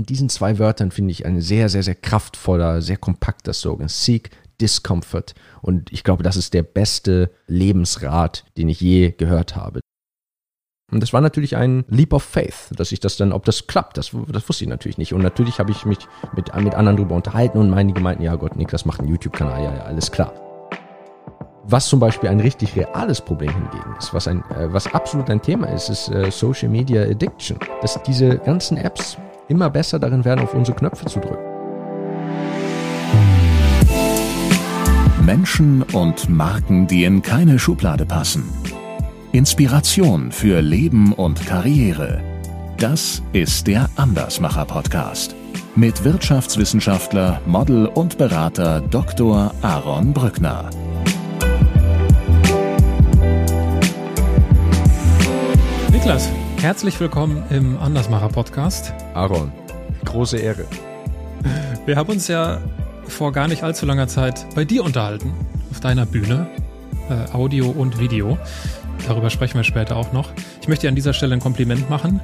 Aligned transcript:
in 0.00 0.06
diesen 0.06 0.30
zwei 0.30 0.58
Wörtern 0.58 0.90
finde 0.90 1.12
ich 1.12 1.26
ein 1.26 1.42
sehr, 1.42 1.68
sehr, 1.68 1.82
sehr 1.82 1.94
kraftvoller, 1.94 2.80
sehr 2.80 2.96
kompakter 2.96 3.52
Slogan. 3.52 3.88
Seek 3.88 4.30
Discomfort. 4.58 5.34
Und 5.60 5.92
ich 5.92 6.04
glaube, 6.04 6.22
das 6.22 6.36
ist 6.36 6.54
der 6.54 6.62
beste 6.62 7.30
Lebensrat, 7.46 8.46
den 8.56 8.70
ich 8.70 8.80
je 8.80 9.10
gehört 9.10 9.56
habe. 9.56 9.80
Und 10.90 11.02
das 11.02 11.12
war 11.12 11.20
natürlich 11.20 11.54
ein 11.56 11.84
Leap 11.88 12.14
of 12.14 12.22
Faith, 12.22 12.70
dass 12.76 12.92
ich 12.92 13.00
das 13.00 13.18
dann, 13.18 13.32
ob 13.32 13.44
das 13.44 13.66
klappt, 13.66 13.98
das, 13.98 14.12
das 14.28 14.48
wusste 14.48 14.64
ich 14.64 14.70
natürlich 14.70 14.96
nicht. 14.96 15.12
Und 15.12 15.20
natürlich 15.20 15.58
habe 15.58 15.70
ich 15.70 15.84
mich 15.84 15.98
mit, 16.34 16.50
mit 16.54 16.74
anderen 16.74 16.96
darüber 16.96 17.14
unterhalten 17.14 17.58
und 17.58 17.74
einige 17.74 18.00
meinten, 18.00 18.22
ja 18.22 18.34
Gott, 18.36 18.56
Niklas 18.56 18.86
macht 18.86 19.00
einen 19.00 19.10
YouTube-Kanal, 19.10 19.62
ja, 19.62 19.74
ja, 19.76 19.82
alles 19.82 20.10
klar. 20.10 20.32
Was 21.64 21.86
zum 21.86 22.00
Beispiel 22.00 22.30
ein 22.30 22.40
richtig 22.40 22.74
reales 22.74 23.20
Problem 23.20 23.52
hingegen 23.52 23.94
ist, 23.98 24.14
was, 24.14 24.26
ein, 24.26 24.42
äh, 24.50 24.72
was 24.72 24.92
absolut 24.92 25.28
ein 25.28 25.42
Thema 25.42 25.68
ist, 25.68 25.90
ist 25.90 26.08
äh, 26.08 26.30
Social 26.30 26.70
Media 26.70 27.02
Addiction. 27.02 27.58
Dass 27.82 28.02
diese 28.02 28.38
ganzen 28.38 28.78
Apps 28.78 29.18
immer 29.50 29.68
besser 29.68 29.98
darin 29.98 30.24
werden, 30.24 30.40
auf 30.40 30.54
unsere 30.54 30.76
Knöpfe 30.76 31.04
zu 31.06 31.20
drücken. 31.20 31.44
Menschen 35.24 35.82
und 35.82 36.28
Marken, 36.30 36.86
die 36.86 37.04
in 37.04 37.20
keine 37.20 37.58
Schublade 37.58 38.06
passen. 38.06 38.44
Inspiration 39.32 40.32
für 40.32 40.60
Leben 40.60 41.12
und 41.12 41.46
Karriere. 41.46 42.20
Das 42.78 43.22
ist 43.32 43.66
der 43.66 43.88
Andersmacher 43.96 44.64
Podcast 44.64 45.36
mit 45.76 46.04
Wirtschaftswissenschaftler, 46.04 47.40
Model 47.46 47.86
und 47.86 48.18
Berater 48.18 48.80
Dr. 48.80 49.54
Aaron 49.62 50.12
Brückner. 50.12 50.68
Niklas, 55.92 56.28
herzlich 56.62 57.00
willkommen 57.00 57.42
im 57.48 57.78
Andersmacher 57.78 58.28
Podcast. 58.28 58.92
Aaron, 59.14 59.50
große 60.04 60.36
Ehre. 60.36 60.66
Wir 61.86 61.96
haben 61.96 62.10
uns 62.10 62.28
ja 62.28 62.60
vor 63.08 63.32
gar 63.32 63.48
nicht 63.48 63.62
allzu 63.62 63.86
langer 63.86 64.08
Zeit 64.08 64.46
bei 64.54 64.66
dir 64.66 64.84
unterhalten, 64.84 65.32
auf 65.70 65.80
deiner 65.80 66.04
Bühne, 66.04 66.48
äh, 67.08 67.34
Audio 67.34 67.70
und 67.70 67.98
Video. 67.98 68.36
Darüber 69.08 69.30
sprechen 69.30 69.54
wir 69.54 69.64
später 69.64 69.96
auch 69.96 70.12
noch. 70.12 70.32
Ich 70.60 70.68
möchte 70.68 70.82
dir 70.82 70.90
an 70.90 70.96
dieser 70.96 71.14
Stelle 71.14 71.34
ein 71.34 71.40
Kompliment 71.40 71.88
machen. 71.88 72.20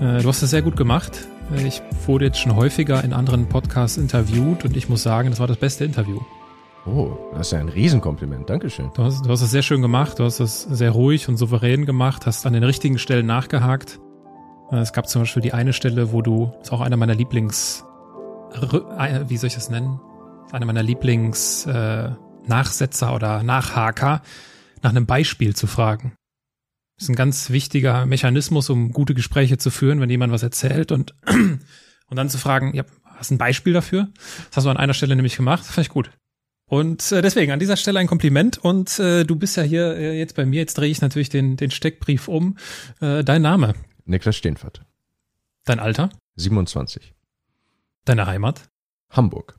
Äh, 0.00 0.22
du 0.22 0.28
hast 0.28 0.42
es 0.42 0.50
sehr 0.50 0.62
gut 0.62 0.76
gemacht. 0.76 1.26
Ich 1.64 1.82
wurde 2.06 2.26
jetzt 2.26 2.38
schon 2.38 2.54
häufiger 2.54 3.02
in 3.02 3.12
anderen 3.12 3.48
Podcasts 3.48 3.96
interviewt 3.96 4.64
und 4.64 4.76
ich 4.76 4.88
muss 4.88 5.02
sagen, 5.02 5.30
das 5.30 5.40
war 5.40 5.48
das 5.48 5.56
beste 5.56 5.84
Interview. 5.84 6.20
Oh, 6.86 7.16
das 7.32 7.48
ist 7.48 7.52
ja 7.52 7.58
ein 7.58 7.68
Riesenkompliment. 7.68 8.48
Dankeschön. 8.48 8.92
Du 8.94 9.02
hast, 9.02 9.26
du 9.26 9.30
hast 9.30 9.42
es 9.42 9.50
sehr 9.50 9.62
schön 9.62 9.82
gemacht. 9.82 10.20
Du 10.20 10.24
hast 10.24 10.38
es 10.38 10.62
sehr 10.62 10.92
ruhig 10.92 11.28
und 11.28 11.36
souverän 11.36 11.84
gemacht, 11.84 12.26
hast 12.26 12.46
an 12.46 12.52
den 12.52 12.62
richtigen 12.62 12.98
Stellen 12.98 13.26
nachgehakt. 13.26 13.98
Äh, 14.70 14.76
es 14.76 14.92
gab 14.92 15.08
zum 15.08 15.22
Beispiel 15.22 15.42
die 15.42 15.52
eine 15.52 15.72
Stelle, 15.72 16.12
wo 16.12 16.22
du, 16.22 16.52
ist 16.62 16.72
auch 16.72 16.80
einer 16.80 16.96
meiner 16.96 17.14
Lieblings, 17.14 17.84
wie 19.26 19.36
soll 19.36 19.48
ich 19.48 19.54
das 19.54 19.68
nennen? 19.68 20.00
Einer 20.52 20.64
meiner 20.64 20.84
Lieblings 20.84 21.66
äh, 21.66 22.10
Nachsetzer 22.46 23.14
oder 23.14 23.42
Nachhaker 23.42 24.22
nach 24.82 24.90
einem 24.90 25.06
Beispiel 25.06 25.56
zu 25.56 25.66
fragen. 25.66 26.14
Das 26.96 27.04
ist 27.04 27.08
ein 27.08 27.16
ganz 27.16 27.50
wichtiger 27.50 28.06
Mechanismus, 28.06 28.70
um 28.70 28.92
gute 28.92 29.14
Gespräche 29.14 29.58
zu 29.58 29.70
führen, 29.70 30.00
wenn 30.00 30.08
jemand 30.08 30.32
was 30.32 30.44
erzählt 30.44 30.92
und, 30.92 31.16
und 31.26 32.16
dann 32.16 32.30
zu 32.30 32.38
fragen, 32.38 32.74
ja, 32.74 32.84
hast 33.16 33.32
du 33.32 33.34
ein 33.34 33.38
Beispiel 33.38 33.72
dafür? 33.72 34.08
Das 34.48 34.58
hast 34.58 34.64
du 34.64 34.70
an 34.70 34.76
einer 34.76 34.94
Stelle 34.94 35.16
nämlich 35.16 35.36
gemacht, 35.36 35.60
das 35.60 35.72
fand 35.72 35.88
ich 35.88 35.92
gut. 35.92 36.12
Und 36.68 37.12
äh, 37.12 37.22
deswegen 37.22 37.52
an 37.52 37.60
dieser 37.60 37.76
Stelle 37.76 38.00
ein 38.00 38.08
Kompliment 38.08 38.58
und 38.58 38.98
äh, 38.98 39.24
du 39.24 39.36
bist 39.36 39.56
ja 39.56 39.62
hier 39.62 39.96
äh, 39.96 40.18
jetzt 40.18 40.34
bei 40.34 40.44
mir, 40.44 40.60
jetzt 40.60 40.76
drehe 40.76 40.90
ich 40.90 41.00
natürlich 41.00 41.28
den, 41.28 41.56
den 41.56 41.70
Steckbrief 41.70 42.26
um. 42.26 42.58
Äh, 43.00 43.22
dein 43.22 43.42
Name? 43.42 43.74
Niklas 44.04 44.36
Steenfert. 44.36 44.84
Dein 45.64 45.78
Alter? 45.78 46.10
27. 46.34 47.14
Deine 48.04 48.26
Heimat? 48.26 48.68
Hamburg. 49.10 49.58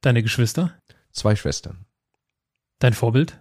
Deine 0.00 0.22
Geschwister? 0.22 0.74
Zwei 1.12 1.36
Schwestern. 1.36 1.86
Dein 2.80 2.94
Vorbild? 2.94 3.40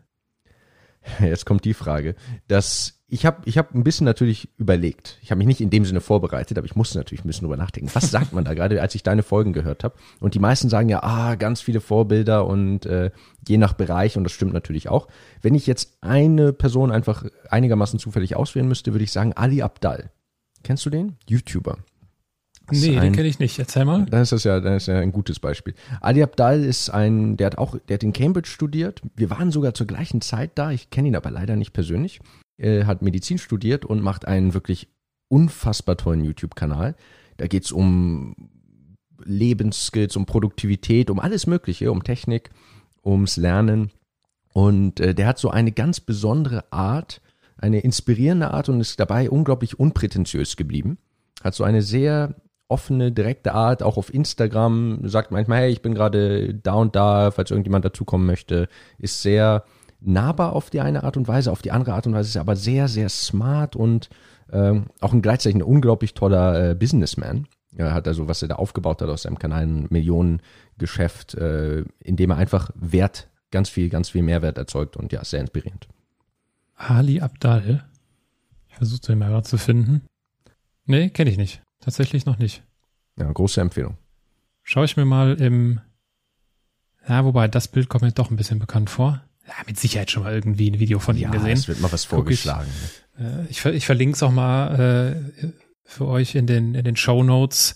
Jetzt 1.20 1.46
kommt 1.46 1.66
die 1.66 1.74
Frage, 1.74 2.16
dass 2.48 2.97
ich 3.10 3.26
habe 3.26 3.42
ich 3.46 3.58
hab 3.58 3.74
ein 3.74 3.86
bisschen 3.86 4.06
natürlich 4.06 4.50
überlegt. 4.58 5.18
Ich 5.22 5.32
habe 5.32 5.38
mich 5.38 5.48
nicht 5.48 5.62
in 5.62 5.70
dem 5.70 5.86
Sinne 5.86 6.02
vorbereitet, 6.02 6.58
aber 6.58 6.66
ich 6.66 6.76
musste 6.76 6.98
natürlich 6.98 7.24
ein 7.24 7.28
bisschen 7.28 7.46
drüber 7.46 7.56
nachdenken. 7.56 7.90
Was 7.94 8.12
sagt 8.12 8.34
man 8.34 8.44
da 8.44 8.54
gerade, 8.54 8.82
als 8.82 8.96
ich 8.96 9.04
deine 9.04 9.24
Folgen 9.24 9.54
gehört 9.54 9.86
habe? 9.86 9.96
Und 10.20 10.34
die 10.34 10.40
meisten 10.40 10.68
sagen 10.68 10.90
ja, 10.90 11.04
ah, 11.04 11.36
ganz 11.36 11.62
viele 11.62 11.80
Vorbilder 11.80 12.46
und 12.46 12.86
äh, 12.86 13.12
je 13.48 13.58
nach 13.58 13.74
Bereich, 13.74 14.18
und 14.18 14.26
das 14.26 14.34
stimmt 14.34 14.52
natürlich 14.52 14.90
auch. 14.90 15.08
Wenn 15.42 15.56
ich 15.56 15.68
jetzt 15.68 15.98
eine 16.02 16.52
Person 16.52 16.92
einfach 16.92 17.24
einigermaßen 17.50 17.98
zufällig 17.98 18.36
auswählen 18.36 18.68
müsste, 18.68 18.94
würde 18.94 19.06
ich 19.06 19.14
sagen 19.14 19.32
Ali 19.34 19.62
Abdal. 19.62 20.12
Kennst 20.64 20.86
du 20.86 20.90
den? 20.90 21.16
YouTuber. 21.30 21.78
Nee, 22.70 22.98
ein, 22.98 23.04
den 23.04 23.14
kenne 23.14 23.30
ich 23.30 23.40
nicht. 23.40 23.58
Erzähl 23.58 23.86
mal. 23.86 24.06
Dann 24.06 24.22
ist 24.22 24.34
das 24.34 24.44
ja, 24.44 24.60
dann 24.60 24.74
ist 24.74 24.88
ja 24.88 25.00
ein 25.00 25.14
gutes 25.14 25.40
Beispiel. 25.40 25.76
Ali 26.02 26.22
Abdal 26.22 26.62
ist 26.62 26.90
ein, 26.90 27.38
der 27.38 27.48
hat 27.48 27.58
auch, 27.58 27.78
der 27.88 27.94
hat 27.94 28.04
in 28.04 28.12
Cambridge 28.12 28.50
studiert. 28.50 29.02
Wir 29.16 29.30
waren 29.30 29.52
sogar 29.52 29.74
zur 29.74 29.88
gleichen 29.88 30.20
Zeit 30.20 30.52
da. 30.56 30.72
Ich 30.72 30.90
kenne 30.90 31.08
ihn 31.08 31.16
aber 31.16 31.32
leider 31.32 31.56
nicht 31.56 31.72
persönlich. 31.72 32.20
Er 32.58 32.88
hat 32.88 33.02
Medizin 33.02 33.38
studiert 33.38 33.86
und 33.86 34.02
macht 34.02 34.28
einen 34.28 34.54
wirklich 34.54 34.88
unfassbar 35.30 35.98
tollen 35.98 36.24
YouTube-Kanal. 36.24 36.96
Da 37.38 37.48
geht's 37.48 37.72
um 37.72 38.36
Lebensskills, 39.24 40.16
um 40.16 40.26
Produktivität, 40.26 41.10
um 41.10 41.20
alles 41.20 41.48
Mögliche, 41.48 41.92
um 41.92 42.04
Technik, 42.04 42.50
ums 43.04 43.38
Lernen. 43.38 43.92
Und 44.54 45.00
äh, 45.00 45.14
der 45.14 45.28
hat 45.28 45.38
so 45.38 45.50
eine 45.50 45.72
ganz 45.72 46.00
besondere 46.00 46.72
Art, 46.72 47.22
eine 47.58 47.80
inspirierende 47.80 48.52
Art 48.52 48.70
und 48.70 48.80
ist 48.82 49.00
dabei 49.00 49.30
unglaublich 49.30 49.80
unprätentiös 49.80 50.58
geblieben. 50.58 50.98
Hat 51.44 51.54
so 51.54 51.64
eine 51.64 51.82
sehr 51.82 52.36
offene, 52.68 53.12
direkte 53.12 53.54
Art, 53.54 53.82
auch 53.82 53.98
auf 53.98 54.14
Instagram, 54.14 55.08
sagt 55.08 55.32
manchmal, 55.32 55.60
hey, 55.60 55.72
ich 55.72 55.82
bin 55.82 55.94
gerade 55.94 56.54
da 56.54 56.74
und 56.74 56.96
da, 56.96 57.32
falls 57.32 57.52
irgendjemand 57.52 57.86
dazukommen 57.86 58.28
möchte, 58.28 58.68
ist 58.98 59.22
sehr 59.22 59.64
nahbar 60.00 60.54
auf 60.54 60.70
die 60.70 60.82
eine 60.82 61.04
Art 61.04 61.18
und 61.18 61.28
Weise, 61.28 61.52
auf 61.52 61.62
die 61.62 61.72
andere 61.72 61.94
Art 61.94 62.08
und 62.08 62.14
Weise 62.14 62.30
ist 62.30 62.36
er 62.36 62.42
aber 62.42 62.56
sehr, 62.56 62.88
sehr 62.88 63.10
smart 63.10 63.76
und 63.76 64.10
ähm, 64.52 64.88
auch 65.02 65.14
ein 65.14 65.22
gleichzeitig 65.22 65.56
ein 65.56 65.64
unglaublich 65.64 66.14
toller 66.14 66.72
äh, 66.72 66.76
Businessman. 66.76 67.48
Er 67.76 67.94
hat 67.94 68.08
also, 68.08 68.28
was 68.28 68.42
er 68.42 68.48
da 68.48 68.56
aufgebaut 68.56 69.02
hat 69.02 69.10
aus 69.10 69.24
seinem 69.24 69.40
Kanal, 69.40 69.64
ein 69.64 69.88
Millionengeschäft, 69.90 71.36
äh, 71.36 71.84
in 72.00 72.16
dem 72.16 72.32
er 72.32 72.38
einfach 72.38 72.72
Wert, 72.76 73.30
ganz 73.52 73.70
viel, 73.70 73.90
ganz 73.90 74.10
viel 74.10 74.24
Mehrwert 74.24 74.58
erzeugt 74.58 74.98
und 74.98 75.12
ja, 75.12 75.24
sehr 75.24 75.42
inspirierend. 75.42 75.88
Ali 76.76 77.22
Abdal. 77.22 77.86
Ich 78.70 78.76
versuche 78.76 79.02
den 79.02 79.20
mal 79.20 79.44
zu 79.44 79.58
finden. 79.58 80.04
Nee, 80.86 81.10
kenne 81.10 81.30
ich 81.30 81.38
nicht. 81.38 81.62
Tatsächlich 81.80 82.26
noch 82.26 82.38
nicht. 82.38 82.64
Ja, 83.18 83.32
große 83.32 83.60
Empfehlung. 83.60 83.98
Schaue 84.64 84.86
ich 84.86 84.98
mir 84.98 85.06
mal 85.06 85.36
im, 85.42 85.82
ja, 87.08 87.24
wobei 87.26 87.48
das 87.48 87.68
Bild 87.68 87.90
kommt 87.90 88.04
mir 88.04 88.12
doch 88.12 88.30
ein 88.30 88.38
bisschen 88.38 88.60
bekannt 88.60 88.90
vor. 88.90 89.22
Ja, 89.48 89.54
mit 89.66 89.80
Sicherheit 89.80 90.12
schon 90.12 90.24
mal 90.24 90.34
irgendwie 90.34 90.70
ein 90.70 90.80
Video 90.80 91.00
von 91.00 91.18
ja, 91.18 91.30
ihm 91.30 91.32
gesehen. 91.32 91.54
Es 91.58 91.68
wird 91.68 91.80
mal 91.80 91.92
was 91.92 92.06
vorgeschlagen. 92.06 92.70
Ich, 93.18 93.24
äh, 93.24 93.46
ich, 93.48 93.66
ich 93.66 93.86
verlinke 93.86 94.16
es 94.16 94.24
auch 94.24 94.32
mal 94.32 95.16
äh, 95.16 95.48
für 95.86 96.08
euch 96.08 96.36
in 96.36 96.48
den, 96.48 96.76
in 96.76 96.84
den 96.84 96.96
Show 96.96 97.24
Notes. 97.24 97.76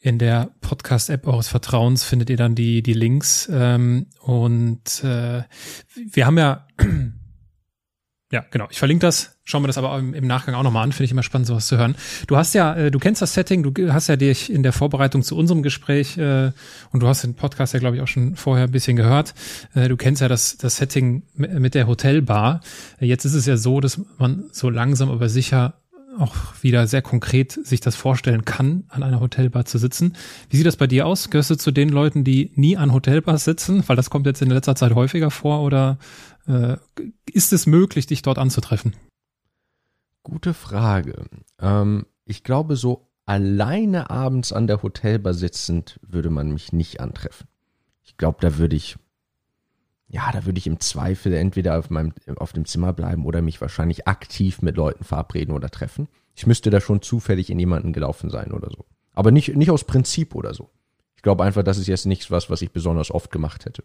In 0.00 0.18
der 0.18 0.50
Podcast-App 0.62 1.28
eures 1.28 1.46
Vertrauens 1.46 2.02
findet 2.02 2.28
ihr 2.28 2.36
dann 2.36 2.56
die, 2.56 2.82
die 2.82 2.94
Links. 2.94 3.48
Ähm, 3.52 4.06
und 4.20 5.04
äh, 5.04 5.42
wir 5.94 6.26
haben 6.26 6.38
ja 6.38 6.66
ja, 8.32 8.46
genau. 8.50 8.66
Ich 8.70 8.78
verlinke 8.78 9.04
das. 9.04 9.36
Schauen 9.44 9.62
wir 9.62 9.66
das 9.66 9.76
aber 9.76 9.98
im, 9.98 10.26
Nachgang 10.26 10.54
auch 10.54 10.62
nochmal 10.62 10.84
an. 10.84 10.92
Finde 10.92 11.04
ich 11.04 11.10
immer 11.10 11.22
spannend, 11.22 11.46
sowas 11.46 11.66
zu 11.66 11.76
hören. 11.76 11.96
Du 12.28 12.38
hast 12.38 12.54
ja, 12.54 12.74
äh, 12.74 12.90
du 12.90 12.98
kennst 12.98 13.20
das 13.20 13.34
Setting, 13.34 13.62
du 13.62 13.92
hast 13.92 14.08
ja 14.08 14.16
dich 14.16 14.50
in 14.50 14.62
der 14.62 14.72
Vorbereitung 14.72 15.22
zu 15.22 15.36
unserem 15.36 15.62
Gespräch 15.62 16.16
äh, 16.16 16.50
und 16.92 17.02
du 17.02 17.06
hast 17.08 17.24
den 17.24 17.34
Podcast 17.34 17.74
ja, 17.74 17.80
glaube 17.80 17.96
ich, 17.96 18.02
auch 18.02 18.08
schon 18.08 18.34
vorher 18.36 18.64
ein 18.64 18.70
bisschen 18.70 18.96
gehört. 18.96 19.34
Äh, 19.74 19.88
du 19.88 19.98
kennst 19.98 20.22
ja 20.22 20.28
das, 20.28 20.56
das 20.56 20.78
Setting 20.78 21.24
mit 21.34 21.74
der 21.74 21.86
Hotelbar. 21.86 22.62
Jetzt 23.00 23.26
ist 23.26 23.34
es 23.34 23.44
ja 23.44 23.58
so, 23.58 23.80
dass 23.80 24.00
man 24.16 24.44
so 24.50 24.70
langsam 24.70 25.10
aber 25.10 25.28
sicher 25.28 25.74
auch 26.18 26.34
wieder 26.60 26.86
sehr 26.86 27.02
konkret 27.02 27.52
sich 27.52 27.80
das 27.80 27.96
vorstellen 27.96 28.44
kann, 28.44 28.84
an 28.88 29.02
einer 29.02 29.20
Hotelbar 29.20 29.64
zu 29.64 29.78
sitzen. 29.78 30.14
Wie 30.50 30.56
sieht 30.56 30.66
das 30.66 30.76
bei 30.76 30.86
dir 30.86 31.06
aus? 31.06 31.30
Gehörst 31.30 31.50
du 31.50 31.56
zu 31.56 31.70
den 31.70 31.88
Leuten, 31.88 32.24
die 32.24 32.52
nie 32.54 32.76
an 32.76 32.92
Hotelbars 32.92 33.44
sitzen? 33.44 33.82
Weil 33.86 33.96
das 33.96 34.10
kommt 34.10 34.26
jetzt 34.26 34.42
in 34.42 34.50
letzter 34.50 34.74
Zeit 34.74 34.94
häufiger 34.94 35.30
vor 35.30 35.62
oder 35.62 35.98
äh, 36.46 36.76
ist 37.32 37.52
es 37.52 37.66
möglich, 37.66 38.06
dich 38.06 38.22
dort 38.22 38.38
anzutreffen? 38.38 38.94
Gute 40.22 40.54
Frage. 40.54 41.26
Ähm, 41.58 42.06
ich 42.24 42.44
glaube, 42.44 42.76
so 42.76 43.08
alleine 43.26 44.10
abends 44.10 44.52
an 44.52 44.66
der 44.66 44.82
Hotelbar 44.82 45.34
sitzend 45.34 45.98
würde 46.02 46.30
man 46.30 46.52
mich 46.52 46.72
nicht 46.72 47.00
antreffen. 47.00 47.48
Ich 48.02 48.16
glaube, 48.16 48.38
da 48.40 48.58
würde 48.58 48.76
ich, 48.76 48.96
ja, 50.08 50.30
da 50.32 50.44
würde 50.44 50.58
ich 50.58 50.66
im 50.66 50.80
Zweifel 50.80 51.32
entweder 51.32 51.78
auf 51.78 51.90
meinem, 51.90 52.12
auf 52.36 52.52
dem 52.52 52.64
Zimmer 52.64 52.92
bleiben 52.92 53.24
oder 53.24 53.42
mich 53.42 53.60
wahrscheinlich 53.60 54.06
aktiv 54.06 54.62
mit 54.62 54.76
Leuten 54.76 55.04
verabreden 55.04 55.54
oder 55.54 55.70
treffen. 55.70 56.08
Ich 56.34 56.46
müsste 56.46 56.70
da 56.70 56.80
schon 56.80 57.02
zufällig 57.02 57.50
in 57.50 57.58
jemanden 57.58 57.92
gelaufen 57.92 58.30
sein 58.30 58.52
oder 58.52 58.70
so. 58.70 58.86
Aber 59.14 59.30
nicht, 59.30 59.54
nicht 59.56 59.70
aus 59.70 59.84
Prinzip 59.84 60.34
oder 60.34 60.54
so. 60.54 60.70
Ich 61.16 61.22
glaube 61.22 61.44
einfach, 61.44 61.62
das 61.62 61.78
ist 61.78 61.86
jetzt 61.86 62.06
nichts 62.06 62.30
was, 62.30 62.50
was 62.50 62.62
ich 62.62 62.72
besonders 62.72 63.10
oft 63.10 63.30
gemacht 63.30 63.64
hätte. 63.64 63.84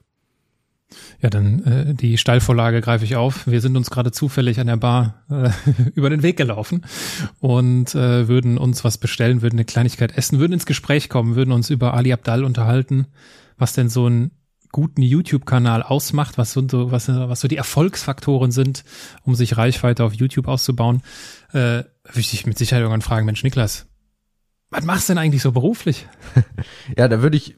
Ja, 1.21 1.29
dann 1.29 1.63
äh, 1.63 1.93
die 1.93 2.17
Steilvorlage 2.17 2.79
greife 2.81 3.03
ich 3.03 3.15
auf. 3.15 3.45
Wir 3.45 3.59
sind 3.59 3.75
uns 3.75 3.89
gerade 3.89 4.11
zufällig 4.11 4.59
an 4.59 4.67
der 4.67 4.77
Bar 4.77 5.25
äh, 5.29 5.49
über 5.95 6.09
den 6.09 6.23
Weg 6.23 6.37
gelaufen 6.37 6.85
und 7.39 7.93
äh, 7.93 8.27
würden 8.27 8.57
uns 8.57 8.83
was 8.83 8.97
bestellen, 8.97 9.41
würden 9.41 9.57
eine 9.57 9.65
Kleinigkeit 9.65 10.17
essen, 10.17 10.39
würden 10.39 10.53
ins 10.53 10.65
Gespräch 10.65 11.09
kommen, 11.09 11.35
würden 11.35 11.51
uns 11.51 11.69
über 11.69 11.93
Ali 11.93 12.13
Abdal 12.13 12.43
unterhalten, 12.43 13.07
was 13.57 13.73
denn 13.73 13.89
so 13.89 14.05
einen 14.05 14.31
guten 14.71 15.01
YouTube-Kanal 15.01 15.83
ausmacht, 15.83 16.37
was 16.37 16.53
so, 16.53 16.91
was, 16.91 17.07
was 17.09 17.41
so 17.41 17.47
die 17.47 17.57
Erfolgsfaktoren 17.57 18.51
sind, 18.51 18.83
um 19.23 19.35
sich 19.35 19.57
Reichweite 19.57 20.03
auf 20.03 20.13
YouTube 20.13 20.47
auszubauen, 20.47 21.01
äh, 21.51 21.83
würde 22.03 22.19
ich 22.19 22.31
dich 22.31 22.45
mit 22.45 22.57
Sicherheit 22.57 22.81
irgendwann 22.81 23.01
fragen, 23.01 23.25
Mensch, 23.25 23.43
Niklas, 23.43 23.87
was 24.69 24.85
machst 24.85 25.09
du 25.09 25.13
denn 25.13 25.17
eigentlich 25.17 25.41
so 25.41 25.51
beruflich? 25.51 26.07
ja, 26.97 27.07
da 27.07 27.21
würde 27.21 27.37
ich 27.37 27.55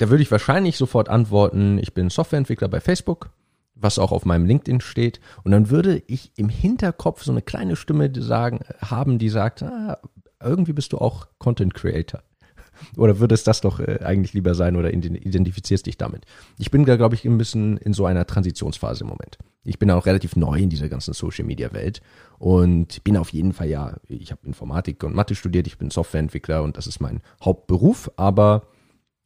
da 0.00 0.08
würde 0.08 0.22
ich 0.22 0.30
wahrscheinlich 0.30 0.78
sofort 0.78 1.10
antworten, 1.10 1.76
ich 1.76 1.92
bin 1.92 2.08
Softwareentwickler 2.08 2.68
bei 2.68 2.80
Facebook, 2.80 3.28
was 3.74 3.98
auch 3.98 4.12
auf 4.12 4.24
meinem 4.24 4.46
LinkedIn 4.46 4.80
steht. 4.80 5.20
Und 5.44 5.52
dann 5.52 5.68
würde 5.68 6.02
ich 6.06 6.32
im 6.36 6.48
Hinterkopf 6.48 7.22
so 7.22 7.32
eine 7.32 7.42
kleine 7.42 7.76
Stimme 7.76 8.10
sagen, 8.16 8.60
haben, 8.80 9.18
die 9.18 9.28
sagt, 9.28 9.62
ah, 9.62 9.98
irgendwie 10.42 10.72
bist 10.72 10.94
du 10.94 10.98
auch 10.98 11.28
Content 11.38 11.74
Creator. 11.74 12.22
Oder 12.96 13.18
würde 13.18 13.34
es 13.34 13.44
das 13.44 13.60
doch 13.60 13.78
äh, 13.78 13.98
eigentlich 14.02 14.32
lieber 14.32 14.54
sein 14.54 14.74
oder 14.74 14.90
identifizierst 14.90 15.84
dich 15.84 15.98
damit? 15.98 16.24
Ich 16.56 16.70
bin 16.70 16.86
da, 16.86 16.96
glaube 16.96 17.14
ich, 17.14 17.26
ein 17.26 17.36
bisschen 17.36 17.76
in 17.76 17.92
so 17.92 18.06
einer 18.06 18.26
Transitionsphase 18.26 19.04
im 19.04 19.08
Moment. 19.08 19.36
Ich 19.64 19.78
bin 19.78 19.90
auch 19.90 20.06
relativ 20.06 20.34
neu 20.34 20.60
in 20.60 20.70
dieser 20.70 20.88
ganzen 20.88 21.12
Social 21.12 21.44
Media 21.44 21.74
Welt 21.74 22.00
und 22.38 23.04
bin 23.04 23.18
auf 23.18 23.34
jeden 23.34 23.52
Fall 23.52 23.68
ja, 23.68 23.96
ich 24.08 24.30
habe 24.30 24.46
Informatik 24.46 25.04
und 25.04 25.14
Mathe 25.14 25.34
studiert, 25.34 25.66
ich 25.66 25.76
bin 25.76 25.90
Softwareentwickler 25.90 26.62
und 26.62 26.78
das 26.78 26.86
ist 26.86 27.00
mein 27.00 27.20
Hauptberuf, 27.44 28.10
aber 28.16 28.62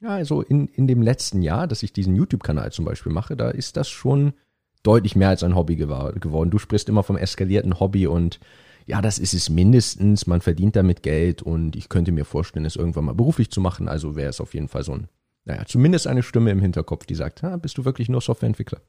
ja, 0.04 0.10
also 0.10 0.42
in, 0.42 0.68
in 0.68 0.86
dem 0.86 1.00
letzten 1.00 1.40
Jahr, 1.40 1.66
dass 1.66 1.82
ich 1.82 1.92
diesen 1.92 2.14
YouTube-Kanal 2.14 2.70
zum 2.72 2.84
Beispiel 2.84 3.10
mache, 3.10 3.36
da 3.36 3.50
ist 3.50 3.78
das 3.78 3.88
schon 3.88 4.34
deutlich 4.82 5.16
mehr 5.16 5.30
als 5.30 5.42
ein 5.42 5.54
Hobby 5.54 5.76
geworden. 5.76 6.50
Du 6.50 6.58
sprichst 6.58 6.90
immer 6.90 7.02
vom 7.02 7.16
eskalierten 7.16 7.80
Hobby 7.80 8.06
und 8.06 8.38
ja, 8.84 9.00
das 9.00 9.18
ist 9.18 9.32
es 9.32 9.48
mindestens. 9.48 10.26
Man 10.26 10.42
verdient 10.42 10.76
damit 10.76 11.02
Geld 11.02 11.40
und 11.40 11.74
ich 11.74 11.88
könnte 11.88 12.12
mir 12.12 12.26
vorstellen, 12.26 12.66
es 12.66 12.76
irgendwann 12.76 13.06
mal 13.06 13.14
beruflich 13.14 13.50
zu 13.50 13.62
machen. 13.62 13.88
Also 13.88 14.14
wäre 14.14 14.28
es 14.28 14.42
auf 14.42 14.52
jeden 14.52 14.68
Fall 14.68 14.84
so 14.84 14.92
ein, 14.92 15.08
naja, 15.46 15.64
zumindest 15.64 16.06
eine 16.06 16.22
Stimme 16.22 16.50
im 16.50 16.60
Hinterkopf, 16.60 17.06
die 17.06 17.14
sagt, 17.14 17.42
bist 17.62 17.78
du 17.78 17.86
wirklich 17.86 18.10
nur 18.10 18.20
Softwareentwickler? 18.20 18.82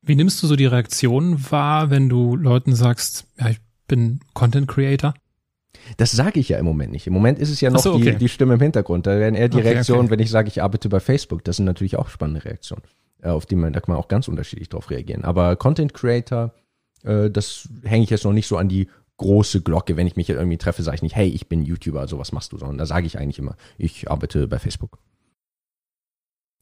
Wie 0.00 0.14
nimmst 0.14 0.42
du 0.42 0.46
so 0.46 0.56
die 0.56 0.64
Reaktion 0.64 1.50
wahr, 1.50 1.90
wenn 1.90 2.08
du 2.08 2.36
Leuten 2.36 2.74
sagst, 2.74 3.26
ja, 3.38 3.50
ich 3.50 3.60
bin 3.86 4.20
Content 4.32 4.66
Creator? 4.66 5.12
Das 5.96 6.12
sage 6.12 6.40
ich 6.40 6.48
ja 6.48 6.58
im 6.58 6.64
Moment 6.64 6.92
nicht. 6.92 7.06
Im 7.06 7.12
Moment 7.12 7.38
ist 7.38 7.50
es 7.50 7.60
ja 7.60 7.70
noch 7.70 7.80
so, 7.80 7.94
okay. 7.94 8.12
die, 8.12 8.18
die 8.18 8.28
Stimme 8.28 8.54
im 8.54 8.60
Hintergrund. 8.60 9.06
Da 9.06 9.18
werden 9.18 9.34
eher 9.34 9.48
die 9.48 9.58
okay, 9.58 9.68
Reaktionen, 9.68 10.02
okay. 10.02 10.10
wenn 10.10 10.20
ich 10.20 10.30
sage, 10.30 10.48
ich 10.48 10.62
arbeite 10.62 10.88
bei 10.88 11.00
Facebook. 11.00 11.44
Das 11.44 11.56
sind 11.56 11.64
natürlich 11.64 11.96
auch 11.96 12.08
spannende 12.08 12.44
Reaktionen, 12.44 12.82
äh, 13.22 13.28
auf 13.28 13.46
die 13.46 13.56
man, 13.56 13.72
da 13.72 13.80
kann 13.80 13.92
man 13.94 14.02
auch 14.02 14.08
ganz 14.08 14.28
unterschiedlich 14.28 14.68
drauf 14.68 14.90
reagieren. 14.90 15.24
Aber 15.24 15.56
Content 15.56 15.94
Creator, 15.94 16.52
äh, 17.04 17.30
das 17.30 17.68
hänge 17.84 18.04
ich 18.04 18.10
jetzt 18.10 18.24
noch 18.24 18.32
nicht 18.32 18.46
so 18.46 18.56
an 18.56 18.68
die 18.68 18.88
große 19.18 19.62
Glocke. 19.62 19.96
Wenn 19.96 20.06
ich 20.06 20.16
mich 20.16 20.28
irgendwie 20.28 20.58
treffe, 20.58 20.82
sage 20.82 20.96
ich 20.96 21.02
nicht, 21.02 21.16
hey, 21.16 21.28
ich 21.28 21.48
bin 21.48 21.64
YouTuber, 21.64 22.06
so 22.08 22.18
was 22.18 22.32
machst 22.32 22.52
du, 22.52 22.58
sondern 22.58 22.78
da 22.78 22.86
sage 22.86 23.06
ich 23.06 23.18
eigentlich 23.18 23.38
immer, 23.38 23.56
ich 23.78 24.10
arbeite 24.10 24.46
bei 24.48 24.58
Facebook 24.58 24.98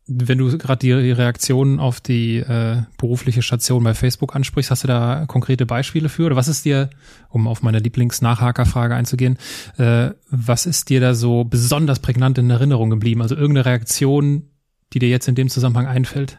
wenn 0.07 0.39
du 0.39 0.57
gerade 0.59 0.81
die 0.81 0.93
Reaktion 0.93 1.81
auf 1.81 2.01
die 2.01 2.37
äh, 2.37 2.83
berufliche 2.99 3.41
Station 3.41 3.85
bei 3.85 3.95
Facebook 3.95 4.37
ansprichst, 4.37 4.71
hast 4.71 4.85
du 4.85 4.89
da 4.89 5.25
konkrete 5.27 5.65
Beispiele 5.65 6.09
für? 6.09 6.27
Oder 6.27 6.37
was 6.37 6.49
ist 6.49 6.65
dir, 6.65 6.91
um 7.31 7.49
auf 7.49 7.63
meine 7.63 7.79
Lieblingsnachhakerfrage 7.79 8.95
einzugehen, 8.95 9.39
äh, 9.79 10.11
was 10.31 10.67
ist 10.67 10.91
dir 10.91 11.01
da 11.01 11.15
so 11.15 11.45
besonders 11.45 12.01
prägnant 12.01 12.37
in 12.37 12.51
Erinnerung 12.51 12.91
geblieben? 12.91 13.23
Also 13.23 13.35
irgendeine 13.35 13.65
Reaktion, 13.65 14.51
die 14.93 14.99
dir 14.99 15.09
jetzt 15.09 15.29
in 15.29 15.35
dem 15.35 15.49
Zusammenhang 15.49 15.87
einfällt? 15.87 16.39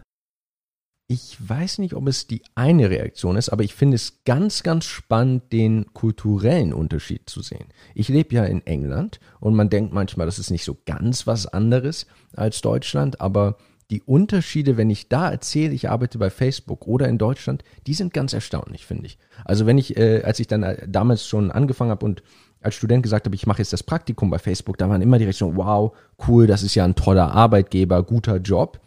Ich 1.07 1.37
weiß 1.39 1.77
nicht, 1.77 1.93
ob 1.93 2.07
es 2.07 2.25
die 2.25 2.41
eine 2.55 2.89
Reaktion 2.89 3.35
ist, 3.35 3.49
aber 3.49 3.63
ich 3.63 3.75
finde 3.75 3.95
es 3.95 4.23
ganz, 4.23 4.63
ganz 4.63 4.85
spannend, 4.85 5.53
den 5.53 5.93
kulturellen 5.93 6.73
Unterschied 6.73 7.29
zu 7.29 7.43
sehen. 7.43 7.67
Ich 7.93 8.09
lebe 8.09 8.33
ja 8.33 8.43
in 8.43 8.65
England 8.65 9.19
und 9.39 9.53
man 9.53 9.69
denkt 9.69 9.93
manchmal, 9.93 10.25
das 10.25 10.39
ist 10.39 10.49
nicht 10.49 10.63
so 10.63 10.77
ganz 10.87 11.27
was 11.27 11.45
anderes 11.45 12.07
als 12.35 12.61
Deutschland, 12.61 13.21
aber 13.21 13.57
die 13.91 14.01
Unterschiede, 14.01 14.77
wenn 14.77 14.89
ich 14.89 15.07
da 15.07 15.29
erzähle, 15.29 15.73
ich 15.73 15.89
arbeite 15.89 16.17
bei 16.17 16.31
Facebook 16.31 16.87
oder 16.87 17.07
in 17.07 17.19
Deutschland, 17.19 17.63
die 17.85 17.93
sind 17.93 18.11
ganz 18.11 18.33
erstaunlich, 18.33 18.87
finde 18.87 19.05
ich. 19.05 19.19
Also 19.43 19.67
wenn 19.67 19.77
ich, 19.77 19.95
äh, 19.97 20.23
als 20.23 20.39
ich 20.39 20.47
dann 20.47 20.63
äh, 20.63 20.87
damals 20.87 21.27
schon 21.27 21.51
angefangen 21.51 21.91
habe 21.91 22.03
und 22.03 22.23
als 22.61 22.73
Student 22.73 23.03
gesagt 23.03 23.27
habe, 23.27 23.35
ich 23.35 23.45
mache 23.45 23.59
jetzt 23.59 23.73
das 23.73 23.83
Praktikum 23.83 24.31
bei 24.31 24.39
Facebook, 24.39 24.79
da 24.79 24.89
waren 24.89 25.03
immer 25.03 25.19
die 25.19 25.25
Reaktionen, 25.25 25.55
wow, 25.55 25.95
cool, 26.27 26.47
das 26.47 26.63
ist 26.63 26.73
ja 26.73 26.83
ein 26.83 26.95
toller 26.95 27.31
Arbeitgeber, 27.31 28.01
guter 28.01 28.37
Job. 28.37 28.81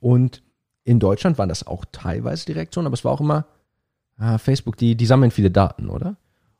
Und 0.00 0.42
in 0.84 0.98
Deutschland 0.98 1.38
waren 1.38 1.48
das 1.48 1.66
auch 1.66 1.84
teilweise 1.92 2.46
die 2.46 2.52
Reaktionen, 2.52 2.86
aber 2.86 2.94
es 2.94 3.04
war 3.04 3.12
auch 3.12 3.20
immer, 3.20 3.46
ah, 4.18 4.38
Facebook, 4.38 4.76
die, 4.76 4.96
die 4.96 5.06
sammeln 5.06 5.30
viele 5.30 5.50
Daten, 5.50 5.88
oder? 5.88 6.16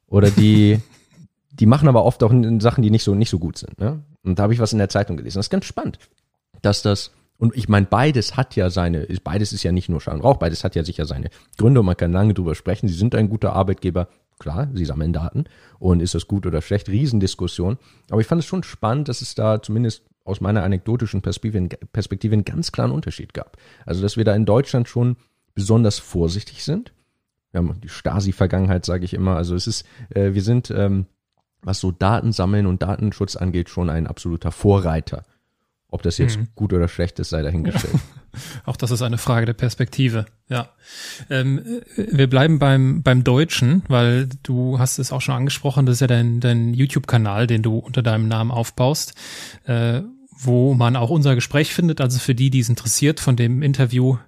Oder 0.06 0.30
die, 0.30 0.80
die 1.50 1.66
machen 1.66 1.88
aber 1.88 2.04
oft 2.04 2.22
auch 2.22 2.32
Sachen, 2.60 2.82
die 2.82 2.90
nicht 2.90 3.04
so, 3.04 3.14
nicht 3.14 3.30
so 3.30 3.38
gut 3.38 3.58
sind. 3.58 3.78
Ne? 3.78 4.02
Und 4.22 4.38
da 4.38 4.44
habe 4.44 4.54
ich 4.54 4.60
was 4.60 4.72
in 4.72 4.78
der 4.78 4.88
Zeitung 4.88 5.16
gelesen. 5.16 5.38
Das 5.38 5.46
ist 5.46 5.50
ganz 5.50 5.64
spannend, 5.64 5.98
dass 6.62 6.82
das, 6.82 7.10
und 7.38 7.56
ich 7.56 7.68
meine, 7.68 7.86
beides 7.86 8.36
hat 8.36 8.54
ja 8.54 8.70
seine, 8.70 9.08
beides 9.24 9.52
ist 9.52 9.64
ja 9.64 9.72
nicht 9.72 9.88
nur 9.88 10.00
Schall 10.00 10.16
und 10.16 10.22
Rauch, 10.22 10.36
beides 10.36 10.62
hat 10.62 10.76
ja 10.76 10.84
sicher 10.84 11.06
seine 11.06 11.30
Gründe 11.58 11.80
und 11.80 11.86
man 11.86 11.96
kann 11.96 12.12
lange 12.12 12.34
drüber 12.34 12.54
sprechen. 12.54 12.88
Sie 12.88 12.94
sind 12.94 13.14
ein 13.14 13.28
guter 13.28 13.52
Arbeitgeber, 13.54 14.08
klar, 14.38 14.68
sie 14.74 14.84
sammeln 14.84 15.12
Daten 15.12 15.44
und 15.78 16.00
ist 16.00 16.14
das 16.14 16.28
gut 16.28 16.46
oder 16.46 16.62
schlecht, 16.62 16.88
Riesendiskussion. 16.88 17.78
Aber 18.10 18.20
ich 18.20 18.26
fand 18.26 18.40
es 18.40 18.46
schon 18.46 18.62
spannend, 18.62 19.08
dass 19.08 19.22
es 19.22 19.34
da 19.34 19.60
zumindest 19.60 20.04
aus 20.24 20.40
meiner 20.40 20.62
anekdotischen 20.62 21.22
Perspektive, 21.22 21.68
Perspektive 21.92 22.34
einen 22.34 22.44
ganz 22.44 22.72
klaren 22.72 22.92
Unterschied 22.92 23.34
gab. 23.34 23.56
Also, 23.86 24.02
dass 24.02 24.16
wir 24.16 24.24
da 24.24 24.34
in 24.34 24.46
Deutschland 24.46 24.88
schon 24.88 25.16
besonders 25.54 25.98
vorsichtig 25.98 26.64
sind. 26.64 26.92
Wir 27.50 27.58
haben 27.58 27.80
die 27.80 27.88
Stasi-Vergangenheit, 27.88 28.84
sage 28.84 29.04
ich 29.04 29.14
immer. 29.14 29.36
Also 29.36 29.54
es 29.54 29.66
ist, 29.66 29.86
äh, 30.10 30.32
wir 30.32 30.42
sind, 30.42 30.70
ähm, 30.70 31.06
was 31.60 31.80
so 31.80 31.92
Datensammeln 31.92 32.66
und 32.66 32.82
Datenschutz 32.82 33.36
angeht, 33.36 33.68
schon 33.68 33.90
ein 33.90 34.06
absoluter 34.06 34.50
Vorreiter. 34.50 35.24
Ob 35.88 36.02
das 36.02 36.16
jetzt 36.18 36.38
mhm. 36.38 36.48
gut 36.54 36.72
oder 36.72 36.88
schlecht 36.88 37.18
ist, 37.18 37.28
sei 37.28 37.42
dahingestellt. 37.42 37.94
Auch 38.64 38.76
das 38.76 38.90
ist 38.90 39.02
eine 39.02 39.18
Frage 39.18 39.46
der 39.46 39.52
Perspektive. 39.52 40.26
Ja. 40.48 40.70
Ähm, 41.30 41.80
wir 41.96 42.28
bleiben 42.28 42.58
beim, 42.58 43.02
beim 43.02 43.24
Deutschen, 43.24 43.82
weil 43.88 44.28
du 44.42 44.78
hast 44.78 44.98
es 44.98 45.12
auch 45.12 45.20
schon 45.20 45.34
angesprochen, 45.34 45.86
das 45.86 45.94
ist 45.96 46.00
ja 46.00 46.06
dein, 46.06 46.40
dein 46.40 46.74
YouTube-Kanal, 46.74 47.46
den 47.46 47.62
du 47.62 47.78
unter 47.78 48.02
deinem 48.02 48.28
Namen 48.28 48.50
aufbaust, 48.50 49.14
äh, 49.64 50.02
wo 50.30 50.74
man 50.74 50.96
auch 50.96 51.10
unser 51.10 51.34
Gespräch 51.34 51.72
findet. 51.72 52.00
Also 52.00 52.18
für 52.18 52.34
die, 52.34 52.50
die 52.50 52.60
es 52.60 52.68
interessiert, 52.68 53.20
von 53.20 53.36
dem 53.36 53.62
Interview 53.62 54.18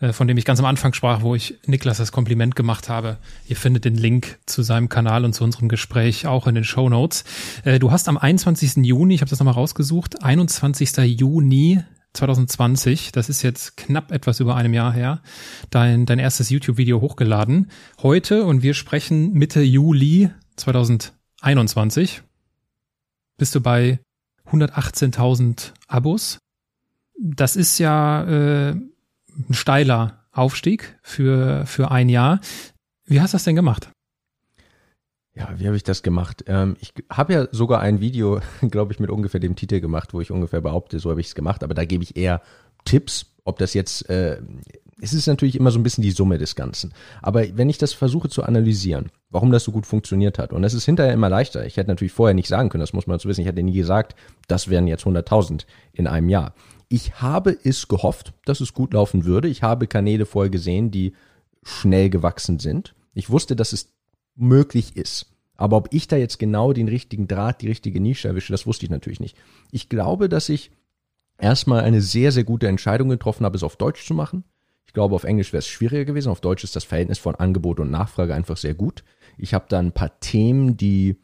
äh, 0.00 0.12
von 0.12 0.28
dem 0.28 0.36
ich 0.36 0.44
ganz 0.44 0.58
am 0.58 0.66
Anfang 0.66 0.92
sprach, 0.92 1.22
wo 1.22 1.34
ich 1.34 1.58
Niklas 1.66 1.98
das 1.98 2.12
Kompliment 2.12 2.54
gemacht 2.54 2.88
habe. 2.88 3.18
Ihr 3.48 3.56
findet 3.56 3.84
den 3.84 3.94
Link 3.94 4.38
zu 4.46 4.62
seinem 4.62 4.88
Kanal 4.88 5.24
und 5.24 5.32
zu 5.32 5.44
unserem 5.44 5.68
Gespräch 5.68 6.26
auch 6.26 6.46
in 6.46 6.54
den 6.54 6.64
Show 6.64 6.88
Notes. 6.88 7.24
Äh, 7.64 7.78
du 7.78 7.90
hast 7.90 8.08
am 8.08 8.18
21. 8.18 8.84
Juni, 8.84 9.14
ich 9.14 9.20
habe 9.20 9.30
das 9.30 9.38
nochmal 9.38 9.54
rausgesucht, 9.54 10.22
21. 10.22 10.96
Juni 11.18 11.82
2020, 12.16 13.12
das 13.12 13.28
ist 13.28 13.42
jetzt 13.42 13.76
knapp 13.76 14.10
etwas 14.10 14.40
über 14.40 14.56
einem 14.56 14.74
Jahr 14.74 14.92
her, 14.92 15.22
dein, 15.70 16.06
dein 16.06 16.18
erstes 16.18 16.50
YouTube-Video 16.50 17.00
hochgeladen. 17.00 17.70
Heute, 18.02 18.44
und 18.44 18.62
wir 18.62 18.74
sprechen 18.74 19.32
Mitte 19.32 19.60
Juli 19.60 20.30
2021, 20.56 22.22
bist 23.36 23.54
du 23.54 23.60
bei 23.60 24.00
118.000 24.50 25.72
Abos. 25.88 26.38
Das 27.18 27.56
ist 27.56 27.78
ja 27.78 28.24
äh, 28.24 28.70
ein 28.70 29.54
steiler 29.54 30.24
Aufstieg 30.32 30.98
für, 31.02 31.66
für 31.66 31.90
ein 31.90 32.08
Jahr. 32.08 32.40
Wie 33.04 33.20
hast 33.20 33.32
du 33.32 33.36
das 33.36 33.44
denn 33.44 33.56
gemacht? 33.56 33.90
Ja, 35.36 35.50
wie 35.58 35.66
habe 35.66 35.76
ich 35.76 35.84
das 35.84 36.02
gemacht? 36.02 36.44
Ähm, 36.46 36.76
ich 36.80 36.94
habe 37.10 37.32
ja 37.34 37.48
sogar 37.52 37.80
ein 37.80 38.00
Video, 38.00 38.40
glaube 38.70 38.92
ich, 38.92 39.00
mit 39.00 39.10
ungefähr 39.10 39.38
dem 39.38 39.54
Titel 39.54 39.80
gemacht, 39.80 40.14
wo 40.14 40.20
ich 40.20 40.30
ungefähr 40.30 40.62
behaupte, 40.62 40.98
so 40.98 41.10
habe 41.10 41.20
ich 41.20 41.28
es 41.28 41.34
gemacht, 41.34 41.62
aber 41.62 41.74
da 41.74 41.84
gebe 41.84 42.02
ich 42.02 42.16
eher 42.16 42.40
Tipps, 42.84 43.26
ob 43.44 43.58
das 43.58 43.74
jetzt, 43.74 44.08
äh, 44.08 44.40
es 45.00 45.12
ist 45.12 45.26
natürlich 45.26 45.56
immer 45.56 45.70
so 45.70 45.78
ein 45.78 45.82
bisschen 45.82 46.02
die 46.02 46.10
Summe 46.10 46.38
des 46.38 46.54
Ganzen. 46.54 46.94
Aber 47.20 47.44
wenn 47.54 47.68
ich 47.68 47.76
das 47.76 47.92
versuche 47.92 48.30
zu 48.30 48.44
analysieren, 48.44 49.10
warum 49.28 49.52
das 49.52 49.64
so 49.64 49.72
gut 49.72 49.84
funktioniert 49.84 50.38
hat, 50.38 50.54
und 50.54 50.64
es 50.64 50.72
ist 50.72 50.86
hinterher 50.86 51.12
immer 51.12 51.28
leichter, 51.28 51.66
ich 51.66 51.76
hätte 51.76 51.90
natürlich 51.90 52.14
vorher 52.14 52.34
nicht 52.34 52.48
sagen 52.48 52.70
können, 52.70 52.80
das 52.80 52.94
muss 52.94 53.06
man 53.06 53.20
zu 53.20 53.28
wissen, 53.28 53.42
ich 53.42 53.46
hätte 53.46 53.62
nie 53.62 53.74
gesagt, 53.74 54.16
das 54.48 54.68
wären 54.68 54.86
jetzt 54.86 55.04
100.000 55.04 55.66
in 55.92 56.06
einem 56.06 56.30
Jahr. 56.30 56.54
Ich 56.88 57.20
habe 57.20 57.58
es 57.62 57.88
gehofft, 57.88 58.32
dass 58.46 58.60
es 58.60 58.72
gut 58.72 58.94
laufen 58.94 59.26
würde. 59.26 59.48
Ich 59.48 59.62
habe 59.62 59.86
Kanäle 59.86 60.24
vorher 60.24 60.50
gesehen, 60.50 60.90
die 60.90 61.12
schnell 61.62 62.08
gewachsen 62.08 62.58
sind. 62.58 62.94
Ich 63.12 63.28
wusste, 63.28 63.56
dass 63.56 63.72
es 63.72 63.95
möglich 64.36 64.96
ist. 64.96 65.26
Aber 65.56 65.76
ob 65.76 65.88
ich 65.92 66.06
da 66.06 66.16
jetzt 66.16 66.38
genau 66.38 66.72
den 66.72 66.88
richtigen 66.88 67.28
Draht, 67.28 67.62
die 67.62 67.68
richtige 67.68 68.00
Nische 68.00 68.28
erwische, 68.28 68.52
das 68.52 68.66
wusste 68.66 68.84
ich 68.84 68.90
natürlich 68.90 69.20
nicht. 69.20 69.36
Ich 69.70 69.88
glaube, 69.88 70.28
dass 70.28 70.48
ich 70.48 70.70
erstmal 71.38 71.82
eine 71.82 72.00
sehr, 72.00 72.32
sehr 72.32 72.44
gute 72.44 72.68
Entscheidung 72.68 73.08
getroffen 73.08 73.44
habe, 73.44 73.56
es 73.56 73.62
auf 73.62 73.76
Deutsch 73.76 74.06
zu 74.06 74.14
machen. 74.14 74.44
Ich 74.86 74.92
glaube, 74.92 75.14
auf 75.14 75.24
Englisch 75.24 75.52
wäre 75.52 75.58
es 75.58 75.66
schwieriger 75.66 76.04
gewesen. 76.04 76.30
Auf 76.30 76.40
Deutsch 76.40 76.64
ist 76.64 76.76
das 76.76 76.84
Verhältnis 76.84 77.18
von 77.18 77.34
Angebot 77.34 77.80
und 77.80 77.90
Nachfrage 77.90 78.34
einfach 78.34 78.56
sehr 78.56 78.74
gut. 78.74 79.02
Ich 79.38 79.54
habe 79.54 79.66
da 79.68 79.78
ein 79.78 79.92
paar 79.92 80.20
Themen, 80.20 80.76
die 80.76 81.16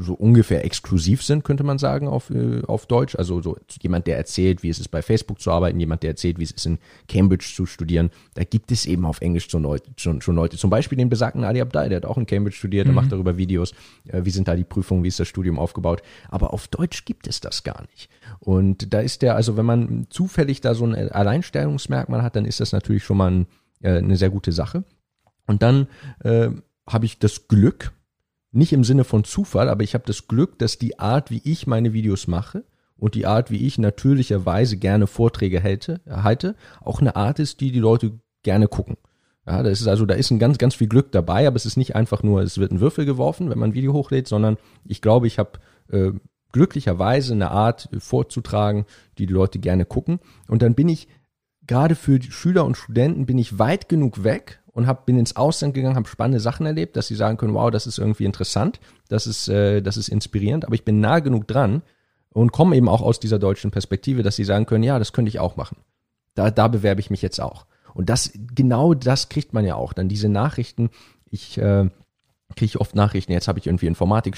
so 0.00 0.14
ungefähr 0.14 0.64
exklusiv 0.64 1.22
sind, 1.22 1.44
könnte 1.44 1.64
man 1.64 1.78
sagen, 1.78 2.08
auf, 2.08 2.30
äh, 2.30 2.62
auf 2.66 2.86
Deutsch. 2.86 3.16
Also 3.16 3.40
so 3.42 3.56
jemand, 3.80 4.06
der 4.06 4.16
erzählt, 4.16 4.62
wie 4.62 4.68
es 4.68 4.78
ist, 4.78 4.88
bei 4.88 5.02
Facebook 5.02 5.40
zu 5.40 5.50
arbeiten, 5.50 5.78
jemand, 5.78 6.02
der 6.02 6.10
erzählt, 6.10 6.38
wie 6.38 6.42
es 6.42 6.50
ist, 6.50 6.66
in 6.66 6.78
Cambridge 7.08 7.46
zu 7.54 7.66
studieren. 7.66 8.10
Da 8.34 8.44
gibt 8.44 8.72
es 8.72 8.86
eben 8.86 9.04
auf 9.04 9.20
Englisch 9.20 9.48
schon 9.48 9.62
Leute, 9.62 9.90
schon, 9.96 10.20
schon 10.20 10.34
Leute. 10.34 10.56
Zum 10.56 10.70
Beispiel 10.70 10.98
den 10.98 11.08
besagten 11.08 11.44
Ali 11.44 11.60
Abdal, 11.60 11.88
der 11.88 11.96
hat 11.96 12.06
auch 12.06 12.18
in 12.18 12.26
Cambridge 12.26 12.56
studiert, 12.56 12.86
mhm. 12.86 12.90
der 12.90 13.02
macht 13.02 13.12
darüber 13.12 13.36
Videos, 13.36 13.72
äh, 14.08 14.24
wie 14.24 14.30
sind 14.30 14.48
da 14.48 14.56
die 14.56 14.64
Prüfungen, 14.64 15.04
wie 15.04 15.08
ist 15.08 15.20
das 15.20 15.28
Studium 15.28 15.58
aufgebaut. 15.58 16.02
Aber 16.28 16.52
auf 16.52 16.68
Deutsch 16.68 17.04
gibt 17.04 17.26
es 17.26 17.40
das 17.40 17.62
gar 17.62 17.82
nicht. 17.82 18.08
Und 18.40 18.92
da 18.92 19.00
ist 19.00 19.22
der, 19.22 19.36
also 19.36 19.56
wenn 19.56 19.66
man 19.66 20.06
zufällig 20.10 20.60
da 20.60 20.74
so 20.74 20.84
ein 20.84 20.94
Alleinstellungsmerkmal 20.94 22.22
hat, 22.22 22.36
dann 22.36 22.44
ist 22.44 22.60
das 22.60 22.72
natürlich 22.72 23.04
schon 23.04 23.16
mal 23.16 23.30
ein, 23.30 23.46
äh, 23.82 23.98
eine 23.98 24.16
sehr 24.16 24.30
gute 24.30 24.52
Sache. 24.52 24.84
Und 25.46 25.62
dann 25.62 25.86
äh, 26.24 26.50
habe 26.86 27.06
ich 27.06 27.18
das 27.18 27.48
Glück, 27.48 27.92
nicht 28.50 28.72
im 28.72 28.84
Sinne 28.84 29.04
von 29.04 29.24
Zufall, 29.24 29.68
aber 29.68 29.82
ich 29.82 29.94
habe 29.94 30.04
das 30.06 30.28
Glück, 30.28 30.58
dass 30.58 30.78
die 30.78 30.98
Art, 30.98 31.30
wie 31.30 31.42
ich 31.44 31.66
meine 31.66 31.92
Videos 31.92 32.26
mache 32.26 32.64
und 32.96 33.14
die 33.14 33.26
Art, 33.26 33.50
wie 33.50 33.66
ich 33.66 33.78
natürlicherweise 33.78 34.76
gerne 34.76 35.06
Vorträge 35.06 35.62
halte, 35.62 36.00
halte 36.08 36.56
auch 36.80 37.00
eine 37.00 37.16
Art 37.16 37.38
ist, 37.38 37.60
die 37.60 37.72
die 37.72 37.78
Leute 37.80 38.18
gerne 38.42 38.68
gucken. 38.68 38.96
Ja, 39.46 39.62
das 39.62 39.80
ist 39.80 39.86
also, 39.86 40.04
da 40.04 40.14
ist 40.14 40.30
ein 40.30 40.38
ganz, 40.38 40.58
ganz 40.58 40.74
viel 40.74 40.88
Glück 40.88 41.10
dabei, 41.12 41.46
aber 41.46 41.56
es 41.56 41.64
ist 41.64 41.78
nicht 41.78 41.96
einfach 41.96 42.22
nur, 42.22 42.42
es 42.42 42.58
wird 42.58 42.70
ein 42.70 42.80
Würfel 42.80 43.06
geworfen, 43.06 43.48
wenn 43.48 43.58
man 43.58 43.70
ein 43.70 43.74
Video 43.74 43.94
hochlädt, 43.94 44.28
sondern 44.28 44.58
ich 44.84 45.00
glaube, 45.00 45.26
ich 45.26 45.38
habe 45.38 45.52
äh, 45.90 46.12
glücklicherweise 46.52 47.32
eine 47.32 47.50
Art 47.50 47.88
vorzutragen, 47.98 48.84
die 49.16 49.26
die 49.26 49.32
Leute 49.32 49.58
gerne 49.58 49.84
gucken. 49.84 50.20
Und 50.48 50.62
dann 50.62 50.74
bin 50.74 50.88
ich 50.88 51.08
gerade 51.66 51.94
für 51.94 52.20
Schüler 52.20 52.64
und 52.64 52.76
Studenten 52.76 53.26
bin 53.26 53.38
ich 53.38 53.58
weit 53.58 53.88
genug 53.88 54.24
weg 54.24 54.60
und 54.78 54.86
hab, 54.86 55.06
bin 55.06 55.18
ins 55.18 55.34
Ausland 55.34 55.74
gegangen, 55.74 55.96
habe 55.96 56.08
spannende 56.08 56.38
Sachen 56.38 56.64
erlebt, 56.64 56.96
dass 56.96 57.08
sie 57.08 57.16
sagen 57.16 57.36
können, 57.36 57.52
wow, 57.52 57.68
das 57.68 57.88
ist 57.88 57.98
irgendwie 57.98 58.24
interessant, 58.24 58.78
das 59.08 59.26
ist, 59.26 59.48
äh, 59.48 59.82
das 59.82 59.96
ist 59.96 60.08
inspirierend, 60.08 60.64
aber 60.64 60.76
ich 60.76 60.84
bin 60.84 61.00
nah 61.00 61.18
genug 61.18 61.48
dran 61.48 61.82
und 62.30 62.52
komme 62.52 62.76
eben 62.76 62.88
auch 62.88 63.02
aus 63.02 63.18
dieser 63.18 63.40
deutschen 63.40 63.72
Perspektive, 63.72 64.22
dass 64.22 64.36
sie 64.36 64.44
sagen 64.44 64.66
können, 64.66 64.84
ja, 64.84 65.00
das 65.00 65.12
könnte 65.12 65.30
ich 65.30 65.40
auch 65.40 65.56
machen. 65.56 65.78
Da, 66.36 66.52
da 66.52 66.68
bewerbe 66.68 67.00
ich 67.00 67.10
mich 67.10 67.22
jetzt 67.22 67.40
auch. 67.40 67.66
Und 67.92 68.08
das, 68.08 68.30
genau 68.54 68.94
das 68.94 69.28
kriegt 69.28 69.52
man 69.52 69.64
ja 69.64 69.74
auch. 69.74 69.92
Dann 69.92 70.08
diese 70.08 70.28
Nachrichten, 70.28 70.90
ich 71.28 71.58
äh, 71.58 71.90
kriege 72.54 72.80
oft 72.80 72.94
Nachrichten, 72.94 73.32
jetzt 73.32 73.48
habe 73.48 73.58
ich 73.58 73.66
irgendwie 73.66 73.88
Informatik 73.88 74.36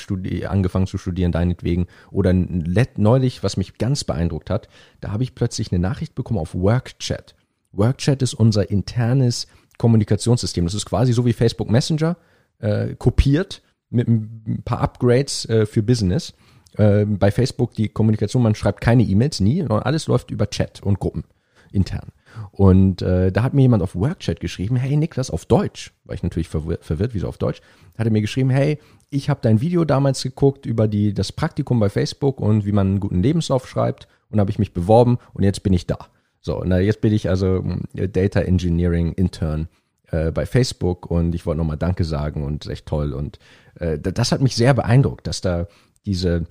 angefangen 0.48 0.86
zu 0.86 0.96
studieren, 0.96 1.32
deinetwegen. 1.32 1.86
Oder 2.10 2.32
neulich, 2.32 3.42
was 3.42 3.58
mich 3.58 3.76
ganz 3.76 4.04
beeindruckt 4.04 4.48
hat, 4.48 4.70
da 5.02 5.12
habe 5.12 5.22
ich 5.22 5.34
plötzlich 5.34 5.70
eine 5.70 5.80
Nachricht 5.80 6.14
bekommen 6.14 6.40
auf 6.40 6.54
Workchat. 6.54 7.34
Workchat 7.72 8.22
ist 8.22 8.32
unser 8.32 8.70
internes 8.70 9.46
Kommunikationssystem. 9.80 10.64
Das 10.64 10.74
ist 10.74 10.84
quasi 10.84 11.12
so 11.12 11.24
wie 11.24 11.32
Facebook 11.32 11.70
Messenger, 11.70 12.16
äh, 12.58 12.94
kopiert 12.96 13.62
mit 13.88 14.06
ein 14.08 14.62
paar 14.64 14.80
Upgrades 14.80 15.46
äh, 15.46 15.64
für 15.64 15.82
Business. 15.82 16.34
Äh, 16.76 17.06
bei 17.06 17.30
Facebook 17.30 17.74
die 17.74 17.88
Kommunikation, 17.88 18.42
man 18.42 18.54
schreibt 18.54 18.82
keine 18.82 19.02
E-Mails, 19.02 19.40
nie, 19.40 19.62
alles 19.62 20.06
läuft 20.06 20.30
über 20.30 20.48
Chat 20.50 20.82
und 20.82 21.00
Gruppen 21.00 21.24
intern. 21.72 22.12
Und 22.52 23.00
äh, 23.00 23.32
da 23.32 23.42
hat 23.42 23.54
mir 23.54 23.62
jemand 23.62 23.82
auf 23.82 23.94
Workchat 23.94 24.40
geschrieben, 24.40 24.76
hey 24.76 24.96
Niklas, 24.96 25.30
auf 25.30 25.46
Deutsch, 25.46 25.92
war 26.04 26.14
ich 26.14 26.22
natürlich 26.22 26.48
verwir 26.48 26.78
verwirrt, 26.80 27.14
wieso 27.14 27.26
auf 27.26 27.38
Deutsch, 27.38 27.60
hat 27.96 28.06
er 28.06 28.12
mir 28.12 28.20
geschrieben, 28.20 28.50
hey, 28.50 28.78
ich 29.08 29.30
habe 29.30 29.40
dein 29.42 29.60
Video 29.60 29.84
damals 29.84 30.22
geguckt 30.22 30.66
über 30.66 30.88
die, 30.88 31.14
das 31.14 31.32
Praktikum 31.32 31.80
bei 31.80 31.88
Facebook 31.88 32.40
und 32.40 32.66
wie 32.66 32.72
man 32.72 32.86
einen 32.86 33.00
guten 33.00 33.22
Lebenslauf 33.22 33.66
schreibt 33.66 34.08
und 34.30 34.40
habe 34.40 34.50
ich 34.50 34.58
mich 34.58 34.74
beworben 34.74 35.18
und 35.32 35.42
jetzt 35.42 35.62
bin 35.62 35.72
ich 35.72 35.86
da. 35.86 36.08
So, 36.40 36.62
na, 36.64 36.78
jetzt 36.80 37.00
bin 37.00 37.12
ich 37.12 37.28
also 37.28 37.64
äh, 37.94 38.08
Data 38.08 38.40
Engineering 38.40 39.12
Intern 39.12 39.68
äh, 40.10 40.30
bei 40.30 40.46
Facebook 40.46 41.10
und 41.10 41.34
ich 41.34 41.46
wollte 41.46 41.58
nochmal 41.58 41.76
Danke 41.76 42.04
sagen 42.04 42.44
und 42.44 42.66
echt 42.66 42.86
toll. 42.86 43.12
Und 43.12 43.38
äh, 43.74 43.98
das 43.98 44.32
hat 44.32 44.40
mich 44.40 44.56
sehr 44.56 44.74
beeindruckt, 44.74 45.26
dass 45.26 45.40
da 45.40 45.66
diese, 46.06 46.46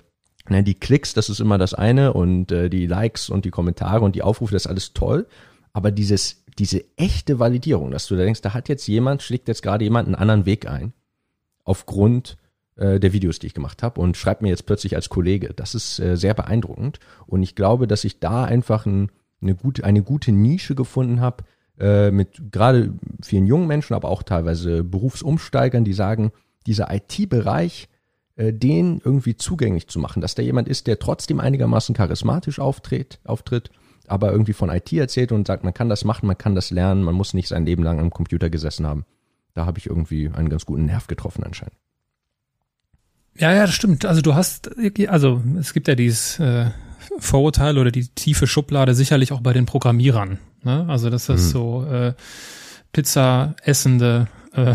na, 0.48 0.62
die 0.62 0.74
Klicks, 0.74 1.14
das 1.14 1.28
ist 1.28 1.40
immer 1.40 1.58
das 1.58 1.74
eine 1.74 2.12
und 2.12 2.52
äh, 2.52 2.70
die 2.70 2.86
Likes 2.86 3.30
und 3.30 3.44
die 3.44 3.50
Kommentare 3.50 4.04
und 4.04 4.14
die 4.14 4.22
Aufrufe, 4.22 4.52
das 4.52 4.64
ist 4.64 4.70
alles 4.70 4.92
toll. 4.92 5.26
Aber 5.72 5.90
dieses, 5.90 6.44
diese 6.58 6.84
echte 6.96 7.38
Validierung, 7.38 7.90
dass 7.90 8.06
du 8.06 8.16
da 8.16 8.24
denkst, 8.24 8.42
da 8.42 8.54
hat 8.54 8.68
jetzt 8.68 8.86
jemand, 8.86 9.22
schlägt 9.22 9.48
jetzt 9.48 9.62
gerade 9.62 9.84
jemand 9.84 10.06
einen 10.06 10.16
anderen 10.16 10.46
Weg 10.46 10.68
ein, 10.68 10.92
aufgrund 11.64 12.36
äh, 12.76 12.98
der 12.98 13.12
Videos, 13.12 13.38
die 13.38 13.46
ich 13.48 13.54
gemacht 13.54 13.82
habe 13.82 14.00
und 14.00 14.16
schreibt 14.16 14.42
mir 14.42 14.48
jetzt 14.48 14.66
plötzlich 14.66 14.96
als 14.96 15.08
Kollege. 15.08 15.52
Das 15.54 15.74
ist 15.74 15.98
äh, 15.98 16.16
sehr 16.16 16.34
beeindruckend. 16.34 16.98
Und 17.26 17.42
ich 17.42 17.54
glaube, 17.54 17.86
dass 17.86 18.04
ich 18.04 18.20
da 18.20 18.44
einfach 18.44 18.86
ein, 18.86 19.10
eine 19.42 19.54
gute, 19.54 19.84
eine 19.84 20.02
gute 20.02 20.32
Nische 20.32 20.74
gefunden 20.74 21.20
habe, 21.20 21.44
äh, 21.78 22.10
mit 22.10 22.52
gerade 22.52 22.92
vielen 23.22 23.46
jungen 23.46 23.66
Menschen, 23.66 23.94
aber 23.94 24.08
auch 24.08 24.22
teilweise 24.22 24.84
Berufsumsteigern, 24.84 25.84
die 25.84 25.94
sagen, 25.94 26.30
dieser 26.66 26.92
IT-Bereich, 26.92 27.88
äh, 28.36 28.52
den 28.52 29.00
irgendwie 29.04 29.36
zugänglich 29.36 29.88
zu 29.88 29.98
machen, 29.98 30.20
dass 30.20 30.34
da 30.34 30.42
jemand 30.42 30.68
ist, 30.68 30.86
der 30.86 30.98
trotzdem 30.98 31.40
einigermaßen 31.40 31.94
charismatisch 31.94 32.58
auftritt, 32.58 33.18
auftritt, 33.24 33.70
aber 34.06 34.32
irgendwie 34.32 34.52
von 34.52 34.70
IT 34.70 34.92
erzählt 34.92 35.32
und 35.32 35.46
sagt, 35.46 35.64
man 35.64 35.74
kann 35.74 35.88
das 35.88 36.04
machen, 36.04 36.26
man 36.26 36.36
kann 36.36 36.54
das 36.54 36.70
lernen, 36.70 37.02
man 37.02 37.14
muss 37.14 37.32
nicht 37.32 37.48
sein 37.48 37.64
Leben 37.64 37.82
lang 37.82 38.00
am 38.00 38.10
Computer 38.10 38.50
gesessen 38.50 38.86
haben. 38.86 39.04
Da 39.54 39.66
habe 39.66 39.78
ich 39.78 39.86
irgendwie 39.86 40.28
einen 40.28 40.48
ganz 40.48 40.66
guten 40.66 40.86
Nerv 40.86 41.06
getroffen 41.06 41.44
anscheinend. 41.44 41.76
Ja, 43.36 43.52
ja, 43.52 43.62
das 43.62 43.74
stimmt. 43.74 44.04
Also 44.04 44.20
du 44.20 44.34
hast, 44.34 44.70
also 45.08 45.42
es 45.58 45.72
gibt 45.72 45.88
ja 45.88 45.94
dieses 45.94 46.38
äh, 46.40 46.70
Vorurteil 47.18 47.78
oder 47.78 47.90
die 47.90 48.08
tiefe 48.08 48.46
Schublade 48.46 48.94
sicherlich 48.94 49.32
auch 49.32 49.40
bei 49.40 49.52
den 49.52 49.66
Programmierern. 49.66 50.38
Ne? 50.62 50.86
Also 50.88 51.10
dass 51.10 51.26
das 51.26 51.42
mhm. 51.42 51.48
so 51.48 51.84
äh, 51.84 52.14
Pizza 52.92 53.54
essende 53.62 54.28
äh, 54.52 54.74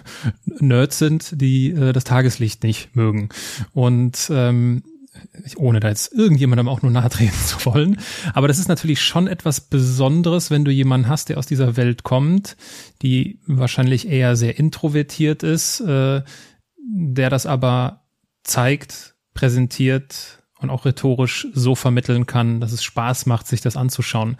Nerds 0.44 0.98
sind, 0.98 1.40
die 1.40 1.70
äh, 1.70 1.92
das 1.92 2.04
Tageslicht 2.04 2.62
nicht 2.62 2.94
mögen. 2.96 3.28
Und 3.72 4.30
ähm, 4.32 4.82
ohne 5.56 5.80
da 5.80 5.88
jetzt 5.88 6.12
irgendjemandem 6.12 6.68
auch 6.68 6.82
nur 6.82 6.90
nahtreten 6.90 7.38
zu 7.46 7.64
wollen. 7.66 7.98
Aber 8.34 8.48
das 8.48 8.58
ist 8.58 8.68
natürlich 8.68 9.02
schon 9.02 9.26
etwas 9.26 9.60
Besonderes, 9.60 10.50
wenn 10.50 10.64
du 10.64 10.70
jemanden 10.70 11.08
hast, 11.08 11.28
der 11.28 11.38
aus 11.38 11.46
dieser 11.46 11.76
Welt 11.76 12.02
kommt, 12.02 12.56
die 13.02 13.38
wahrscheinlich 13.46 14.08
eher 14.08 14.36
sehr 14.36 14.58
introvertiert 14.58 15.42
ist, 15.42 15.80
äh, 15.80 16.22
der 16.78 17.30
das 17.30 17.46
aber 17.46 18.02
zeigt, 18.42 19.14
präsentiert 19.34 20.41
und 20.62 20.70
auch 20.70 20.84
rhetorisch 20.84 21.46
so 21.52 21.74
vermitteln 21.74 22.26
kann, 22.26 22.60
dass 22.60 22.72
es 22.72 22.82
Spaß 22.82 23.26
macht, 23.26 23.46
sich 23.46 23.60
das 23.60 23.76
anzuschauen. 23.76 24.36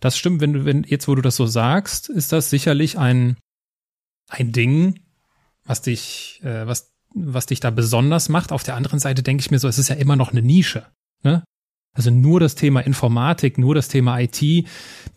Das 0.00 0.16
stimmt, 0.16 0.40
wenn 0.40 0.52
du, 0.52 0.64
wenn, 0.64 0.84
jetzt 0.84 1.08
wo 1.08 1.14
du 1.14 1.22
das 1.22 1.36
so 1.36 1.46
sagst, 1.46 2.08
ist 2.08 2.32
das 2.32 2.50
sicherlich 2.50 2.98
ein, 2.98 3.36
ein 4.28 4.52
Ding, 4.52 5.00
was 5.64 5.82
dich, 5.82 6.40
äh, 6.42 6.66
was, 6.66 6.92
was 7.14 7.46
dich 7.46 7.60
da 7.60 7.70
besonders 7.70 8.28
macht. 8.28 8.52
Auf 8.52 8.62
der 8.62 8.76
anderen 8.76 8.98
Seite 8.98 9.22
denke 9.22 9.40
ich 9.40 9.50
mir 9.50 9.58
so, 9.58 9.68
es 9.68 9.78
ist 9.78 9.88
ja 9.88 9.96
immer 9.96 10.16
noch 10.16 10.32
eine 10.32 10.42
Nische. 10.42 10.86
Ne? 11.22 11.44
Also 11.94 12.10
nur 12.10 12.40
das 12.40 12.56
Thema 12.56 12.80
Informatik, 12.80 13.56
nur 13.56 13.74
das 13.74 13.86
Thema 13.86 14.18
IT. 14.18 14.42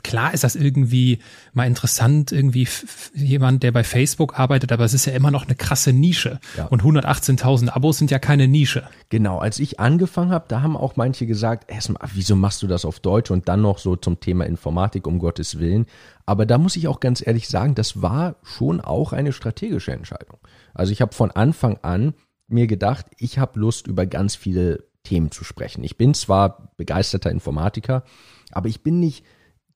Klar 0.03 0.33
ist 0.33 0.43
das 0.43 0.55
irgendwie 0.55 1.19
mal 1.53 1.65
interessant, 1.65 2.31
irgendwie 2.31 2.67
jemand, 3.15 3.63
der 3.63 3.71
bei 3.71 3.83
Facebook 3.83 4.39
arbeitet, 4.39 4.71
aber 4.71 4.85
es 4.85 4.93
ist 4.93 5.05
ja 5.05 5.13
immer 5.13 5.31
noch 5.31 5.45
eine 5.45 5.55
krasse 5.55 5.91
Nische. 5.91 6.39
Ja. 6.55 6.67
Und 6.67 6.83
118.000 6.83 7.69
Abos 7.69 7.97
sind 7.97 8.11
ja 8.11 8.19
keine 8.19 8.47
Nische. 8.47 8.83
Genau, 9.09 9.39
als 9.39 9.57
ich 9.57 9.79
angefangen 9.79 10.31
habe, 10.31 10.45
da 10.47 10.61
haben 10.61 10.77
auch 10.77 10.95
manche 10.95 11.25
gesagt, 11.25 11.71
erstmal, 11.71 12.07
wieso 12.13 12.35
machst 12.35 12.61
du 12.61 12.67
das 12.67 12.85
auf 12.85 12.99
Deutsch 12.99 13.31
und 13.31 13.47
dann 13.47 13.61
noch 13.61 13.79
so 13.79 13.95
zum 13.95 14.19
Thema 14.19 14.45
Informatik, 14.45 15.07
um 15.07 15.17
Gottes 15.17 15.57
Willen. 15.57 15.87
Aber 16.27 16.45
da 16.45 16.59
muss 16.59 16.75
ich 16.75 16.87
auch 16.87 16.99
ganz 16.99 17.25
ehrlich 17.25 17.47
sagen, 17.47 17.73
das 17.73 18.03
war 18.03 18.35
schon 18.43 18.81
auch 18.81 19.13
eine 19.13 19.33
strategische 19.33 19.93
Entscheidung. 19.93 20.37
Also 20.75 20.91
ich 20.91 21.01
habe 21.01 21.15
von 21.15 21.31
Anfang 21.31 21.79
an 21.81 22.13
mir 22.47 22.67
gedacht, 22.67 23.07
ich 23.17 23.39
habe 23.39 23.59
Lust, 23.59 23.87
über 23.87 24.05
ganz 24.05 24.35
viele 24.35 24.86
Themen 25.07 25.31
zu 25.31 25.45
sprechen. 25.45 25.83
Ich 25.85 25.97
bin 25.97 26.13
zwar 26.13 26.73
begeisterter 26.75 27.31
Informatiker, 27.31 28.03
aber 28.51 28.67
ich 28.67 28.83
bin 28.83 28.99
nicht 28.99 29.23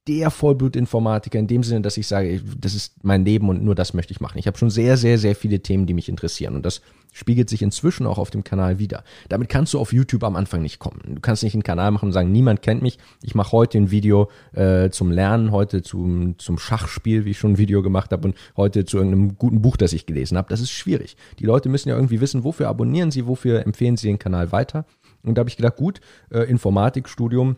der 0.07 0.31
Vollblutinformatiker 0.31 1.37
in 1.37 1.47
dem 1.47 1.63
Sinne, 1.63 1.81
dass 1.81 1.95
ich 1.95 2.07
sage, 2.07 2.41
das 2.59 2.73
ist 2.73 3.03
mein 3.03 3.23
Leben 3.23 3.49
und 3.49 3.63
nur 3.63 3.75
das 3.75 3.93
möchte 3.93 4.11
ich 4.11 4.19
machen. 4.19 4.39
Ich 4.39 4.47
habe 4.47 4.57
schon 4.57 4.71
sehr, 4.71 4.97
sehr, 4.97 5.17
sehr 5.19 5.35
viele 5.35 5.61
Themen, 5.61 5.85
die 5.85 5.93
mich 5.93 6.09
interessieren 6.09 6.55
und 6.55 6.65
das 6.65 6.81
spiegelt 7.13 7.49
sich 7.49 7.61
inzwischen 7.61 8.07
auch 8.07 8.17
auf 8.17 8.31
dem 8.31 8.43
Kanal 8.43 8.79
wieder. 8.79 9.03
Damit 9.29 9.49
kannst 9.49 9.73
du 9.73 9.79
auf 9.79 9.93
YouTube 9.93 10.23
am 10.23 10.35
Anfang 10.35 10.61
nicht 10.61 10.79
kommen. 10.79 11.01
Du 11.05 11.21
kannst 11.21 11.43
nicht 11.43 11.53
einen 11.53 11.63
Kanal 11.63 11.91
machen 11.91 12.07
und 12.07 12.13
sagen, 12.13 12.31
niemand 12.31 12.61
kennt 12.61 12.81
mich. 12.81 12.97
Ich 13.21 13.35
mache 13.35 13.51
heute 13.51 13.77
ein 13.77 13.91
Video 13.91 14.29
äh, 14.53 14.89
zum 14.89 15.11
Lernen, 15.11 15.51
heute 15.51 15.83
zum, 15.83 16.39
zum 16.39 16.57
Schachspiel, 16.57 17.25
wie 17.25 17.31
ich 17.31 17.37
schon 17.37 17.51
ein 17.51 17.57
Video 17.57 17.83
gemacht 17.83 18.11
habe 18.11 18.27
und 18.27 18.35
heute 18.57 18.85
zu 18.85 18.97
irgendeinem 18.97 19.37
guten 19.37 19.61
Buch, 19.61 19.77
das 19.77 19.93
ich 19.93 20.05
gelesen 20.05 20.37
habe. 20.37 20.49
Das 20.49 20.61
ist 20.61 20.71
schwierig. 20.71 21.15
Die 21.39 21.45
Leute 21.45 21.69
müssen 21.69 21.89
ja 21.89 21.95
irgendwie 21.95 22.21
wissen, 22.21 22.43
wofür 22.43 22.69
abonnieren 22.69 23.11
sie, 23.11 23.27
wofür 23.27 23.65
empfehlen 23.65 23.97
sie 23.97 24.07
den 24.07 24.19
Kanal 24.19 24.51
weiter. 24.51 24.85
Und 25.23 25.35
da 25.35 25.41
habe 25.41 25.49
ich 25.49 25.57
gedacht, 25.57 25.75
gut, 25.75 26.01
äh, 26.31 26.43
Informatikstudium, 26.43 27.57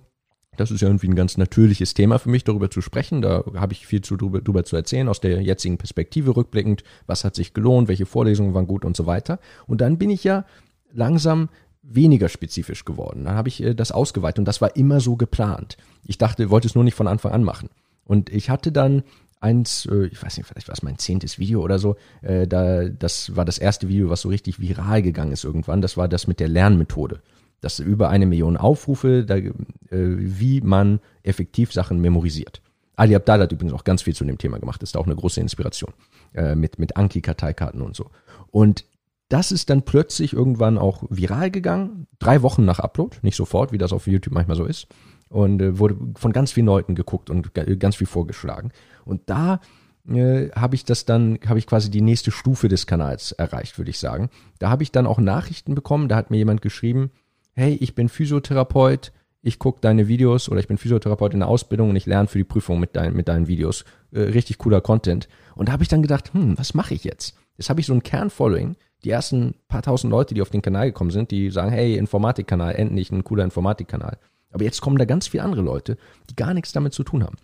das 0.57 0.71
ist 0.71 0.81
ja 0.81 0.87
irgendwie 0.87 1.07
ein 1.07 1.15
ganz 1.15 1.37
natürliches 1.37 1.93
Thema 1.93 2.19
für 2.19 2.29
mich, 2.29 2.43
darüber 2.43 2.69
zu 2.69 2.81
sprechen. 2.81 3.21
Da 3.21 3.43
habe 3.55 3.73
ich 3.73 3.87
viel 3.87 4.01
zu, 4.01 4.17
drüber, 4.17 4.41
drüber 4.41 4.63
zu 4.63 4.75
erzählen, 4.75 5.07
aus 5.07 5.19
der 5.19 5.41
jetzigen 5.41 5.77
Perspektive 5.77 6.35
rückblickend. 6.35 6.83
Was 7.07 7.23
hat 7.23 7.35
sich 7.35 7.53
gelohnt, 7.53 7.87
welche 7.87 8.05
Vorlesungen 8.05 8.53
waren 8.53 8.67
gut 8.67 8.85
und 8.85 8.95
so 8.95 9.05
weiter. 9.05 9.39
Und 9.65 9.81
dann 9.81 9.97
bin 9.97 10.09
ich 10.09 10.23
ja 10.23 10.45
langsam 10.91 11.49
weniger 11.81 12.29
spezifisch 12.29 12.85
geworden. 12.85 13.25
Dann 13.25 13.35
habe 13.35 13.49
ich 13.49 13.61
äh, 13.61 13.73
das 13.73 13.91
ausgeweitet 13.91 14.39
und 14.39 14.45
das 14.45 14.61
war 14.61 14.75
immer 14.75 14.99
so 14.99 15.15
geplant. 15.17 15.77
Ich 16.05 16.17
dachte, 16.17 16.49
wollte 16.49 16.67
es 16.67 16.75
nur 16.75 16.83
nicht 16.83 16.95
von 16.95 17.07
Anfang 17.07 17.31
an 17.31 17.43
machen. 17.43 17.69
Und 18.05 18.29
ich 18.29 18.49
hatte 18.49 18.71
dann 18.71 19.03
eins, 19.39 19.85
äh, 19.91 20.05
ich 20.05 20.21
weiß 20.23 20.37
nicht, 20.37 20.47
vielleicht 20.47 20.69
war 20.69 20.73
es 20.73 20.83
mein 20.83 20.97
zehntes 20.97 21.37
Video 21.37 21.61
oder 21.61 21.77
so, 21.79 21.97
äh, 22.21 22.47
da, 22.47 22.87
das 22.87 23.35
war 23.35 23.43
das 23.43 23.57
erste 23.57 23.89
Video, 23.89 24.09
was 24.09 24.21
so 24.21 24.29
richtig 24.29 24.59
viral 24.59 25.01
gegangen 25.01 25.33
ist 25.33 25.43
irgendwann. 25.43 25.81
Das 25.81 25.97
war 25.97 26.07
das 26.07 26.27
mit 26.27 26.39
der 26.39 26.47
Lernmethode. 26.47 27.21
Das 27.63 27.79
über 27.79 28.09
eine 28.09 28.25
Million 28.25 28.57
Aufrufe, 28.57 29.23
da, 29.25 29.35
äh, 29.35 29.51
wie 29.89 30.61
man 30.61 30.99
effektiv 31.23 31.71
Sachen 31.71 31.99
memorisiert. 31.99 32.61
Ali 32.95 33.15
Abdal 33.15 33.41
hat 33.41 33.51
übrigens 33.51 33.73
auch 33.73 33.83
ganz 33.83 34.01
viel 34.03 34.15
zu 34.15 34.23
dem 34.23 34.37
Thema 34.37 34.59
gemacht, 34.59 34.83
ist 34.83 34.95
da 34.95 34.99
auch 34.99 35.05
eine 35.05 35.15
große 35.15 35.41
Inspiration 35.41 35.93
äh, 36.33 36.55
mit, 36.55 36.77
mit 36.77 36.95
Anki-Karteikarten 36.95 37.81
und 37.81 37.95
so. 37.95 38.11
Und 38.51 38.85
das 39.29 39.51
ist 39.51 39.69
dann 39.69 39.83
plötzlich 39.83 40.33
irgendwann 40.33 40.77
auch 40.77 41.03
viral 41.09 41.49
gegangen, 41.49 42.07
drei 42.19 42.43
Wochen 42.43 42.65
nach 42.65 42.79
Upload, 42.79 43.17
nicht 43.23 43.35
sofort, 43.35 43.71
wie 43.71 43.79
das 43.79 43.93
auf 43.93 44.05
YouTube 44.05 44.33
manchmal 44.33 44.57
so 44.57 44.65
ist. 44.65 44.87
Und 45.29 45.61
äh, 45.61 45.79
wurde 45.79 45.97
von 46.15 46.33
ganz 46.33 46.51
vielen 46.51 46.67
Leuten 46.67 46.93
geguckt 46.93 47.29
und 47.29 47.53
ganz 47.53 47.95
viel 47.95 48.05
vorgeschlagen. 48.05 48.71
Und 49.05 49.21
da 49.25 49.59
äh, 50.07 50.49
habe 50.51 50.75
ich 50.75 50.85
das 50.85 51.05
dann, 51.05 51.39
habe 51.47 51.57
ich 51.57 51.65
quasi 51.65 51.89
die 51.89 52.01
nächste 52.01 52.29
Stufe 52.29 52.67
des 52.67 52.85
Kanals 52.85 53.31
erreicht, 53.31 53.77
würde 53.79 53.89
ich 53.89 53.97
sagen. 53.97 54.29
Da 54.59 54.69
habe 54.69 54.83
ich 54.83 54.91
dann 54.91 55.07
auch 55.07 55.17
Nachrichten 55.17 55.73
bekommen, 55.73 56.09
da 56.09 56.15
hat 56.15 56.29
mir 56.29 56.37
jemand 56.37 56.61
geschrieben, 56.61 57.09
hey, 57.53 57.75
ich 57.79 57.95
bin 57.95 58.09
Physiotherapeut, 58.09 59.11
ich 59.41 59.59
gucke 59.59 59.81
deine 59.81 60.07
Videos 60.07 60.49
oder 60.49 60.59
ich 60.59 60.67
bin 60.67 60.77
Physiotherapeut 60.77 61.33
in 61.33 61.41
der 61.41 61.49
Ausbildung 61.49 61.89
und 61.89 61.95
ich 61.95 62.05
lerne 62.05 62.27
für 62.27 62.37
die 62.37 62.43
Prüfung 62.45 62.79
mit, 62.79 62.95
dein, 62.95 63.13
mit 63.13 63.27
deinen 63.27 63.47
Videos. 63.47 63.83
Äh, 64.11 64.21
richtig 64.21 64.57
cooler 64.57 64.81
Content. 64.81 65.27
Und 65.55 65.67
da 65.67 65.73
habe 65.73 65.83
ich 65.83 65.89
dann 65.89 66.01
gedacht, 66.01 66.33
hm, 66.33 66.57
was 66.57 66.73
mache 66.73 66.93
ich 66.93 67.03
jetzt? 67.03 67.35
Jetzt 67.57 67.69
habe 67.69 67.81
ich 67.81 67.85
so 67.85 67.93
ein 67.93 68.03
Kernfollowing, 68.03 68.75
die 69.03 69.09
ersten 69.09 69.55
paar 69.67 69.81
tausend 69.81 70.11
Leute, 70.11 70.33
die 70.33 70.41
auf 70.41 70.49
den 70.49 70.61
Kanal 70.61 70.87
gekommen 70.87 71.11
sind, 71.11 71.29
die 71.31 71.51
sagen, 71.51 71.71
hey, 71.71 71.97
Informatikkanal, 71.97 72.75
endlich 72.75 73.11
ein 73.11 73.23
cooler 73.23 73.43
Informatikkanal. 73.43 74.17
Aber 74.51 74.63
jetzt 74.63 74.81
kommen 74.81 74.97
da 74.97 75.05
ganz 75.05 75.27
viele 75.27 75.43
andere 75.43 75.61
Leute, 75.61 75.97
die 76.29 76.35
gar 76.35 76.53
nichts 76.53 76.71
damit 76.71 76.93
zu 76.93 77.03
tun 77.03 77.23
haben. 77.23 77.35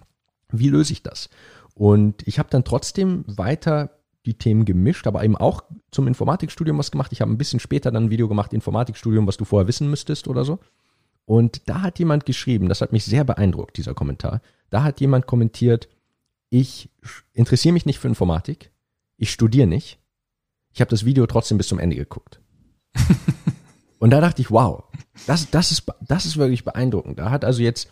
Wie 0.51 0.69
löse 0.69 0.93
ich 0.93 1.03
das? 1.03 1.29
Und 1.73 2.27
ich 2.27 2.39
habe 2.39 2.49
dann 2.49 2.63
trotzdem 2.63 3.23
weiter 3.27 3.98
die 4.25 4.37
Themen 4.37 4.65
gemischt, 4.65 5.07
aber 5.07 5.23
eben 5.23 5.37
auch 5.37 5.63
zum 5.91 6.07
Informatikstudium 6.07 6.77
was 6.77 6.91
gemacht. 6.91 7.11
Ich 7.11 7.21
habe 7.21 7.31
ein 7.31 7.37
bisschen 7.37 7.59
später 7.59 7.91
dann 7.91 8.05
ein 8.05 8.09
Video 8.09 8.27
gemacht, 8.27 8.53
Informatikstudium, 8.53 9.27
was 9.27 9.37
du 9.37 9.45
vorher 9.45 9.67
wissen 9.67 9.89
müsstest 9.89 10.27
oder 10.27 10.43
so. 10.43 10.59
Und 11.25 11.69
da 11.69 11.81
hat 11.81 11.99
jemand 11.99 12.25
geschrieben, 12.25 12.69
das 12.69 12.81
hat 12.81 12.91
mich 12.91 13.05
sehr 13.05 13.23
beeindruckt, 13.23 13.77
dieser 13.77 13.93
Kommentar. 13.93 14.41
Da 14.69 14.83
hat 14.83 14.99
jemand 14.99 15.27
kommentiert, 15.27 15.87
ich 16.49 16.89
interessiere 17.33 17.73
mich 17.73 17.85
nicht 17.85 17.99
für 17.99 18.07
Informatik, 18.07 18.71
ich 19.17 19.31
studiere 19.31 19.67
nicht, 19.67 19.99
ich 20.73 20.81
habe 20.81 20.89
das 20.89 21.05
Video 21.05 21.25
trotzdem 21.27 21.57
bis 21.57 21.67
zum 21.67 21.79
Ende 21.79 21.95
geguckt. 21.95 22.41
Und 23.99 24.11
da 24.11 24.21
dachte 24.21 24.41
ich, 24.41 24.49
wow, 24.49 24.83
das, 25.27 25.49
das, 25.51 25.71
ist, 25.71 25.85
das 26.01 26.25
ist 26.25 26.37
wirklich 26.37 26.63
beeindruckend. 26.63 27.19
Da 27.19 27.29
hat 27.29 27.45
also 27.45 27.61
jetzt, 27.61 27.91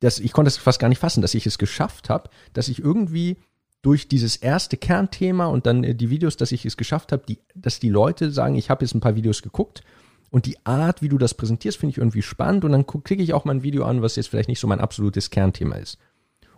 das, 0.00 0.18
ich 0.18 0.32
konnte 0.32 0.48
es 0.48 0.56
fast 0.56 0.78
gar 0.78 0.88
nicht 0.88 0.98
fassen, 0.98 1.22
dass 1.22 1.34
ich 1.34 1.46
es 1.46 1.58
geschafft 1.58 2.10
habe, 2.10 2.30
dass 2.52 2.68
ich 2.68 2.80
irgendwie 2.80 3.38
durch 3.82 4.08
dieses 4.08 4.36
erste 4.36 4.76
Kernthema 4.76 5.46
und 5.46 5.66
dann 5.66 5.84
äh, 5.84 5.94
die 5.94 6.10
Videos, 6.10 6.36
dass 6.36 6.52
ich 6.52 6.64
es 6.64 6.76
geschafft 6.76 7.12
habe, 7.12 7.24
die, 7.28 7.38
dass 7.54 7.80
die 7.80 7.90
Leute 7.90 8.30
sagen, 8.30 8.54
ich 8.54 8.70
habe 8.70 8.84
jetzt 8.84 8.94
ein 8.94 9.00
paar 9.00 9.16
Videos 9.16 9.42
geguckt 9.42 9.82
und 10.30 10.46
die 10.46 10.56
Art, 10.64 11.02
wie 11.02 11.08
du 11.08 11.18
das 11.18 11.34
präsentierst, 11.34 11.78
finde 11.78 11.92
ich 11.92 11.98
irgendwie 11.98 12.22
spannend 12.22 12.64
und 12.64 12.72
dann 12.72 12.86
klicke 12.86 13.22
ich 13.22 13.34
auch 13.34 13.44
mal 13.44 13.54
ein 13.54 13.62
Video 13.62 13.84
an, 13.84 14.00
was 14.00 14.16
jetzt 14.16 14.28
vielleicht 14.28 14.48
nicht 14.48 14.60
so 14.60 14.66
mein 14.66 14.80
absolutes 14.80 15.30
Kernthema 15.30 15.76
ist. 15.76 15.98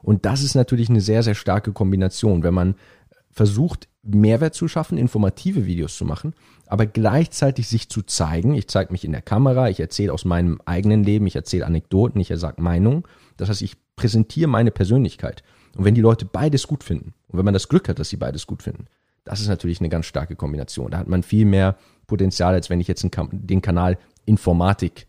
Und 0.03 0.27
das 0.27 0.43
ist 0.43 0.55
natürlich 0.55 0.91
eine 0.91 1.01
sehr, 1.01 1.23
sehr 1.23 1.35
starke 1.35 1.73
Kombination, 1.73 2.43
wenn 2.43 2.55
man 2.55 2.75
versucht, 3.33 3.89
Mehrwert 4.03 4.55
zu 4.55 4.69
schaffen, 4.69 4.99
informative 4.99 5.65
Videos 5.65 5.97
zu 5.97 6.05
machen, 6.05 6.35
aber 6.67 6.85
gleichzeitig 6.85 7.69
sich 7.69 7.89
zu 7.89 8.03
zeigen. 8.03 8.55
Ich 8.55 8.69
zeige 8.69 8.93
mich 8.93 9.05
in 9.05 9.13
der 9.13 9.23
Kamera, 9.23 9.71
ich 9.71 9.81
erzähle 9.81 10.13
aus 10.13 10.27
meinem 10.27 10.61
eigenen 10.67 11.03
Leben, 11.03 11.27
ich 11.27 11.37
erzähle 11.37 11.65
Anekdoten, 11.65 12.21
ich 12.21 12.29
sage 12.35 12.61
Meinungen. 12.61 13.05
Das 13.39 13.49
heißt, 13.49 13.63
ich 13.63 13.77
präsentiere 13.97 14.49
meine 14.49 14.71
Persönlichkeit. 14.71 15.43
Und 15.77 15.85
wenn 15.85 15.95
die 15.95 16.01
Leute 16.01 16.25
beides 16.25 16.67
gut 16.67 16.85
finden, 16.85 17.15
und 17.29 17.39
wenn 17.39 17.45
man 17.45 17.55
das 17.55 17.69
Glück 17.69 17.89
hat, 17.89 17.99
dass 17.99 18.09
sie 18.09 18.17
beides 18.17 18.47
gut 18.47 18.63
finden, 18.63 18.87
das 19.25 19.41
ist 19.41 19.49
natürlich 19.49 19.81
eine 19.81 19.89
ganz 19.89 20.07
starke 20.07 20.37
Kombination. 20.37 20.91
Da 20.91 20.99
hat 20.99 21.09
man 21.09 21.23
viel 21.23 21.47
mehr 21.47 21.77
Potenzial, 22.07 22.55
als 22.55 22.71
wenn 22.71 22.81
ich 22.81 22.89
jetzt 22.89 23.03
den 23.03 23.63
Kanal 23.63 23.99
Informatik 24.27 25.07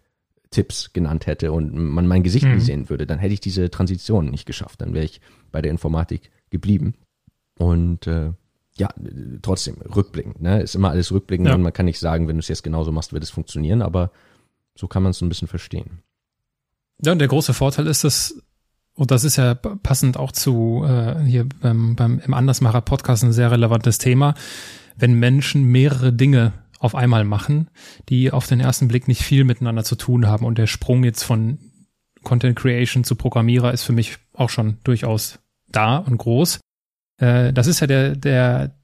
Tipps 0.52 0.94
genannt 0.94 1.28
hätte 1.28 1.52
und 1.52 1.74
man 1.74 2.08
mein 2.08 2.24
Gesicht 2.24 2.46
mhm. 2.46 2.56
nicht 2.56 2.66
sehen 2.66 2.90
würde, 2.90 3.06
dann 3.06 3.20
hätte 3.20 3.34
ich 3.34 3.42
diese 3.42 3.70
Transition 3.70 4.30
nicht 4.30 4.46
geschafft. 4.46 4.82
Dann 4.82 4.94
wäre 4.94 5.04
ich 5.04 5.20
bei 5.52 5.62
der 5.62 5.72
Informatik 5.72 6.32
geblieben. 6.50 6.94
Und 7.58 8.08
äh, 8.08 8.32
ja, 8.78 8.90
trotzdem, 9.42 9.76
rückblickend, 9.82 10.42
ne? 10.42 10.62
Ist 10.62 10.76
immer 10.76 10.90
alles 10.90 11.12
rückblickend 11.12 11.48
ja. 11.50 11.56
und 11.56 11.62
man 11.62 11.74
kann 11.74 11.86
nicht 11.86 12.00
sagen, 12.00 12.28
wenn 12.28 12.38
du 12.38 12.42
es 12.42 12.48
jetzt 12.48 12.64
genauso 12.64 12.92
machst, 12.92 13.14
wird 13.14 13.24
es 13.24 13.30
funktionieren, 13.30 13.82
aber 13.82 14.12
so 14.76 14.88
kann 14.88 15.04
man 15.04 15.12
es 15.12 15.22
ein 15.22 15.30
bisschen 15.30 15.48
verstehen. 15.48 16.00
Ja, 17.02 17.12
und 17.12 17.20
der 17.20 17.28
große 17.28 17.54
Vorteil 17.54 17.88
ist, 17.88 18.04
dass, 18.04 18.42
und 18.96 19.12
das 19.12 19.24
ist 19.26 19.36
ja 19.36 19.56
passend 19.56 20.18
auch 20.18 20.32
zu 20.32 20.86
äh, 20.88 21.22
hier 21.24 21.48
beim, 21.62 21.96
beim 21.96 22.20
im 22.20 22.34
Andersmacher 22.34 22.82
Podcast 22.82 23.24
ein 23.24 23.34
sehr 23.34 23.52
relevantes 23.52 23.98
Thema, 23.98 24.36
wenn 24.96 25.20
Menschen 25.20 25.66
mehrere 25.66 26.14
Dinge 26.14 26.54
auf 26.80 26.96
einmal 26.96 27.26
machen, 27.26 27.70
die 28.10 28.32
auf 28.32 28.48
den 28.48 28.62
ersten 28.62 28.88
Blick 28.88 29.08
nicht 29.08 29.22
viel 29.22 29.44
miteinander 29.44 29.84
zu 29.84 29.96
tun 29.96 30.28
haben. 30.28 30.46
Und 30.46 30.58
der 30.58 30.68
Sprung 30.68 31.04
jetzt 31.04 31.24
von 31.24 31.60
Content 32.24 32.58
Creation 32.58 33.04
zu 33.04 33.16
Programmierer 33.16 33.74
ist 33.74 33.84
für 33.84 33.94
mich 33.94 34.18
auch 34.34 34.50
schon 34.50 34.78
durchaus 34.84 35.40
da 35.68 35.98
und 35.98 36.18
groß. 36.18 36.60
Äh, 37.18 37.52
das 37.52 37.68
ist 37.68 37.82
ja 37.82 37.88
der, 37.88 38.16
der, 38.16 38.76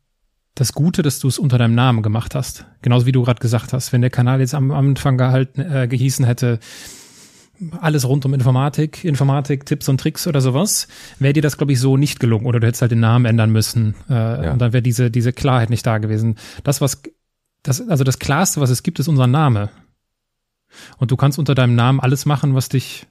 das 0.56 0.74
Gute, 0.74 1.04
dass 1.04 1.20
du 1.20 1.30
es 1.30 1.40
unter 1.40 1.58
deinem 1.58 1.76
Namen 1.76 2.04
gemacht 2.04 2.36
hast. 2.36 2.66
Genauso 2.82 3.06
wie 3.06 3.14
du 3.14 3.24
gerade 3.24 3.40
gesagt 3.40 3.72
hast. 3.72 3.94
Wenn 3.94 4.02
der 4.02 4.10
Kanal 4.10 4.42
jetzt 4.42 4.56
am, 4.56 4.72
am 4.72 4.90
Anfang 4.90 5.18
gehalten, 5.18 5.62
äh, 5.62 5.88
gehießen 5.88 6.26
hätte, 6.26 6.60
alles 7.80 8.08
rund 8.08 8.26
um 8.26 8.34
Informatik, 8.34 9.04
Informatik, 9.04 9.66
Tipps 9.66 9.88
und 9.90 10.00
Tricks 10.00 10.28
oder 10.28 10.42
sowas, 10.42 10.88
wäre 11.20 11.34
dir 11.34 11.42
das, 11.42 11.58
glaube 11.58 11.74
ich, 11.74 11.80
so 11.80 11.98
nicht 11.98 12.20
gelungen. 12.20 12.46
Oder 12.46 12.60
du 12.60 12.68
hättest 12.68 12.82
halt 12.82 12.92
den 12.92 13.00
Namen 13.00 13.26
ändern 13.26 13.52
müssen. 13.52 13.96
Äh, 14.10 14.14
ja. 14.14 14.54
Und 14.54 14.60
dann 14.60 14.74
wäre 14.74 14.82
diese, 14.82 15.12
diese 15.12 15.34
Klarheit 15.34 15.70
nicht 15.70 15.86
da 15.86 15.98
gewesen. 15.98 16.36
Das, 16.64 16.82
was, 16.82 17.02
das, 17.64 17.88
also 17.88 18.04
das 18.04 18.20
Klarste, 18.20 18.62
was 18.62 18.70
es 18.70 18.84
gibt, 18.84 19.00
ist 19.00 19.08
unser 19.08 19.28
Name. 19.28 19.70
Und 20.98 21.12
du 21.12 21.18
kannst 21.18 21.38
unter 21.38 21.56
deinem 21.56 21.76
Namen 21.76 22.00
alles 22.00 22.26
machen, 22.26 22.56
was 22.56 22.70
dich 22.70 23.08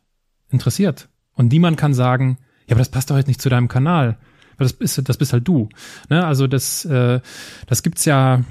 interessiert. 0.50 1.08
Und 1.34 1.52
niemand 1.52 1.76
kann 1.76 1.94
sagen, 1.94 2.38
ja, 2.66 2.74
aber 2.74 2.80
das 2.80 2.88
passt 2.88 3.10
doch 3.10 3.16
jetzt 3.16 3.28
nicht 3.28 3.42
zu 3.42 3.48
deinem 3.48 3.68
Kanal 3.68 4.18
das 4.64 4.72
bist, 4.72 5.08
das 5.08 5.16
bist 5.16 5.32
halt 5.32 5.46
du. 5.46 5.68
Ne? 6.08 6.24
Also 6.24 6.46
das, 6.46 6.84
äh, 6.84 7.20
das 7.66 7.82
gibt's 7.82 8.04
ja, 8.04 8.44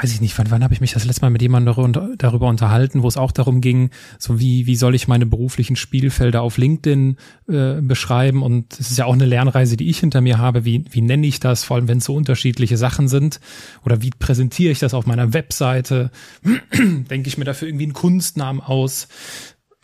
weiß 0.00 0.12
ich 0.12 0.20
nicht, 0.20 0.36
wann, 0.38 0.50
wann 0.50 0.64
habe 0.64 0.74
ich 0.74 0.80
mich 0.80 0.92
das 0.92 1.04
letzte 1.04 1.22
Mal 1.22 1.30
mit 1.30 1.42
jemandem 1.42 2.16
darüber 2.18 2.48
unterhalten, 2.48 3.02
wo 3.02 3.08
es 3.08 3.16
auch 3.16 3.32
darum 3.32 3.60
ging, 3.60 3.90
so 4.18 4.40
wie, 4.40 4.66
wie 4.66 4.76
soll 4.76 4.94
ich 4.94 5.08
meine 5.08 5.26
beruflichen 5.26 5.76
Spielfelder 5.76 6.42
auf 6.42 6.58
LinkedIn 6.58 7.16
äh, 7.48 7.80
beschreiben? 7.80 8.42
Und 8.42 8.72
es 8.74 8.90
ist 8.90 8.98
ja 8.98 9.06
auch 9.06 9.14
eine 9.14 9.26
Lernreise, 9.26 9.76
die 9.76 9.88
ich 9.88 9.98
hinter 9.98 10.20
mir 10.20 10.38
habe, 10.38 10.64
wie, 10.64 10.84
wie 10.90 11.00
nenne 11.00 11.26
ich 11.26 11.40
das, 11.40 11.64
vor 11.64 11.76
allem 11.76 11.88
wenn 11.88 11.98
es 11.98 12.04
so 12.04 12.14
unterschiedliche 12.14 12.76
Sachen 12.76 13.08
sind? 13.08 13.40
Oder 13.84 14.02
wie 14.02 14.10
präsentiere 14.10 14.72
ich 14.72 14.78
das 14.78 14.94
auf 14.94 15.06
meiner 15.06 15.32
Webseite, 15.32 16.10
denke 17.10 17.28
ich 17.28 17.38
mir 17.38 17.44
dafür 17.44 17.68
irgendwie 17.68 17.84
einen 17.84 17.92
Kunstnamen 17.92 18.60
aus, 18.60 19.08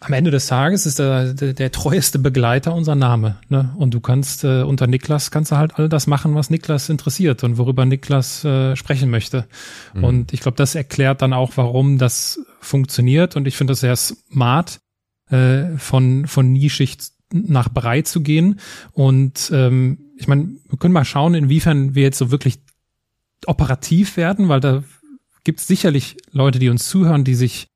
am 0.00 0.14
Ende 0.14 0.30
des 0.30 0.46
Tages 0.46 0.86
ist 0.86 0.98
der, 0.98 1.34
der, 1.34 1.52
der 1.52 1.70
treueste 1.70 2.18
Begleiter 2.18 2.74
unser 2.74 2.94
Name. 2.94 3.36
Ne? 3.48 3.74
Und 3.76 3.92
du 3.92 4.00
kannst 4.00 4.44
äh, 4.44 4.62
unter 4.62 4.86
Niklas 4.86 5.30
kannst 5.30 5.52
du 5.52 5.56
halt 5.56 5.78
all 5.78 5.90
das 5.90 6.06
machen, 6.06 6.34
was 6.34 6.48
Niklas 6.48 6.88
interessiert 6.88 7.44
und 7.44 7.58
worüber 7.58 7.84
Niklas 7.84 8.42
äh, 8.44 8.76
sprechen 8.76 9.10
möchte. 9.10 9.46
Mhm. 9.92 10.04
Und 10.04 10.32
ich 10.32 10.40
glaube, 10.40 10.56
das 10.56 10.74
erklärt 10.74 11.20
dann 11.20 11.34
auch, 11.34 11.52
warum 11.56 11.98
das 11.98 12.40
funktioniert. 12.60 13.36
Und 13.36 13.46
ich 13.46 13.56
finde 13.56 13.72
das 13.72 13.80
sehr 13.80 13.94
smart, 13.94 14.80
äh, 15.28 15.76
von, 15.76 16.26
von 16.26 16.50
nischig 16.50 16.96
nach 17.32 17.68
breit 17.68 18.08
zu 18.08 18.22
gehen. 18.22 18.58
Und 18.92 19.50
ähm, 19.52 19.98
ich 20.16 20.28
meine, 20.28 20.48
wir 20.68 20.78
können 20.78 20.94
mal 20.94 21.04
schauen, 21.04 21.34
inwiefern 21.34 21.94
wir 21.94 22.04
jetzt 22.04 22.18
so 22.18 22.30
wirklich 22.30 22.58
operativ 23.46 24.16
werden, 24.16 24.48
weil 24.48 24.60
da 24.60 24.82
gibt 25.44 25.60
es 25.60 25.66
sicherlich 25.66 26.16
Leute, 26.32 26.58
die 26.58 26.68
uns 26.70 26.88
zuhören, 26.88 27.24
die 27.24 27.34
sich 27.34 27.68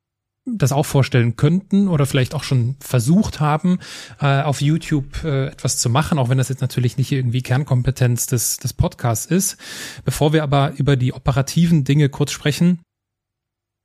das 0.47 0.73
auch 0.73 0.85
vorstellen 0.85 1.37
könnten 1.37 1.89
oder 1.89 2.05
vielleicht 2.05 2.35
auch 2.35 2.43
schon 2.43 2.77
versucht 2.79 3.41
haben, 3.41 3.79
äh, 4.21 4.43
auf 4.43 4.61
YouTube 4.61 5.25
äh, 5.25 5.47
etwas 5.47 5.79
zu 5.79 5.89
machen, 5.89 6.19
auch 6.19 6.29
wenn 6.29 6.39
das 6.39 6.51
jetzt 6.51 6.61
natürlich 6.61 6.99
nicht 6.99 7.13
irgendwie 7.13 7.43
Kernkompetenz 7.43 8.27
des, 8.27 8.59
des 8.59 8.75
Podcasts 8.75 9.27
ist. 9.27 9.57
Bevor 10.05 10.33
wir 10.33 10.43
aber 10.43 10.75
über 10.77 10.97
die 10.97 11.15
operativen 11.15 11.85
Dinge 11.85 12.11
kurz 12.11 12.31
sprechen, 12.33 12.81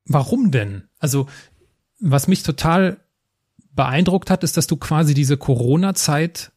warum 0.05 0.51
denn? 0.51 0.83
Also, 0.99 1.27
was 1.99 2.27
mich 2.27 2.43
total 2.43 2.97
beeindruckt 3.73 4.29
hat, 4.29 4.43
ist, 4.43 4.57
dass 4.57 4.67
du 4.67 4.75
quasi 4.75 5.13
diese 5.13 5.37
Corona-Zeit 5.37 6.51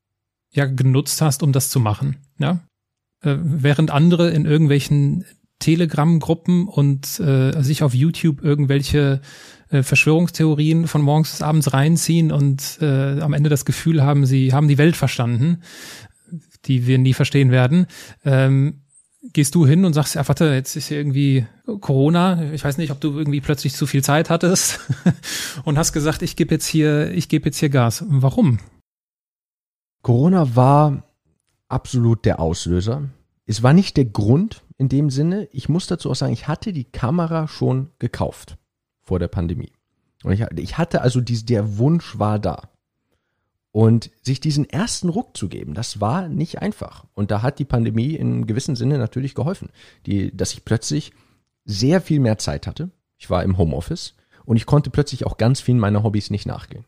ja 0.50 0.66
genutzt 0.66 1.20
hast, 1.20 1.42
um 1.42 1.52
das 1.52 1.70
zu 1.70 1.78
machen. 1.78 2.16
Ja? 2.38 2.60
Äh, 3.20 3.36
während 3.40 3.92
andere 3.92 4.30
in 4.30 4.46
irgendwelchen 4.46 5.24
Telegram-Gruppen 5.60 6.66
und 6.66 7.20
äh, 7.20 7.62
sich 7.62 7.84
auf 7.84 7.94
YouTube 7.94 8.42
irgendwelche 8.42 9.20
äh, 9.72 9.82
Verschwörungstheorien 9.82 10.86
von 10.86 11.00
morgens 11.00 11.30
bis 11.30 11.42
abends 11.42 11.72
reinziehen 11.72 12.30
und 12.30 12.78
äh, 12.82 13.20
am 13.20 13.32
Ende 13.32 13.48
das 13.48 13.64
Gefühl 13.64 14.02
haben, 14.02 14.26
sie 14.26 14.52
haben 14.52 14.68
die 14.68 14.76
Welt 14.76 14.96
verstanden, 14.96 15.62
die 16.66 16.86
wir 16.86 16.98
nie 16.98 17.14
verstehen 17.14 17.50
werden. 17.50 17.86
Ähm, 18.24 18.82
gehst 19.32 19.54
du 19.54 19.66
hin 19.66 19.86
und 19.86 19.94
sagst, 19.94 20.14
ja, 20.14 20.28
warte, 20.28 20.52
jetzt 20.52 20.76
ist 20.76 20.88
hier 20.88 20.98
irgendwie 20.98 21.46
Corona. 21.80 22.52
Ich 22.52 22.62
weiß 22.62 22.76
nicht, 22.76 22.90
ob 22.90 23.00
du 23.00 23.16
irgendwie 23.16 23.40
plötzlich 23.40 23.72
zu 23.72 23.86
viel 23.86 24.04
Zeit 24.04 24.28
hattest 24.28 24.80
und 25.64 25.78
hast 25.78 25.92
gesagt, 25.92 26.20
ich 26.20 26.36
gebe 26.36 26.54
jetzt 26.54 26.66
hier, 26.66 27.10
ich 27.12 27.30
gebe 27.30 27.46
jetzt 27.46 27.58
hier 27.58 27.70
Gas. 27.70 28.04
Warum? 28.08 28.58
Corona 30.02 30.54
war 30.54 31.04
absolut 31.68 32.26
der 32.26 32.40
Auslöser. 32.40 33.08
Es 33.46 33.62
war 33.62 33.72
nicht 33.72 33.96
der 33.96 34.04
Grund 34.04 34.64
in 34.76 34.90
dem 34.90 35.08
Sinne. 35.08 35.48
Ich 35.52 35.70
muss 35.70 35.86
dazu 35.86 36.10
auch 36.10 36.16
sagen, 36.16 36.32
ich 36.34 36.46
hatte 36.46 36.74
die 36.74 36.84
Kamera 36.84 37.48
schon 37.48 37.90
gekauft 37.98 38.58
vor 39.02 39.18
der 39.18 39.28
Pandemie. 39.28 39.72
Und 40.22 40.32
ich, 40.32 40.44
ich 40.56 40.78
hatte 40.78 41.02
also 41.02 41.20
dies, 41.20 41.44
der 41.44 41.78
Wunsch 41.78 42.18
war 42.18 42.38
da. 42.38 42.70
Und 43.72 44.10
sich 44.20 44.38
diesen 44.38 44.68
ersten 44.68 45.08
Ruck 45.08 45.34
zu 45.36 45.48
geben, 45.48 45.72
das 45.72 46.00
war 46.00 46.28
nicht 46.28 46.60
einfach. 46.60 47.06
Und 47.14 47.30
da 47.30 47.40
hat 47.40 47.58
die 47.58 47.64
Pandemie 47.64 48.14
in 48.14 48.46
gewissem 48.46 48.76
Sinne 48.76 48.98
natürlich 48.98 49.34
geholfen, 49.34 49.70
die, 50.04 50.36
dass 50.36 50.52
ich 50.52 50.66
plötzlich 50.66 51.12
sehr 51.64 52.02
viel 52.02 52.20
mehr 52.20 52.36
Zeit 52.36 52.66
hatte. 52.66 52.90
Ich 53.16 53.30
war 53.30 53.42
im 53.42 53.56
Homeoffice 53.56 54.14
und 54.44 54.56
ich 54.56 54.66
konnte 54.66 54.90
plötzlich 54.90 55.26
auch 55.26 55.38
ganz 55.38 55.60
vielen 55.60 55.78
meiner 55.78 56.02
Hobbys 56.02 56.28
nicht 56.28 56.44
nachgehen. 56.44 56.84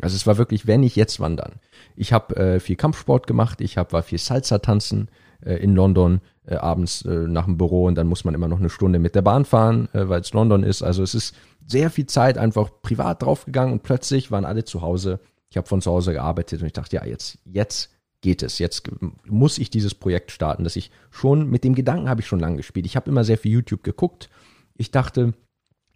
Also 0.00 0.14
es 0.16 0.26
war 0.26 0.38
wirklich, 0.38 0.66
wenn 0.66 0.82
ich 0.82 0.96
jetzt 0.96 1.20
wandern. 1.20 1.60
Ich 1.96 2.12
habe 2.12 2.36
äh, 2.36 2.60
viel 2.60 2.76
Kampfsport 2.76 3.26
gemacht, 3.26 3.60
ich 3.60 3.76
hab, 3.76 3.92
war 3.92 4.02
viel 4.02 4.18
Salsa 4.18 4.58
tanzen 4.58 5.08
äh, 5.44 5.54
in 5.54 5.74
London 5.74 6.20
äh, 6.46 6.56
abends 6.56 7.02
äh, 7.02 7.26
nach 7.26 7.44
dem 7.44 7.58
Büro 7.58 7.86
und 7.86 7.94
dann 7.96 8.06
muss 8.06 8.24
man 8.24 8.34
immer 8.34 8.48
noch 8.48 8.58
eine 8.58 8.70
Stunde 8.70 8.98
mit 8.98 9.14
der 9.14 9.22
Bahn 9.22 9.44
fahren, 9.44 9.88
äh, 9.92 10.08
weil 10.08 10.20
es 10.20 10.32
London 10.32 10.62
ist. 10.62 10.82
Also 10.82 11.02
es 11.02 11.14
ist 11.14 11.34
sehr 11.66 11.90
viel 11.90 12.06
Zeit 12.06 12.38
einfach 12.38 12.70
privat 12.82 13.22
draufgegangen 13.22 13.72
und 13.72 13.82
plötzlich 13.82 14.30
waren 14.30 14.44
alle 14.44 14.64
zu 14.64 14.82
Hause. 14.82 15.20
Ich 15.50 15.56
habe 15.56 15.68
von 15.68 15.80
zu 15.80 15.90
Hause 15.90 16.12
gearbeitet 16.12 16.60
und 16.60 16.66
ich 16.66 16.72
dachte, 16.72 16.96
ja, 16.96 17.04
jetzt, 17.04 17.38
jetzt 17.44 17.90
geht 18.20 18.42
es. 18.42 18.58
Jetzt 18.58 18.90
muss 19.26 19.58
ich 19.58 19.70
dieses 19.70 19.94
Projekt 19.94 20.32
starten, 20.32 20.64
dass 20.64 20.76
ich 20.76 20.90
schon, 21.10 21.48
mit 21.48 21.62
dem 21.62 21.74
Gedanken 21.74 22.08
habe 22.08 22.22
ich 22.22 22.26
schon 22.26 22.40
lange 22.40 22.56
gespielt. 22.56 22.86
Ich 22.86 22.96
habe 22.96 23.10
immer 23.10 23.24
sehr 23.24 23.38
viel 23.38 23.52
YouTube 23.52 23.84
geguckt. 23.84 24.30
Ich 24.74 24.90
dachte, 24.90 25.34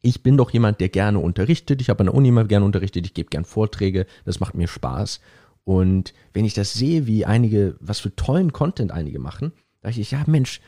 ich 0.01 0.23
bin 0.23 0.37
doch 0.37 0.51
jemand, 0.51 0.81
der 0.81 0.91
gerne 0.91 1.19
unterrichtet. 1.19 1.81
Ich 1.81 1.91
habe 1.91 2.01
an 2.01 2.07
der 2.07 2.15
Uni 2.15 2.29
immer 2.29 2.45
gerne 2.45 2.65
unterrichtet. 2.65 3.07
Ich 3.07 3.15
gebe 3.15 3.31
gern 3.31 3.45
Vorträge. 3.45 4.07
Das 4.25 4.41
macht 4.41 4.55
mir 4.55 4.69
Spaß. 4.69 5.21
Und 5.65 6.15
wenn 6.33 6.45
ich 6.45 6.55
das 6.55 6.73
sehe, 6.73 7.07
wie 7.07 7.27
einige, 7.27 7.77
was 7.81 7.99
für 7.99 8.15
tollen 8.15 8.53
Content 8.53 8.93
einige 8.93 9.19
machen, 9.19 9.53
dachte 9.89 10.01
ich, 10.01 10.11
ja 10.11 10.23
Mensch, 10.27 10.61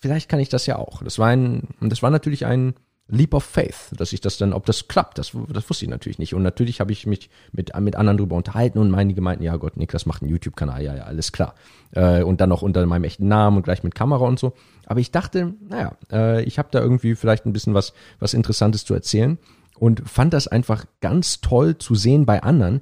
vielleicht 0.00 0.28
kann 0.28 0.40
ich 0.40 0.48
das 0.48 0.66
ja 0.66 0.76
auch. 0.76 1.02
Das 1.02 1.18
war 1.18 1.28
ein, 1.28 1.68
das 1.80 2.02
war 2.02 2.10
natürlich 2.10 2.46
ein 2.46 2.74
Leap 3.12 3.34
of 3.34 3.42
Faith, 3.42 3.90
dass 3.96 4.12
ich 4.12 4.20
das 4.20 4.38
dann, 4.38 4.52
ob 4.52 4.66
das 4.66 4.86
klappt, 4.86 5.18
das, 5.18 5.32
das 5.48 5.68
wusste 5.68 5.84
ich 5.84 5.90
natürlich 5.90 6.20
nicht. 6.20 6.32
Und 6.34 6.42
natürlich 6.42 6.80
habe 6.80 6.92
ich 6.92 7.06
mich 7.06 7.28
mit, 7.50 7.74
mit 7.76 7.96
anderen 7.96 8.18
drüber 8.18 8.36
unterhalten 8.36 8.78
und 8.78 8.94
einige 8.94 9.20
meinten, 9.20 9.42
ja 9.42 9.56
Gott, 9.56 9.76
Niklas 9.76 10.06
macht 10.06 10.22
einen 10.22 10.30
YouTube-Kanal, 10.30 10.82
ja, 10.82 10.94
ja, 10.94 11.02
alles 11.04 11.32
klar. 11.32 11.56
Äh, 11.90 12.22
und 12.22 12.40
dann 12.40 12.50
noch 12.50 12.62
unter 12.62 12.86
meinem 12.86 13.04
echten 13.04 13.26
Namen 13.26 13.56
und 13.56 13.62
gleich 13.64 13.82
mit 13.82 13.96
Kamera 13.96 14.24
und 14.26 14.38
so. 14.38 14.52
Aber 14.86 15.00
ich 15.00 15.10
dachte, 15.10 15.54
naja, 15.68 15.96
äh, 16.12 16.44
ich 16.44 16.58
habe 16.58 16.68
da 16.70 16.80
irgendwie 16.80 17.16
vielleicht 17.16 17.46
ein 17.46 17.52
bisschen 17.52 17.74
was, 17.74 17.94
was 18.20 18.32
Interessantes 18.34 18.84
zu 18.84 18.94
erzählen 18.94 19.38
und 19.76 20.08
fand 20.08 20.32
das 20.32 20.46
einfach 20.46 20.84
ganz 21.00 21.40
toll 21.40 21.78
zu 21.78 21.96
sehen 21.96 22.26
bei 22.26 22.42
anderen, 22.44 22.80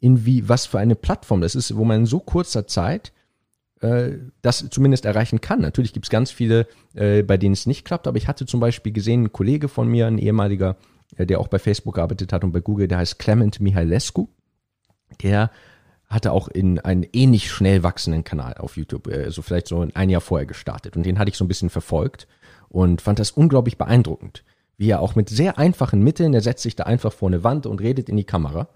in 0.00 0.24
wie, 0.24 0.48
was 0.48 0.64
für 0.64 0.78
eine 0.78 0.94
Plattform 0.96 1.42
das 1.42 1.54
ist, 1.54 1.76
wo 1.76 1.84
man 1.84 2.00
in 2.00 2.06
so 2.06 2.20
kurzer 2.20 2.66
Zeit 2.66 3.12
äh, 3.82 4.18
das 4.42 4.68
zumindest 4.70 5.04
erreichen 5.04 5.40
kann. 5.40 5.60
Natürlich 5.60 5.92
gibt 5.92 6.06
es 6.06 6.10
ganz 6.10 6.30
viele, 6.30 6.66
äh, 6.94 7.22
bei 7.22 7.36
denen 7.36 7.52
es 7.52 7.66
nicht 7.66 7.84
klappt, 7.84 8.06
aber 8.06 8.16
ich 8.16 8.28
hatte 8.28 8.46
zum 8.46 8.60
Beispiel 8.60 8.92
gesehen, 8.92 9.24
ein 9.24 9.32
Kollege 9.32 9.68
von 9.68 9.88
mir, 9.88 10.06
ein 10.06 10.18
ehemaliger, 10.18 10.76
äh, 11.16 11.26
der 11.26 11.40
auch 11.40 11.48
bei 11.48 11.58
Facebook 11.58 11.96
gearbeitet 11.96 12.32
hat 12.32 12.44
und 12.44 12.52
bei 12.52 12.60
Google, 12.60 12.88
der 12.88 12.98
heißt 12.98 13.18
Clement 13.18 13.60
Mihailescu. 13.60 14.28
Der 15.22 15.50
hatte 16.08 16.32
auch 16.32 16.48
in 16.48 16.78
einen 16.78 17.06
ähnlich 17.12 17.50
schnell 17.50 17.82
wachsenden 17.82 18.24
Kanal 18.24 18.54
auf 18.54 18.76
YouTube, 18.76 19.08
äh, 19.08 19.30
so 19.30 19.42
vielleicht 19.42 19.66
so 19.66 19.86
ein 19.92 20.10
Jahr 20.10 20.20
vorher 20.20 20.46
gestartet. 20.46 20.96
Und 20.96 21.04
den 21.04 21.18
hatte 21.18 21.30
ich 21.30 21.36
so 21.36 21.44
ein 21.44 21.48
bisschen 21.48 21.70
verfolgt 21.70 22.28
und 22.68 23.02
fand 23.02 23.18
das 23.18 23.30
unglaublich 23.30 23.78
beeindruckend. 23.78 24.44
Wie 24.76 24.90
er 24.90 25.00
auch 25.00 25.14
mit 25.14 25.28
sehr 25.28 25.58
einfachen 25.58 26.02
Mitteln, 26.02 26.34
er 26.34 26.40
setzt 26.40 26.62
sich 26.62 26.76
da 26.76 26.84
einfach 26.84 27.12
vor 27.12 27.28
eine 27.28 27.44
Wand 27.44 27.66
und 27.66 27.80
redet 27.80 28.08
in 28.08 28.16
die 28.16 28.24
Kamera 28.24 28.68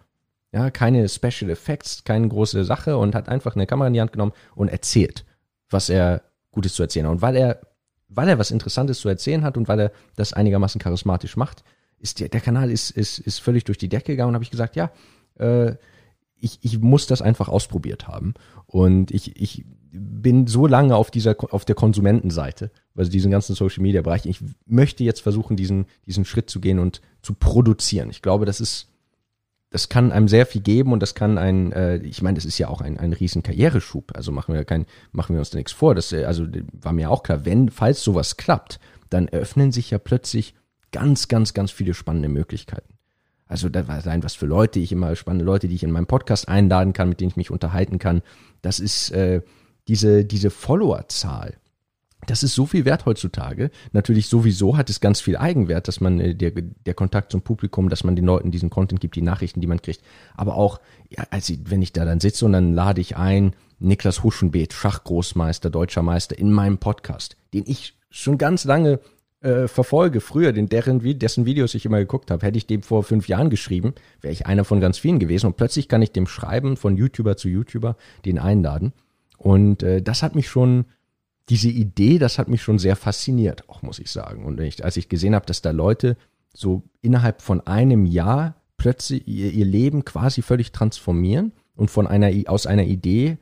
ja, 0.53 0.71
keine 0.71 1.09
Special 1.09 1.51
Effects, 1.51 2.05
keine 2.05 2.29
große 2.29 2.65
Sache 2.65 2.97
und 2.97 3.15
hat 3.15 3.29
einfach 3.29 3.57
eine 3.57 3.67
Kamera 3.67 3.89
in 3.89 3.95
die 3.95 4.01
Hand 4.01 4.13
genommen 4.13 4.33
und 4.55 4.69
erzählt, 4.69 5.25
was 5.71 5.89
er 5.89 6.23
Gutes 6.51 6.75
zu 6.75 6.83
erzählen 6.83 7.07
hat. 7.07 7.13
Und 7.13 7.23
weil 7.23 7.37
er, 7.37 7.61
weil 8.09 8.29
er 8.29 8.39
was 8.39 8.51
Interessantes 8.51 9.01
zu 9.01 9.09
erzählen 9.09 9.43
hat 9.43 9.57
und 9.57 9.69
weil 9.69 9.81
er 9.81 9.93
das 10.15 10.33
einigermaßen 10.33 10.81
charismatisch 10.81 11.37
macht, 11.37 11.65
ist 11.99 12.21
der, 12.21 12.29
der 12.29 12.41
Kanal 12.41 12.71
ist, 12.71 12.91
ist, 12.91 13.19
ist 13.19 13.41
völlig 13.41 13.65
durch 13.65 13.79
die 13.79 13.89
Decke 13.89 14.13
gegangen 14.13 14.31
und 14.31 14.35
habe 14.35 14.45
ich 14.45 14.51
gesagt, 14.51 14.77
ja, 14.77 14.91
äh, 15.39 15.75
ich, 16.39 16.59
ich 16.63 16.79
muss 16.79 17.07
das 17.07 17.23
einfach 17.23 17.49
ausprobiert 17.49 18.09
haben. 18.09 18.35
Und 18.67 19.11
ich, 19.11 19.41
ich 19.41 19.65
bin 19.93 20.47
so 20.47 20.67
lange 20.67 20.95
auf 20.95 21.11
dieser, 21.11 21.37
auf 21.53 21.65
der 21.65 21.75
Konsumentenseite, 21.75 22.71
also 22.95 23.11
diesen 23.11 23.31
ganzen 23.31 23.55
Social 23.55 23.83
Media 23.83 24.03
Bereich. 24.03 24.27
Ich 24.27 24.41
möchte 24.67 25.05
jetzt 25.05 25.21
versuchen, 25.21 25.57
diesen, 25.57 25.87
diesen 26.07 26.25
Schritt 26.25 26.51
zu 26.51 26.61
gehen 26.61 26.79
und 26.79 27.01
zu 27.23 27.35
produzieren. 27.35 28.11
Ich 28.11 28.23
glaube, 28.23 28.45
das 28.45 28.61
ist, 28.61 28.89
das 29.77 29.91
kann 29.91 30.11
einem 30.11 30.27
sehr 30.27 30.47
viel 30.47 30.63
geben 30.63 30.91
und 30.95 31.01
das 31.01 31.15
kann 31.15 31.37
ein, 31.37 31.71
äh, 31.73 31.99
ich 31.99 32.23
meine, 32.23 32.37
das 32.37 32.47
ist 32.47 32.57
ja 32.57 32.69
auch 32.69 32.81
ein, 32.81 32.99
ein 32.99 33.13
riesen 33.13 33.43
Karriereschub. 33.43 34.17
Also 34.17 34.33
machen 34.33 34.55
wir 34.55 34.65
kein, 34.65 34.87
machen 35.13 35.35
wir 35.35 35.41
uns 35.41 35.51
da 35.51 35.59
nichts 35.59 35.73
vor. 35.73 35.95
Das, 35.95 36.13
äh, 36.13 36.25
also 36.25 36.47
war 36.73 36.95
mir 36.95 37.11
auch 37.11 37.23
klar, 37.23 37.45
wenn, 37.45 37.69
falls 37.69 38.03
sowas 38.03 38.39
klappt, 38.39 38.81
dann 39.11 39.29
eröffnen 39.29 39.73
sich 39.73 39.91
ja 39.91 39.99
plötzlich 39.99 40.55
ganz, 40.93 41.29
ganz, 41.29 41.53
ganz 41.53 41.73
viele 41.73 41.93
spannende 41.93 42.31
Möglichkeiten. 42.31 42.95
Also 43.49 43.69
da 43.69 43.87
war 43.87 44.01
sein, 44.01 44.23
was 44.23 44.35
für 44.35 44.47
Leute 44.47 44.81
ich 44.81 44.93
immer, 44.93 45.15
spannende 45.15 45.45
Leute, 45.45 45.69
die 45.69 45.75
ich 45.75 45.83
in 45.83 45.91
meinem 45.91 46.07
Podcast 46.07 46.49
einladen 46.49 46.95
kann, 46.95 47.11
mit 47.11 47.21
denen 47.21 47.33
ich 47.33 47.37
mich 47.37 47.51
unterhalten 47.51 47.99
kann. 47.99 48.23
Das 48.63 48.81
ist 48.81 49.11
äh, 49.11 49.43
diese, 49.89 50.25
diese 50.25 50.49
Followerzahl 50.49 51.59
das 52.27 52.43
ist 52.43 52.55
so 52.55 52.67
viel 52.67 52.85
wert 52.85 53.07
heutzutage. 53.07 53.71
Natürlich 53.93 54.29
sowieso 54.29 54.77
hat 54.77 54.91
es 54.91 55.01
ganz 55.01 55.21
viel 55.21 55.37
Eigenwert, 55.37 55.89
dass 55.89 56.01
man 56.01 56.21
äh, 56.21 56.35
der, 56.35 56.51
der 56.51 56.95
Kontakt 56.95 57.33
zum 57.33 57.43
Publikum, 57.43 57.89
dass 57.89 58.05
man 58.05 58.17
den 58.17 58.25
Leuten 58.25 58.51
diesen 58.51 58.71
Content 58.71 59.01
gibt, 59.01 59.17
die 59.17 59.23
Nachrichten, 59.23 59.61
die 59.61 59.67
man 59.67 59.83
kriegt. 59.83 60.03
Aber 60.35 60.57
auch, 60.57 60.81
ja, 61.09 61.25
also 61.31 61.55
wenn 61.65 61.83
ich 61.83 61.93
da 61.93 62.05
dann 62.05 62.21
sitze 62.21 62.45
und 62.45 62.53
dann 62.53 62.75
lade 62.75 63.01
ich 63.01 63.17
ein, 63.17 63.55
Niklas 63.79 64.23
Huschenbeet, 64.23 64.73
Schachgroßmeister, 64.73 65.71
deutscher 65.71 66.03
Meister, 66.03 66.39
in 66.39 66.51
meinem 66.51 66.79
Podcast, 66.79 67.37
den 67.53 67.65
ich 67.67 67.95
schon 68.11 68.39
ganz 68.39 68.65
lange 68.65 69.01
äh, 69.41 69.69
verfolge, 69.69 70.21
früher, 70.21 70.53
den, 70.53 70.69
deren, 70.69 71.01
dessen 71.19 71.45
Videos 71.45 71.75
ich 71.75 71.85
immer 71.85 71.99
geguckt 71.99 72.31
habe. 72.31 72.45
Hätte 72.45 72.57
ich 72.57 72.67
dem 72.67 72.83
vor 72.83 73.03
fünf 73.03 73.29
Jahren 73.29 73.51
geschrieben, 73.51 73.95
wäre 74.21 74.33
ich 74.33 74.47
einer 74.47 74.65
von 74.65 74.81
ganz 74.81 74.99
vielen 74.99 75.19
gewesen. 75.19 75.47
Und 75.47 75.57
plötzlich 75.57 75.89
kann 75.89 76.03
ich 76.03 76.13
dem 76.13 76.27
schreiben, 76.27 76.77
von 76.77 76.97
YouTuber 76.97 77.37
zu 77.37 77.49
YouTuber, 77.49 77.97
den 78.25 78.39
einladen. 78.39 78.93
Und 79.37 79.83
äh, 79.83 80.01
das 80.01 80.23
hat 80.23 80.35
mich 80.35 80.49
schon 80.49 80.87
diese 81.49 81.69
Idee, 81.69 82.19
das 82.19 82.39
hat 82.39 82.49
mich 82.49 82.63
schon 82.63 82.79
sehr 82.79 82.97
fasziniert, 82.97 83.69
auch 83.69 83.83
muss 83.83 83.99
ich 83.99 84.11
sagen. 84.11 84.45
Und 84.45 84.61
ich, 84.61 84.85
als 84.85 84.97
ich 84.97 85.09
gesehen 85.09 85.35
habe, 85.35 85.47
dass 85.47 85.63
da 85.63 85.71
Leute 85.71 86.17
so 86.53 86.83
innerhalb 87.03 87.43
von 87.43 87.67
einem 87.67 88.07
Jahr 88.07 88.57
plötzlich 88.77 89.27
ihr, 89.29 89.53
ihr 89.53 89.65
Leben 89.65 90.05
quasi 90.05 90.43
völlig 90.43 90.73
transformieren 90.73 91.53
und 91.75 91.91
von 91.91 92.07
einer 92.07 92.31
aus 92.51 92.67
einer 92.67 92.85
Idee 92.85 93.39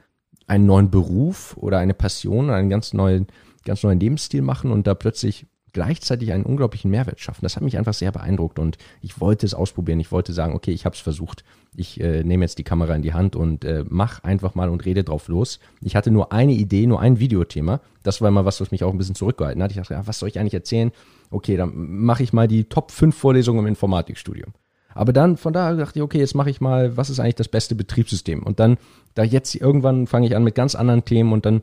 einen 0.47 0.67
neuen 0.67 0.91
Beruf 0.91 1.57
oder 1.57 1.79
eine 1.79 1.95
Passion 1.95 2.51
einen 2.51 2.69
ganz 2.69 2.93
neuen 2.93 3.27
ganz 3.65 3.83
neuen 3.83 4.01
Lebensstil 4.01 4.43
machen 4.43 4.71
und 4.71 4.87
da 4.87 4.95
plötzlich 4.95 5.47
gleichzeitig 5.75 6.33
einen 6.33 6.45
unglaublichen 6.45 6.91
Mehrwert 6.91 7.21
schaffen. 7.21 7.41
Das 7.43 7.57
hat 7.57 7.63
mich 7.63 7.77
einfach 7.77 7.93
sehr 7.93 8.13
beeindruckt 8.13 8.59
und 8.59 8.79
ich 9.03 9.21
wollte 9.21 9.45
es 9.45 9.53
ausprobieren. 9.53 10.01
Ich 10.01 10.13
wollte 10.13 10.33
sagen, 10.33 10.55
okay, 10.55 10.71
ich 10.71 10.87
habe 10.87 10.95
es 10.95 11.01
versucht. 11.01 11.45
Ich 11.77 12.01
äh, 12.01 12.23
nehme 12.25 12.45
jetzt 12.45 12.59
die 12.59 12.65
Kamera 12.65 12.95
in 12.95 13.03
die 13.03 13.13
Hand 13.13 13.37
und 13.37 13.65
äh, 13.65 13.85
mach 13.87 14.23
einfach 14.23 14.55
mal 14.55 14.71
und 14.71 14.85
rede 14.87 15.05
drauf 15.05 15.29
los. 15.29 15.59
Ich 15.83 15.97
hatte 15.97 16.11
nur 16.11 16.33
eine 16.33 16.53
Idee, 16.53 16.87
nur 16.87 17.01
ein 17.01 17.19
Videothema. 17.19 17.81
Das 18.05 18.21
war 18.21 18.29
immer 18.29 18.45
was, 18.45 18.61
was 18.61 18.71
mich 18.71 18.85
auch 18.85 18.93
ein 18.93 18.99
bisschen 18.99 19.17
zurückgehalten 19.17 19.63
hat. 19.63 19.73
Ich 19.73 19.77
dachte, 19.77 19.95
ja, 19.95 20.07
was 20.07 20.21
soll 20.21 20.29
ich 20.29 20.39
eigentlich 20.39 20.55
erzählen? 20.55 20.93
Okay, 21.31 21.57
dann 21.57 21.73
mache 21.75 22.23
ich 22.23 22.33
mal 22.33 22.49
die 22.49 22.65
Top 22.65 22.93
5 22.93 23.15
Vorlesungen 23.15 23.61
im 23.61 23.67
Informatikstudium. 23.67 24.53
Aber 24.95 25.13
dann 25.13 25.37
von 25.37 25.53
da 25.53 25.75
dachte 25.75 25.99
ich, 25.99 26.03
okay, 26.03 26.19
jetzt 26.19 26.35
mache 26.35 26.51
ich 26.51 26.61
mal, 26.61 26.97
was 26.97 27.11
ist 27.11 27.19
eigentlich 27.19 27.35
das 27.35 27.49
beste 27.49 27.75
Betriebssystem? 27.75 28.45
Und 28.45 28.61
dann, 28.61 28.79
da 29.15 29.25
jetzt 29.25 29.55
irgendwann 29.57 30.07
fange 30.07 30.27
ich 30.27 30.37
an 30.37 30.45
mit 30.45 30.55
ganz 30.55 30.77
anderen 30.77 31.05
Themen 31.05 31.33
und 31.33 31.45
dann 31.45 31.63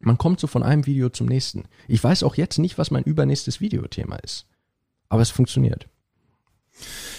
man 0.00 0.18
kommt 0.18 0.40
so 0.40 0.46
von 0.46 0.62
einem 0.62 0.86
Video 0.86 1.10
zum 1.10 1.26
nächsten. 1.26 1.64
Ich 1.86 2.02
weiß 2.02 2.22
auch 2.22 2.34
jetzt 2.34 2.58
nicht, 2.58 2.78
was 2.78 2.90
mein 2.90 3.04
übernächstes 3.04 3.60
Videothema 3.60 4.16
ist. 4.16 4.46
Aber 5.08 5.22
es 5.22 5.30
funktioniert. 5.30 5.86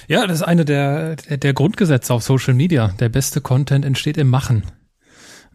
Ja, 0.07 0.25
das 0.25 0.37
ist 0.37 0.43
eine 0.43 0.65
der, 0.65 1.15
der 1.15 1.53
Grundgesetze 1.53 2.13
auf 2.13 2.23
Social 2.23 2.53
Media. 2.53 2.89
Der 2.99 3.09
beste 3.09 3.39
Content 3.41 3.85
entsteht 3.85 4.17
im 4.17 4.29
Machen. 4.29 4.63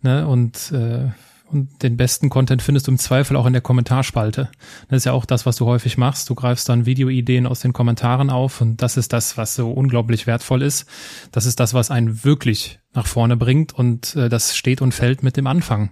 Ne? 0.02 0.26
Und, 0.28 0.70
äh, 0.72 1.10
und 1.46 1.82
den 1.82 1.96
besten 1.96 2.30
Content 2.30 2.62
findest 2.62 2.86
du 2.86 2.92
im 2.92 2.98
Zweifel 2.98 3.36
auch 3.36 3.46
in 3.46 3.52
der 3.52 3.62
Kommentarspalte. 3.62 4.48
Das 4.88 4.98
ist 4.98 5.04
ja 5.04 5.12
auch 5.12 5.24
das, 5.24 5.46
was 5.46 5.56
du 5.56 5.66
häufig 5.66 5.98
machst. 5.98 6.30
Du 6.30 6.34
greifst 6.34 6.68
dann 6.68 6.86
Videoideen 6.86 7.46
aus 7.46 7.60
den 7.60 7.72
Kommentaren 7.72 8.30
auf 8.30 8.60
und 8.60 8.82
das 8.82 8.96
ist 8.96 9.12
das, 9.12 9.36
was 9.36 9.54
so 9.56 9.72
unglaublich 9.72 10.26
wertvoll 10.28 10.62
ist. 10.62 10.86
Das 11.32 11.46
ist 11.46 11.58
das, 11.58 11.74
was 11.74 11.90
einen 11.90 12.24
wirklich 12.24 12.78
nach 12.94 13.06
vorne 13.06 13.36
bringt 13.36 13.72
und 13.72 14.14
äh, 14.14 14.28
das 14.28 14.56
steht 14.56 14.80
und 14.80 14.92
fällt 14.92 15.22
mit 15.22 15.36
dem 15.36 15.46
Anfang. 15.46 15.90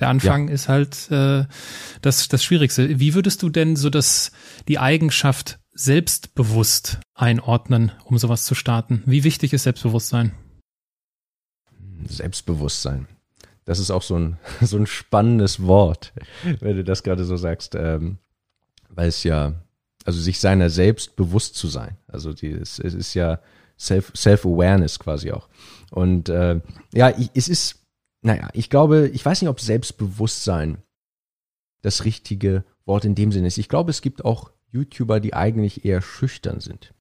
Der 0.00 0.08
Anfang 0.08 0.48
ja. 0.48 0.54
ist 0.54 0.68
halt 0.68 1.10
äh, 1.10 1.44
das, 2.00 2.28
das 2.28 2.42
Schwierigste. 2.42 2.98
Wie 2.98 3.14
würdest 3.14 3.42
du 3.42 3.50
denn 3.50 3.76
so 3.76 3.90
das, 3.90 4.32
die 4.68 4.78
Eigenschaft 4.78 5.58
selbstbewusst 5.74 7.00
einordnen, 7.14 7.92
um 8.04 8.18
sowas 8.18 8.44
zu 8.44 8.54
starten? 8.54 9.02
Wie 9.06 9.24
wichtig 9.24 9.52
ist 9.52 9.64
Selbstbewusstsein? 9.64 10.32
Selbstbewusstsein. 12.06 13.06
Das 13.64 13.78
ist 13.78 13.90
auch 13.90 14.02
so 14.02 14.18
ein, 14.18 14.38
so 14.60 14.76
ein 14.76 14.86
spannendes 14.86 15.62
Wort, 15.62 16.12
wenn 16.60 16.76
du 16.76 16.84
das 16.84 17.02
gerade 17.02 17.24
so 17.24 17.36
sagst, 17.36 17.74
ähm, 17.74 18.18
weil 18.88 19.08
es 19.08 19.22
ja, 19.24 19.54
also 20.04 20.20
sich 20.20 20.40
seiner 20.40 20.68
selbst 20.68 21.16
bewusst 21.16 21.54
zu 21.54 21.68
sein. 21.68 21.96
Also 22.08 22.32
die, 22.32 22.50
es, 22.50 22.78
es 22.78 22.94
ist 22.94 23.14
ja 23.14 23.40
Self, 23.78 24.12
Self-Awareness 24.14 24.98
quasi 24.98 25.32
auch. 25.32 25.48
Und 25.90 26.28
äh, 26.28 26.60
ja, 26.92 27.12
es 27.34 27.48
ist 27.48 27.81
naja, 28.22 28.48
ich 28.52 28.70
glaube, 28.70 29.08
ich 29.08 29.24
weiß 29.24 29.42
nicht, 29.42 29.48
ob 29.48 29.60
Selbstbewusstsein 29.60 30.78
das 31.82 32.04
richtige 32.04 32.64
Wort 32.86 33.04
in 33.04 33.14
dem 33.14 33.32
Sinne 33.32 33.48
ist. 33.48 33.58
Ich 33.58 33.68
glaube, 33.68 33.90
es 33.90 34.00
gibt 34.00 34.24
auch 34.24 34.52
YouTuber, 34.70 35.20
die 35.20 35.34
eigentlich 35.34 35.84
eher 35.84 36.00
schüchtern 36.00 36.60
sind. 36.60 36.94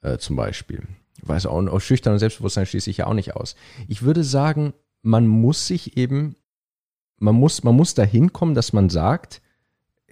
Äh, 0.00 0.18
zum 0.18 0.36
Beispiel. 0.36 0.86
Ich 1.20 1.28
weiß 1.28 1.46
auch, 1.46 1.66
auch 1.66 1.80
schüchtern 1.80 2.14
und 2.14 2.18
Selbstbewusstsein 2.18 2.66
schließe 2.66 2.90
ich 2.90 2.98
ja 2.98 3.06
auch 3.06 3.14
nicht 3.14 3.36
aus. 3.36 3.56
Ich 3.88 4.02
würde 4.02 4.24
sagen, 4.24 4.72
man 5.02 5.26
muss 5.26 5.66
sich 5.66 5.96
eben, 5.96 6.36
man 7.18 7.34
muss, 7.34 7.62
man 7.62 7.76
muss 7.76 7.94
dahin 7.94 8.32
kommen, 8.32 8.54
dass 8.54 8.72
man 8.72 8.88
sagt, 8.88 9.42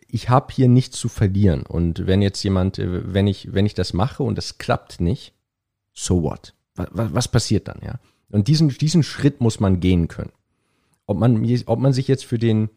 ich 0.09 0.29
habe 0.29 0.53
hier 0.53 0.68
nichts 0.68 0.99
zu 0.99 1.09
verlieren. 1.09 1.62
Und 1.62 2.07
wenn 2.07 2.22
jetzt 2.22 2.42
jemand, 2.42 2.79
äh, 2.79 3.12
wenn 3.12 3.27
ich, 3.27 3.53
wenn 3.55 3.66
ich 3.66 3.75
das 3.75 3.92
mache 3.92 4.22
und 4.22 4.37
das 4.37 4.59
klappt 4.59 5.01
nicht, 5.01 5.35
so 5.92 6.22
what? 6.22 6.55
Was, 6.75 6.88
was 6.92 7.29
passiert 7.29 7.68
dann, 7.68 7.81
ja? 7.83 7.99
Und 8.31 8.49
diesen, 8.49 8.69
diesen 8.69 9.03
Schritt 9.03 9.41
muss 9.41 9.61
man 9.61 9.81
gehen 9.81 10.09
können. 10.09 10.33
Ob 11.07 11.19
man, 11.19 11.47
ob 11.67 11.79
man 11.79 11.93
sich 11.93 12.09
jetzt 12.09 12.25
für 12.25 12.39
den, 12.39 12.69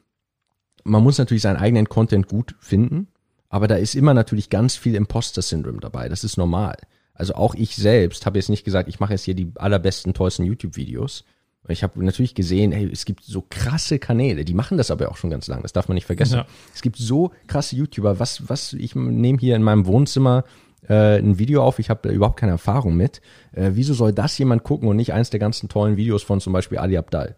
man 0.83 1.03
muss 1.03 1.17
natürlich 1.17 1.41
seinen 1.41 1.57
eigenen 1.57 1.89
Content 1.89 2.27
gut 2.27 2.55
finden, 2.59 3.07
aber 3.49 3.67
da 3.67 3.75
ist 3.75 3.95
immer 3.95 4.13
natürlich 4.13 4.49
ganz 4.49 4.75
viel 4.75 4.95
Imposter-Syndrom 4.95 5.79
dabei. 5.79 6.07
Das 6.07 6.23
ist 6.23 6.37
normal. 6.37 6.77
Also 7.13 7.33
auch 7.33 7.55
ich 7.55 7.75
selbst 7.75 8.25
habe 8.25 8.37
jetzt 8.37 8.49
nicht 8.49 8.63
gesagt, 8.63 8.87
ich 8.87 8.99
mache 8.99 9.13
jetzt 9.13 9.23
hier 9.23 9.33
die 9.33 9.51
allerbesten, 9.55 10.13
tollsten 10.13 10.45
YouTube-Videos. 10.45 11.25
Ich 11.67 11.83
habe 11.83 12.03
natürlich 12.03 12.33
gesehen, 12.33 12.71
hey, 12.71 12.89
es 12.91 13.05
gibt 13.05 13.23
so 13.23 13.43
krasse 13.47 13.99
Kanäle, 13.99 14.45
die 14.45 14.53
machen 14.53 14.77
das 14.77 14.89
aber 14.91 15.09
auch 15.11 15.17
schon 15.17 15.29
ganz 15.29 15.47
lange, 15.47 15.61
das 15.63 15.73
darf 15.73 15.87
man 15.87 15.95
nicht 15.95 16.05
vergessen. 16.05 16.35
Ja. 16.35 16.47
Es 16.73 16.81
gibt 16.81 16.95
so 16.95 17.31
krasse 17.47 17.75
YouTuber, 17.75 18.19
was, 18.19 18.47
was, 18.49 18.73
ich 18.73 18.95
nehme 18.95 19.37
hier 19.37 19.55
in 19.55 19.61
meinem 19.61 19.85
Wohnzimmer 19.85 20.45
äh, 20.89 21.19
ein 21.19 21.39
Video 21.39 21.63
auf, 21.63 21.79
ich 21.79 21.89
habe 21.89 22.09
überhaupt 22.09 22.39
keine 22.39 22.53
Erfahrung 22.53 22.95
mit. 22.95 23.21
Äh, 23.53 23.71
wieso 23.73 23.93
soll 23.93 24.11
das 24.11 24.37
jemand 24.37 24.63
gucken 24.63 24.89
und 24.89 24.97
nicht 24.97 25.13
eins 25.13 25.29
der 25.29 25.39
ganzen 25.39 25.69
tollen 25.69 25.95
Videos 25.95 26.23
von 26.23 26.41
zum 26.41 26.51
Beispiel 26.51 26.79
Ali 26.79 26.97
Abdal? 26.97 27.37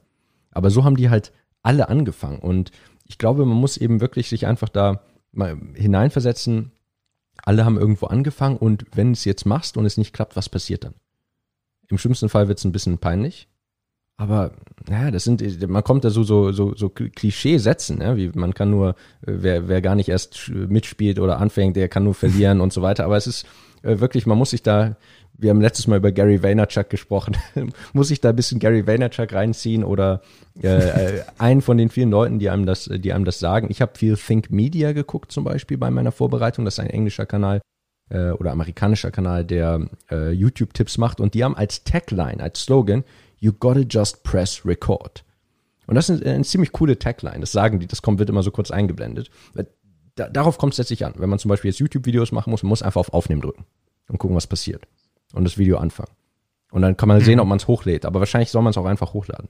Aber 0.52 0.70
so 0.70 0.84
haben 0.84 0.96
die 0.96 1.10
halt 1.10 1.32
alle 1.62 1.90
angefangen 1.90 2.40
und 2.40 2.72
ich 3.08 3.18
glaube, 3.18 3.46
man 3.46 3.58
muss 3.58 3.78
eben 3.78 4.02
wirklich 4.02 4.30
sich 4.30 4.48
einfach 4.48 4.70
da 4.70 5.02
mal 5.34 5.58
hineinversetzen. 5.76 6.72
Alle 7.44 7.66
haben 7.66 7.78
irgendwo 7.78 8.08
angefangen 8.08 8.58
und 8.58 8.86
wenn 8.94 9.12
es 9.12 9.26
jetzt 9.26 9.46
machst 9.46 9.78
und 9.78 9.86
es 9.86 9.98
nicht 9.98 10.14
klappt, 10.14 10.36
was 10.36 10.50
passiert 10.50 10.86
dann? 10.86 10.94
Im 11.90 11.98
schlimmsten 11.98 12.30
Fall 12.30 12.48
wird 12.48 12.58
es 12.58 12.66
ein 12.66 12.72
bisschen 12.72 13.00
peinlich. 13.00 13.50
Aber 14.22 14.52
naja, 14.88 15.10
das 15.10 15.24
sind, 15.24 15.68
man 15.68 15.84
kommt 15.84 16.06
da 16.06 16.12
so, 16.12 16.22
so, 16.22 16.52
so, 16.52 16.76
so 16.76 16.90
Klischee-Sätzen, 16.90 17.98
ne? 17.98 18.18
wie 18.18 18.30
man 18.36 18.54
kann 18.54 18.70
nur, 18.70 18.90
äh, 18.90 18.94
wer, 19.26 19.68
wer 19.68 19.82
gar 19.82 19.96
nicht 19.96 20.10
erst 20.10 20.48
mitspielt 20.50 21.18
oder 21.18 21.40
anfängt, 21.40 21.76
der 21.76 21.90
kann 21.90 22.04
nur 22.04 22.14
verlieren 22.14 22.62
und 22.62 22.72
so 22.72 22.84
weiter. 22.84 23.04
Aber 23.06 23.18
es 23.18 23.26
ist 23.26 23.48
äh, 23.82 24.00
wirklich, 24.00 24.28
man 24.28 24.38
muss 24.38 24.52
sich 24.52 24.62
da, 24.62 24.96
wir 25.40 25.50
haben 25.50 25.60
letztes 25.60 25.88
Mal 25.88 25.98
über 25.98 26.12
Gary 26.12 26.44
Vaynerchuk 26.44 26.92
gesprochen, 26.92 27.36
muss 27.94 28.12
ich 28.12 28.22
da 28.22 28.30
ein 28.30 28.36
bisschen 28.36 28.60
Gary 28.60 28.86
Vaynerchuk 28.86 29.34
reinziehen 29.34 29.84
oder 29.84 30.22
äh, 30.62 30.68
äh, 30.68 31.24
einen 31.40 31.64
von 31.64 31.80
den 31.80 31.90
vielen 31.90 32.12
Leuten, 32.12 32.38
die 32.38 32.52
einem 32.52 32.68
das, 32.68 32.92
die 32.94 33.14
einem 33.14 33.26
das 33.26 33.40
sagen. 33.40 33.70
Ich 33.72 33.82
habe 33.82 33.98
viel 33.98 34.18
Think 34.18 34.52
Media 34.52 34.92
geguckt 34.92 35.32
zum 35.32 35.46
Beispiel 35.46 35.80
bei 35.80 35.90
meiner 35.90 36.12
Vorbereitung. 36.12 36.64
Das 36.64 36.76
ist 36.76 36.80
ein 36.80 36.92
englischer 36.92 37.26
Kanal 37.26 37.60
oder 38.14 38.52
amerikanischer 38.52 39.10
Kanal, 39.10 39.46
der 39.46 39.88
äh, 40.12 40.32
YouTube-Tipps 40.32 40.98
macht 40.98 41.22
und 41.22 41.34
die 41.34 41.46
haben 41.46 41.56
als 41.56 41.86
Tagline, 41.86 42.44
als 42.44 42.64
Slogan 42.64 43.06
You 43.42 43.52
gotta 43.52 43.82
just 43.82 44.24
press 44.24 44.66
record. 44.66 45.26
Und 45.88 45.96
das 45.96 46.10
ist 46.10 46.22
eine, 46.22 46.36
eine 46.36 46.44
ziemlich 46.46 46.72
coole 46.72 46.98
Tagline. 46.98 47.42
Das 47.42 47.52
sagen 47.52 47.80
die, 47.80 47.88
das 47.88 48.02
kommt, 48.02 48.20
wird 48.20 48.30
immer 48.30 48.44
so 48.44 48.52
kurz 48.52 48.72
eingeblendet. 48.72 49.30
Da, 50.16 50.30
darauf 50.30 50.58
kommt 50.58 50.74
es 50.74 50.78
letztlich 50.78 51.06
an. 51.06 51.16
Wenn 51.18 51.30
man 51.30 51.40
zum 51.40 51.50
Beispiel 51.50 51.72
jetzt 51.72 51.80
YouTube-Videos 51.80 52.32
machen 52.32 52.52
muss, 52.52 52.64
man 52.64 52.70
muss 52.70 52.84
einfach 52.84 53.00
auf 53.00 53.14
Aufnehmen 53.14 53.42
drücken 53.42 53.66
und 54.08 54.20
gucken, 54.20 54.38
was 54.38 54.48
passiert. 54.48 54.88
Und 55.34 55.44
das 55.44 55.58
Video 55.58 55.78
anfangen. 55.78 56.12
Und 56.72 56.84
dann 56.84 56.96
kann 56.96 57.10
man 57.10 57.20
sehen, 57.20 57.36
mhm. 57.36 57.42
ob 57.42 57.48
man 57.48 57.58
es 57.58 57.68
hochlädt. 57.68 58.06
Aber 58.06 58.20
wahrscheinlich 58.20 58.52
soll 58.52 58.62
man 58.62 58.72
es 58.72 58.78
auch 58.78 58.86
einfach 58.86 59.14
hochladen. 59.14 59.50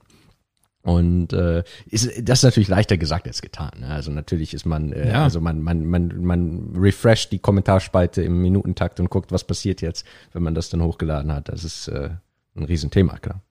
Und 0.82 1.32
äh, 1.32 1.62
ist, 1.86 2.28
das 2.28 2.40
ist 2.40 2.42
natürlich 2.42 2.68
leichter 2.68 2.96
gesagt 2.96 3.28
als 3.28 3.40
getan. 3.40 3.70
Ne? 3.80 3.88
Also 3.88 4.10
natürlich 4.10 4.52
ist 4.52 4.66
man, 4.66 4.92
äh, 4.92 5.10
ja. 5.10 5.22
also 5.22 5.40
man, 5.40 5.62
man, 5.62 5.86
man, 5.86 6.24
man 6.24 6.72
refresht 6.76 7.30
die 7.30 7.38
Kommentarspalte 7.38 8.22
im 8.22 8.42
Minutentakt 8.42 8.98
und 8.98 9.10
guckt, 9.10 9.30
was 9.30 9.44
passiert 9.44 9.80
jetzt, 9.80 10.04
wenn 10.32 10.42
man 10.42 10.56
das 10.56 10.70
dann 10.70 10.82
hochgeladen 10.82 11.32
hat. 11.32 11.48
Das 11.50 11.62
ist 11.62 11.86
äh, 11.86 12.10
ein 12.56 12.64
Riesenthema, 12.64 13.18
klar. 13.18 13.42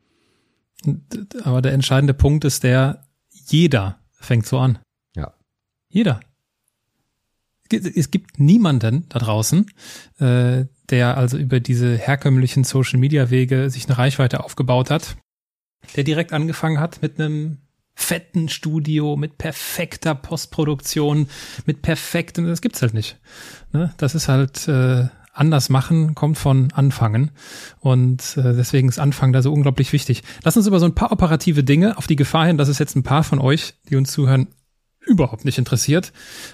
Aber 1.44 1.62
der 1.62 1.74
entscheidende 1.74 2.14
Punkt 2.14 2.46
ist 2.46 2.64
der, 2.64 3.08
jeder 3.30 4.00
fängt 4.12 4.46
so 4.46 4.60
an. 4.60 4.80
Ja. 5.16 5.34
Jeder. 5.90 6.20
Es 7.72 8.12
gibt 8.12 8.40
niemanden 8.40 9.06
da 9.10 9.20
draußen, 9.20 9.66
äh, 10.20 10.66
der 10.90 11.18
also 11.18 11.38
über 11.38 11.62
diese 11.62 11.98
herkömmlichen 11.98 12.66
Social 12.66 13.00
Media 13.00 13.30
Wege 13.30 13.70
sich 13.70 13.88
eine 13.88 13.98
Reichweite 13.98 14.44
aufgebaut 14.44 14.90
hat, 14.90 15.16
der 15.96 16.04
direkt 16.04 16.34
angefangen 16.34 16.80
hat 16.80 17.02
mit 17.02 17.20
einem 17.20 17.60
fetten 17.96 18.50
Studio, 18.50 19.16
mit 19.16 19.38
perfekter 19.38 20.16
Postproduktion, 20.16 21.28
mit 21.66 21.82
perfektem, 21.82 22.46
das 22.46 22.62
gibt's 22.62 22.82
halt 22.82 22.94
nicht. 22.94 23.20
Ne? 23.72 23.94
Das 23.98 24.16
ist 24.16 24.28
halt 24.28 24.68
äh, 24.68 25.08
anders 25.34 25.70
machen 25.70 26.16
kommt 26.16 26.38
von 26.38 26.72
Anfangen. 26.74 27.32
Und 27.80 28.38
äh, 28.38 28.54
deswegen 28.54 28.90
ist 28.90 29.00
Anfangen 29.00 29.34
da 29.34 29.42
so 29.42 29.52
unglaublich 29.54 29.94
wichtig. 29.94 30.24
Lass 30.44 30.58
uns 30.58 30.68
über 30.68 30.80
so 30.80 30.86
ein 30.86 30.96
paar 30.96 31.12
operative 31.12 31.64
Dinge 31.64 31.98
auf 31.98 32.08
die 32.08 32.16
Gefahr 32.16 32.48
hin, 32.48 32.58
dass 32.58 32.68
es 32.68 32.80
jetzt 32.80 32.96
ein 32.96 33.04
paar 33.04 33.24
von 33.24 33.40
euch, 33.40 33.76
die 33.90 33.96
uns 33.96 34.12
zuhören, 34.12 34.48
überhaupt 35.06 35.46
nicht 35.46 35.58
interessiert. 35.58 36.14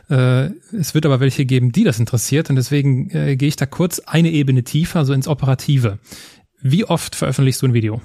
Äh, 0.10 0.52
es 0.76 0.94
wird 0.94 1.06
aber 1.06 1.20
welche 1.20 1.46
geben, 1.46 1.72
die 1.72 1.84
das 1.84 2.00
interessiert. 2.00 2.50
Und 2.50 2.56
deswegen 2.56 3.10
äh, 3.12 3.36
gehe 3.36 3.50
ich 3.50 3.56
da 3.56 3.66
kurz 3.66 4.00
eine 4.00 4.30
Ebene 4.30 4.64
tiefer, 4.64 5.06
so 5.06 5.14
ins 5.14 5.28
Operative. 5.28 6.00
Wie 6.62 6.86
oft 6.86 7.16
veröffentlichst 7.16 7.62
du 7.62 7.68
ein 7.68 7.74
Video? 7.74 8.02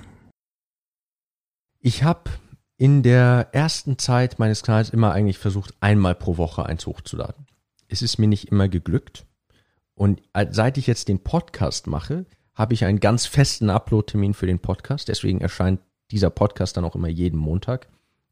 Ich 1.80 2.02
habe 2.02 2.30
in 2.76 3.02
der 3.02 3.48
ersten 3.52 3.98
Zeit 3.98 4.38
meines 4.38 4.62
Kanals 4.62 4.90
immer 4.90 5.12
eigentlich 5.12 5.38
versucht, 5.38 5.74
einmal 5.80 6.14
pro 6.14 6.36
Woche 6.36 6.66
eins 6.66 6.86
hochzuladen. 6.86 7.46
Es 7.88 8.02
ist 8.02 8.18
mir 8.18 8.26
nicht 8.26 8.48
immer 8.48 8.68
geglückt. 8.68 9.24
Und 10.02 10.20
seit 10.50 10.78
ich 10.78 10.88
jetzt 10.88 11.06
den 11.06 11.22
Podcast 11.22 11.86
mache, 11.86 12.26
habe 12.56 12.74
ich 12.74 12.84
einen 12.84 12.98
ganz 12.98 13.26
festen 13.26 13.70
Upload-Termin 13.70 14.34
für 14.34 14.48
den 14.48 14.58
Podcast. 14.58 15.06
Deswegen 15.06 15.40
erscheint 15.40 15.78
dieser 16.10 16.28
Podcast 16.28 16.76
dann 16.76 16.84
auch 16.84 16.96
immer 16.96 17.06
jeden 17.06 17.38
Montag. 17.38 17.86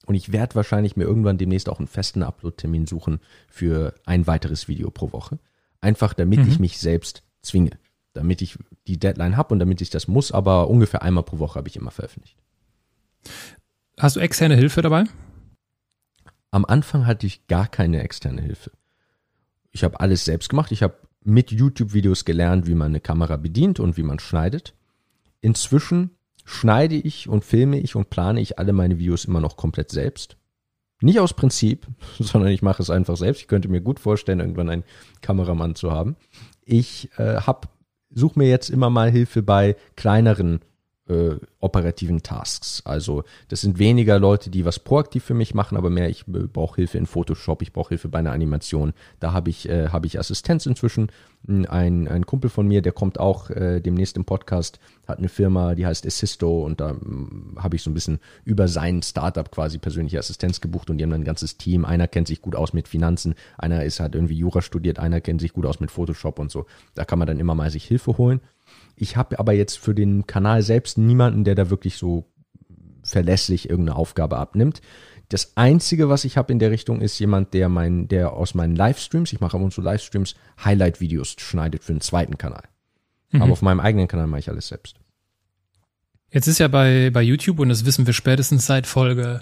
Und 0.05 0.17
ich 0.17 0.33
werde 0.33 0.57
wahrscheinlich 0.57 0.97
mir 0.97 1.05
irgendwann 1.05 1.39
demnächst 1.39 1.69
auch 1.69 1.79
einen 1.79 1.87
festen 1.87 2.25
Upload-Termin 2.25 2.89
suchen 2.89 3.21
für 3.49 3.95
ein 4.05 4.27
weiteres 4.27 4.67
Video 4.67 4.91
pro 4.91 5.13
Woche. 5.13 5.39
Einfach 5.81 6.13
damit 6.13 6.41
mhm. 6.41 6.49
ich 6.49 6.59
mich 6.59 6.77
selbst 6.77 7.23
zwinge. 7.41 7.79
Damit 8.15 8.43
ich 8.43 8.59
die 8.89 8.99
Deadline 8.99 9.37
habe 9.37 9.55
und 9.55 9.61
damit 9.61 9.81
ich 9.81 9.91
das 9.91 10.09
muss, 10.09 10.33
aber 10.33 10.67
ungefähr 10.67 11.03
einmal 11.03 11.23
pro 11.23 11.39
Woche 11.39 11.55
habe 11.55 11.69
ich 11.69 11.77
immer 11.77 11.93
veröffentlicht. 11.93 12.37
Hast 13.97 14.17
du 14.17 14.21
externe 14.21 14.57
Hilfe 14.57 14.83
dabei? 14.83 15.05
Am 16.51 16.65
Anfang 16.65 17.07
hatte 17.07 17.29
ich 17.29 17.47
gar 17.47 17.69
keine 17.69 18.03
externe 18.03 18.43
Hilfe. 18.43 18.73
Ich 19.71 19.85
habe 19.85 20.01
alles 20.01 20.25
selbst 20.25 20.49
gemacht. 20.49 20.73
Ich 20.73 20.83
habe 20.83 20.97
mit 21.25 21.51
YouTube-Videos 21.51 22.25
gelernt, 22.25 22.67
wie 22.67 22.75
man 22.75 22.89
eine 22.89 23.01
Kamera 23.01 23.37
bedient 23.37 23.81
und 23.81 23.97
wie 23.97 24.03
man 24.03 24.19
schneidet. 24.19 24.75
Inzwischen 25.41 26.11
schneide 26.45 26.97
ich 26.97 27.29
und 27.29 27.45
filme 27.45 27.79
ich 27.79 27.97
und 27.97 28.11
plane 28.11 28.41
ich 28.41 28.59
alle 28.59 28.73
meine 28.73 28.99
Videos 28.99 29.25
immer 29.25 29.41
noch 29.41 29.57
komplett 29.57 29.91
selbst. 29.91 30.37
Nicht 31.03 31.21
aus 31.21 31.35
Prinzip, 31.35 31.87
sondern 32.19 32.51
ich 32.51 32.63
mache 32.63 32.83
es 32.83 32.91
einfach 32.91 33.17
selbst. 33.17 33.43
Ich 33.43 33.49
könnte 33.49 33.69
mir 33.69 33.81
gut 33.81 34.01
vorstellen, 34.01 34.41
irgendwann 34.41 34.69
einen 34.69 34.85
Kameramann 35.21 35.75
zu 35.75 35.91
haben. 35.93 36.17
Ich 36.65 37.11
äh, 37.17 37.37
hab, 37.37 37.69
suche 38.11 38.39
mir 38.39 38.49
jetzt 38.49 38.71
immer 38.71 38.91
mal 38.91 39.11
Hilfe 39.11 39.43
bei 39.43 39.77
kleineren 39.97 40.61
äh, 41.11 41.37
operativen 41.59 42.23
Tasks. 42.23 42.83
Also 42.85 43.25
das 43.49 43.61
sind 43.61 43.79
weniger 43.79 44.19
Leute, 44.19 44.49
die 44.49 44.65
was 44.65 44.79
proaktiv 44.79 45.25
für 45.25 45.35
mich 45.35 45.55
machen, 45.55 45.77
aber 45.77 45.91
mehr, 45.91 46.09
ich 46.09 46.23
äh, 46.29 46.47
brauche 46.47 46.77
Hilfe 46.77 46.99
in 46.99 47.07
Photoshop, 47.07 47.63
ich 47.63 47.73
brauche 47.73 47.91
Hilfe 47.91 48.09
bei 48.09 48.21
einer 48.21 48.33
Animation. 48.33 48.93
Da 49.19 49.33
habe 49.33 49.51
ich, 49.51 49.69
äh, 49.69 49.89
hab 49.89 50.07
ich 50.07 50.19
Assistenz 50.19 50.67
inzwischen. 50.67 51.11
Ein, 51.49 52.07
ein 52.07 52.27
Kumpel 52.27 52.51
von 52.51 52.69
mir, 52.69 52.83
der 52.83 52.93
kommt 52.93 53.19
auch 53.19 53.51
äh, 53.51 53.81
demnächst 53.81 54.17
im 54.17 54.25
Podcast, 54.27 54.79
hat 55.09 55.19
eine 55.19 55.29
Firma, 55.29 55.75
die 55.75 55.87
heißt 55.87 56.07
Assisto 56.07 56.65
und 56.65 56.81
da 56.81 56.93
mm, 56.93 57.57
habe 57.59 57.77
ich 57.77 57.83
so 57.83 57.91
ein 57.91 57.95
bisschen 57.95 58.21
über 58.45 58.69
sein 58.69 59.03
Startup 59.03 59.51
quasi 59.51 59.79
persönliche 59.79 60.19
Assistenz 60.19 60.61
gebucht 60.61 60.91
und 60.91 60.99
die 60.99 61.05
haben 61.05 61.11
dann 61.11 61.23
ein 61.23 61.25
ganzes 61.25 61.57
Team. 61.57 61.85
Einer 61.85 62.09
kennt 62.09 62.29
sich 62.29 62.43
gut 62.43 62.55
aus 62.55 62.73
mit 62.73 62.89
Finanzen, 62.89 63.35
einer 63.59 63.85
ist 63.85 64.01
halt 64.01 64.15
irgendwie 64.15 64.37
Jura 64.37 64.63
studiert, 64.63 64.99
einer 64.99 65.21
kennt 65.21 65.41
sich 65.41 65.53
gut 65.55 65.67
aus 65.67 65.81
mit 65.81 65.91
Photoshop 65.91 66.39
und 66.39 66.51
so. 66.51 66.67
Da 66.95 67.05
kann 67.05 67.19
man 67.19 67.27
dann 67.27 67.41
immer 67.41 67.55
mal 67.55 67.71
sich 67.71 67.85
Hilfe 67.85 68.19
holen. 68.19 68.41
Ich 69.01 69.17
habe 69.17 69.39
aber 69.39 69.55
jetzt 69.55 69.79
für 69.79 69.95
den 69.95 70.27
Kanal 70.27 70.63
selbst 70.63 70.99
niemanden, 70.99 71.45
der 71.45 71.55
da 71.55 71.71
wirklich 71.71 71.97
so 71.97 72.27
verlässlich 73.03 73.71
irgendeine 73.71 73.97
Aufgabe 73.97 74.37
abnimmt. 74.37 74.83
Das 75.31 75.57
einzige, 75.57 76.11
was 76.11 76.25
ich 76.25 76.37
habe 76.37 76.53
in 76.53 76.59
der 76.59 76.71
Richtung, 76.71 77.01
ist 77.01 77.19
jemand, 77.19 77.55
der 77.55 77.71
mein, 77.71 78.09
der 78.09 78.35
aus 78.35 78.55
meinen 78.55 78.77
Livestreams, 78.77 79.33
ich 79.33 79.41
mache 79.41 79.57
ab 79.57 79.63
und 79.63 79.73
zu 79.73 79.81
Livestreams, 79.81 80.35
Highlight-Videos 80.63 81.37
schneidet 81.39 81.83
für 81.83 81.93
einen 81.93 82.03
zweiten 82.03 82.37
Kanal. 82.37 82.65
Mhm. 83.31 83.41
Aber 83.41 83.53
auf 83.53 83.63
meinem 83.63 83.81
eigenen 83.81 84.07
Kanal 84.07 84.27
mache 84.27 84.41
ich 84.41 84.51
alles 84.51 84.69
selbst. 84.69 84.97
Jetzt 86.31 86.47
ist 86.47 86.59
ja 86.59 86.69
bei, 86.69 87.11
bei 87.11 87.23
YouTube, 87.23 87.59
und 87.59 87.71
das 87.71 87.87
wissen 87.87 88.07
wir 88.07 88.13
spätestens 88.13 88.67
seit 88.67 88.87
Folge 88.87 89.41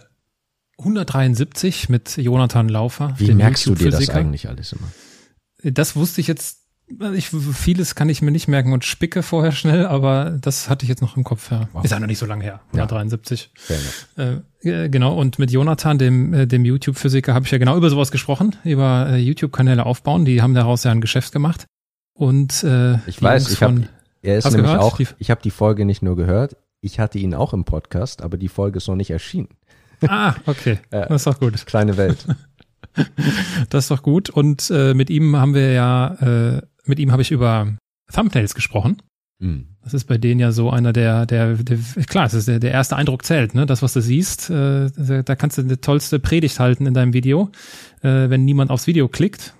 173 0.78 1.88
mit 1.88 2.16
Jonathan 2.16 2.68
Laufer. 2.68 3.14
Wie 3.18 3.34
merkst 3.34 3.66
du 3.66 3.74
dir 3.74 3.90
das 3.90 4.08
eigentlich 4.08 4.48
alles 4.48 4.72
immer? 4.72 4.88
Das 5.64 5.96
wusste 5.96 6.20
ich 6.20 6.28
jetzt 6.28 6.57
Ich, 7.14 7.28
vieles 7.28 7.94
kann 7.94 8.08
ich 8.08 8.22
mir 8.22 8.30
nicht 8.30 8.48
merken 8.48 8.72
und 8.72 8.84
spicke 8.84 9.22
vorher 9.22 9.52
schnell, 9.52 9.86
aber 9.86 10.38
das 10.40 10.70
hatte 10.70 10.84
ich 10.84 10.88
jetzt 10.88 11.02
noch 11.02 11.16
im 11.16 11.24
Kopf. 11.24 11.50
Ja. 11.50 11.68
Wow. 11.72 11.84
Ist 11.84 11.90
ja 11.90 12.00
noch 12.00 12.06
nicht 12.06 12.18
so 12.18 12.24
lange 12.24 12.44
her, 12.44 12.60
ja. 12.74 12.86
73. 12.86 13.50
Äh, 14.16 14.88
genau, 14.88 15.14
und 15.14 15.38
mit 15.38 15.50
Jonathan, 15.50 15.98
dem, 15.98 16.32
äh, 16.32 16.46
dem 16.46 16.64
YouTube-Physiker, 16.64 17.34
habe 17.34 17.44
ich 17.44 17.52
ja 17.52 17.58
genau 17.58 17.76
über 17.76 17.90
sowas 17.90 18.10
gesprochen, 18.10 18.56
über 18.64 19.10
äh, 19.10 19.16
YouTube-Kanäle 19.18 19.84
aufbauen. 19.84 20.24
Die 20.24 20.40
haben 20.40 20.54
daraus 20.54 20.84
ja 20.84 20.90
ein 20.90 21.02
Geschäft 21.02 21.32
gemacht. 21.32 21.66
Und 22.14 22.64
äh, 22.64 22.94
ich 23.06 23.22
weiß, 23.22 23.50
ich 23.50 23.62
habe 23.62 23.86
er 24.22 24.38
ist 24.38 24.44
nämlich 24.46 24.64
gehört? 24.64 24.82
auch, 24.82 25.00
ich 25.18 25.30
habe 25.30 25.42
die 25.42 25.50
Folge 25.50 25.84
nicht 25.84 26.02
nur 26.02 26.16
gehört, 26.16 26.56
ich 26.80 26.98
hatte 26.98 27.18
ihn 27.18 27.34
auch 27.34 27.52
im 27.52 27.64
Podcast, 27.64 28.22
aber 28.22 28.36
die 28.36 28.48
Folge 28.48 28.78
ist 28.78 28.88
noch 28.88 28.96
nicht 28.96 29.10
erschienen. 29.10 29.48
Ah, 30.06 30.34
okay. 30.46 30.78
das 30.90 31.22
ist 31.22 31.26
doch 31.26 31.40
gut. 31.40 31.66
Kleine 31.66 31.96
Welt. 31.96 32.26
das 33.70 33.84
ist 33.84 33.90
doch 33.90 34.02
gut. 34.02 34.30
Und 34.30 34.70
äh, 34.70 34.94
mit 34.94 35.10
ihm 35.10 35.36
haben 35.36 35.54
wir 35.54 35.72
ja, 35.72 36.14
äh, 36.14 36.62
mit 36.88 36.98
ihm 36.98 37.12
habe 37.12 37.22
ich 37.22 37.30
über 37.30 37.76
Thumbnails 38.12 38.54
gesprochen. 38.54 39.02
Mhm. 39.38 39.76
Das 39.82 39.94
ist 39.94 40.04
bei 40.04 40.18
denen 40.18 40.40
ja 40.40 40.52
so 40.52 40.70
einer 40.70 40.92
der, 40.92 41.24
der, 41.26 41.54
der 41.54 41.78
klar, 42.06 42.26
es 42.26 42.34
ist 42.34 42.48
der, 42.48 42.58
der 42.58 42.72
erste 42.72 42.96
Eindruck 42.96 43.24
zählt, 43.24 43.54
ne? 43.54 43.66
Das, 43.66 43.82
was 43.82 43.92
du 43.92 44.00
siehst, 44.00 44.50
äh, 44.50 44.90
da 45.22 45.36
kannst 45.36 45.58
du 45.58 45.62
die 45.62 45.76
tollste 45.76 46.18
Predigt 46.18 46.58
halten 46.58 46.86
in 46.86 46.94
deinem 46.94 47.12
Video. 47.12 47.50
Äh, 48.02 48.30
wenn 48.30 48.44
niemand 48.44 48.70
aufs 48.70 48.86
Video 48.86 49.08
klickt, 49.08 49.54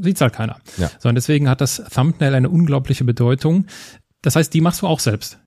sieht's 0.00 0.20
halt 0.20 0.34
keiner. 0.34 0.60
Ja. 0.76 0.90
So, 0.98 1.08
und 1.08 1.14
deswegen 1.14 1.48
hat 1.48 1.60
das 1.60 1.82
Thumbnail 1.92 2.34
eine 2.34 2.50
unglaubliche 2.50 3.04
Bedeutung. 3.04 3.66
Das 4.22 4.36
heißt, 4.36 4.52
die 4.52 4.60
machst 4.60 4.82
du 4.82 4.86
auch 4.86 5.00
selbst. 5.00 5.38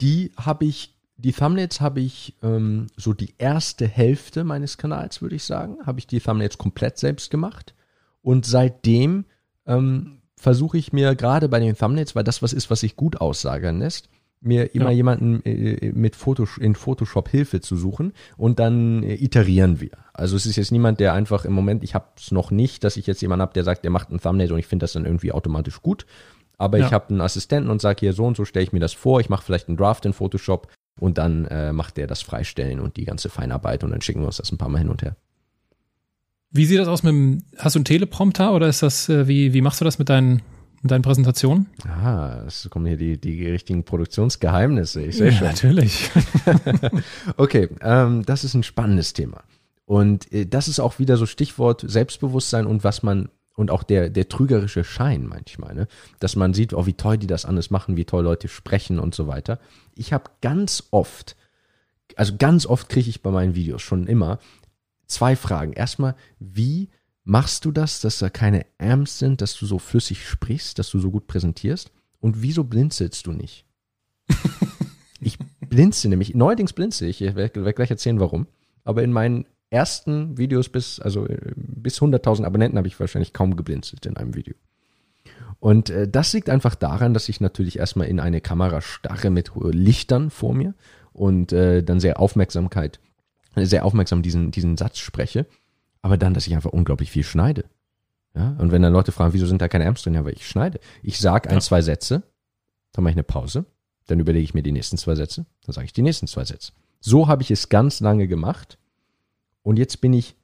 Die 0.00 0.32
habe 0.36 0.64
ich 0.64 0.96
die 1.20 1.32
Thumbnails 1.32 1.80
habe 1.82 2.00
ich 2.00 2.36
ähm, 2.42 2.86
so 2.96 3.12
die 3.12 3.34
erste 3.36 3.86
Hälfte 3.86 4.42
meines 4.42 4.78
Kanals, 4.78 5.20
würde 5.20 5.36
ich 5.36 5.44
sagen, 5.44 5.76
habe 5.84 5.98
ich 5.98 6.06
die 6.06 6.20
Thumbnails 6.20 6.56
komplett 6.56 6.98
selbst 6.98 7.30
gemacht. 7.30 7.74
Und 8.22 8.46
seitdem 8.46 9.26
ähm, 9.66 10.19
versuche 10.40 10.78
ich 10.78 10.92
mir 10.92 11.14
gerade 11.14 11.48
bei 11.48 11.60
den 11.60 11.76
Thumbnails, 11.76 12.16
weil 12.16 12.24
das 12.24 12.42
was 12.42 12.54
ist, 12.54 12.70
was 12.70 12.80
sich 12.80 12.96
gut 12.96 13.20
aussagen 13.20 13.78
lässt, 13.78 14.08
mir 14.40 14.74
immer 14.74 14.86
ja. 14.86 14.96
jemanden 14.96 15.44
äh, 15.44 15.92
mit 15.92 16.16
Photosh 16.16 16.56
in 16.56 16.74
Photoshop 16.74 17.28
Hilfe 17.28 17.60
zu 17.60 17.76
suchen 17.76 18.14
und 18.38 18.58
dann 18.58 19.02
äh, 19.02 19.14
iterieren 19.14 19.80
wir. 19.80 19.90
Also 20.14 20.36
es 20.36 20.46
ist 20.46 20.56
jetzt 20.56 20.72
niemand, 20.72 20.98
der 20.98 21.12
einfach 21.12 21.44
im 21.44 21.52
Moment, 21.52 21.84
ich 21.84 21.94
habe 21.94 22.06
es 22.16 22.32
noch 22.32 22.50
nicht, 22.50 22.84
dass 22.84 22.96
ich 22.96 23.06
jetzt 23.06 23.20
jemanden 23.20 23.42
habe, 23.42 23.52
der 23.52 23.64
sagt, 23.64 23.84
der 23.84 23.90
macht 23.90 24.10
ein 24.10 24.18
Thumbnail 24.18 24.52
und 24.52 24.58
ich 24.58 24.66
finde 24.66 24.84
das 24.84 24.94
dann 24.94 25.04
irgendwie 25.04 25.32
automatisch 25.32 25.82
gut. 25.82 26.06
Aber 26.56 26.78
ja. 26.78 26.86
ich 26.86 26.92
habe 26.92 27.10
einen 27.10 27.20
Assistenten 27.20 27.70
und 27.70 27.82
sage 27.82 28.00
hier 28.00 28.14
so 28.14 28.24
und 28.24 28.36
so 28.36 28.46
stelle 28.46 28.64
ich 28.64 28.72
mir 28.72 28.80
das 28.80 28.94
vor, 28.94 29.20
ich 29.20 29.28
mache 29.28 29.44
vielleicht 29.44 29.68
einen 29.68 29.76
Draft 29.76 30.06
in 30.06 30.14
Photoshop 30.14 30.68
und 30.98 31.18
dann 31.18 31.44
äh, 31.46 31.74
macht 31.74 31.98
der 31.98 32.06
das 32.06 32.22
Freistellen 32.22 32.80
und 32.80 32.96
die 32.96 33.04
ganze 33.04 33.28
Feinarbeit 33.28 33.84
und 33.84 33.90
dann 33.90 34.00
schicken 34.00 34.20
wir 34.20 34.26
uns 34.26 34.38
das 34.38 34.52
ein 34.52 34.58
paar 34.58 34.70
Mal 34.70 34.78
hin 34.78 34.88
und 34.88 35.02
her. 35.02 35.16
Wie 36.52 36.64
sieht 36.66 36.78
das 36.78 36.88
aus 36.88 37.02
mit 37.02 37.12
dem, 37.12 37.44
hast 37.58 37.76
du 37.76 37.78
einen 37.78 37.84
Teleprompter 37.84 38.52
oder 38.52 38.68
ist 38.68 38.82
das, 38.82 39.08
äh, 39.08 39.28
wie, 39.28 39.52
wie 39.52 39.60
machst 39.60 39.80
du 39.80 39.84
das 39.84 39.98
mit 39.98 40.08
deinen, 40.08 40.42
mit 40.82 40.90
deinen 40.90 41.02
Präsentationen? 41.02 41.68
Ah, 41.86 42.42
es 42.46 42.68
kommen 42.70 42.86
hier 42.86 42.96
die, 42.96 43.20
die 43.20 43.46
richtigen 43.48 43.84
Produktionsgeheimnisse, 43.84 45.02
ich 45.02 45.16
sehe 45.16 45.30
ja, 45.30 45.38
schon. 45.38 45.46
natürlich. 45.46 46.10
okay, 47.36 47.68
ähm, 47.82 48.24
das 48.26 48.42
ist 48.42 48.54
ein 48.54 48.64
spannendes 48.64 49.12
Thema. 49.12 49.44
Und 49.84 50.32
äh, 50.32 50.46
das 50.46 50.66
ist 50.66 50.80
auch 50.80 50.98
wieder 50.98 51.16
so 51.16 51.26
Stichwort 51.26 51.84
Selbstbewusstsein 51.86 52.66
und 52.66 52.82
was 52.82 53.02
man 53.02 53.28
und 53.56 53.70
auch 53.70 53.82
der, 53.82 54.08
der 54.08 54.28
trügerische 54.28 54.84
Schein 54.84 55.26
manchmal, 55.26 55.74
ne? 55.74 55.86
dass 56.18 56.34
man 56.34 56.54
sieht, 56.54 56.72
oh, 56.72 56.86
wie 56.86 56.94
toll 56.94 57.18
die 57.18 57.26
das 57.26 57.44
alles 57.44 57.70
machen, 57.70 57.96
wie 57.96 58.06
toll 58.06 58.24
Leute 58.24 58.48
sprechen 58.48 58.98
und 58.98 59.14
so 59.14 59.26
weiter. 59.26 59.58
Ich 59.94 60.12
habe 60.12 60.30
ganz 60.40 60.84
oft, 60.90 61.36
also 62.16 62.34
ganz 62.38 62.66
oft 62.66 62.88
kriege 62.88 63.10
ich 63.10 63.22
bei 63.22 63.30
meinen 63.30 63.54
Videos 63.54 63.82
schon 63.82 64.06
immer 64.06 64.38
zwei 65.10 65.36
Fragen. 65.36 65.72
Erstmal, 65.72 66.14
wie 66.38 66.88
machst 67.24 67.64
du 67.64 67.72
das, 67.72 68.00
dass 68.00 68.18
da 68.18 68.30
keine 68.30 68.66
Amps 68.78 69.18
sind, 69.18 69.40
dass 69.40 69.56
du 69.56 69.66
so 69.66 69.78
flüssig 69.78 70.26
sprichst, 70.26 70.78
dass 70.78 70.90
du 70.90 70.98
so 70.98 71.10
gut 71.10 71.26
präsentierst? 71.26 71.90
Und 72.20 72.42
wieso 72.42 72.64
blinzelst 72.64 73.26
du 73.26 73.32
nicht? 73.32 73.64
ich 75.20 75.38
blinze 75.60 76.08
nämlich, 76.08 76.34
neuerdings 76.34 76.72
blinze 76.72 77.06
ich, 77.06 77.22
ich 77.22 77.34
werde 77.34 77.72
gleich 77.72 77.90
erzählen, 77.90 78.20
warum. 78.20 78.46
Aber 78.84 79.02
in 79.02 79.12
meinen 79.12 79.46
ersten 79.70 80.36
Videos 80.36 80.68
bis, 80.68 81.00
also 81.00 81.26
äh, 81.26 81.52
bis 81.56 82.00
100.000 82.00 82.44
Abonnenten 82.44 82.78
habe 82.78 82.88
ich 82.88 82.98
wahrscheinlich 82.98 83.32
kaum 83.32 83.56
geblinzelt 83.56 84.06
in 84.06 84.16
einem 84.16 84.34
Video. 84.34 84.54
Und 85.60 85.90
äh, 85.90 86.08
das 86.08 86.32
liegt 86.32 86.50
einfach 86.50 86.74
daran, 86.74 87.14
dass 87.14 87.28
ich 87.28 87.40
natürlich 87.40 87.78
erstmal 87.78 88.08
in 88.08 88.20
eine 88.20 88.40
Kamera 88.40 88.80
starre 88.80 89.30
mit 89.30 89.52
Lichtern 89.54 90.30
vor 90.30 90.54
mir 90.54 90.74
und 91.12 91.52
äh, 91.52 91.82
dann 91.82 92.00
sehr 92.00 92.18
Aufmerksamkeit, 92.18 92.98
sehr 93.56 93.84
aufmerksam 93.84 94.22
diesen, 94.22 94.50
diesen 94.50 94.76
Satz 94.76 94.98
spreche, 94.98 95.46
aber 96.02 96.16
dann, 96.16 96.34
dass 96.34 96.46
ich 96.46 96.54
einfach 96.54 96.72
unglaublich 96.72 97.10
viel 97.10 97.24
schneide. 97.24 97.64
Ja, 98.34 98.56
und 98.58 98.70
wenn 98.70 98.82
dann 98.82 98.92
Leute 98.92 99.12
fragen, 99.12 99.32
wieso 99.32 99.46
sind 99.46 99.60
da 99.60 99.68
keine 99.68 99.86
Amps 99.86 100.02
drin, 100.02 100.14
ja, 100.14 100.24
weil 100.24 100.34
ich 100.34 100.46
schneide. 100.46 100.78
Ich 101.02 101.18
sag 101.18 101.48
ein, 101.48 101.54
ja. 101.54 101.60
zwei 101.60 101.82
Sätze, 101.82 102.22
dann 102.92 103.02
mache 103.02 103.12
ich 103.12 103.16
eine 103.16 103.24
Pause, 103.24 103.66
dann 104.06 104.20
überlege 104.20 104.44
ich 104.44 104.54
mir 104.54 104.62
die 104.62 104.72
nächsten 104.72 104.98
zwei 104.98 105.16
Sätze, 105.16 105.46
dann 105.64 105.72
sage 105.72 105.86
ich 105.86 105.92
die 105.92 106.02
nächsten 106.02 106.26
zwei 106.26 106.44
Sätze. 106.44 106.72
So 107.00 107.26
habe 107.26 107.42
ich 107.42 107.50
es 107.50 107.68
ganz 107.68 108.00
lange 108.00 108.28
gemacht 108.28 108.78
und 109.62 109.78
jetzt 109.78 110.00
bin 110.00 110.12
ich 110.12 110.36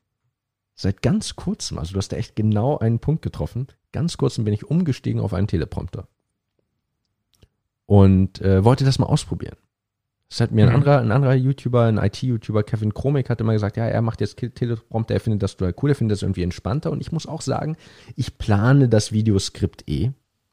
seit 0.74 1.00
ganz 1.00 1.36
kurzem, 1.36 1.78
also 1.78 1.92
du 1.92 1.98
hast 1.98 2.08
da 2.08 2.16
echt 2.16 2.34
genau 2.34 2.78
einen 2.78 2.98
Punkt 2.98 3.22
getroffen, 3.22 3.68
ganz 3.92 4.16
kurzem 4.16 4.44
bin 4.44 4.52
ich 4.52 4.68
umgestiegen 4.68 5.20
auf 5.20 5.32
einen 5.32 5.46
Teleprompter. 5.46 6.08
Und 7.86 8.40
äh, 8.40 8.64
wollte 8.64 8.84
das 8.84 8.98
mal 8.98 9.06
ausprobieren. 9.06 9.56
Das 10.28 10.40
hat 10.40 10.50
mir 10.50 10.64
ein 10.64 10.70
mhm. 10.70 10.76
anderer, 10.76 11.00
ein 11.00 11.12
anderer 11.12 11.34
YouTuber, 11.34 11.84
ein 11.84 11.98
IT-YouTuber, 11.98 12.64
Kevin 12.64 12.92
Kromik, 12.92 13.30
hat 13.30 13.40
immer 13.40 13.52
gesagt, 13.52 13.76
ja, 13.76 13.86
er 13.86 14.02
macht 14.02 14.20
jetzt 14.20 14.36
Teleprompter, 14.36 15.14
er 15.14 15.20
findet 15.20 15.42
das 15.42 15.56
total 15.56 15.74
cool, 15.82 15.90
er 15.90 15.94
findet 15.94 16.16
das 16.16 16.22
irgendwie 16.22 16.42
entspannter. 16.42 16.90
Und 16.90 17.00
ich 17.00 17.12
muss 17.12 17.26
auch 17.26 17.42
sagen, 17.42 17.76
ich 18.16 18.36
plane 18.38 18.88
das 18.88 19.12
Videoskript 19.12 19.88
eh. 19.88 20.10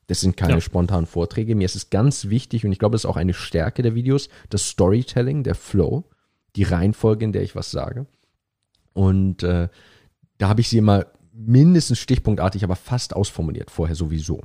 Das 0.07 0.21
sind 0.21 0.38
keine 0.38 0.53
ja. 0.53 0.62
spontanen 0.62 1.07
Vorträge. 1.07 1.55
Mir 1.55 1.65
ist 1.65 1.75
es 1.75 1.89
ganz 1.89 2.29
wichtig 2.29 2.65
und 2.65 2.71
ich 2.71 2.77
glaube, 2.77 2.95
es 2.95 3.03
ist 3.03 3.09
auch 3.09 3.17
eine 3.17 3.33
Stärke 3.33 3.81
der 3.81 3.95
Videos, 3.95 4.29
das 4.49 4.69
Storytelling, 4.69 5.43
der 5.43 5.55
Flow, 5.55 6.03
die 6.55 6.63
Reihenfolge, 6.63 7.25
in 7.25 7.31
der 7.31 7.41
ich 7.41 7.55
was 7.55 7.71
sage. 7.71 8.05
Und 8.93 9.41
äh, 9.43 9.69
da 10.38 10.49
habe 10.49 10.62
ich 10.62 10.69
sie 10.69 10.77
immer 10.77 11.07
mindestens 11.33 11.99
stichpunktartig, 11.99 12.63
aber 12.63 12.75
fast 12.75 13.15
ausformuliert, 13.15 13.71
vorher 13.71 13.95
sowieso. 13.95 14.41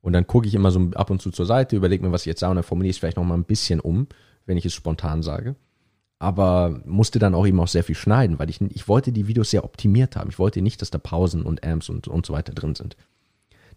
Und 0.00 0.14
dann 0.14 0.26
gucke 0.26 0.46
ich 0.46 0.54
immer 0.54 0.70
so 0.70 0.90
ab 0.94 1.10
und 1.10 1.20
zu 1.20 1.30
zur 1.30 1.44
Seite, 1.44 1.76
überlege 1.76 2.04
mir, 2.04 2.12
was 2.12 2.22
ich 2.22 2.26
jetzt 2.26 2.40
sage 2.40 2.52
und 2.52 2.56
dann 2.56 2.64
formuliere 2.64 2.90
ich 2.90 2.96
es 2.96 3.00
vielleicht 3.00 3.18
noch 3.18 3.24
mal 3.24 3.34
ein 3.34 3.44
bisschen 3.44 3.80
um, 3.80 4.06
wenn 4.50 4.58
ich 4.58 4.66
es 4.66 4.74
spontan 4.74 5.22
sage. 5.22 5.54
Aber 6.18 6.82
musste 6.84 7.20
dann 7.20 7.36
auch 7.36 7.46
eben 7.46 7.60
auch 7.60 7.68
sehr 7.68 7.84
viel 7.84 7.94
schneiden, 7.94 8.40
weil 8.40 8.50
ich, 8.50 8.60
ich 8.60 8.88
wollte 8.88 9.12
die 9.12 9.28
Videos 9.28 9.50
sehr 9.50 9.64
optimiert 9.64 10.16
haben. 10.16 10.28
Ich 10.28 10.40
wollte 10.40 10.60
nicht, 10.60 10.82
dass 10.82 10.90
da 10.90 10.98
Pausen 10.98 11.42
und 11.42 11.64
Amps 11.64 11.88
und, 11.88 12.08
und 12.08 12.26
so 12.26 12.32
weiter 12.32 12.52
drin 12.52 12.74
sind. 12.74 12.96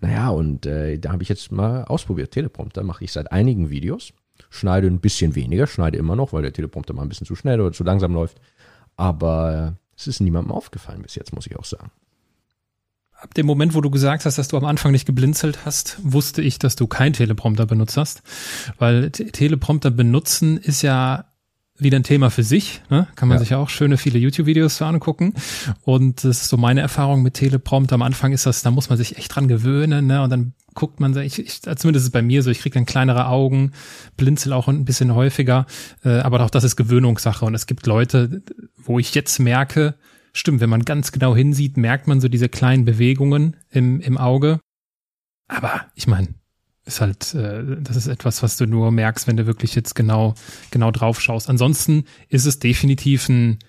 Naja, 0.01 0.29
und 0.29 0.65
äh, 0.65 0.97
da 0.97 1.11
habe 1.11 1.21
ich 1.21 1.29
jetzt 1.29 1.51
mal 1.51 1.83
ausprobiert. 1.83 2.31
Teleprompter 2.31 2.83
mache 2.83 3.03
ich 3.03 3.11
seit 3.11 3.31
einigen 3.31 3.69
Videos. 3.69 4.13
Schneide 4.49 4.87
ein 4.87 4.99
bisschen 4.99 5.35
weniger, 5.35 5.67
schneide 5.67 5.99
immer 5.99 6.15
noch, 6.15 6.33
weil 6.33 6.41
der 6.41 6.53
Teleprompter 6.53 6.93
mal 6.93 7.03
ein 7.03 7.09
bisschen 7.09 7.27
zu 7.27 7.35
schnell 7.35 7.61
oder 7.61 7.71
zu 7.71 7.83
langsam 7.83 8.13
läuft. 8.15 8.41
Aber 8.97 9.77
es 9.95 10.07
ist 10.07 10.21
niemandem 10.21 10.51
aufgefallen 10.51 11.03
bis 11.03 11.13
jetzt, 11.13 11.33
muss 11.33 11.45
ich 11.45 11.55
auch 11.55 11.65
sagen. 11.65 11.91
Ab 13.23 13.33
dem 13.35 13.45
Moment, 13.45 13.73
wo 13.73 13.79
du 13.79 13.89
gesagt 13.89 14.25
hast, 14.25 14.37
dass 14.37 14.49
du 14.49 14.57
am 14.57 14.65
Anfang 14.65 14.91
nicht 14.91 15.05
geblinzelt 15.05 15.59
hast, 15.65 15.97
wusste 16.03 16.41
ich, 16.41 16.59
dass 16.59 16.75
du 16.75 16.87
kein 16.87 17.13
Teleprompter 17.13 17.65
benutzt 17.65 17.95
hast. 17.95 18.21
Weil 18.79 19.11
Teleprompter 19.11 19.91
benutzen 19.91 20.57
ist 20.57 20.81
ja 20.81 21.23
wieder 21.77 21.97
ein 21.97 22.03
Thema 22.03 22.29
für 22.29 22.43
sich. 22.43 22.81
Ne? 22.89 23.07
Kann 23.15 23.29
man 23.29 23.37
ja. 23.37 23.39
sich 23.39 23.51
ja 23.51 23.59
auch 23.59 23.69
schöne 23.69 23.97
viele 23.97 24.19
YouTube-Videos 24.19 24.81
angucken. 24.81 25.35
Und 25.83 26.25
das 26.25 26.41
ist 26.41 26.49
so 26.49 26.57
meine 26.57 26.81
Erfahrung 26.81 27.23
mit 27.23 27.35
Teleprompter. 27.35 27.95
Am 27.95 28.01
Anfang 28.01 28.33
ist 28.33 28.45
das, 28.45 28.61
da 28.61 28.71
muss 28.71 28.89
man 28.89 28.97
sich 28.97 29.17
echt 29.17 29.33
dran 29.33 29.47
gewöhnen. 29.47 30.07
Ne? 30.07 30.21
Und 30.21 30.29
dann 30.29 30.53
guckt 30.73 30.99
man, 30.99 31.15
ich, 31.17 31.39
ich, 31.39 31.61
zumindest 31.61 32.03
ist 32.03 32.07
es 32.07 32.11
bei 32.11 32.21
mir 32.21 32.43
so, 32.43 32.51
ich 32.51 32.59
kriege 32.59 32.73
dann 32.73 32.85
kleinere 32.85 33.27
Augen, 33.27 33.71
blinzel 34.17 34.51
auch 34.51 34.67
ein 34.67 34.83
bisschen 34.83 35.15
häufiger, 35.15 35.65
äh, 36.03 36.19
aber 36.19 36.41
auch 36.41 36.49
das 36.49 36.63
ist 36.63 36.75
Gewöhnungssache 36.75 37.45
und 37.45 37.55
es 37.55 37.67
gibt 37.67 37.85
Leute, 37.85 38.41
wo 38.77 38.99
ich 38.99 39.13
jetzt 39.15 39.39
merke, 39.39 39.95
stimmt, 40.33 40.59
wenn 40.61 40.69
man 40.69 40.83
ganz 40.83 41.11
genau 41.11 41.35
hinsieht, 41.35 41.77
merkt 41.77 42.07
man 42.07 42.19
so 42.19 42.27
diese 42.27 42.49
kleinen 42.49 42.85
Bewegungen 42.85 43.55
im, 43.69 44.01
im 44.01 44.17
Auge. 44.17 44.59
Aber 45.47 45.85
ich 45.95 46.07
meine, 46.07 46.29
ist 46.85 46.99
halt, 46.99 47.33
äh, 47.33 47.63
das 47.79 47.95
ist 47.95 48.07
etwas, 48.07 48.43
was 48.43 48.57
du 48.57 48.65
nur 48.65 48.91
merkst, 48.91 49.27
wenn 49.27 49.37
du 49.37 49.45
wirklich 49.45 49.75
jetzt 49.75 49.93
genau, 49.93 50.33
genau 50.71 50.91
drauf 50.91 51.21
schaust. 51.21 51.49
Ansonsten 51.49 52.05
ist 52.27 52.45
es 52.45 52.59
definitiv 52.59 53.29
ein 53.29 53.59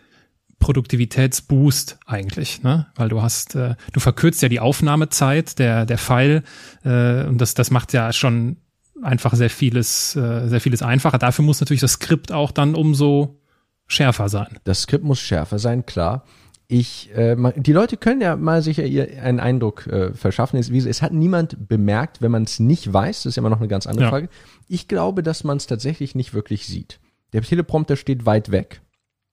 Produktivitätsboost 0.58 1.98
eigentlich, 2.06 2.62
ne? 2.62 2.86
Weil 2.96 3.08
du 3.08 3.22
hast, 3.22 3.54
äh, 3.54 3.74
du 3.92 4.00
verkürzt 4.00 4.40
ja 4.42 4.48
die 4.48 4.60
Aufnahmezeit 4.60 5.58
der 5.58 5.84
der 5.84 5.98
File 5.98 6.42
äh, 6.84 7.24
und 7.24 7.38
das 7.38 7.54
das 7.54 7.70
macht 7.70 7.92
ja 7.92 8.12
schon 8.12 8.56
einfach 9.02 9.34
sehr 9.34 9.50
vieles 9.50 10.16
äh, 10.16 10.48
sehr 10.48 10.60
vieles 10.60 10.80
einfacher. 10.80 11.18
Dafür 11.18 11.44
muss 11.44 11.60
natürlich 11.60 11.82
das 11.82 11.92
Skript 11.92 12.32
auch 12.32 12.50
dann 12.50 12.74
umso 12.74 13.40
schärfer 13.86 14.28
sein. 14.28 14.58
Das 14.64 14.82
Skript 14.82 15.04
muss 15.04 15.20
schärfer 15.20 15.58
sein, 15.58 15.84
klar. 15.84 16.24
Ich, 16.66 17.14
äh, 17.14 17.36
die 17.56 17.72
Leute 17.72 17.96
können 17.96 18.20
ja 18.22 18.36
mal 18.36 18.62
sicher 18.62 18.84
ihr 18.84 19.22
einen 19.22 19.38
Eindruck 19.40 19.86
äh, 19.86 20.14
verschaffen. 20.14 20.58
Es, 20.58 20.70
es, 20.70 21.02
hat 21.02 21.12
niemand 21.12 21.68
bemerkt, 21.68 22.22
wenn 22.22 22.30
man 22.30 22.44
es 22.44 22.58
nicht 22.58 22.90
weiß. 22.90 23.24
Das 23.24 23.32
ist 23.32 23.38
immer 23.38 23.50
noch 23.50 23.58
eine 23.58 23.68
ganz 23.68 23.86
andere 23.86 24.04
ja. 24.06 24.10
Frage. 24.10 24.28
Ich 24.66 24.88
glaube, 24.88 25.22
dass 25.22 25.44
man 25.44 25.58
es 25.58 25.66
tatsächlich 25.66 26.14
nicht 26.14 26.32
wirklich 26.32 26.66
sieht. 26.66 27.00
Der 27.34 27.42
Teleprompter 27.42 27.96
steht 27.96 28.24
weit 28.26 28.50
weg 28.50 28.80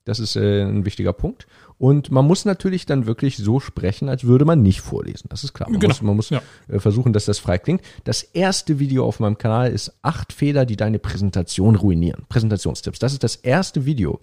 Das 0.04 0.20
ist 0.20 0.36
äh, 0.36 0.64
ein 0.64 0.84
wichtiger 0.84 1.14
Punkt. 1.14 1.48
Und 1.78 2.12
man 2.12 2.26
muss 2.26 2.44
natürlich 2.44 2.86
dann 2.86 3.06
wirklich 3.06 3.38
so 3.38 3.60
sprechen, 3.60 4.10
als 4.10 4.24
würde 4.24 4.46
man 4.46 4.62
nicht 4.62 4.82
vorlesen. 4.82 5.28
Das 5.30 5.44
ist 5.44 5.54
klar. 5.54 5.70
Man 5.70 5.80
Genau. 5.80 5.92
muss, 5.94 6.02
man 6.02 6.16
muss 6.16 6.30
Ja. 6.32 6.42
äh, 6.68 6.80
versuchen, 6.80 7.14
dass 7.14 7.26
das 7.26 7.40
frei 7.40 7.60
klingt. 7.60 7.82
Das 8.04 8.24
erste 8.24 8.80
Video 8.80 9.06
auf 9.06 9.20
meinem 9.20 9.38
Kanal 9.38 9.72
ist 9.72 9.94
acht 10.02 10.34
Fehler, 10.34 10.66
die 10.66 10.76
deine 10.76 11.00
Präsentation 11.00 11.76
ruinieren. 11.76 12.26
Präsentationstipps. 12.30 13.00
Das 13.00 13.14
ist 13.14 13.24
das 13.24 13.36
erste 13.38 13.86
Video 13.86 14.20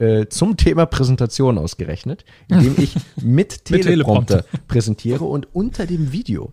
äh, 0.00 0.26
zum 0.28 0.56
Thema 0.56 0.86
Präsentation 0.86 1.58
ausgerechnet, 1.58 2.24
in 2.48 2.60
dem 2.60 2.74
ich 2.78 2.94
mit 3.22 3.64
Teleprompter 3.84 4.44
präsentiere 4.66 5.24
und 5.24 5.54
unter 5.54 5.86
dem 5.86 6.10
Video, 6.12 6.52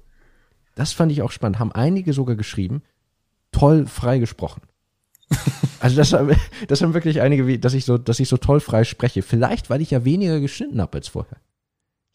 das 0.75 0.93
fand 0.93 1.11
ich 1.11 1.21
auch 1.23 1.31
spannend, 1.31 1.57
haben 1.57 1.71
einige 1.71 2.13
sogar 2.13 2.35
geschrieben, 2.35 2.83
toll 3.51 3.87
frei 3.87 4.19
gesprochen. 4.19 4.61
Also 5.79 5.95
das 5.95 6.11
haben, 6.11 6.31
das 6.67 6.81
haben 6.81 6.95
wirklich 6.95 7.21
einige, 7.21 7.45
wie- 7.45 7.59
dass 7.59 7.75
ich 7.75 7.85
so, 7.85 7.99
dass 7.99 8.19
ich 8.19 8.27
so 8.27 8.37
toll 8.37 8.59
frei 8.59 8.83
spreche. 8.83 9.21
Vielleicht, 9.21 9.69
weil 9.69 9.79
ich 9.79 9.91
ja 9.91 10.03
weniger 10.05 10.39
geschnitten 10.39 10.81
habe 10.81 10.97
als 10.97 11.07
vorher. 11.07 11.37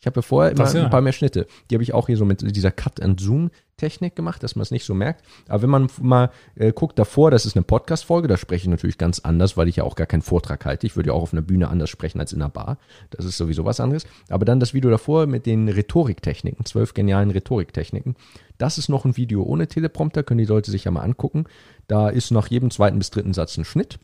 Ich 0.02 0.06
habe 0.06 0.18
ja 0.18 0.22
vorher 0.22 0.50
immer 0.50 0.68
ja. 0.68 0.82
ein 0.82 0.90
paar 0.90 1.00
mehr 1.00 1.12
Schnitte. 1.12 1.46
Die 1.70 1.76
habe 1.76 1.84
ich 1.84 1.94
auch 1.94 2.08
hier 2.08 2.16
so 2.16 2.24
mit 2.24 2.56
dieser 2.56 2.72
Cut-and-Zoom-Technik 2.72 4.16
gemacht, 4.16 4.42
dass 4.42 4.56
man 4.56 4.62
es 4.62 4.72
nicht 4.72 4.84
so 4.84 4.94
merkt. 4.94 5.24
Aber 5.46 5.62
wenn 5.62 5.70
man 5.70 5.88
mal 6.00 6.32
äh, 6.56 6.72
guckt 6.72 6.98
davor, 6.98 7.30
das 7.30 7.46
ist 7.46 7.54
eine 7.54 7.62
Podcast-Folge, 7.62 8.26
da 8.26 8.36
spreche 8.36 8.64
ich 8.64 8.68
natürlich 8.68 8.98
ganz 8.98 9.20
anders, 9.20 9.56
weil 9.56 9.68
ich 9.68 9.76
ja 9.76 9.84
auch 9.84 9.94
gar 9.94 10.08
keinen 10.08 10.22
Vortrag 10.22 10.64
halte. 10.64 10.88
Ich 10.88 10.96
würde 10.96 11.10
ja 11.10 11.12
auch 11.12 11.22
auf 11.22 11.32
einer 11.32 11.40
Bühne 11.40 11.68
anders 11.68 11.88
sprechen 11.88 12.18
als 12.18 12.32
in 12.32 12.42
einer 12.42 12.50
Bar. 12.50 12.78
Das 13.10 13.24
ist 13.24 13.36
sowieso 13.36 13.64
was 13.64 13.78
anderes. 13.78 14.04
Aber 14.28 14.44
dann 14.44 14.58
das 14.58 14.74
Video 14.74 14.90
davor 14.90 15.28
mit 15.28 15.46
den 15.46 15.68
Rhetoriktechniken, 15.68 16.64
zwölf 16.64 16.94
genialen 16.94 17.30
Rhetoriktechniken. 17.30 18.16
Das 18.58 18.78
ist 18.78 18.88
noch 18.88 19.04
ein 19.04 19.16
Video 19.16 19.44
ohne 19.44 19.68
Teleprompter, 19.68 20.24
können 20.24 20.38
die 20.38 20.46
Leute 20.46 20.72
sich 20.72 20.82
ja 20.82 20.90
mal 20.90 21.02
angucken. 21.02 21.44
Da 21.86 22.08
ist 22.08 22.32
nach 22.32 22.48
jedem 22.48 22.72
zweiten 22.72 22.98
bis 22.98 23.10
dritten 23.10 23.34
Satz 23.34 23.56
ein 23.56 23.64
Schnitt. 23.64 24.00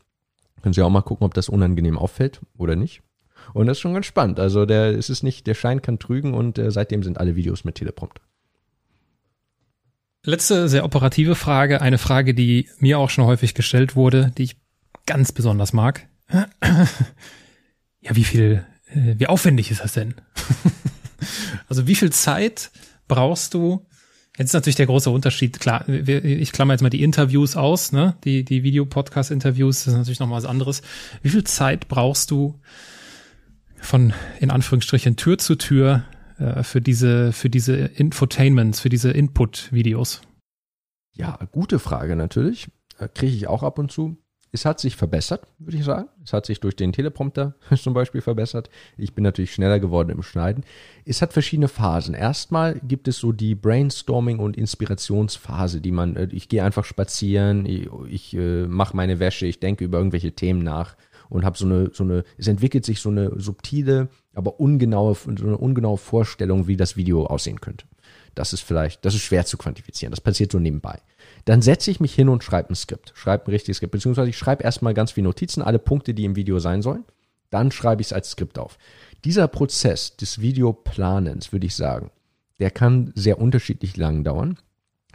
Können 0.61 0.71
Sie 0.71 0.81
auch 0.81 0.89
mal 0.89 1.01
gucken, 1.01 1.25
ob 1.25 1.33
das 1.33 1.49
unangenehm 1.49 1.97
auffällt 1.97 2.39
oder 2.57 2.77
nicht. 2.77 3.01
Und 3.53 3.67
das 3.67 3.77
ist 3.77 3.81
schon 3.81 3.93
ganz 3.93 4.05
spannend. 4.05 4.39
Also 4.39 4.65
der, 4.65 4.97
es 4.97 5.09
ist 5.09 5.23
nicht, 5.23 5.47
der 5.47 5.53
Schein 5.53 5.81
kann 5.81 5.99
trügen 5.99 6.33
und 6.33 6.57
äh, 6.57 6.71
seitdem 6.71 7.03
sind 7.03 7.17
alle 7.17 7.35
Videos 7.35 7.63
mit 7.63 7.75
Teleprompter. 7.75 8.21
Letzte 10.25 10.67
sehr 10.67 10.83
operative 10.83 11.35
Frage, 11.35 11.81
eine 11.81 11.97
Frage, 11.97 12.33
die 12.33 12.67
mir 12.79 12.99
auch 12.99 13.09
schon 13.09 13.25
häufig 13.25 13.53
gestellt 13.53 13.95
wurde, 13.95 14.31
die 14.37 14.43
ich 14.43 14.57
ganz 15.05 15.31
besonders 15.31 15.73
mag. 15.73 16.07
Ja, 18.01 18.15
wie 18.15 18.23
viel, 18.23 18.65
äh, 18.93 19.15
wie 19.17 19.27
aufwendig 19.27 19.71
ist 19.71 19.81
das 19.81 19.91
denn? 19.91 20.15
also 21.67 21.85
wie 21.85 21.95
viel 21.95 22.11
Zeit 22.11 22.71
brauchst 23.09 23.53
du? 23.53 23.85
Jetzt 24.37 24.51
ist 24.51 24.53
natürlich 24.53 24.77
der 24.77 24.85
große 24.85 25.09
Unterschied, 25.09 25.59
klar, 25.59 25.87
ich 25.89 26.53
klammer 26.53 26.73
jetzt 26.73 26.81
mal 26.81 26.89
die 26.89 27.03
Interviews 27.03 27.57
aus, 27.57 27.91
ne? 27.91 28.15
Die, 28.23 28.45
die 28.45 28.63
Videopodcast-Interviews, 28.63 29.83
das 29.83 29.87
ist 29.87 29.97
natürlich 29.97 30.21
noch 30.21 30.27
mal 30.27 30.37
was 30.37 30.45
anderes. 30.45 30.81
Wie 31.21 31.29
viel 31.29 31.43
Zeit 31.43 31.89
brauchst 31.89 32.31
du 32.31 32.57
von, 33.81 34.13
in 34.39 34.51
Anführungsstrichen, 34.51 35.15
Tür 35.15 35.37
zu 35.37 35.55
Tür 35.55 36.03
äh, 36.37 36.63
für 36.63 36.81
diese, 36.81 37.31
für 37.31 37.49
diese 37.49 37.75
Infotainments, 37.75 38.79
für 38.79 38.89
diese 38.89 39.11
Input-Videos? 39.11 40.21
Ja, 41.13 41.37
gute 41.51 41.79
Frage 41.79 42.15
natürlich. 42.15 42.69
Äh, 42.97 43.09
Kriege 43.09 43.35
ich 43.35 43.47
auch 43.47 43.63
ab 43.63 43.79
und 43.79 43.91
zu. 43.91 44.17
Es 44.51 44.65
hat 44.65 44.79
sich 44.79 44.95
verbessert, 44.95 45.45
würde 45.59 45.77
ich 45.77 45.83
sagen. 45.83 46.09
Es 46.23 46.33
hat 46.33 46.47
sich 46.47 46.59
durch 46.59 46.75
den 46.75 46.91
Teleprompter 46.91 47.53
zum 47.75 47.93
Beispiel 47.93 48.21
verbessert. 48.21 48.69
Ich 48.97 49.13
bin 49.13 49.23
natürlich 49.23 49.53
schneller 49.53 49.79
geworden 49.79 50.09
im 50.09 50.23
Schneiden. 50.23 50.63
Es 51.05 51.21
hat 51.21 51.33
verschiedene 51.33 51.67
Phasen. 51.67 52.15
Erstmal 52.15 52.79
gibt 52.79 53.07
es 53.07 53.17
so 53.17 53.31
die 53.31 53.55
Brainstorming- 53.55 54.39
und 54.39 54.57
Inspirationsphase, 54.57 55.81
die 55.81 55.91
man, 55.91 56.15
äh, 56.15 56.29
ich 56.31 56.49
gehe 56.49 56.63
einfach 56.63 56.85
spazieren, 56.85 57.65
ich, 57.65 57.89
ich 58.09 58.33
äh, 58.35 58.65
mache 58.65 58.95
meine 58.95 59.19
Wäsche, 59.19 59.45
ich 59.45 59.59
denke 59.59 59.83
über 59.83 59.99
irgendwelche 59.99 60.31
Themen 60.31 60.63
nach 60.63 60.95
und 61.29 61.45
habe 61.45 61.57
so 61.57 61.65
eine, 61.65 61.91
so 61.93 62.03
eine, 62.03 62.23
es 62.37 62.47
entwickelt 62.47 62.85
sich 62.85 62.99
so 62.99 63.09
eine 63.09 63.39
subtile, 63.39 64.09
aber 64.33 64.59
ungenaue, 64.59 65.15
so 65.15 65.29
eine 65.29 65.57
ungenaue 65.57 65.97
Vorstellung, 65.97 66.67
wie 66.67 66.77
das 66.77 66.97
Video 66.97 67.25
aussehen 67.25 67.61
könnte. 67.61 67.85
Das 68.35 68.53
ist 68.53 68.61
vielleicht, 68.61 69.05
das 69.05 69.15
ist 69.15 69.21
schwer 69.21 69.45
zu 69.45 69.57
quantifizieren. 69.57 70.11
Das 70.11 70.21
passiert 70.21 70.51
so 70.51 70.59
nebenbei. 70.59 70.99
Dann 71.45 71.61
setze 71.61 71.91
ich 71.91 71.99
mich 71.99 72.13
hin 72.13 72.29
und 72.29 72.43
schreibe 72.43 72.69
ein 72.69 72.75
Skript. 72.75 73.11
Schreibe 73.15 73.47
ein 73.47 73.51
richtiges 73.51 73.77
Skript. 73.77 73.91
Beziehungsweise 73.91 74.29
ich 74.29 74.37
schreibe 74.37 74.63
erstmal 74.63 74.93
ganz 74.93 75.11
viele 75.11 75.25
Notizen, 75.25 75.61
alle 75.61 75.79
Punkte, 75.79 76.13
die 76.13 76.25
im 76.25 76.35
Video 76.35 76.59
sein 76.59 76.81
sollen. 76.81 77.05
Dann 77.49 77.71
schreibe 77.71 78.01
ich 78.01 78.07
es 78.07 78.13
als 78.13 78.31
Skript 78.31 78.59
auf. 78.59 78.77
Dieser 79.25 79.47
Prozess 79.47 80.15
des 80.15 80.39
Videoplanens, 80.39 81.51
würde 81.51 81.65
ich 81.65 81.75
sagen, 81.75 82.11
der 82.59 82.71
kann 82.71 83.11
sehr 83.15 83.39
unterschiedlich 83.39 83.97
lang 83.97 84.23
dauern. 84.23 84.57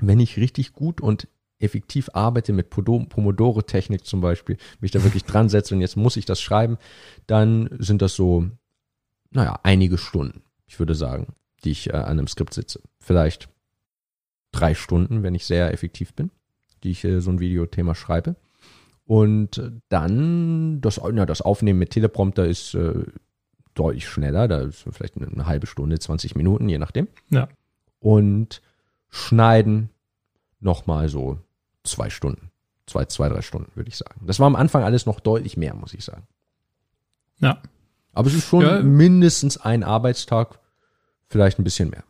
Wenn 0.01 0.21
ich 0.21 0.37
richtig 0.37 0.73
gut 0.73 1.01
und 1.01 1.29
effektiv 1.65 2.11
arbeite 2.13 2.53
mit 2.53 2.71
Pomodoro-Technik 2.71 4.05
zum 4.05 4.21
Beispiel, 4.21 4.57
mich 4.81 4.91
da 4.91 5.03
wirklich 5.03 5.25
dran 5.25 5.49
setze 5.49 5.75
und 5.75 5.81
jetzt 5.81 5.97
muss 5.97 6.17
ich 6.17 6.25
das 6.25 6.41
schreiben, 6.41 6.79
dann 7.27 7.69
sind 7.79 8.03
das 8.03 8.15
so, 8.15 8.47
naja, 9.31 9.59
einige 9.63 9.99
Stunden, 9.99 10.43
ich 10.67 10.79
würde 10.79 10.95
sagen, 10.95 11.35
die 11.65 11.71
ich 11.71 11.91
äh, 11.91 11.97
an 11.97 12.19
einem 12.19 12.29
Skript 12.29 12.55
sitze. 12.55 12.81
Vielleicht 13.01 13.49
drei 14.53 14.75
Stunden, 14.75 15.23
wenn 15.23 15.35
ich 15.35 15.47
sehr 15.47 15.73
effektiv 15.73 16.15
bin, 16.15 16.31
die 16.83 16.91
ich 16.91 17.05
äh, 17.05 17.21
so 17.21 17.31
ein 17.31 17.41
Videothema 17.41 17.95
schreibe. 17.95 18.37
Und 19.07 19.73
dann 19.89 20.81
das, 20.81 21.01
na, 21.13 21.27
das 21.27 21.43
Aufnehmen 21.43 21.79
mit 21.79 21.91
Teleprompter 21.91 22.47
ist 22.47 22.75
äh, 22.75 23.05
deutlich 23.75 24.09
schneller, 24.09 24.49
da 24.49 24.61
ist 24.61 24.87
vielleicht 24.91 25.17
eine, 25.17 25.27
eine 25.27 25.47
halbe 25.47 25.67
Stunde, 25.67 25.99
20 25.99 26.37
Minuten, 26.37 26.69
je 26.69 26.79
nachdem. 26.79 27.09
Ja. 27.31 27.49
Und 27.99 28.63
schneiden 29.11 29.91
nochmal 30.61 31.09
so 31.09 31.39
zwei 31.85 32.11
Stunden. 32.11 32.51
Zwei, 32.87 33.07
zwei, 33.07 33.29
drei 33.29 33.41
Stunden, 33.41 33.71
würde 33.75 33.89
ich 33.89 33.97
sagen. 33.97 34.27
Das 34.27 34.41
war 34.41 34.47
am 34.47 34.57
Anfang 34.57 34.83
alles 34.83 35.07
noch 35.07 35.21
deutlich 35.21 35.57
mehr, 35.57 35.75
muss 35.75 35.95
ich 35.95 36.05
sagen. 36.05 36.27
Ja. 37.41 37.59
Aber 38.13 38.29
es 38.29 38.35
ist 38.35 38.47
schon 38.49 38.63
Ja. 38.63 38.83
mindestens 38.83 39.57
ein 39.57 39.83
Arbeitstag, 39.83 40.59
vielleicht 41.29 41.59
ein 41.59 41.65
bisschen 41.65 41.91
mehr. 41.91 42.05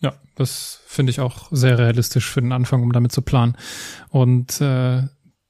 Ja, 0.00 0.14
das 0.34 0.80
finde 0.86 1.10
ich 1.10 1.20
auch 1.20 1.48
sehr 1.50 1.78
realistisch 1.78 2.28
für 2.30 2.40
den 2.40 2.52
Anfang, 2.52 2.82
um 2.82 2.92
damit 2.92 3.12
zu 3.12 3.20
planen. 3.20 3.56
Und 4.08 4.60
äh, 4.62 5.02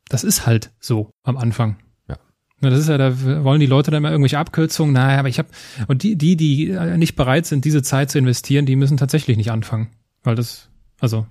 das 0.09 0.25
ist 0.25 0.47
halt 0.47 0.73
so 0.81 1.11
am 1.23 1.37
Anfang. 1.37 1.77
Ja. 2.09 2.17
Das 2.61 2.77
ist 2.81 2.89
ja, 2.89 2.99
da 2.99 3.45
wollen 3.45 3.61
die 3.61 3.67
Leute 3.67 3.93
dann 3.93 3.99
immer 3.99 4.11
irgendwelche 4.11 4.39
Abkürzungen. 4.41 4.93
Naja, 4.93 5.21
aber 5.21 5.29
ich 5.29 5.39
habe 5.39 5.49
und 5.87 6.03
die, 6.03 6.17
die, 6.17 6.37
die 6.37 6.71
äh, 6.71 6.97
nicht 6.99 7.15
bereit 7.15 7.47
sind, 7.47 7.65
diese 7.65 7.83
Zeit 7.83 8.11
zu 8.11 8.19
investieren, 8.19 8.67
die 8.67 8.75
müssen 8.75 8.97
tatsächlich 8.97 9.37
nicht 9.37 9.53
anfangen, 9.53 9.91
weil 10.25 10.35
das, 10.35 10.69
also 10.99 11.27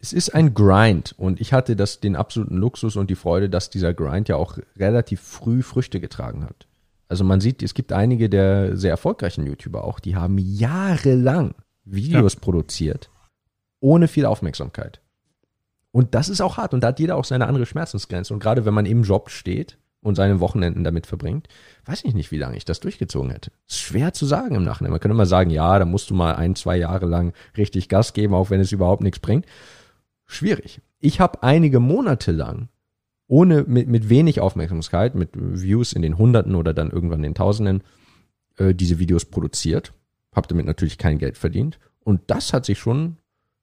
Es 0.00 0.12
ist 0.12 0.34
ein 0.34 0.54
Grind 0.54 1.14
und 1.18 1.40
ich 1.40 1.52
hatte 1.52 1.74
das 1.74 2.00
den 2.00 2.14
absoluten 2.14 2.56
Luxus 2.56 2.96
und 2.96 3.10
die 3.10 3.16
Freude, 3.16 3.50
dass 3.50 3.68
dieser 3.68 3.92
Grind 3.94 4.28
ja 4.28 4.36
auch 4.36 4.58
relativ 4.76 5.20
früh 5.20 5.62
Früchte 5.62 5.98
getragen 5.98 6.44
hat. 6.44 6.68
Also 7.08 7.24
man 7.24 7.40
sieht, 7.40 7.62
es 7.62 7.74
gibt 7.74 7.92
einige 7.92 8.28
der 8.28 8.76
sehr 8.76 8.90
erfolgreichen 8.90 9.46
YouTuber 9.46 9.82
auch, 9.82 9.98
die 9.98 10.14
haben 10.14 10.38
jahrelang 10.38 11.54
Videos 11.84 12.36
produziert, 12.36 13.10
ohne 13.80 14.08
viel 14.08 14.26
Aufmerksamkeit. 14.26 15.00
Und 15.90 16.14
das 16.14 16.28
ist 16.28 16.42
auch 16.42 16.58
hart 16.58 16.74
und 16.74 16.82
da 16.82 16.88
hat 16.88 17.00
jeder 17.00 17.16
auch 17.16 17.24
seine 17.24 17.46
andere 17.46 17.66
Schmerzensgrenze. 17.66 18.32
Und 18.34 18.40
gerade 18.40 18.64
wenn 18.66 18.74
man 18.74 18.86
im 18.86 19.02
Job 19.02 19.30
steht 19.30 19.78
und 20.00 20.14
seine 20.14 20.38
Wochenenden 20.38 20.84
damit 20.84 21.06
verbringt, 21.06 21.48
weiß 21.86 22.04
ich 22.04 22.14
nicht, 22.14 22.30
wie 22.30 22.38
lange 22.38 22.56
ich 22.56 22.66
das 22.66 22.78
durchgezogen 22.78 23.30
hätte. 23.30 23.50
Ist 23.66 23.80
schwer 23.80 24.12
zu 24.12 24.26
sagen 24.26 24.54
im 24.54 24.64
Nachhinein. 24.64 24.92
Man 24.92 25.00
kann 25.00 25.10
immer 25.10 25.26
sagen, 25.26 25.50
ja, 25.50 25.78
da 25.78 25.86
musst 25.86 26.10
du 26.10 26.14
mal 26.14 26.36
ein, 26.36 26.54
zwei 26.54 26.76
Jahre 26.76 27.06
lang 27.06 27.32
richtig 27.56 27.88
Gas 27.88 28.12
geben, 28.12 28.34
auch 28.34 28.50
wenn 28.50 28.60
es 28.60 28.70
überhaupt 28.70 29.02
nichts 29.02 29.18
bringt 29.18 29.46
schwierig. 30.28 30.80
Ich 31.00 31.18
habe 31.18 31.42
einige 31.42 31.80
Monate 31.80 32.30
lang 32.30 32.68
ohne 33.26 33.64
mit, 33.64 33.88
mit 33.88 34.08
wenig 34.08 34.40
Aufmerksamkeit, 34.40 35.14
mit 35.14 35.30
Views 35.34 35.92
in 35.92 36.02
den 36.02 36.16
Hunderten 36.16 36.54
oder 36.54 36.72
dann 36.72 36.90
irgendwann 36.90 37.22
den 37.22 37.34
Tausenden 37.34 37.82
äh, 38.56 38.74
diese 38.74 38.98
Videos 38.98 39.26
produziert, 39.26 39.92
habe 40.34 40.48
damit 40.48 40.66
natürlich 40.66 40.96
kein 40.98 41.18
Geld 41.18 41.36
verdient 41.36 41.78
und 42.00 42.22
das 42.28 42.52
hat 42.52 42.64
sich 42.64 42.78
schon, 42.78 43.18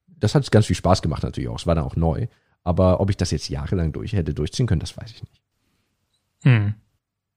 das 0.06 0.34
hat 0.34 0.50
ganz 0.52 0.66
viel 0.66 0.76
Spaß 0.76 1.02
gemacht 1.02 1.24
natürlich 1.24 1.48
auch. 1.48 1.58
Es 1.58 1.66
war 1.66 1.74
dann 1.74 1.84
auch 1.84 1.96
neu, 1.96 2.28
aber 2.62 3.00
ob 3.00 3.10
ich 3.10 3.16
das 3.16 3.32
jetzt 3.32 3.48
jahrelang 3.48 3.92
durch 3.92 4.12
hätte 4.12 4.34
durchziehen 4.34 4.66
können, 4.66 4.80
das 4.80 4.96
weiß 4.96 5.10
ich 5.10 5.22
nicht. 5.22 5.42
Hm. 6.42 6.74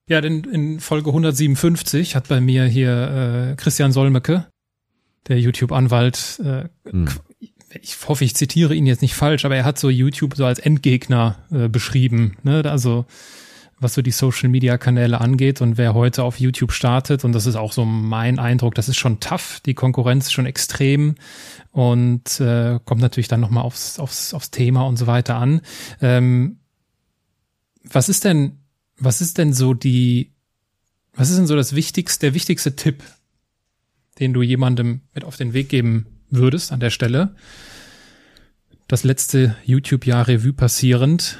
Ja, 0.08 0.20
denn 0.20 0.44
in 0.44 0.80
Folge 0.80 1.10
157 1.10 2.14
hat 2.14 2.28
bei 2.28 2.40
mir 2.40 2.64
hier 2.64 3.50
äh, 3.50 3.56
Christian 3.56 3.92
Solmecke, 3.92 4.46
der 5.26 5.40
YouTube-Anwalt, 5.40 6.40
äh, 6.44 6.68
Hm. 6.88 7.08
Ich 7.80 8.08
hoffe, 8.08 8.24
ich 8.24 8.34
zitiere 8.34 8.74
ihn 8.74 8.86
jetzt 8.86 9.02
nicht 9.02 9.14
falsch, 9.14 9.44
aber 9.44 9.56
er 9.56 9.64
hat 9.64 9.78
so 9.78 9.90
YouTube 9.90 10.36
so 10.36 10.44
als 10.44 10.58
Endgegner 10.58 11.36
äh, 11.52 11.68
beschrieben. 11.68 12.36
Ne? 12.42 12.62
Also 12.64 13.06
was 13.78 13.94
so 13.94 14.02
die 14.02 14.10
Social-Media-Kanäle 14.10 15.20
angeht 15.20 15.62
und 15.62 15.78
wer 15.78 15.94
heute 15.94 16.22
auf 16.22 16.38
YouTube 16.38 16.72
startet, 16.72 17.24
und 17.24 17.32
das 17.32 17.46
ist 17.46 17.56
auch 17.56 17.72
so 17.72 17.86
mein 17.86 18.38
Eindruck, 18.38 18.74
das 18.74 18.90
ist 18.90 18.98
schon 18.98 19.20
tough, 19.20 19.60
die 19.64 19.72
Konkurrenz 19.72 20.26
ist 20.26 20.32
schon 20.32 20.44
extrem 20.44 21.14
und 21.70 22.40
äh, 22.40 22.78
kommt 22.84 23.00
natürlich 23.00 23.28
dann 23.28 23.40
nochmal 23.40 23.64
aufs, 23.64 23.98
aufs, 23.98 24.34
aufs 24.34 24.50
Thema 24.50 24.82
und 24.82 24.96
so 24.96 25.06
weiter 25.06 25.36
an. 25.36 25.62
Ähm, 26.02 26.58
was 27.82 28.10
ist 28.10 28.24
denn, 28.24 28.58
was 28.98 29.22
ist 29.22 29.38
denn 29.38 29.54
so 29.54 29.72
die, 29.72 30.34
was 31.14 31.30
ist 31.30 31.38
denn 31.38 31.46
so 31.46 31.56
das 31.56 31.74
wichtigste, 31.74 32.26
der 32.26 32.34
wichtigste 32.34 32.76
Tipp, 32.76 33.02
den 34.18 34.34
du 34.34 34.42
jemandem 34.42 35.00
mit 35.14 35.24
auf 35.24 35.36
den 35.36 35.54
Weg 35.54 35.70
geben 35.70 36.19
würdest 36.30 36.72
an 36.72 36.80
der 36.80 36.90
Stelle? 36.90 37.34
Das 38.88 39.04
letzte 39.04 39.56
YouTube-Jahr 39.64 40.28
Revue 40.28 40.52
passierend. 40.52 41.38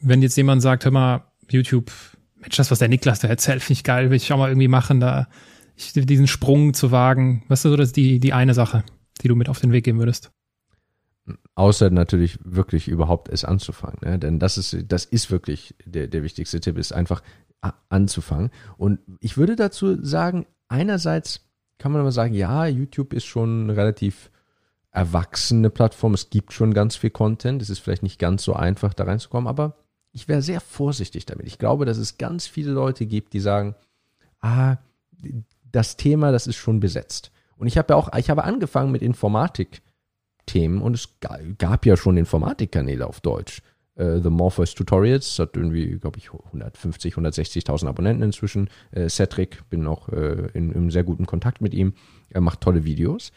Wenn 0.00 0.22
jetzt 0.22 0.36
jemand 0.36 0.62
sagt, 0.62 0.84
hör 0.84 0.92
mal, 0.92 1.24
YouTube 1.48 1.90
Mensch, 2.40 2.56
das, 2.56 2.70
was 2.70 2.78
der 2.78 2.88
Niklas 2.88 3.20
da 3.20 3.28
erzählt, 3.28 3.62
finde 3.62 3.74
ich 3.74 3.84
geil, 3.84 4.10
will 4.10 4.16
ich 4.16 4.32
auch 4.32 4.38
mal 4.38 4.48
irgendwie 4.48 4.68
machen, 4.68 5.00
da 5.00 5.28
ich, 5.76 5.92
diesen 5.92 6.26
Sprung 6.26 6.74
zu 6.74 6.90
wagen. 6.90 7.44
Weißt 7.48 7.64
du, 7.64 7.76
das 7.76 7.88
ist 7.88 7.96
die, 7.96 8.18
die 8.18 8.32
eine 8.32 8.54
Sache, 8.54 8.84
die 9.22 9.28
du 9.28 9.36
mit 9.36 9.48
auf 9.48 9.60
den 9.60 9.72
Weg 9.72 9.84
geben 9.84 9.98
würdest. 9.98 10.30
Außer 11.54 11.90
natürlich 11.90 12.38
wirklich 12.42 12.88
überhaupt 12.88 13.28
es 13.28 13.44
anzufangen. 13.44 13.98
Ne? 14.02 14.18
Denn 14.18 14.38
das 14.38 14.58
ist, 14.58 14.76
das 14.88 15.04
ist 15.04 15.30
wirklich 15.30 15.74
der, 15.84 16.08
der 16.08 16.22
wichtigste 16.22 16.60
Tipp, 16.60 16.78
ist 16.78 16.92
einfach 16.92 17.22
anzufangen. 17.90 18.50
Und 18.78 19.00
ich 19.20 19.36
würde 19.36 19.54
dazu 19.54 20.02
sagen, 20.02 20.46
einerseits 20.68 21.49
kann 21.80 21.92
man 21.92 22.02
aber 22.02 22.12
sagen, 22.12 22.34
ja, 22.34 22.66
YouTube 22.66 23.14
ist 23.14 23.24
schon 23.24 23.64
eine 23.64 23.76
relativ 23.76 24.30
erwachsene 24.92 25.70
Plattform. 25.70 26.14
Es 26.14 26.30
gibt 26.30 26.52
schon 26.52 26.74
ganz 26.74 26.94
viel 26.94 27.10
Content. 27.10 27.62
Es 27.62 27.70
ist 27.70 27.78
vielleicht 27.78 28.02
nicht 28.02 28.18
ganz 28.18 28.44
so 28.44 28.52
einfach, 28.52 28.92
da 28.92 29.04
reinzukommen, 29.04 29.48
aber 29.48 29.76
ich 30.12 30.28
wäre 30.28 30.42
sehr 30.42 30.60
vorsichtig 30.60 31.24
damit. 31.26 31.46
Ich 31.46 31.58
glaube, 31.58 31.86
dass 31.86 31.96
es 31.96 32.18
ganz 32.18 32.46
viele 32.46 32.72
Leute 32.72 33.06
gibt, 33.06 33.32
die 33.32 33.40
sagen, 33.40 33.74
ah, 34.40 34.76
das 35.72 35.96
Thema, 35.96 36.32
das 36.32 36.46
ist 36.46 36.56
schon 36.56 36.80
besetzt. 36.80 37.30
Und 37.56 37.66
ich 37.66 37.78
habe 37.78 37.92
ja 37.92 37.96
auch, 37.96 38.12
ich 38.16 38.28
habe 38.28 38.44
angefangen 38.44 38.92
mit 38.92 39.02
Informatik-Themen 39.02 40.82
und 40.82 40.94
es 40.94 41.08
gab 41.58 41.86
ja 41.86 41.96
schon 41.96 42.16
Informatikkanäle 42.16 43.06
auf 43.06 43.20
Deutsch. 43.20 43.62
Uh, 44.00 44.20
The 44.22 44.30
Morpheus 44.30 44.74
Tutorials 44.74 45.38
hat 45.38 45.56
irgendwie, 45.56 45.98
glaube 45.98 46.18
ich, 46.18 46.32
150, 46.32 47.14
160.000 47.14 47.86
Abonnenten 47.86 48.22
inzwischen. 48.22 48.70
Uh, 48.96 49.08
Cedric, 49.08 49.68
bin 49.68 49.86
auch 49.86 50.08
uh, 50.08 50.46
in, 50.54 50.72
in 50.72 50.90
sehr 50.90 51.04
guten 51.04 51.26
Kontakt 51.26 51.60
mit 51.60 51.74
ihm. 51.74 51.92
Er 52.30 52.40
macht 52.40 52.60
tolle 52.60 52.84
Videos. 52.84 53.32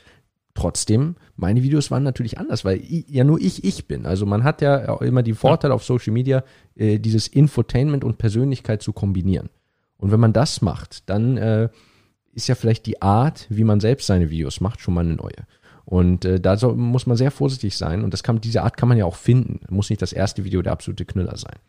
Trotzdem, 0.56 1.16
meine 1.36 1.64
Videos 1.64 1.90
waren 1.90 2.04
natürlich 2.04 2.38
anders, 2.38 2.64
weil 2.64 2.78
ich, 2.78 3.10
ja 3.10 3.24
nur 3.24 3.42
ich 3.42 3.64
ich 3.64 3.88
bin. 3.88 4.06
Also 4.06 4.28
man 4.28 4.44
hat 4.44 4.62
ja 4.62 4.90
auch 4.90 5.02
immer 5.02 5.24
die 5.24 5.34
Vorteile 5.34 5.74
auf 5.74 5.84
Social 5.84 6.14
Media, 6.14 6.44
äh, 6.76 7.00
dieses 7.00 7.28
Infotainment 7.28 8.04
und 8.04 8.20
Persönlichkeit 8.20 8.84
zu 8.84 8.94
kombinieren. 8.94 9.50
Und 9.98 10.12
wenn 10.12 10.20
man 10.20 10.32
das 10.32 10.62
macht, 10.62 11.10
dann 11.10 11.38
äh, 11.38 11.70
ist 12.34 12.48
ja 12.48 12.56
vielleicht 12.56 12.86
die 12.86 13.02
Art, 13.02 13.48
wie 13.50 13.64
man 13.64 13.80
selbst 13.80 14.06
seine 14.06 14.30
Videos 14.30 14.62
macht, 14.62 14.80
schon 14.80 14.94
mal 14.94 15.02
eine 15.02 15.16
neue. 15.16 15.48
Und 15.94 16.26
äh, 16.26 16.40
da 16.40 16.58
so, 16.58 16.74
muss 16.74 17.06
man 17.06 17.18
sehr 17.18 17.30
vorsichtig 17.30 17.78
sein. 17.78 18.04
Und 18.04 18.16
das 18.16 18.24
kann, 18.24 18.42
diese 18.42 18.64
Art 18.64 18.78
kann 18.78 18.90
man 18.90 18.98
ja 18.98 19.06
auch 19.06 19.16
finden. 19.16 19.60
Muss 19.70 19.92
nicht 19.92 20.02
das 20.02 20.12
erste 20.12 20.44
Video 20.44 20.64
der 20.64 20.72
absolute 20.72 21.06
Knüller 21.06 21.38
sein. 21.38 21.60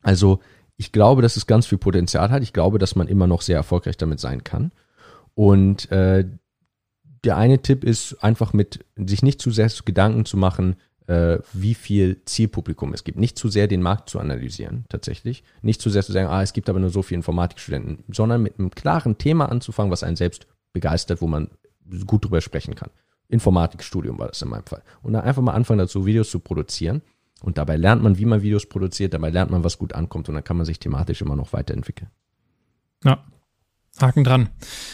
Also 0.00 0.40
ich 0.78 0.90
glaube, 0.90 1.20
dass 1.20 1.36
es 1.36 1.46
ganz 1.46 1.66
viel 1.66 1.76
Potenzial 1.76 2.30
hat. 2.30 2.42
Ich 2.42 2.54
glaube, 2.54 2.78
dass 2.78 2.96
man 2.96 3.08
immer 3.08 3.26
noch 3.26 3.42
sehr 3.42 3.56
erfolgreich 3.56 3.98
damit 3.98 4.20
sein 4.20 4.42
kann. 4.42 4.72
Und 5.34 5.92
äh, 5.92 6.24
der 7.24 7.36
eine 7.36 7.60
Tipp 7.60 7.84
ist 7.84 8.24
einfach 8.24 8.54
mit 8.54 8.86
sich 8.96 9.22
nicht 9.22 9.42
zu 9.42 9.50
sehr 9.50 9.70
Gedanken 9.84 10.24
zu 10.24 10.38
machen, 10.38 10.76
äh, 11.06 11.36
wie 11.52 11.74
viel 11.74 12.22
Zielpublikum 12.24 12.94
es 12.94 13.04
gibt. 13.04 13.18
Nicht 13.18 13.38
zu 13.38 13.50
sehr 13.50 13.68
den 13.68 13.82
Markt 13.82 14.08
zu 14.08 14.18
analysieren, 14.18 14.86
tatsächlich. 14.88 15.44
Nicht 15.60 15.82
zu 15.82 15.90
sehr 15.90 16.02
zu 16.02 16.12
sagen, 16.12 16.28
ah, 16.28 16.40
es 16.40 16.54
gibt 16.54 16.70
aber 16.70 16.80
nur 16.80 16.88
so 16.88 17.02
viele 17.02 17.18
Informatikstudenten, 17.18 18.04
sondern 18.08 18.42
mit 18.42 18.58
einem 18.58 18.70
klaren 18.70 19.18
Thema 19.18 19.50
anzufangen, 19.50 19.92
was 19.92 20.04
einen 20.04 20.16
selbst 20.16 20.46
begeistert, 20.72 21.20
wo 21.20 21.26
man 21.26 21.50
gut 22.06 22.24
drüber 22.24 22.40
sprechen 22.40 22.76
kann. 22.76 22.88
Informatikstudium 23.32 24.18
war 24.18 24.28
das 24.28 24.42
in 24.42 24.48
meinem 24.48 24.66
Fall. 24.66 24.82
Und 25.02 25.14
dann 25.14 25.22
einfach 25.24 25.42
mal 25.42 25.52
anfangen 25.52 25.78
dazu, 25.78 26.06
Videos 26.06 26.30
zu 26.30 26.38
produzieren. 26.38 27.02
Und 27.40 27.58
dabei 27.58 27.76
lernt 27.76 28.02
man, 28.02 28.18
wie 28.18 28.24
man 28.24 28.42
Videos 28.42 28.66
produziert, 28.66 29.14
dabei 29.14 29.30
lernt 29.30 29.50
man, 29.50 29.64
was 29.64 29.78
gut 29.78 29.94
ankommt 29.94 30.28
und 30.28 30.36
dann 30.36 30.44
kann 30.44 30.56
man 30.56 30.66
sich 30.66 30.78
thematisch 30.78 31.22
immer 31.22 31.34
noch 31.34 31.52
weiterentwickeln. 31.52 32.10
Ja, 33.04 33.24
Haken 34.00 34.24
dran. 34.24 34.48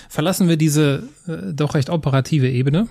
Verlassen 0.09 0.49
wir 0.49 0.57
diese 0.57 1.09
äh, 1.27 1.53
doch 1.53 1.75
recht 1.75 1.91
operative 1.91 2.49
Ebene 2.49 2.89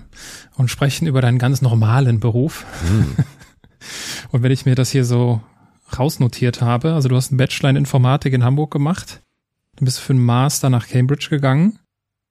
und 0.56 0.70
sprechen 0.70 1.06
über 1.06 1.20
deinen 1.20 1.38
ganz 1.38 1.60
normalen 1.60 2.20
Beruf. 2.20 2.64
Mm. 2.84 3.20
und 4.30 4.42
wenn 4.42 4.52
ich 4.52 4.64
mir 4.64 4.74
das 4.74 4.90
hier 4.90 5.04
so 5.04 5.40
rausnotiert 5.98 6.62
habe, 6.62 6.94
also 6.94 7.08
du 7.08 7.16
hast 7.16 7.30
einen 7.30 7.38
Bachelor 7.38 7.70
in 7.70 7.76
Informatik 7.76 8.32
in 8.32 8.44
Hamburg 8.44 8.70
gemacht, 8.70 9.22
dann 9.76 9.84
bist 9.84 9.98
du 9.98 10.02
für 10.02 10.12
einen 10.12 10.24
Master 10.24 10.70
nach 10.70 10.88
Cambridge 10.88 11.28
gegangen. 11.30 11.78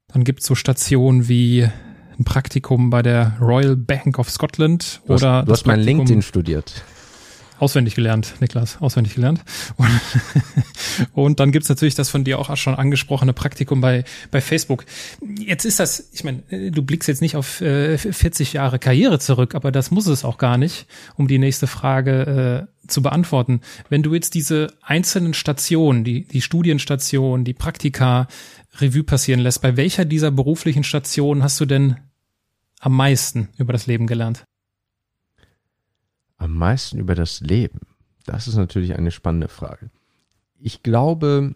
Dann 0.07 0.23
gibt's 0.23 0.45
so 0.45 0.55
Stationen 0.55 1.27
wie 1.27 1.69
ein 2.19 2.23
Praktikum 2.23 2.89
bei 2.89 3.01
der 3.01 3.37
Royal 3.39 3.75
Bank 3.75 4.19
of 4.19 4.29
Scotland 4.29 5.01
du 5.05 5.13
oder 5.13 5.31
hast, 5.33 5.47
du 5.47 5.51
hast 5.51 5.65
mein 5.67 5.79
LinkedIn 5.79 6.21
studiert. 6.21 6.83
Auswendig 7.59 7.95
gelernt, 7.95 8.35
Niklas, 8.39 8.79
auswendig 8.81 9.15
gelernt. 9.15 9.43
Und, 9.77 9.89
und 11.13 11.39
dann 11.39 11.51
gibt's 11.51 11.69
natürlich 11.69 11.95
das 11.95 12.07
von 12.09 12.23
dir 12.23 12.37
auch 12.37 12.55
schon 12.55 12.75
angesprochene 12.75 13.33
Praktikum 13.33 13.81
bei, 13.81 14.03
bei 14.29 14.41
Facebook. 14.41 14.85
Jetzt 15.39 15.65
ist 15.65 15.79
das, 15.79 16.09
ich 16.13 16.23
meine, 16.23 16.43
du 16.49 16.83
blickst 16.83 17.07
jetzt 17.07 17.21
nicht 17.21 17.35
auf 17.35 17.61
äh, 17.61 17.97
40 17.97 18.53
Jahre 18.53 18.77
Karriere 18.77 19.17
zurück, 19.17 19.55
aber 19.55 19.71
das 19.71 19.89
muss 19.89 20.05
es 20.05 20.23
auch 20.23 20.37
gar 20.37 20.59
nicht, 20.59 20.85
um 21.15 21.27
die 21.27 21.39
nächste 21.39 21.65
Frage 21.65 22.67
äh, 22.69 22.87
zu 22.87 23.01
beantworten. 23.01 23.61
Wenn 23.89 24.03
du 24.03 24.13
jetzt 24.13 24.35
diese 24.35 24.67
einzelnen 24.83 25.33
Stationen, 25.33 26.03
die, 26.03 26.25
die 26.27 26.41
Studienstationen, 26.41 27.43
die 27.43 27.55
Praktika 27.55 28.27
Revue 28.79 29.03
passieren 29.03 29.39
lässt, 29.39 29.63
bei 29.63 29.75
welcher 29.77 30.05
dieser 30.05 30.29
beruflichen 30.29 30.83
Stationen 30.83 31.41
hast 31.41 31.59
du 31.59 31.65
denn 31.65 31.97
am 32.79 32.95
meisten 32.95 33.49
über 33.57 33.73
das 33.73 33.87
Leben 33.87 34.07
gelernt? 34.07 34.43
Am 36.37 36.55
meisten 36.55 36.99
über 36.99 37.15
das 37.15 37.39
Leben? 37.41 37.79
Das 38.25 38.47
ist 38.47 38.55
natürlich 38.55 38.95
eine 38.95 39.11
spannende 39.11 39.47
Frage. 39.47 39.89
Ich 40.59 40.83
glaube, 40.83 41.55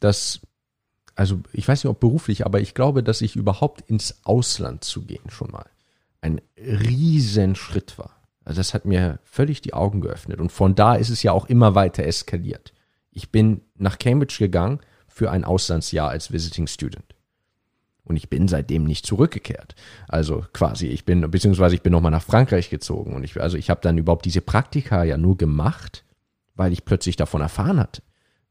dass, 0.00 0.40
also 1.14 1.40
ich 1.52 1.66
weiß 1.66 1.84
nicht, 1.84 1.90
ob 1.90 2.00
beruflich, 2.00 2.46
aber 2.46 2.60
ich 2.60 2.74
glaube, 2.74 3.02
dass 3.02 3.20
ich 3.20 3.36
überhaupt 3.36 3.82
ins 3.82 4.24
Ausland 4.24 4.84
zu 4.84 5.04
gehen 5.04 5.30
schon 5.30 5.50
mal 5.50 5.66
ein 6.20 6.40
riesen 6.56 7.54
Schritt 7.54 7.98
war. 7.98 8.16
Also 8.44 8.60
das 8.60 8.74
hat 8.74 8.84
mir 8.84 9.18
völlig 9.24 9.60
die 9.60 9.74
Augen 9.74 10.00
geöffnet. 10.00 10.40
Und 10.40 10.50
von 10.50 10.74
da 10.74 10.94
ist 10.94 11.10
es 11.10 11.22
ja 11.22 11.32
auch 11.32 11.46
immer 11.46 11.74
weiter 11.74 12.04
eskaliert. 12.04 12.72
Ich 13.10 13.30
bin 13.30 13.62
nach 13.76 13.98
Cambridge 13.98 14.36
gegangen 14.38 14.80
für 15.06 15.30
ein 15.30 15.44
Auslandsjahr 15.44 16.08
als 16.08 16.32
Visiting 16.32 16.66
Student. 16.66 17.14
Und 18.08 18.16
ich 18.16 18.28
bin 18.28 18.48
seitdem 18.48 18.84
nicht 18.84 19.06
zurückgekehrt. 19.06 19.74
Also 20.08 20.44
quasi, 20.52 20.86
ich 20.86 21.04
bin, 21.04 21.30
beziehungsweise 21.30 21.74
ich 21.74 21.82
bin 21.82 21.92
nochmal 21.92 22.10
nach 22.10 22.22
Frankreich 22.22 22.70
gezogen. 22.70 23.14
Und 23.14 23.24
ich, 23.24 23.40
also 23.40 23.56
ich 23.56 23.70
habe 23.70 23.80
dann 23.82 23.98
überhaupt 23.98 24.24
diese 24.24 24.40
Praktika 24.40 25.04
ja 25.04 25.16
nur 25.16 25.36
gemacht, 25.36 26.04
weil 26.54 26.72
ich 26.72 26.84
plötzlich 26.84 27.16
davon 27.16 27.40
erfahren 27.40 27.78
hatte. 27.78 28.02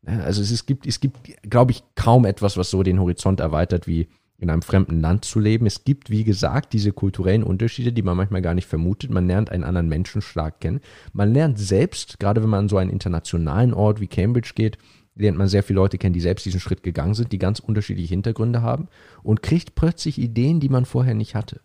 Also 0.05 0.41
es, 0.41 0.51
es 0.51 0.65
gibt, 0.65 0.87
es 0.87 0.99
gibt, 0.99 1.17
glaube 1.49 1.71
ich, 1.71 1.83
kaum 1.95 2.25
etwas, 2.25 2.55
was 2.55 2.69
so 2.69 2.83
den 2.83 2.99
Horizont 2.99 3.39
erweitert, 3.39 3.87
wie 3.87 4.07
in 4.37 4.49
einem 4.49 4.61
fremden 4.61 5.01
Land 5.01 5.25
zu 5.25 5.39
leben. 5.39 5.65
Es 5.65 5.83
gibt, 5.83 6.09
wie 6.09 6.23
gesagt, 6.23 6.73
diese 6.73 6.91
kulturellen 6.91 7.43
Unterschiede, 7.43 7.91
die 7.91 8.03
man 8.03 8.15
manchmal 8.15 8.43
gar 8.43 8.53
nicht 8.53 8.67
vermutet. 8.67 9.09
Man 9.09 9.27
lernt 9.27 9.51
einen 9.51 9.63
anderen 9.63 9.89
Menschenschlag 9.89 10.59
kennen. 10.59 10.81
Man 11.11 11.33
lernt 11.33 11.57
selbst, 11.57 12.19
gerade 12.19 12.43
wenn 12.43 12.49
man 12.49 12.61
an 12.61 12.69
so 12.69 12.77
einen 12.77 12.91
internationalen 12.91 13.73
Ort 13.73 13.99
wie 13.99 14.07
Cambridge 14.07 14.51
geht, 14.53 14.77
lernt 15.17 15.37
man 15.37 15.47
sehr 15.47 15.63
viele 15.63 15.77
Leute 15.77 15.97
kennen, 15.97 16.13
die 16.13 16.21
selbst 16.21 16.45
diesen 16.45 16.59
Schritt 16.59 16.83
gegangen 16.83 17.13
sind, 17.13 17.31
die 17.31 17.39
ganz 17.39 17.59
unterschiedliche 17.59 18.09
Hintergründe 18.09 18.61
haben 18.61 18.87
und 19.23 19.41
kriegt 19.41 19.75
plötzlich 19.75 20.19
Ideen, 20.19 20.59
die 20.59 20.69
man 20.69 20.85
vorher 20.85 21.15
nicht 21.15 21.35
hatte. 21.35 21.61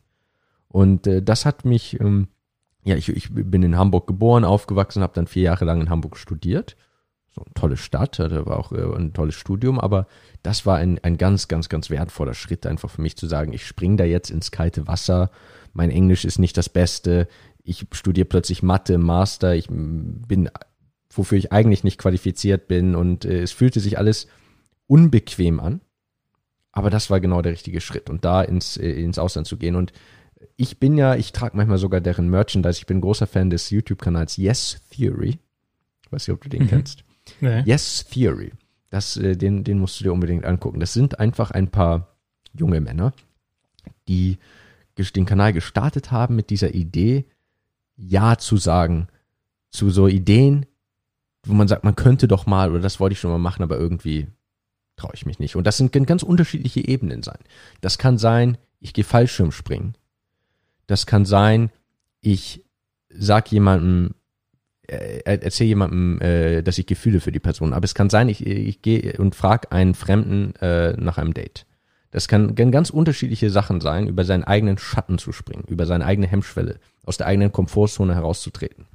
Und 0.68 1.06
äh, 1.06 1.22
das 1.22 1.44
hat 1.44 1.64
mich, 1.64 2.00
ähm, 2.00 2.28
ja, 2.84 2.96
ich, 2.96 3.08
ich 3.10 3.28
bin 3.32 3.62
in 3.62 3.76
Hamburg 3.76 4.06
geboren, 4.06 4.44
aufgewachsen, 4.44 5.02
habe 5.02 5.14
dann 5.14 5.26
vier 5.26 5.42
Jahre 5.42 5.64
lang 5.64 5.80
in 5.80 5.90
Hamburg 5.90 6.16
studiert. 6.16 6.76
So 7.34 7.42
eine 7.42 7.54
tolle 7.54 7.76
Stadt, 7.76 8.18
da 8.18 8.44
war 8.44 8.58
auch 8.58 8.72
äh, 8.72 8.96
ein 8.96 9.12
tolles 9.14 9.34
Studium, 9.34 9.78
aber 9.78 10.06
das 10.42 10.66
war 10.66 10.76
ein, 10.76 10.98
ein 11.02 11.16
ganz, 11.16 11.48
ganz, 11.48 11.68
ganz 11.68 11.88
wertvoller 11.88 12.34
Schritt, 12.34 12.66
einfach 12.66 12.90
für 12.90 13.00
mich 13.00 13.16
zu 13.16 13.26
sagen, 13.26 13.52
ich 13.52 13.66
spring 13.66 13.96
da 13.96 14.04
jetzt 14.04 14.30
ins 14.30 14.50
kalte 14.50 14.86
Wasser, 14.86 15.30
mein 15.72 15.90
Englisch 15.90 16.26
ist 16.26 16.38
nicht 16.38 16.58
das 16.58 16.68
Beste, 16.68 17.28
ich 17.64 17.86
studiere 17.92 18.26
plötzlich 18.26 18.62
Mathe 18.62 18.98
Master, 18.98 19.54
ich 19.54 19.68
bin 19.68 20.50
wofür 21.16 21.38
ich 21.38 21.52
eigentlich 21.52 21.84
nicht 21.84 21.98
qualifiziert 21.98 22.68
bin 22.68 22.94
und 22.94 23.24
äh, 23.24 23.42
es 23.42 23.52
fühlte 23.52 23.80
sich 23.80 23.98
alles 23.98 24.26
unbequem 24.86 25.60
an. 25.60 25.80
Aber 26.72 26.88
das 26.88 27.10
war 27.10 27.20
genau 27.20 27.42
der 27.42 27.52
richtige 27.52 27.80
Schritt 27.80 28.08
und 28.08 28.24
da 28.24 28.42
ins, 28.42 28.76
äh, 28.76 28.90
ins 28.90 29.18
Ausland 29.18 29.46
zu 29.46 29.58
gehen. 29.58 29.76
Und 29.76 29.92
ich 30.56 30.80
bin 30.80 30.96
ja, 30.96 31.14
ich 31.14 31.32
trage 31.32 31.56
manchmal 31.56 31.78
sogar 31.78 32.00
deren 32.00 32.30
Merchandise. 32.30 32.78
Ich 32.78 32.86
bin 32.86 33.00
großer 33.00 33.26
Fan 33.26 33.50
des 33.50 33.70
YouTube-Kanals 33.70 34.38
Yes 34.38 34.80
Theory. 34.90 35.38
Ich 36.04 36.12
weiß 36.12 36.26
nicht, 36.26 36.34
ob 36.34 36.42
du 36.42 36.48
den 36.48 36.64
mhm. 36.64 36.68
kennst. 36.68 37.04
Nee. 37.40 37.62
Yes 37.66 38.06
Theory. 38.06 38.52
Das, 38.90 39.16
äh, 39.16 39.36
den, 39.36 39.64
den 39.64 39.78
musst 39.78 40.00
du 40.00 40.04
dir 40.04 40.12
unbedingt 40.12 40.44
angucken. 40.44 40.80
Das 40.80 40.94
sind 40.94 41.20
einfach 41.20 41.50
ein 41.50 41.68
paar 41.68 42.16
junge 42.54 42.80
Männer, 42.80 43.12
die 44.08 44.38
den 45.16 45.26
Kanal 45.26 45.52
gestartet 45.52 46.12
haben 46.12 46.36
mit 46.36 46.50
dieser 46.50 46.74
Idee, 46.74 47.24
Ja 47.96 48.38
zu 48.38 48.56
sagen 48.56 49.08
zu 49.72 49.90
so 49.90 50.06
Ideen, 50.06 50.66
wo 51.44 51.54
man 51.54 51.68
sagt, 51.68 51.84
man 51.84 51.96
könnte 51.96 52.28
doch 52.28 52.46
mal 52.46 52.70
oder 52.70 52.80
das 52.80 53.00
wollte 53.00 53.14
ich 53.14 53.20
schon 53.20 53.30
mal 53.30 53.38
machen, 53.38 53.62
aber 53.62 53.78
irgendwie 53.78 54.28
traue 54.96 55.12
ich 55.14 55.26
mich 55.26 55.38
nicht. 55.38 55.56
Und 55.56 55.66
das 55.66 55.76
sind 55.76 55.92
ganz 55.92 56.22
unterschiedliche 56.22 56.86
Ebenen 56.86 57.22
sein. 57.22 57.38
Das 57.80 57.98
kann 57.98 58.18
sein, 58.18 58.58
ich 58.80 58.92
gehe 58.92 59.04
Fallschirm 59.04 59.52
springen. 59.52 59.94
Das 60.86 61.06
kann 61.06 61.24
sein, 61.24 61.70
ich 62.20 62.64
sag 63.08 63.50
jemandem, 63.50 64.14
äh, 64.86 65.22
erzähle 65.24 65.68
jemandem, 65.68 66.20
äh, 66.20 66.62
dass 66.62 66.78
ich 66.78 66.86
Gefühle 66.86 67.20
für 67.20 67.32
die 67.32 67.40
Person. 67.40 67.72
Aber 67.72 67.84
es 67.84 67.94
kann 67.94 68.10
sein, 68.10 68.28
ich, 68.28 68.46
ich 68.46 68.82
gehe 68.82 69.16
und 69.18 69.34
frage 69.34 69.72
einen 69.72 69.94
Fremden 69.94 70.54
äh, 70.56 70.92
nach 70.92 71.18
einem 71.18 71.34
Date. 71.34 71.66
Das 72.10 72.28
kann 72.28 72.54
ganz 72.54 72.90
unterschiedliche 72.90 73.48
Sachen 73.48 73.80
sein, 73.80 74.06
über 74.06 74.24
seinen 74.24 74.44
eigenen 74.44 74.76
Schatten 74.76 75.16
zu 75.16 75.32
springen, 75.32 75.64
über 75.66 75.86
seine 75.86 76.04
eigene 76.04 76.26
Hemmschwelle, 76.26 76.78
aus 77.04 77.16
der 77.16 77.26
eigenen 77.26 77.52
Komfortzone 77.52 78.14
herauszutreten. 78.14 78.86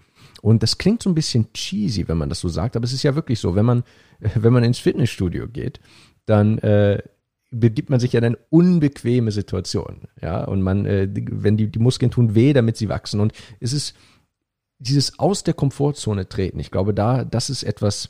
Und 0.42 0.64
das 0.64 0.78
klingt 0.78 1.04
so 1.04 1.10
ein 1.10 1.16
bisschen 1.16 1.52
cheesy, 1.54 2.08
wenn 2.08 2.18
man 2.18 2.30
das 2.30 2.40
so 2.40 2.50
sagt, 2.50 2.76
aber 2.76 2.86
es 2.86 2.94
ist 2.94 3.04
ja 3.04 3.16
wirklich 3.16 3.40
so, 3.40 3.56
wenn 3.56 3.66
man, 3.66 3.84
wenn 4.36 4.54
man 4.54 4.64
ins 4.64 4.80
Fitnessstudio 4.80 5.48
geht, 5.48 5.80
dann 6.26 6.58
äh, 6.60 7.02
begibt 7.52 7.90
man 7.90 8.00
sich 8.00 8.14
ja 8.14 8.20
in 8.20 8.26
eine 8.26 8.38
unbequeme 8.50 9.32
Situation. 9.32 10.08
Ja, 10.22 10.44
und 10.44 10.62
man, 10.62 10.86
äh, 10.86 11.08
wenn 11.14 11.58
die, 11.58 11.68
die 11.68 11.80
Muskeln 11.80 12.12
tun 12.12 12.36
weh, 12.36 12.54
damit 12.54 12.78
sie 12.78 12.90
wachsen. 12.90 13.20
Und 13.20 13.34
es 13.60 13.74
ist 13.74 13.96
dieses 14.80 15.18
aus 15.20 15.44
der 15.44 15.54
Komfortzone 15.54 16.30
treten. 16.30 16.60
Ich 16.60 16.72
glaube, 16.72 16.94
da, 16.94 17.24
das 17.24 17.50
ist 17.50 17.64
etwas, 17.64 18.10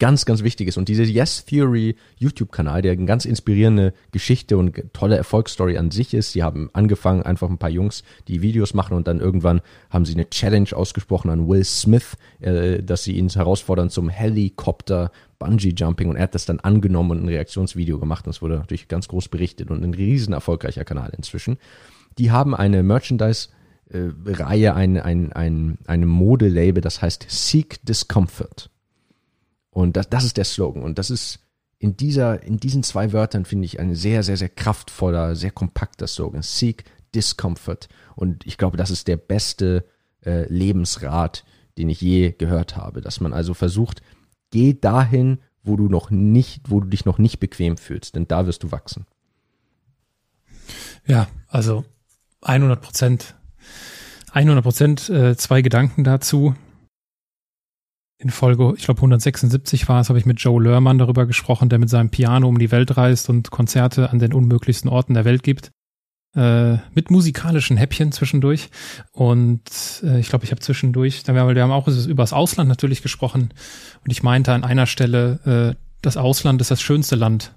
ganz, 0.00 0.24
ganz 0.24 0.42
wichtig 0.42 0.66
ist. 0.66 0.78
Und 0.78 0.88
diese 0.88 1.04
Yes 1.04 1.44
Theory 1.44 1.94
YouTube-Kanal, 2.16 2.82
der 2.82 2.92
eine 2.92 3.04
ganz 3.04 3.24
inspirierende 3.24 3.92
Geschichte 4.10 4.56
und 4.56 4.82
tolle 4.92 5.16
Erfolgsstory 5.16 5.76
an 5.78 5.92
sich 5.92 6.14
ist. 6.14 6.32
Sie 6.32 6.42
haben 6.42 6.70
angefangen, 6.72 7.22
einfach 7.22 7.48
ein 7.48 7.58
paar 7.58 7.70
Jungs, 7.70 8.02
die 8.26 8.42
Videos 8.42 8.74
machen 8.74 8.96
und 8.96 9.06
dann 9.06 9.20
irgendwann 9.20 9.60
haben 9.90 10.04
sie 10.04 10.14
eine 10.14 10.28
Challenge 10.28 10.70
ausgesprochen 10.72 11.30
an 11.30 11.46
Will 11.46 11.62
Smith, 11.64 12.16
äh, 12.40 12.82
dass 12.82 13.04
sie 13.04 13.12
ihn 13.12 13.28
herausfordern 13.28 13.90
zum 13.90 14.08
Helikopter 14.08 15.12
Bungee 15.38 15.74
Jumping 15.76 16.08
und 16.08 16.16
er 16.16 16.24
hat 16.24 16.34
das 16.34 16.46
dann 16.46 16.60
angenommen 16.60 17.12
und 17.12 17.24
ein 17.24 17.28
Reaktionsvideo 17.28 17.98
gemacht 17.98 18.26
es 18.26 18.42
wurde 18.42 18.56
natürlich 18.56 18.88
ganz 18.88 19.08
groß 19.08 19.28
berichtet 19.28 19.70
und 19.70 19.82
ein 19.82 19.94
riesen 19.94 20.34
erfolgreicher 20.34 20.84
Kanal 20.84 21.12
inzwischen. 21.16 21.58
Die 22.18 22.30
haben 22.30 22.54
eine 22.54 22.82
Merchandise 22.82 23.48
äh, 23.90 24.10
Reihe, 24.26 24.74
ein, 24.74 24.98
ein, 24.98 25.32
ein, 25.32 25.78
eine 25.86 26.06
Modelabel, 26.06 26.80
das 26.80 27.02
heißt 27.02 27.26
Seek 27.28 27.84
Discomfort. 27.84 28.70
Und 29.80 29.96
das, 29.96 30.08
das 30.08 30.24
ist 30.24 30.36
der 30.36 30.44
Slogan. 30.44 30.82
Und 30.82 30.98
das 30.98 31.10
ist 31.10 31.40
in 31.78 31.96
dieser, 31.96 32.42
in 32.42 32.58
diesen 32.58 32.82
zwei 32.82 33.12
Wörtern 33.12 33.44
finde 33.44 33.64
ich 33.64 33.80
ein 33.80 33.94
sehr, 33.94 34.22
sehr, 34.22 34.36
sehr 34.36 34.50
kraftvoller, 34.50 35.34
sehr 35.34 35.50
kompakter 35.50 36.06
Slogan. 36.06 36.42
Seek 36.42 36.84
Discomfort. 37.14 37.88
Und 38.14 38.46
ich 38.46 38.58
glaube, 38.58 38.76
das 38.76 38.90
ist 38.90 39.08
der 39.08 39.16
beste 39.16 39.84
äh, 40.24 40.46
Lebensrat, 40.52 41.44
den 41.78 41.88
ich 41.88 42.00
je 42.00 42.32
gehört 42.32 42.76
habe. 42.76 43.00
Dass 43.00 43.20
man 43.20 43.32
also 43.32 43.54
versucht, 43.54 44.02
geh 44.50 44.74
dahin, 44.74 45.38
wo 45.62 45.76
du 45.76 45.88
noch 45.88 46.10
nicht, 46.10 46.70
wo 46.70 46.80
du 46.80 46.88
dich 46.88 47.04
noch 47.04 47.18
nicht 47.18 47.40
bequem 47.40 47.76
fühlst, 47.76 48.14
denn 48.14 48.28
da 48.28 48.46
wirst 48.46 48.62
du 48.62 48.72
wachsen. 48.72 49.06
Ja, 51.06 51.28
also 51.48 51.84
100 52.42 52.80
Prozent, 52.80 53.34
100 54.32 54.62
Prozent, 54.62 55.08
äh, 55.08 55.36
zwei 55.36 55.62
Gedanken 55.62 56.04
dazu 56.04 56.54
in 58.20 58.28
Folge, 58.28 58.74
ich 58.76 58.84
glaube 58.84 58.98
176 58.98 59.88
war 59.88 60.00
es, 60.00 60.10
habe 60.10 60.18
ich 60.18 60.26
mit 60.26 60.40
Joe 60.40 60.62
Lerman 60.62 60.98
darüber 60.98 61.24
gesprochen, 61.24 61.70
der 61.70 61.78
mit 61.78 61.88
seinem 61.88 62.10
Piano 62.10 62.48
um 62.48 62.58
die 62.58 62.70
Welt 62.70 62.96
reist 62.98 63.30
und 63.30 63.50
Konzerte 63.50 64.10
an 64.10 64.18
den 64.18 64.34
unmöglichsten 64.34 64.90
Orten 64.90 65.14
der 65.14 65.24
Welt 65.24 65.42
gibt. 65.42 65.70
Äh, 66.36 66.76
mit 66.94 67.10
musikalischen 67.10 67.78
Häppchen 67.78 68.12
zwischendurch. 68.12 68.68
Und 69.10 69.62
äh, 70.04 70.20
ich 70.20 70.28
glaube, 70.28 70.44
ich 70.44 70.50
habe 70.50 70.60
zwischendurch, 70.60 71.22
da 71.22 71.34
wir, 71.34 71.54
wir 71.54 71.62
haben 71.62 71.72
auch 71.72 71.88
über 71.88 72.22
das 72.22 72.34
Ausland 72.34 72.68
natürlich 72.68 73.00
gesprochen. 73.02 73.54
Und 74.04 74.10
ich 74.10 74.22
meinte 74.22 74.52
an 74.52 74.64
einer 74.64 74.86
Stelle, 74.86 75.74
äh, 75.76 75.80
das 76.02 76.18
Ausland 76.18 76.60
ist 76.60 76.70
das 76.70 76.82
schönste 76.82 77.16
Land. 77.16 77.54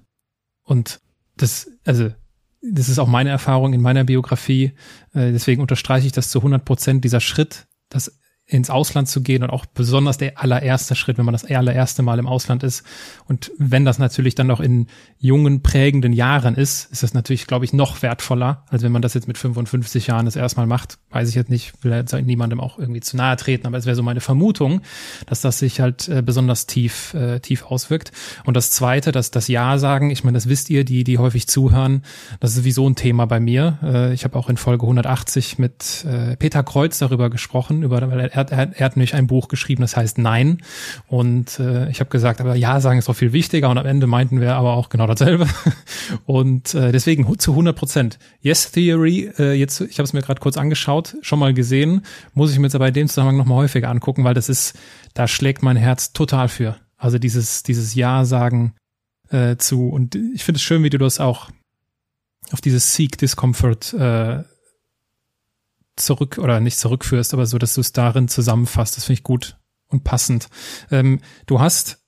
Und 0.64 1.02
das, 1.36 1.70
also 1.86 2.10
das 2.62 2.88
ist 2.88 3.00
auch 3.00 3.08
meine 3.08 3.32
Erfahrung 3.32 3.74
in 3.74 3.82
meiner 3.82 4.06
Biografie. 4.06 4.72
Äh, 5.14 5.34
deswegen 5.34 5.62
unterstreiche 5.62 6.08
ich 6.08 6.14
das 6.14 6.30
zu 6.30 6.40
100 6.40 6.64
Prozent. 6.64 7.04
Dieser 7.04 7.20
Schritt, 7.20 7.68
das 7.90 8.18
ins 8.46 8.70
Ausland 8.70 9.08
zu 9.08 9.22
gehen 9.22 9.42
und 9.42 9.50
auch 9.50 9.66
besonders 9.66 10.18
der 10.18 10.42
allererste 10.42 10.96
Schritt, 10.96 11.18
wenn 11.18 11.26
man 11.26 11.34
das 11.34 11.46
allererste 11.46 12.04
Mal 12.04 12.20
im 12.20 12.28
Ausland 12.28 12.62
ist. 12.64 12.84
Und 13.26 13.52
wenn 13.58 13.86
das 13.86 14.00
natürlich 14.00 14.36
dann 14.36 14.48
noch 14.48 14.60
in 14.60 14.88
jungen, 15.18 15.64
prägenden 15.64 16.12
Jahren 16.12 16.56
ist, 16.56 16.92
ist 16.92 17.04
das 17.04 17.14
natürlich, 17.14 17.48
glaube 17.48 17.64
ich, 17.64 17.72
noch 17.72 18.02
wertvoller, 18.02 18.66
als 18.70 18.84
wenn 18.84 18.92
man 18.92 19.02
das 19.02 19.14
jetzt 19.14 19.30
mit 19.30 19.38
55 19.38 20.08
Jahren 20.08 20.26
das 20.26 20.36
erstmal 20.36 20.68
macht. 20.68 20.98
Weiß 21.10 21.30
ich 21.30 21.36
jetzt 21.36 21.50
nicht, 21.50 21.74
will 21.84 21.94
jetzt 21.94 22.14
niemandem 22.14 22.60
auch 22.60 22.78
irgendwie 22.78 23.00
zu 23.00 23.16
nahe 23.16 23.38
treten, 23.38 23.66
aber 23.66 23.78
es 23.78 23.86
wäre 23.86 23.96
so 23.96 24.04
meine 24.04 24.20
Vermutung, 24.20 24.82
dass 25.26 25.40
das 25.40 25.60
sich 25.60 25.80
halt 25.80 26.10
äh, 26.10 26.22
besonders 26.22 26.68
tief, 26.68 27.14
äh, 27.14 27.40
tief 27.40 27.64
auswirkt. 27.64 28.12
Und 28.44 28.58
das 28.58 28.72
Zweite, 28.72 29.14
dass 29.14 29.32
das 29.32 29.48
Ja 29.48 29.78
sagen, 29.78 30.10
ich 30.10 30.26
meine, 30.26 30.36
das 30.36 30.50
wisst 30.50 30.70
ihr, 30.70 30.84
die, 30.84 31.06
die 31.06 31.18
häufig 31.18 31.48
zuhören, 31.48 32.04
das 32.42 32.52
ist 32.52 32.58
sowieso 32.58 32.90
ein 32.90 32.96
Thema 32.96 33.26
bei 33.26 33.40
mir. 33.40 33.80
Äh, 33.82 34.14
ich 34.14 34.26
habe 34.26 34.38
auch 34.38 34.50
in 34.50 34.58
Folge 34.58 34.84
180 34.84 35.60
mit 35.60 36.06
äh, 36.06 36.36
Peter 36.36 36.62
Kreuz 36.64 37.00
darüber 37.00 37.30
gesprochen, 37.30 37.84
über, 37.84 38.02
er, 38.34 38.52
er, 38.52 38.72
er 38.76 38.86
hat 38.86 38.96
nämlich 38.96 39.14
ein 39.14 39.28
Buch 39.28 39.48
geschrieben, 39.48 39.82
das 39.82 39.96
heißt 39.96 40.18
Nein. 40.18 40.58
Und 41.08 41.60
äh, 41.60 41.90
ich 41.90 42.00
habe 42.00 42.10
gesagt, 42.10 42.42
aber 42.42 42.56
Ja 42.56 42.80
sagen 42.80 43.00
ist 43.00 43.08
doch 43.08 43.16
viel 43.16 43.34
wichtiger. 43.34 43.70
Und 43.70 43.78
am 43.78 43.86
Ende 43.86 44.08
meinten 44.08 44.42
wir 44.42 44.56
aber 44.56 44.74
auch 44.74 44.90
genau 44.90 45.08
dasselbe. 45.08 45.48
Und 46.26 46.74
äh, 46.74 46.92
deswegen 46.92 47.40
zu 47.40 47.52
100 47.52 47.76
Prozent. 47.76 48.20
Yes 48.42 48.72
Theory, 48.72 49.32
äh, 49.38 49.54
jetzt, 49.54 49.82
ich 49.82 50.00
habe 50.00 50.04
es 50.04 50.14
mir 50.14 50.22
gerade 50.22 50.42
kurz 50.42 50.58
angeschaut, 50.58 51.16
schon 51.22 51.40
mal 51.40 51.54
gesehen, 51.54 52.02
muss 52.34 52.52
ich 52.52 52.58
mir 52.58 52.66
jetzt 52.66 52.76
aber 52.76 52.88
in 52.88 52.94
dem 52.94 53.08
Zusammenhang 53.08 53.38
noch 53.38 53.46
mal 53.46 53.56
häufiger 53.56 53.90
angucken, 53.90 54.24
weil 54.24 54.34
das 54.34 54.50
ist, 54.50 54.78
da 55.14 55.28
schlägt 55.28 55.62
mein 55.62 55.78
Herz 55.78 56.14
total 56.14 56.48
für. 56.48 56.78
Also 56.98 57.20
dieses, 57.20 57.64
dieses 57.64 57.94
Ja 57.94 58.26
sagen 58.26 58.74
äh, 59.30 59.58
zu. 59.58 59.90
Und 59.90 60.16
ich 60.16 60.44
finde 60.44 60.58
es 60.58 60.64
schön, 60.64 60.84
wie 60.84 60.90
du 60.90 60.98
das 60.98 61.20
auch 61.20 61.50
auf 62.52 62.62
dieses 62.62 62.94
Seek 62.94 63.18
Discomfort 63.18 63.94
äh, 63.94 64.44
zurück 65.96 66.38
oder 66.38 66.60
nicht 66.60 66.78
zurückführst, 66.80 67.34
aber 67.34 67.46
so, 67.46 67.58
dass 67.58 67.76
du 67.76 67.82
es 67.82 67.92
darin 67.92 68.28
zusammenfasst. 68.28 68.98
Das 68.98 69.06
finde 69.06 69.20
ich 69.20 69.24
gut 69.24 69.58
und 69.88 70.04
passend. 70.04 70.50
Ähm, 70.92 71.20
du 71.46 71.60
hast, 71.60 72.00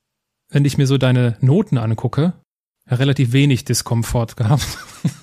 wenn 0.50 0.66
ich 0.66 0.78
mir 0.78 0.88
so 0.88 0.98
deine 0.98 1.38
Noten 1.42 1.78
angucke, 1.78 2.34
relativ 2.90 3.32
wenig 3.32 3.66
Diskomfort 3.66 4.36
gehabt. 4.36 4.66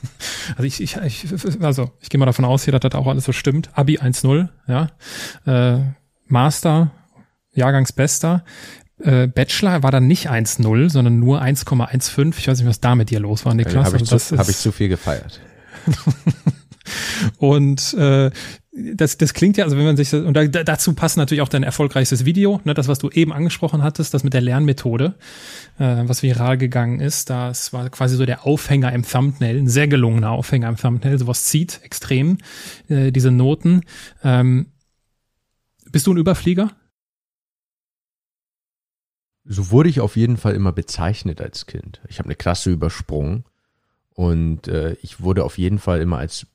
also 0.56 0.64
ich, 0.64 0.80
ich, 0.80 0.96
ich 0.96 1.62
also 1.62 1.90
ich 2.00 2.08
gehe 2.08 2.18
mal 2.18 2.26
davon 2.26 2.44
aus, 2.44 2.64
hier, 2.64 2.72
dass 2.72 2.80
das 2.80 2.94
auch 2.94 3.06
alles 3.06 3.24
so 3.24 3.32
stimmt. 3.32 3.70
Abi 3.76 3.98
1-0, 3.98 4.48
ja. 4.66 4.88
Äh, 5.46 5.80
Master, 6.26 6.90
Jahrgangsbester. 7.52 8.44
Äh, 8.98 9.26
Bachelor 9.26 9.82
war 9.82 9.90
dann 9.90 10.06
nicht 10.06 10.30
1-0, 10.30 10.90
sondern 10.90 11.18
nur 11.18 11.42
1,15. 11.42 12.34
Ich 12.38 12.48
weiß 12.48 12.58
nicht, 12.58 12.68
was 12.68 12.80
da 12.80 12.94
mit 12.94 13.10
dir 13.10 13.20
los 13.20 13.44
war, 13.44 13.54
Niklas. 13.54 13.86
Habe 13.86 13.96
ich, 13.96 14.12
also 14.12 14.38
hab 14.38 14.48
ich 14.48 14.56
zu 14.56 14.72
viel 14.72 14.88
gefeiert. 14.88 15.40
Und 17.38 17.94
äh, 17.94 18.30
das, 18.72 19.18
das 19.18 19.34
klingt 19.34 19.58
ja, 19.58 19.64
also 19.64 19.76
wenn 19.76 19.84
man 19.84 19.96
sich 19.96 20.14
und 20.14 20.34
da, 20.34 20.46
dazu 20.46 20.94
passt 20.94 21.18
natürlich 21.18 21.42
auch 21.42 21.48
dein 21.48 21.62
erfolgreichstes 21.62 22.24
Video, 22.24 22.60
ne, 22.64 22.72
das, 22.72 22.88
was 22.88 22.98
du 22.98 23.10
eben 23.10 23.32
angesprochen 23.32 23.82
hattest, 23.82 24.14
das 24.14 24.24
mit 24.24 24.32
der 24.32 24.40
Lernmethode, 24.40 25.14
äh, 25.78 26.02
was 26.06 26.22
viral 26.22 26.56
gegangen 26.56 27.00
ist. 27.00 27.28
Das 27.28 27.72
war 27.74 27.90
quasi 27.90 28.16
so 28.16 28.24
der 28.24 28.46
Aufhänger 28.46 28.92
im 28.92 29.02
Thumbnail, 29.02 29.58
ein 29.58 29.68
sehr 29.68 29.88
gelungener 29.88 30.30
Aufhänger 30.30 30.68
im 30.68 30.76
Thumbnail, 30.76 31.18
sowas 31.18 31.44
zieht 31.44 31.80
extrem, 31.82 32.38
äh, 32.88 33.12
diese 33.12 33.30
Noten. 33.30 33.82
Ähm, 34.24 34.68
bist 35.90 36.06
du 36.06 36.14
ein 36.14 36.18
Überflieger? 36.18 36.70
So 39.44 39.70
wurde 39.70 39.90
ich 39.90 40.00
auf 40.00 40.16
jeden 40.16 40.38
Fall 40.38 40.54
immer 40.54 40.72
bezeichnet 40.72 41.42
als 41.42 41.66
Kind. 41.66 42.00
Ich 42.08 42.18
habe 42.18 42.28
eine 42.28 42.36
Klasse 42.36 42.70
übersprungen 42.70 43.44
und 44.14 44.68
äh, 44.68 44.96
ich 45.02 45.20
wurde 45.20 45.44
auf 45.44 45.58
jeden 45.58 45.78
Fall 45.78 46.00
immer 46.00 46.18
als 46.18 46.46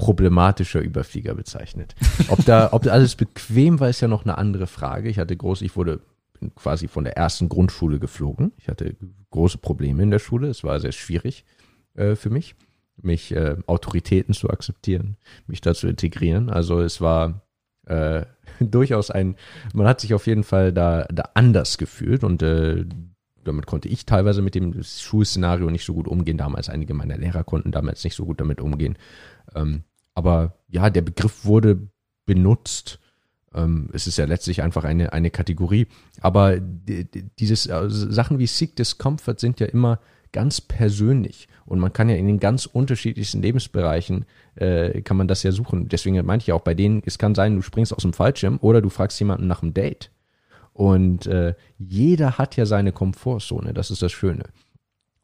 problematischer 0.00 0.80
Überflieger 0.80 1.34
bezeichnet. 1.34 1.94
Ob 2.28 2.42
da, 2.46 2.70
ob 2.72 2.86
alles 2.86 3.16
bequem 3.16 3.80
war, 3.80 3.90
ist 3.90 4.00
ja 4.00 4.08
noch 4.08 4.24
eine 4.24 4.38
andere 4.38 4.66
Frage. 4.66 5.10
Ich 5.10 5.18
hatte 5.18 5.36
groß, 5.36 5.60
ich 5.60 5.76
wurde 5.76 6.00
quasi 6.54 6.88
von 6.88 7.04
der 7.04 7.18
ersten 7.18 7.50
Grundschule 7.50 7.98
geflogen. 7.98 8.52
Ich 8.56 8.68
hatte 8.68 8.96
große 9.28 9.58
Probleme 9.58 10.02
in 10.02 10.10
der 10.10 10.18
Schule. 10.18 10.48
Es 10.48 10.64
war 10.64 10.80
sehr 10.80 10.92
schwierig 10.92 11.44
äh, 11.96 12.16
für 12.16 12.30
mich, 12.30 12.54
mich 12.96 13.32
äh, 13.32 13.56
Autoritäten 13.66 14.32
zu 14.32 14.48
akzeptieren, 14.48 15.18
mich 15.46 15.60
da 15.60 15.74
zu 15.74 15.86
integrieren. 15.86 16.48
Also 16.48 16.80
es 16.80 17.02
war 17.02 17.42
äh, 17.84 18.24
durchaus 18.60 19.10
ein, 19.10 19.36
man 19.74 19.86
hat 19.86 20.00
sich 20.00 20.14
auf 20.14 20.26
jeden 20.26 20.44
Fall 20.44 20.72
da, 20.72 21.04
da 21.12 21.24
anders 21.34 21.76
gefühlt 21.76 22.24
und 22.24 22.42
äh, 22.42 22.86
damit 23.44 23.66
konnte 23.66 23.88
ich 23.88 24.06
teilweise 24.06 24.40
mit 24.40 24.54
dem 24.54 24.82
Schulszenario 24.82 25.68
nicht 25.68 25.84
so 25.84 25.92
gut 25.92 26.08
umgehen. 26.08 26.38
Damals 26.38 26.70
einige 26.70 26.94
meiner 26.94 27.18
Lehrer 27.18 27.44
konnten 27.44 27.70
damals 27.70 28.02
nicht 28.02 28.16
so 28.16 28.24
gut 28.24 28.40
damit 28.40 28.62
umgehen. 28.62 28.96
Ähm, 29.54 29.84
aber 30.20 30.52
ja, 30.68 30.90
der 30.90 31.00
Begriff 31.00 31.46
wurde 31.46 31.88
benutzt. 32.26 32.98
Ähm, 33.54 33.88
es 33.94 34.06
ist 34.06 34.18
ja 34.18 34.26
letztlich 34.26 34.60
einfach 34.60 34.84
eine, 34.84 35.14
eine 35.14 35.30
Kategorie. 35.30 35.86
Aber 36.20 36.60
dieses 36.60 37.64
äh, 37.64 37.86
Sachen 37.88 38.38
wie 38.38 38.46
Seek 38.46 38.76
Discomfort 38.76 39.40
sind 39.40 39.60
ja 39.60 39.66
immer 39.66 39.98
ganz 40.32 40.60
persönlich. 40.60 41.48
Und 41.64 41.78
man 41.78 41.94
kann 41.94 42.10
ja 42.10 42.16
in 42.16 42.26
den 42.26 42.38
ganz 42.38 42.66
unterschiedlichsten 42.66 43.40
Lebensbereichen, 43.40 44.26
äh, 44.56 45.00
kann 45.00 45.16
man 45.16 45.26
das 45.26 45.42
ja 45.42 45.52
suchen. 45.52 45.88
Deswegen 45.88 46.22
meinte 46.26 46.44
ich 46.44 46.52
auch 46.52 46.60
bei 46.60 46.74
denen, 46.74 47.02
es 47.06 47.16
kann 47.16 47.34
sein, 47.34 47.56
du 47.56 47.62
springst 47.62 47.94
aus 47.94 48.02
dem 48.02 48.12
Fallschirm 48.12 48.58
oder 48.60 48.82
du 48.82 48.90
fragst 48.90 49.18
jemanden 49.20 49.46
nach 49.46 49.62
einem 49.62 49.72
Date. 49.72 50.10
Und 50.74 51.26
äh, 51.28 51.54
jeder 51.78 52.36
hat 52.36 52.56
ja 52.56 52.66
seine 52.66 52.92
Komfortzone, 52.92 53.72
das 53.72 53.90
ist 53.90 54.02
das 54.02 54.12
Schöne. 54.12 54.44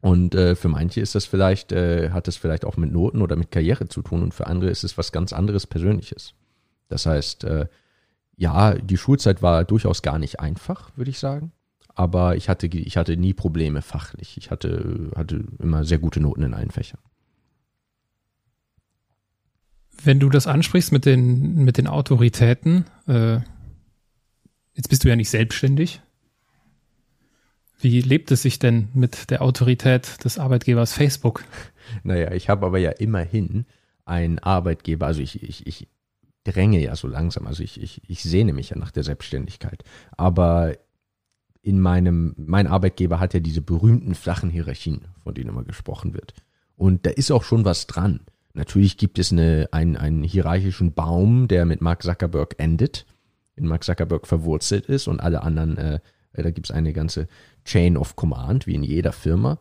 Und 0.06 0.34
äh, 0.34 0.54
für 0.54 0.68
manche 0.68 1.00
ist 1.00 1.14
das 1.14 1.24
vielleicht, 1.24 1.72
äh, 1.72 2.10
hat 2.10 2.28
das 2.28 2.36
vielleicht 2.36 2.64
auch 2.64 2.76
mit 2.76 2.92
Noten 2.92 3.22
oder 3.22 3.34
mit 3.34 3.50
Karriere 3.50 3.88
zu 3.88 4.02
tun 4.02 4.22
und 4.22 4.34
für 4.34 4.46
andere 4.46 4.70
ist 4.70 4.84
es 4.84 4.96
was 4.96 5.10
ganz 5.10 5.32
anderes 5.32 5.66
Persönliches. 5.66 6.34
Das 6.88 7.06
heißt, 7.06 7.44
äh, 7.44 7.66
ja, 8.36 8.74
die 8.74 8.98
Schulzeit 8.98 9.42
war 9.42 9.64
durchaus 9.64 10.02
gar 10.02 10.18
nicht 10.18 10.38
einfach, 10.38 10.90
würde 10.96 11.10
ich 11.10 11.18
sagen. 11.18 11.50
Aber 11.88 12.36
ich 12.36 12.48
hatte, 12.48 12.66
ich 12.66 12.96
hatte 12.96 13.16
nie 13.16 13.32
Probleme 13.32 13.82
fachlich. 13.82 14.36
Ich 14.36 14.50
hatte, 14.50 15.10
hatte 15.16 15.44
immer 15.58 15.84
sehr 15.84 15.98
gute 15.98 16.20
Noten 16.20 16.42
in 16.42 16.54
allen 16.54 16.70
Fächern. 16.70 17.00
wenn 20.04 20.20
du 20.20 20.30
das 20.30 20.46
ansprichst 20.46 20.92
mit 20.92 21.04
den, 21.04 21.64
mit 21.64 21.78
den 21.78 21.86
Autoritäten, 21.86 22.84
äh, 23.08 23.38
jetzt 24.74 24.88
bist 24.88 25.04
du 25.04 25.08
ja 25.08 25.16
nicht 25.16 25.30
selbstständig. 25.30 26.00
Wie 27.78 28.00
lebt 28.00 28.30
es 28.30 28.42
sich 28.42 28.58
denn 28.58 28.88
mit 28.94 29.30
der 29.30 29.42
Autorität 29.42 30.24
des 30.24 30.38
Arbeitgebers 30.38 30.92
Facebook? 30.92 31.44
Naja, 32.02 32.32
ich 32.32 32.48
habe 32.48 32.66
aber 32.66 32.78
ja 32.78 32.90
immerhin 32.90 33.66
einen 34.04 34.38
Arbeitgeber, 34.38 35.06
also 35.06 35.20
ich, 35.20 35.42
ich, 35.42 35.66
ich 35.66 35.88
dränge 36.44 36.80
ja 36.80 36.96
so 36.96 37.08
langsam, 37.08 37.46
also 37.46 37.62
ich, 37.62 37.80
ich, 37.80 38.02
ich 38.08 38.22
sehne 38.22 38.52
mich 38.52 38.70
ja 38.70 38.78
nach 38.78 38.90
der 38.90 39.02
Selbstständigkeit. 39.02 39.84
Aber 40.16 40.76
in 41.62 41.80
meinem, 41.80 42.34
mein 42.38 42.66
Arbeitgeber 42.66 43.18
hat 43.18 43.34
ja 43.34 43.40
diese 43.40 43.60
berühmten 43.60 44.14
flachen 44.14 44.50
Hierarchien, 44.50 45.06
von 45.22 45.34
denen 45.34 45.50
immer 45.50 45.64
gesprochen 45.64 46.14
wird. 46.14 46.34
Und 46.76 47.06
da 47.06 47.10
ist 47.10 47.32
auch 47.32 47.42
schon 47.42 47.64
was 47.64 47.86
dran. 47.86 48.20
Natürlich 48.54 48.96
gibt 48.96 49.18
es 49.18 49.32
eine, 49.32 49.68
einen, 49.72 49.96
einen 49.96 50.22
hierarchischen 50.22 50.92
Baum, 50.94 51.48
der 51.48 51.66
mit 51.66 51.80
Mark 51.80 52.02
Zuckerberg 52.02 52.54
endet, 52.58 53.04
in 53.56 53.66
Mark 53.66 53.84
Zuckerberg 53.84 54.26
verwurzelt 54.26 54.86
ist 54.86 55.08
und 55.08 55.20
alle 55.20 55.42
anderen, 55.42 55.76
äh, 55.76 56.00
da 56.42 56.50
gibt 56.50 56.68
es 56.68 56.70
eine 56.70 56.92
ganze 56.92 57.28
Chain 57.64 57.96
of 57.96 58.16
Command, 58.16 58.66
wie 58.66 58.74
in 58.74 58.82
jeder 58.82 59.12
Firma. 59.12 59.58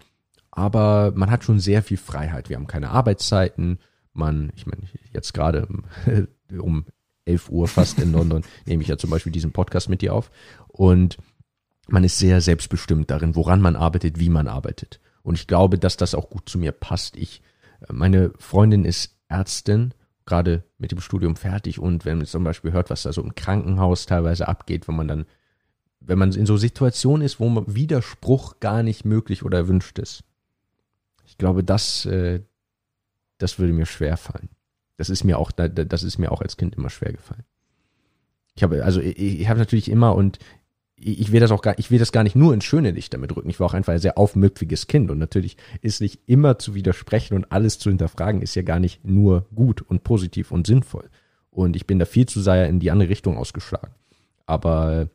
Aber 0.51 1.11
man 1.15 1.31
hat 1.31 1.43
schon 1.43 1.59
sehr 1.59 1.83
viel 1.83 1.97
Freiheit. 1.97 2.49
Wir 2.49 2.57
haben 2.57 2.67
keine 2.67 2.91
Arbeitszeiten. 2.91 3.79
Man, 4.13 4.51
ich 4.55 4.65
meine, 4.65 4.83
jetzt 5.11 5.33
gerade 5.33 5.67
um 6.57 6.85
11 7.25 7.49
Uhr 7.49 7.67
fast 7.67 7.99
in 7.99 8.11
London 8.11 8.43
nehme 8.65 8.83
ich 8.83 8.87
ja 8.87 8.97
zum 8.97 9.09
Beispiel 9.09 9.31
diesen 9.31 9.51
Podcast 9.51 9.89
mit 9.89 10.01
dir 10.01 10.13
auf. 10.13 10.31
Und 10.67 11.17
man 11.87 12.03
ist 12.03 12.17
sehr 12.17 12.41
selbstbestimmt 12.41 13.11
darin, 13.11 13.35
woran 13.35 13.61
man 13.61 13.75
arbeitet, 13.75 14.19
wie 14.19 14.29
man 14.29 14.47
arbeitet. 14.47 14.99
Und 15.23 15.35
ich 15.35 15.47
glaube, 15.47 15.77
dass 15.77 15.97
das 15.97 16.15
auch 16.15 16.29
gut 16.29 16.47
zu 16.47 16.57
mir 16.57 16.71
passt. 16.71 17.17
Ich 17.17 17.41
meine 17.91 18.31
Freundin 18.37 18.85
ist 18.85 19.17
Ärztin, 19.27 19.93
gerade 20.25 20.63
mit 20.77 20.91
dem 20.91 21.01
Studium 21.01 21.35
fertig 21.35 21.79
und 21.79 22.05
wenn 22.05 22.17
man 22.17 22.27
zum 22.27 22.43
Beispiel 22.43 22.71
hört, 22.71 22.89
was 22.89 23.03
da 23.03 23.13
so 23.13 23.21
im 23.21 23.35
Krankenhaus 23.35 24.05
teilweise 24.05 24.47
abgeht, 24.47 24.87
wenn 24.87 24.95
man 24.95 25.07
dann, 25.07 25.25
wenn 26.07 26.19
man 26.19 26.31
in 26.33 26.45
so 26.45 26.57
Situationen 26.57 27.25
ist, 27.25 27.39
wo 27.39 27.63
Widerspruch 27.67 28.59
gar 28.59 28.83
nicht 28.83 29.05
möglich 29.05 29.43
oder 29.43 29.59
erwünscht 29.59 29.99
ist. 29.99 30.23
Ich 31.25 31.37
glaube, 31.37 31.63
das, 31.63 32.05
äh, 32.05 32.41
das 33.37 33.59
würde 33.59 33.73
mir 33.73 33.85
schwer 33.85 34.17
fallen. 34.17 34.49
Das 34.97 35.09
ist 35.09 35.23
mir 35.23 35.37
auch, 35.37 35.51
das 35.51 36.03
ist 36.03 36.17
mir 36.17 36.31
auch 36.31 36.41
als 36.41 36.57
Kind 36.57 36.75
immer 36.75 36.89
schwer 36.89 37.11
gefallen. 37.11 37.43
Ich 38.55 38.63
habe, 38.63 38.85
also 38.85 39.01
ich, 39.01 39.17
ich 39.17 39.49
habe 39.49 39.59
natürlich 39.59 39.91
immer 39.91 40.15
und 40.15 40.39
ich 40.97 41.33
will 41.33 41.41
das 41.41 41.51
auch 41.51 41.61
gar, 41.61 41.77
ich 41.77 41.91
will 41.91 41.99
das 41.99 42.13
gar 42.13 42.23
nicht 42.23 42.37
nur 42.37 42.53
ins 42.53 42.63
schöne 42.63 42.91
Licht 42.91 43.13
damit 43.13 43.35
rücken. 43.35 43.49
Ich 43.49 43.59
war 43.59 43.67
auch 43.67 43.73
einfach 43.73 43.93
ein 43.93 43.99
sehr 43.99 44.17
aufmüpfiges 44.17 44.87
Kind 44.87 45.11
und 45.11 45.17
natürlich 45.17 45.57
ist 45.81 45.99
nicht 45.99 46.21
immer 46.25 46.57
zu 46.57 46.73
widersprechen 46.73 47.35
und 47.35 47.51
alles 47.51 47.79
zu 47.79 47.89
hinterfragen 47.89 48.41
ist 48.41 48.55
ja 48.55 48.61
gar 48.61 48.79
nicht 48.79 49.03
nur 49.03 49.45
gut 49.53 49.81
und 49.81 50.03
positiv 50.03 50.51
und 50.51 50.65
sinnvoll. 50.65 51.09
Und 51.51 51.75
ich 51.75 51.85
bin 51.85 51.99
da 51.99 52.05
viel 52.05 52.27
zu 52.27 52.41
sehr 52.41 52.69
in 52.69 52.79
die 52.79 52.91
andere 52.91 53.09
Richtung 53.09 53.37
ausgeschlagen. 53.37 53.93
Aber 54.45 55.09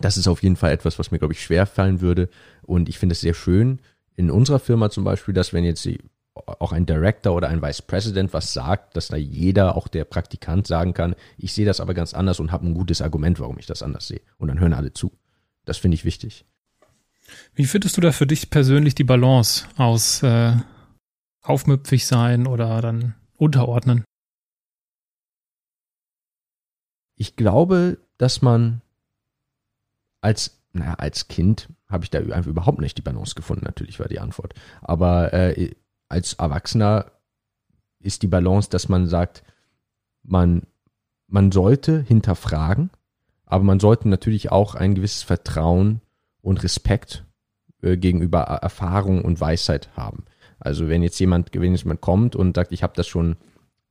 das 0.00 0.16
ist 0.16 0.28
auf 0.28 0.42
jeden 0.42 0.56
Fall 0.56 0.72
etwas, 0.72 0.98
was 0.98 1.10
mir, 1.10 1.18
glaube 1.18 1.34
ich, 1.34 1.42
schwer 1.42 1.66
fallen 1.66 2.00
würde. 2.00 2.28
Und 2.62 2.88
ich 2.88 2.98
finde 2.98 3.14
es 3.14 3.20
sehr 3.20 3.34
schön 3.34 3.80
in 4.16 4.30
unserer 4.30 4.58
Firma 4.58 4.90
zum 4.90 5.04
Beispiel, 5.04 5.34
dass 5.34 5.52
wenn 5.52 5.64
jetzt 5.64 5.88
auch 6.34 6.72
ein 6.72 6.86
Director 6.86 7.34
oder 7.34 7.48
ein 7.48 7.62
Vice 7.62 7.82
President 7.82 8.32
was 8.32 8.52
sagt, 8.52 8.96
dass 8.96 9.08
da 9.08 9.16
jeder, 9.16 9.76
auch 9.76 9.88
der 9.88 10.04
Praktikant, 10.04 10.66
sagen 10.66 10.94
kann, 10.94 11.14
ich 11.36 11.52
sehe 11.52 11.66
das 11.66 11.80
aber 11.80 11.94
ganz 11.94 12.14
anders 12.14 12.40
und 12.40 12.52
habe 12.52 12.66
ein 12.66 12.74
gutes 12.74 13.02
Argument, 13.02 13.38
warum 13.40 13.58
ich 13.58 13.66
das 13.66 13.82
anders 13.82 14.08
sehe. 14.08 14.22
Und 14.38 14.48
dann 14.48 14.58
hören 14.58 14.72
alle 14.72 14.92
zu. 14.92 15.12
Das 15.64 15.78
finde 15.78 15.94
ich 15.94 16.04
wichtig. 16.04 16.44
Wie 17.54 17.66
findest 17.66 17.96
du 17.96 18.00
da 18.00 18.12
für 18.12 18.26
dich 18.26 18.50
persönlich 18.50 18.94
die 18.94 19.04
Balance 19.04 19.66
aus 19.76 20.22
äh, 20.22 20.54
aufmüpfig 21.42 22.06
sein 22.06 22.46
oder 22.46 22.80
dann 22.80 23.14
unterordnen? 23.36 24.04
Ich 27.16 27.36
glaube, 27.36 27.98
dass 28.18 28.42
man 28.42 28.81
als, 30.22 30.62
naja, 30.72 30.94
als 30.94 31.28
Kind 31.28 31.68
habe 31.88 32.04
ich 32.04 32.10
da 32.10 32.20
überhaupt 32.20 32.80
nicht 32.80 32.96
die 32.96 33.02
Balance 33.02 33.34
gefunden, 33.34 33.64
natürlich 33.66 34.00
war 34.00 34.08
die 34.08 34.20
Antwort. 34.20 34.54
Aber 34.80 35.34
äh, 35.34 35.74
als 36.08 36.32
Erwachsener 36.34 37.12
ist 38.00 38.22
die 38.22 38.28
Balance, 38.28 38.70
dass 38.70 38.88
man 38.88 39.06
sagt, 39.06 39.42
man, 40.22 40.62
man 41.26 41.52
sollte 41.52 42.00
hinterfragen, 42.00 42.90
aber 43.44 43.64
man 43.64 43.80
sollte 43.80 44.08
natürlich 44.08 44.50
auch 44.50 44.74
ein 44.74 44.94
gewisses 44.94 45.22
Vertrauen 45.22 46.00
und 46.40 46.62
Respekt 46.62 47.24
äh, 47.82 47.96
gegenüber 47.96 48.40
Erfahrung 48.40 49.22
und 49.22 49.40
Weisheit 49.40 49.90
haben. 49.96 50.24
Also 50.58 50.88
wenn 50.88 51.02
jetzt 51.02 51.18
jemand, 51.18 51.50
wenn 51.52 51.72
jetzt 51.72 51.82
jemand 51.82 52.00
kommt 52.00 52.36
und 52.36 52.56
sagt, 52.56 52.72
ich 52.72 52.82
habe 52.82 52.94
das 52.96 53.08
schon 53.08 53.36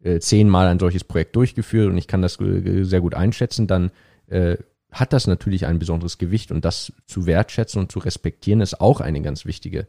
äh, 0.01 0.19
zehnmal 0.19 0.67
ein 0.67 0.79
solches 0.79 1.03
Projekt 1.03 1.35
durchgeführt 1.35 1.89
und 1.89 1.97
ich 1.97 2.07
kann 2.07 2.21
das 2.21 2.39
äh, 2.39 2.83
sehr 2.83 3.01
gut 3.01 3.13
einschätzen, 3.13 3.67
dann 3.67 3.91
äh, 4.27 4.57
hat 4.91 5.13
das 5.13 5.25
natürlich 5.25 5.65
ein 5.65 5.79
besonderes 5.79 6.17
Gewicht 6.17 6.51
und 6.51 6.65
das 6.65 6.93
zu 7.07 7.25
wertschätzen 7.25 7.81
und 7.81 7.91
zu 7.91 7.99
respektieren 7.99 8.61
ist 8.61 8.81
auch 8.81 8.99
eine 8.99 9.21
ganz 9.21 9.45
wichtige 9.45 9.87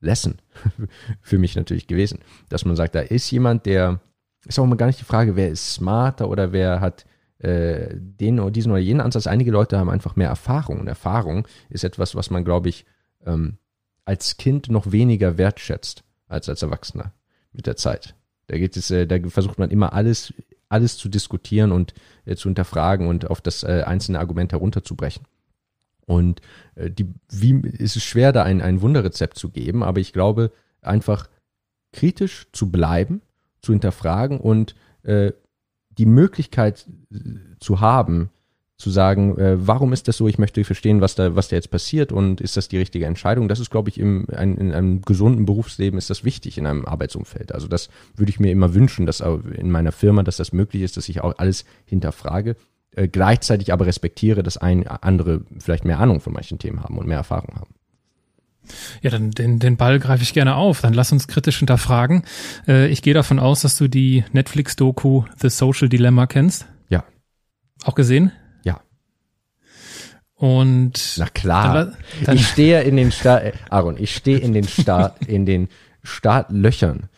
Lesson 0.00 0.36
für 1.22 1.38
mich 1.38 1.56
natürlich 1.56 1.86
gewesen, 1.86 2.20
dass 2.48 2.64
man 2.64 2.76
sagt, 2.76 2.94
da 2.94 3.00
ist 3.00 3.30
jemand, 3.30 3.66
der 3.66 4.00
ist 4.44 4.58
auch 4.58 4.66
mal 4.66 4.76
gar 4.76 4.86
nicht 4.86 5.00
die 5.00 5.04
Frage, 5.04 5.36
wer 5.36 5.48
ist 5.48 5.72
smarter 5.74 6.28
oder 6.28 6.52
wer 6.52 6.80
hat 6.80 7.06
äh, 7.38 7.94
den 7.94 8.40
oder 8.40 8.50
diesen 8.50 8.72
oder 8.72 8.80
jenen 8.80 9.00
Ansatz. 9.00 9.26
Einige 9.26 9.50
Leute 9.50 9.78
haben 9.78 9.90
einfach 9.90 10.16
mehr 10.16 10.28
Erfahrung 10.28 10.80
und 10.80 10.86
Erfahrung 10.86 11.48
ist 11.68 11.84
etwas, 11.84 12.14
was 12.14 12.30
man, 12.30 12.44
glaube 12.44 12.68
ich, 12.68 12.84
ähm, 13.24 13.58
als 14.04 14.36
Kind 14.36 14.68
noch 14.68 14.92
weniger 14.92 15.36
wertschätzt 15.38 16.04
als 16.28 16.48
als 16.48 16.62
Erwachsener 16.62 17.12
mit 17.52 17.66
der 17.66 17.76
Zeit. 17.76 18.14
Da 18.46 18.56
geht 18.58 18.76
es, 18.76 18.90
äh, 18.90 19.06
da 19.06 19.18
versucht 19.28 19.58
man 19.58 19.70
immer 19.70 19.92
alles, 19.92 20.32
alles 20.68 20.96
zu 20.96 21.08
diskutieren 21.08 21.72
und 21.72 21.94
äh, 22.24 22.36
zu 22.36 22.48
hinterfragen 22.48 23.06
und 23.08 23.30
auf 23.30 23.40
das 23.40 23.62
äh, 23.62 23.84
einzelne 23.86 24.18
Argument 24.18 24.52
herunterzubrechen. 24.52 25.24
Und 26.06 26.40
äh, 26.74 26.90
die, 26.90 27.12
wie 27.28 27.60
ist 27.60 27.96
es 27.96 28.04
schwer, 28.04 28.32
da 28.32 28.42
ein, 28.42 28.60
ein 28.60 28.80
Wunderrezept 28.80 29.38
zu 29.38 29.50
geben, 29.50 29.82
aber 29.82 30.00
ich 30.00 30.12
glaube, 30.12 30.52
einfach 30.80 31.28
kritisch 31.92 32.46
zu 32.52 32.70
bleiben, 32.70 33.22
zu 33.60 33.72
hinterfragen 33.72 34.40
und 34.40 34.74
äh, 35.02 35.32
die 35.90 36.06
Möglichkeit 36.06 36.86
äh, 37.12 37.18
zu 37.58 37.80
haben, 37.80 38.30
zu 38.78 38.90
sagen, 38.90 39.38
äh, 39.38 39.56
warum 39.58 39.92
ist 39.92 40.06
das 40.06 40.18
so? 40.18 40.28
Ich 40.28 40.38
möchte 40.38 40.62
verstehen, 40.64 41.00
was 41.00 41.14
da, 41.14 41.34
was 41.34 41.48
da 41.48 41.56
jetzt 41.56 41.70
passiert 41.70 42.12
und 42.12 42.40
ist 42.40 42.56
das 42.56 42.68
die 42.68 42.76
richtige 42.76 43.06
Entscheidung? 43.06 43.48
Das 43.48 43.58
ist, 43.58 43.70
glaube 43.70 43.88
ich, 43.88 43.98
im, 43.98 44.26
ein, 44.34 44.56
in 44.58 44.72
einem 44.72 45.02
gesunden 45.02 45.46
Berufsleben 45.46 45.98
ist 45.98 46.10
das 46.10 46.24
wichtig 46.24 46.58
in 46.58 46.66
einem 46.66 46.84
Arbeitsumfeld. 46.84 47.52
Also 47.52 47.68
das 47.68 47.88
würde 48.14 48.30
ich 48.30 48.40
mir 48.40 48.52
immer 48.52 48.74
wünschen, 48.74 49.06
dass 49.06 49.20
in 49.20 49.70
meiner 49.70 49.92
Firma, 49.92 50.22
dass 50.22 50.36
das 50.36 50.52
möglich 50.52 50.82
ist, 50.82 50.96
dass 50.96 51.08
ich 51.08 51.22
auch 51.22 51.38
alles 51.38 51.64
hinterfrage 51.86 52.56
äh, 52.96 53.08
gleichzeitig 53.08 53.72
aber 53.72 53.86
respektiere, 53.86 54.42
dass 54.42 54.56
ein 54.56 54.86
andere 54.88 55.42
vielleicht 55.58 55.84
mehr 55.84 56.00
Ahnung 56.00 56.20
von 56.20 56.32
manchen 56.32 56.58
Themen 56.58 56.82
haben 56.82 56.98
und 56.98 57.06
mehr 57.06 57.18
Erfahrung 57.18 57.54
haben. 57.54 57.74
Ja, 59.00 59.10
dann 59.10 59.30
den, 59.30 59.58
den 59.58 59.76
Ball 59.76 60.00
greife 60.00 60.22
ich 60.22 60.32
gerne 60.32 60.56
auf. 60.56 60.80
Dann 60.80 60.94
lass 60.94 61.12
uns 61.12 61.28
kritisch 61.28 61.58
hinterfragen. 61.58 62.24
Äh, 62.66 62.88
ich 62.88 63.02
gehe 63.02 63.14
davon 63.14 63.38
aus, 63.38 63.60
dass 63.60 63.76
du 63.76 63.88
die 63.88 64.24
Netflix-Doku 64.32 65.24
The 65.36 65.50
Social 65.50 65.88
Dilemma 65.88 66.26
kennst. 66.26 66.66
Ja. 66.88 67.04
Auch 67.84 67.94
gesehen? 67.94 68.32
Und 70.36 71.14
na 71.16 71.26
klar, 71.28 71.74
dann, 71.74 71.96
dann 72.24 72.36
ich 72.36 72.46
stehe 72.46 72.82
in 72.82 72.96
den 72.96 73.10
äh, 73.24 73.52
Aaron, 73.70 73.96
ich 73.98 74.14
stehe 74.14 74.38
in 74.38 74.52
den 74.52 74.68
Start, 74.68 75.22
in 75.26 75.46
den 75.46 75.68
Startlöchern, 76.02 77.08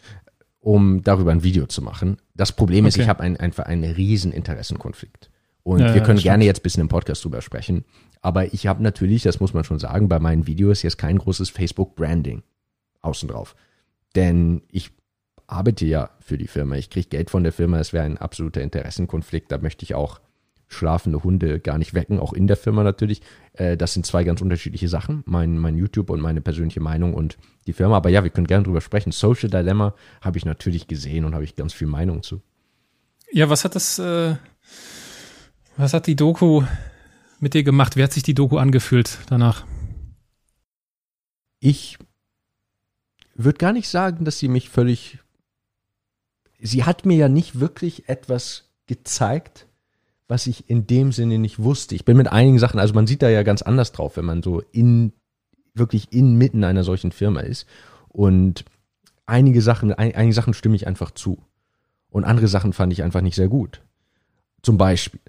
um 0.61 1.03
darüber 1.03 1.33
ein 1.33 1.43
Video 1.43 1.67
zu 1.67 1.83
machen. 1.83 2.19
Das 2.35 2.53
Problem 2.53 2.87
ist, 2.87 2.95
okay. 2.95 3.03
ich 3.03 3.09
habe 3.09 3.23
ein, 3.23 3.37
einfach 3.37 3.67
einen 3.67 3.91
riesen 3.93 4.33
Interessenkonflikt. 4.33 5.31
Und 5.65 5.81
ja, 5.81 5.95
wir 5.95 6.03
können 6.03 6.21
gerne 6.21 6.45
jetzt 6.45 6.61
ein 6.61 6.63
bisschen 6.63 6.81
im 6.83 6.89
Podcast 6.89 7.25
drüber 7.25 7.43
sprechen. 7.43 7.85
Aber 8.23 8.55
ich 8.55 8.67
habe 8.67 8.83
natürlich, 8.83 9.25
das 9.25 9.41
muss 9.41 9.53
man 9.53 9.65
schon 9.65 9.79
sagen, 9.79 10.09
bei 10.09 10.19
meinen 10.19 10.47
Videos 10.47 10.83
jetzt 10.83 10.97
kein 10.97 11.19
großes 11.19 11.51
Facebook-Branding 11.51 12.43
außen 13.03 13.29
drauf. 13.29 13.57
Denn 14.15 14.63
ich 14.71 14.93
arbeite 15.47 15.87
ja 15.87 16.11
für 16.21 16.39
die 16.39 16.47
Firma. 16.47 16.77
Ich 16.77 16.89
kriege 16.89 17.09
Geld 17.09 17.31
von 17.31 17.43
der 17.43 17.53
Firma. 17.53 17.81
Es 17.81 17.93
wäre 17.93 18.05
ein 18.05 18.17
absoluter 18.17 18.63
Interessenkonflikt. 18.63 19.51
Da 19.51 19.59
möchte 19.59 19.85
ich 19.85 19.95
auch 19.95 20.21
schlafende 20.69 21.25
Hunde 21.25 21.61
gar 21.61 21.79
nicht 21.79 21.95
wecken, 21.95 22.21
auch 22.21 22.33
in 22.33 22.47
der 22.47 22.57
Firma 22.57 22.85
natürlich. 22.85 23.23
Äh, 23.55 23.77
das 23.77 23.95
sind 23.95 24.07
zwei 24.07 24.25
ganz 24.25 24.41
unterschiedliche 24.41 24.89
Sachen. 24.89 25.23
Mein, 25.27 25.59
mein 25.59 25.77
YouTube 25.77 26.11
und 26.11 26.21
meine 26.21 26.41
persönliche 26.41 26.81
Meinung 26.81 27.15
und 27.15 27.39
die 27.67 27.73
Firma. 27.73 27.97
Aber 27.97 28.11
ja, 28.11 28.23
wir 28.23 28.31
können 28.31 28.47
gerne 28.47 28.65
drüber 28.65 28.81
sprechen. 28.81 29.13
Social 29.13 29.49
Dilemma 29.49 29.95
habe 30.21 30.39
ich 30.39 30.45
natürlich 30.45 30.87
gesehen 30.87 31.25
und 31.25 31.35
habe 31.35 31.45
ich 31.45 31.57
ganz 31.57 31.73
viel 31.73 31.89
Meinung 31.89 32.23
zu. 32.23 32.43
Ja, 33.33 33.51
was 33.51 33.65
hat 33.65 33.75
das 33.75 33.99
äh, 33.99 34.37
was 35.79 35.93
hat 35.93 36.09
die 36.09 36.17
Doku 36.17 36.65
mit 37.39 37.55
dir 37.55 37.63
gemacht? 37.63 37.97
Wie 37.97 38.03
hat 38.03 38.13
sich 38.13 38.25
die 38.25 38.35
Doku 38.35 38.59
angefühlt 38.59 39.19
danach? 39.29 39.65
Ich 41.61 41.99
würde 43.35 43.59
gar 43.59 43.73
nicht 43.73 43.89
sagen, 43.89 44.25
dass 44.25 44.41
sie 44.41 44.49
mich 44.49 44.71
völlig. 44.71 45.19
Sie 46.61 46.83
hat 46.83 47.07
mir 47.07 47.17
ja 47.17 47.29
nicht 47.29 47.61
wirklich 47.61 48.09
etwas 48.09 48.69
gezeigt, 48.89 49.68
was 50.29 50.47
ich 50.47 50.69
in 50.69 50.87
dem 50.87 51.11
Sinne 51.11 51.39
nicht 51.39 51.59
wusste. 51.59 51.95
Ich 51.95 52.05
bin 52.05 52.17
mit 52.17 52.31
einigen 52.31 52.59
Sachen, 52.59 52.79
also 52.79 52.95
man 52.95 53.07
sieht 53.07 53.23
da 53.23 53.31
ja 53.31 53.43
ganz 53.43 53.63
anders 53.63 53.93
drauf, 53.93 54.19
wenn 54.19 54.27
man 54.27 54.43
so 54.43 54.63
in, 54.73 55.13
wirklich 55.75 56.13
inmitten 56.13 56.65
einer 56.65 56.85
solchen 56.85 57.13
Firma 57.13 57.41
ist. 57.41 57.67
Und 58.09 58.67
einige 59.27 59.63
Sachen, 59.63 59.93
ein, 59.93 60.15
einige 60.15 60.35
Sachen 60.35 60.53
stimme 60.53 60.77
ich 60.77 60.87
einfach 60.87 61.11
zu. 61.13 61.39
Und 62.11 62.25
andere 62.25 62.49
Sachen 62.49 62.75
fand 62.75 62.93
ich 62.93 63.03
einfach 63.03 63.23
nicht 63.23 63.37
sehr 63.37 63.49
gut. 63.49 63.81
Zum 64.63 64.77
Beispiel 64.77 65.21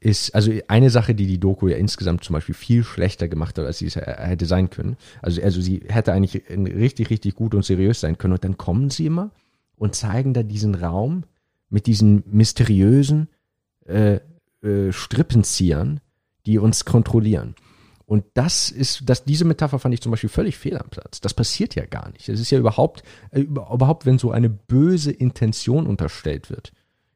ist, 0.00 0.34
also 0.34 0.52
eine 0.68 0.90
Sache, 0.90 1.14
die 1.14 1.26
die 1.26 1.38
Doku 1.38 1.68
ja 1.68 1.76
insgesamt 1.76 2.24
zum 2.24 2.34
Beispiel 2.34 2.54
viel 2.54 2.84
schlechter 2.84 3.28
gemacht 3.28 3.56
hat, 3.56 3.64
als 3.64 3.78
sie 3.78 3.86
es 3.86 3.96
hätte 3.96 4.46
sein 4.46 4.68
können. 4.68 4.96
Also, 5.22 5.40
also 5.40 5.60
sie 5.60 5.82
hätte 5.88 6.12
eigentlich 6.12 6.42
richtig, 6.50 7.08
richtig 7.08 7.36
gut 7.36 7.54
und 7.54 7.64
seriös 7.64 8.00
sein 8.00 8.18
können. 8.18 8.34
Und 8.34 8.44
dann 8.44 8.58
kommen 8.58 8.90
sie 8.90 9.06
immer 9.06 9.30
und 9.76 9.94
zeigen 9.94 10.34
da 10.34 10.42
diesen 10.42 10.74
Raum 10.74 11.24
mit 11.70 11.86
diesen 11.86 12.24
mysteriösen 12.26 13.28
äh, 13.86 14.20
äh, 14.62 14.92
Strippenziehern, 14.92 16.00
die 16.46 16.58
uns 16.58 16.84
kontrollieren. 16.84 17.54
Und 18.04 18.24
das 18.34 18.70
ist, 18.70 19.08
das, 19.08 19.24
diese 19.24 19.44
Metapher 19.44 19.78
fand 19.78 19.94
ich 19.94 20.02
zum 20.02 20.10
Beispiel 20.10 20.28
völlig 20.28 20.58
fehl 20.58 20.76
am 20.76 20.90
Platz. 20.90 21.20
Das 21.20 21.32
passiert 21.32 21.74
ja 21.74 21.86
gar 21.86 22.10
nicht. 22.10 22.28
Es 22.28 22.40
ist 22.40 22.50
ja 22.50 22.58
überhaupt, 22.58 23.02
äh, 23.30 23.40
überhaupt, 23.40 24.04
wenn 24.04 24.18
so 24.18 24.30
eine 24.30 24.50
böse 24.50 25.10
Intention 25.10 25.86
unterstellt 25.86 26.50
wird. 26.50 26.72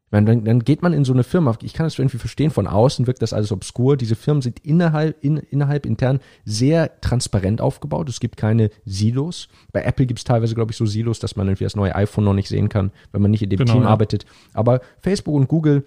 Ich 0.07 0.13
meine, 0.13 0.27
dann, 0.27 0.45
dann 0.45 0.61
geht 0.61 0.83
man 0.83 0.93
in 0.93 1.05
so 1.05 1.13
eine 1.13 1.25
Firma, 1.25 1.59
ich 1.63 1.75
kann 1.75 1.85
das 1.85 1.99
irgendwie 1.99 2.19
verstehen, 2.19 2.53
von 2.53 2.69
außen 2.69 3.09
wirkt 3.09 3.23
das 3.23 3.33
alles 3.33 3.51
obskur. 3.51 3.97
Diese 3.97 4.15
Firmen 4.15 4.41
sind 4.41 4.61
innerhalb, 4.61 5.23
in, 5.23 5.37
innerhalb 5.37 5.85
intern 5.85 6.21
sehr 6.45 7.01
transparent 7.01 7.61
aufgebaut. 7.61 8.09
Es 8.09 8.21
gibt 8.21 8.37
keine 8.37 8.71
Silos. 8.85 9.49
Bei 9.73 9.83
Apple 9.83 10.07
gibt 10.07 10.21
es 10.21 10.25
teilweise, 10.25 10.55
glaube 10.55 10.71
ich, 10.71 10.77
so 10.77 10.87
Silos, 10.87 11.19
dass 11.19 11.35
man 11.35 11.49
irgendwie 11.49 11.65
das 11.65 11.75
neue 11.75 11.95
iPhone 11.95 12.25
noch 12.25 12.35
nicht 12.35 12.49
sehen 12.49 12.69
kann, 12.69 12.93
wenn 13.11 13.21
man 13.21 13.33
nicht 13.33 13.43
in 13.43 13.51
dem 13.51 13.59
genau, 13.59 13.73
Team 13.73 13.83
ja. 13.83 13.89
arbeitet. 13.89 14.27
Aber 14.55 14.81
Facebook 15.01 15.35
und 15.35 15.49
Google, 15.49 15.85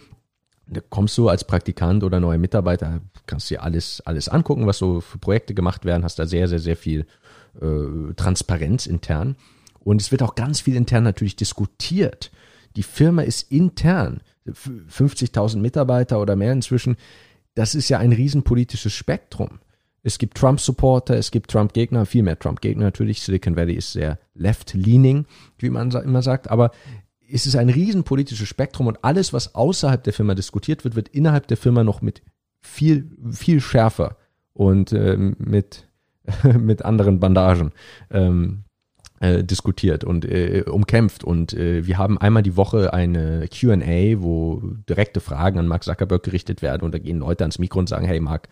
da 0.70 0.82
kommst 0.90 1.18
du 1.18 1.30
als 1.30 1.44
Praktikant 1.44 2.04
oder 2.04 2.20
neuer 2.20 2.38
Mitarbeiter, 2.38 3.02
kannst 3.26 3.50
dir 3.50 3.64
alles, 3.64 4.02
alles 4.06 4.30
angucken, 4.30 4.68
was 4.68 4.78
so 4.78 5.02
für 5.02 5.18
Projekte 5.18 5.54
gemacht 5.54 5.86
werden, 5.86 6.04
hast 6.04 6.20
da 6.20 6.26
sehr, 6.26 6.48
sehr, 6.48 6.60
sehr 6.60 6.78
viel 6.78 7.06
äh, 7.62 8.14
Transparenz 8.16 8.86
intern. 8.86 9.36
Und 9.80 10.02
es 10.02 10.12
wird 10.12 10.22
auch 10.22 10.36
ganz 10.36 10.62
viel 10.62 10.76
intern 10.76 11.04
natürlich 11.04 11.36
diskutiert 11.36 12.32
die 12.76 12.84
Firma 12.84 13.24
ist 13.24 13.52
intern, 13.52 14.22
50.000 14.48 15.58
Mitarbeiter 15.58 16.20
oder 16.22 16.36
mehr 16.36 16.54
inzwischen, 16.54 16.98
das 17.56 17.76
ist 17.76 17.90
ja 17.90 18.00
ein 18.00 18.14
riesenpolitisches 18.14 18.94
Spektrum. 18.94 19.60
Es 20.02 20.18
gibt 20.18 20.38
Trump-Supporter, 20.38 21.16
es 21.18 21.30
gibt 21.30 21.52
Trump-Gegner, 21.52 22.06
viel 22.06 22.24
mehr 22.24 22.40
Trump-Gegner 22.40 22.86
natürlich. 22.86 23.22
Silicon 23.22 23.58
Valley 23.58 23.74
ist 23.74 23.92
sehr 23.92 24.18
left-leaning, 24.34 25.26
wie 25.58 25.70
man 25.70 25.92
immer 25.92 26.22
sagt, 26.22 26.50
aber 26.50 26.72
es 27.32 27.46
ist 27.46 27.56
ein 27.56 27.70
riesenpolitisches 27.70 28.48
Spektrum 28.48 28.88
und 28.88 29.04
alles, 29.04 29.34
was 29.34 29.56
außerhalb 29.56 30.04
der 30.04 30.14
Firma 30.14 30.36
diskutiert 30.36 30.84
wird, 30.84 30.96
wird 30.96 31.10
innerhalb 31.10 31.48
der 31.48 31.58
Firma 31.58 31.84
noch 31.84 32.02
mit 32.02 32.22
viel, 32.62 33.10
viel 33.32 33.62
schärfer 33.62 34.18
und 34.54 34.92
äh, 34.92 35.16
mit, 35.18 35.88
mit 36.60 36.84
anderen 36.84 37.20
Bandagen 37.20 37.72
ähm, 38.12 38.64
äh, 39.20 39.44
diskutiert 39.44 40.04
und 40.04 40.26
äh, 40.26 40.64
umkämpft. 40.68 41.24
Und 41.24 41.54
äh, 41.54 41.86
wir 41.86 41.98
haben 41.98 42.18
einmal 42.18 42.44
die 42.44 42.58
Woche 42.58 42.94
eine 42.94 43.48
QA, 43.48 44.22
wo 44.22 44.62
direkte 44.90 45.20
Fragen 45.20 45.60
an 45.60 45.68
Mark 45.68 45.84
Zuckerberg 45.84 46.24
gerichtet 46.24 46.62
werden 46.62 46.84
und 46.84 46.94
da 46.94 47.00
gehen 47.00 47.20
Leute 47.20 47.44
ans 47.44 47.60
Mikro 47.60 47.80
und 47.80 47.90
sagen, 47.90 48.06
hey 48.06 48.20
Mark, 48.20 48.50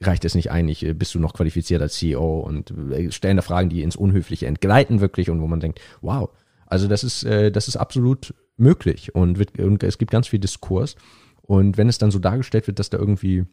reicht 0.00 0.24
es 0.24 0.34
nicht 0.34 0.50
einig, 0.50 0.86
bist 0.98 1.14
du 1.14 1.18
noch 1.18 1.32
qualifiziert 1.32 1.80
als 1.80 1.94
CEO 1.94 2.40
und 2.40 2.72
äh, 2.90 3.10
stellen 3.10 3.36
da 3.36 3.42
Fragen, 3.42 3.68
die 3.68 3.82
ins 3.82 3.96
Unhöfliche 3.96 4.46
entgleiten 4.46 5.00
wirklich 5.00 5.30
und 5.30 5.40
wo 5.40 5.46
man 5.46 5.60
denkt, 5.60 5.80
wow, 6.00 6.30
also 6.66 6.88
das 6.88 7.04
ist, 7.04 7.24
äh, 7.24 7.50
das 7.50 7.68
ist 7.68 7.76
absolut 7.76 8.34
möglich 8.56 9.14
und, 9.14 9.38
wird, 9.38 9.58
und 9.58 9.82
es 9.82 9.98
gibt 9.98 10.10
ganz 10.10 10.28
viel 10.28 10.40
Diskurs. 10.40 10.96
Und 11.42 11.76
wenn 11.76 11.88
es 11.88 11.98
dann 11.98 12.10
so 12.10 12.18
dargestellt 12.18 12.66
wird, 12.66 12.78
dass 12.78 12.90
da 12.90 12.98
irgendwie 12.98 13.44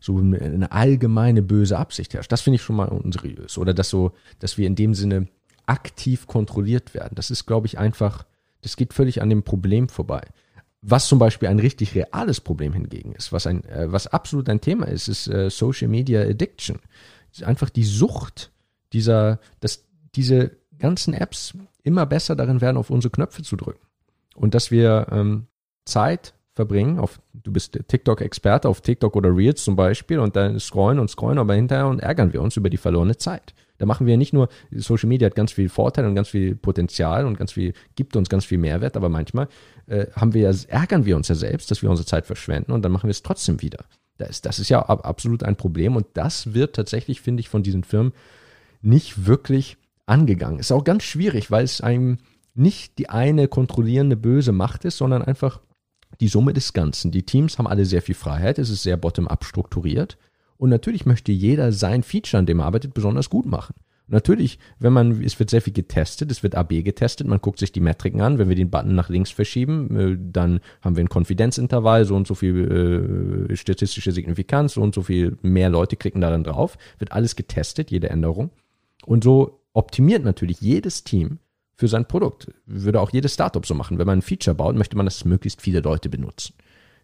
so 0.00 0.18
eine 0.18 0.70
allgemeine 0.72 1.42
böse 1.42 1.78
Absicht 1.78 2.14
herrscht. 2.14 2.30
Das 2.30 2.40
finde 2.40 2.56
ich 2.56 2.62
schon 2.62 2.76
mal 2.76 2.88
unseriös. 2.88 3.58
Oder 3.58 3.74
dass 3.74 3.90
so, 3.90 4.12
dass 4.38 4.58
wir 4.58 4.66
in 4.66 4.76
dem 4.76 4.94
Sinne 4.94 5.28
aktiv 5.66 6.26
kontrolliert 6.26 6.94
werden. 6.94 7.14
Das 7.14 7.30
ist, 7.30 7.46
glaube 7.46 7.66
ich, 7.66 7.78
einfach, 7.78 8.24
das 8.62 8.76
geht 8.76 8.94
völlig 8.94 9.20
an 9.22 9.28
dem 9.28 9.42
Problem 9.42 9.88
vorbei. 9.88 10.22
Was 10.80 11.08
zum 11.08 11.18
Beispiel 11.18 11.48
ein 11.48 11.58
richtig 11.58 11.94
reales 11.94 12.40
Problem 12.40 12.72
hingegen 12.72 13.12
ist, 13.12 13.32
was 13.32 13.46
ein, 13.46 13.64
äh, 13.64 13.90
was 13.90 14.06
absolut 14.06 14.48
ein 14.48 14.60
Thema 14.60 14.86
ist, 14.86 15.08
ist 15.08 15.26
äh, 15.26 15.50
Social 15.50 15.88
Media 15.88 16.22
Addiction. 16.22 16.78
Einfach 17.42 17.68
die 17.68 17.84
Sucht 17.84 18.52
dieser, 18.92 19.40
dass 19.60 19.84
diese 20.14 20.56
ganzen 20.78 21.14
Apps 21.14 21.54
immer 21.82 22.06
besser 22.06 22.36
darin 22.36 22.60
werden, 22.60 22.76
auf 22.76 22.90
unsere 22.90 23.10
Knöpfe 23.10 23.42
zu 23.42 23.56
drücken. 23.56 23.86
Und 24.34 24.54
dass 24.54 24.70
wir 24.70 25.08
ähm, 25.10 25.46
Zeit 25.84 26.34
verbringen. 26.58 26.98
Auf, 26.98 27.20
du 27.32 27.52
bist 27.52 27.78
TikTok-Experte 27.86 28.68
auf 28.68 28.80
TikTok 28.80 29.14
oder 29.14 29.34
Reels 29.34 29.62
zum 29.62 29.76
Beispiel 29.76 30.18
und 30.18 30.34
dann 30.34 30.58
scrollen 30.58 30.98
und 30.98 31.08
scrollen, 31.08 31.38
aber 31.38 31.54
hinterher 31.54 31.86
und 31.86 32.00
ärgern 32.00 32.32
wir 32.32 32.42
uns 32.42 32.56
über 32.56 32.68
die 32.68 32.76
verlorene 32.76 33.16
Zeit. 33.16 33.54
Da 33.78 33.86
machen 33.86 34.08
wir 34.08 34.16
nicht 34.16 34.32
nur, 34.32 34.48
Social 34.72 35.08
Media 35.08 35.26
hat 35.26 35.36
ganz 35.36 35.52
viel 35.52 35.68
Vorteil 35.68 36.04
und 36.04 36.16
ganz 36.16 36.30
viel 36.30 36.56
Potenzial 36.56 37.26
und 37.26 37.38
ganz 37.38 37.52
viel, 37.52 37.74
gibt 37.94 38.16
uns 38.16 38.28
ganz 38.28 38.44
viel 38.44 38.58
Mehrwert, 38.58 38.96
aber 38.96 39.08
manchmal 39.08 39.46
äh, 39.86 40.06
haben 40.16 40.34
wir 40.34 40.52
ärgern 40.66 41.06
wir 41.06 41.14
uns 41.14 41.28
ja 41.28 41.36
selbst, 41.36 41.70
dass 41.70 41.80
wir 41.80 41.90
unsere 41.90 42.06
Zeit 42.06 42.26
verschwenden 42.26 42.72
und 42.72 42.82
dann 42.82 42.90
machen 42.90 43.06
wir 43.06 43.12
es 43.12 43.22
trotzdem 43.22 43.62
wieder. 43.62 43.84
Das, 44.16 44.42
das 44.42 44.58
ist 44.58 44.68
ja 44.68 44.82
absolut 44.82 45.44
ein 45.44 45.54
Problem 45.54 45.94
und 45.94 46.06
das 46.14 46.54
wird 46.54 46.74
tatsächlich, 46.74 47.20
finde 47.20 47.38
ich, 47.38 47.48
von 47.48 47.62
diesen 47.62 47.84
Firmen 47.84 48.12
nicht 48.82 49.26
wirklich 49.26 49.76
angegangen. 50.08 50.58
Ist 50.58 50.72
auch 50.72 50.84
ganz 50.84 51.02
schwierig, 51.04 51.50
weil 51.50 51.64
es 51.64 51.80
einem 51.80 52.18
nicht 52.54 52.98
die 52.98 53.08
eine 53.08 53.48
kontrollierende 53.48 54.16
böse 54.16 54.52
Macht 54.52 54.84
ist, 54.84 54.98
sondern 54.98 55.22
einfach 55.22 55.60
die 56.20 56.28
Summe 56.28 56.52
des 56.52 56.72
Ganzen. 56.72 57.12
Die 57.12 57.22
Teams 57.22 57.58
haben 57.58 57.66
alle 57.66 57.84
sehr 57.84 58.02
viel 58.02 58.14
Freiheit, 58.14 58.58
es 58.58 58.70
ist 58.70 58.82
sehr 58.82 58.96
bottom-up 58.96 59.44
strukturiert. 59.44 60.18
Und 60.56 60.70
natürlich 60.70 61.06
möchte 61.06 61.30
jeder 61.30 61.70
sein 61.70 62.02
Feature, 62.02 62.40
an 62.40 62.46
dem 62.46 62.58
er 62.58 62.66
arbeitet, 62.66 62.94
besonders 62.94 63.30
gut 63.30 63.46
machen. 63.46 63.74
Natürlich, 64.10 64.58
wenn 64.78 64.94
man, 64.94 65.22
es 65.22 65.38
wird 65.38 65.50
sehr 65.50 65.60
viel 65.60 65.74
getestet, 65.74 66.32
es 66.32 66.42
wird 66.42 66.54
AB 66.54 66.82
getestet, 66.82 67.26
man 67.26 67.42
guckt 67.42 67.58
sich 67.58 67.72
die 67.72 67.80
Metriken 67.80 68.22
an, 68.22 68.38
wenn 68.38 68.48
wir 68.48 68.56
den 68.56 68.70
Button 68.70 68.94
nach 68.94 69.10
links 69.10 69.30
verschieben, 69.30 69.96
äh, 69.96 70.16
dann 70.18 70.60
haben 70.80 70.96
wir 70.96 71.04
ein 71.04 71.10
Konfidenzintervall, 71.10 72.06
so 72.06 72.16
und 72.16 72.26
so 72.26 72.34
viel 72.34 73.48
äh, 73.50 73.56
statistische 73.56 74.12
Signifikanz, 74.12 74.74
so 74.74 74.80
und 74.80 74.94
so 74.94 75.02
viel 75.02 75.36
mehr 75.42 75.68
Leute 75.68 75.96
klicken 75.96 76.22
da 76.22 76.30
dann 76.30 76.42
drauf, 76.42 76.78
wird 76.98 77.12
alles 77.12 77.36
getestet, 77.36 77.90
jede 77.90 78.08
Änderung. 78.08 78.50
Und 79.04 79.24
so 79.24 79.57
optimiert 79.78 80.24
natürlich 80.24 80.60
jedes 80.60 81.04
Team 81.04 81.38
für 81.76 81.86
sein 81.86 82.08
Produkt. 82.08 82.48
Würde 82.66 83.00
auch 83.00 83.12
jedes 83.12 83.34
Startup 83.34 83.64
so 83.64 83.74
machen. 83.74 83.96
Wenn 83.96 84.08
man 84.08 84.18
ein 84.18 84.22
Feature 84.22 84.56
baut, 84.56 84.74
möchte 84.74 84.96
man, 84.96 85.06
dass 85.06 85.24
möglichst 85.24 85.62
viele 85.62 85.78
Leute 85.80 86.08
benutzen. 86.08 86.54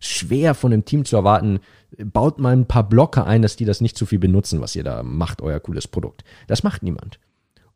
Schwer 0.00 0.54
von 0.54 0.72
dem 0.72 0.84
Team 0.84 1.04
zu 1.04 1.14
erwarten, 1.14 1.60
baut 1.96 2.40
mal 2.40 2.52
ein 2.52 2.66
paar 2.66 2.86
Blocker 2.88 3.26
ein, 3.26 3.42
dass 3.42 3.54
die 3.54 3.64
das 3.64 3.80
nicht 3.80 3.96
zu 3.96 4.06
viel 4.06 4.18
benutzen, 4.18 4.60
was 4.60 4.74
ihr 4.74 4.82
da 4.82 5.04
macht, 5.04 5.40
euer 5.40 5.60
cooles 5.60 5.86
Produkt. 5.86 6.24
Das 6.48 6.64
macht 6.64 6.82
niemand. 6.82 7.20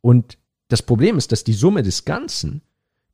Und 0.00 0.36
das 0.66 0.82
Problem 0.82 1.16
ist, 1.16 1.30
dass 1.30 1.44
die 1.44 1.52
Summe 1.52 1.84
des 1.84 2.04
Ganzen 2.04 2.62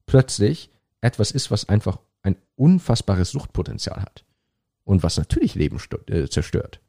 plötzlich 0.06 0.70
etwas 1.02 1.32
ist, 1.32 1.50
was 1.50 1.68
einfach 1.68 1.98
ein 2.22 2.36
unfassbares 2.56 3.30
Suchtpotenzial 3.30 4.00
hat. 4.00 4.24
Und 4.84 5.02
was 5.02 5.18
natürlich 5.18 5.54
Leben 5.54 5.78
äh, 6.06 6.28
zerstört. 6.28 6.80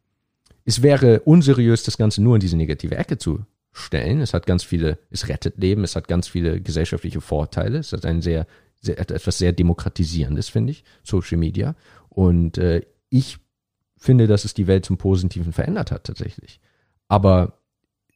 Es 0.63 0.81
wäre 0.81 1.19
unseriös, 1.21 1.83
das 1.83 1.97
Ganze 1.97 2.23
nur 2.23 2.35
in 2.35 2.41
diese 2.41 2.57
negative 2.57 2.95
Ecke 2.95 3.17
zu 3.17 3.45
stellen. 3.75 4.21
Es 4.21 4.33
hat 4.33 4.45
ganz 4.45 4.63
viele, 4.63 4.97
es 5.11 5.27
rettet 5.27 5.57
Leben, 5.57 5.83
es 5.83 5.95
hat 5.95 6.07
ganz 6.07 6.27
viele 6.27 6.61
gesellschaftliche 6.61 7.19
Vorteile. 7.21 7.79
Es 7.79 7.91
hat 7.91 8.05
ein 8.05 8.21
sehr, 8.21 8.47
sehr 8.79 8.97
etwas 8.97 9.37
sehr 9.37 9.51
demokratisierendes, 9.51 10.47
finde 10.49 10.71
ich, 10.71 10.83
Social 11.03 11.37
Media. 11.37 11.75
Und 12.09 12.57
äh, 12.57 12.81
ich 13.09 13.37
finde, 13.97 14.27
dass 14.27 14.45
es 14.45 14.53
die 14.53 14.67
Welt 14.67 14.85
zum 14.85 14.97
Positiven 14.97 15.51
verändert 15.51 15.91
hat 15.91 16.05
tatsächlich. 16.05 16.61
Aber 17.09 17.59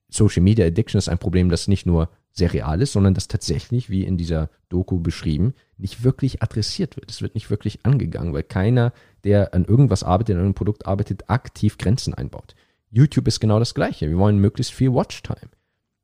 Social 0.07 0.41
Media 0.41 0.65
Addiction 0.65 0.97
ist 0.97 1.09
ein 1.09 1.19
Problem, 1.19 1.49
das 1.49 1.67
nicht 1.67 1.85
nur 1.85 2.09
sehr 2.31 2.53
real 2.53 2.81
ist, 2.81 2.93
sondern 2.93 3.13
das 3.13 3.27
tatsächlich, 3.27 3.89
wie 3.89 4.05
in 4.05 4.17
dieser 4.17 4.49
Doku 4.69 4.99
beschrieben, 4.99 5.53
nicht 5.77 6.03
wirklich 6.03 6.41
adressiert 6.41 6.95
wird. 6.95 7.11
Es 7.11 7.21
wird 7.21 7.35
nicht 7.35 7.49
wirklich 7.49 7.85
angegangen, 7.85 8.33
weil 8.33 8.43
keiner, 8.43 8.93
der 9.25 9.53
an 9.53 9.65
irgendwas 9.65 10.03
arbeitet, 10.03 10.37
an 10.37 10.43
einem 10.43 10.53
Produkt 10.53 10.85
arbeitet, 10.85 11.29
aktiv 11.29 11.77
Grenzen 11.77 12.13
einbaut. 12.13 12.55
YouTube 12.91 13.27
ist 13.27 13.39
genau 13.39 13.59
das 13.59 13.73
Gleiche. 13.73 14.09
Wir 14.09 14.17
wollen 14.17 14.39
möglichst 14.39 14.73
viel 14.73 14.93
Watchtime. 14.93 15.51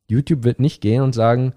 YouTube 0.08 0.44
wird 0.44 0.60
nicht 0.60 0.82
gehen 0.82 1.02
und 1.02 1.14
sagen, 1.14 1.54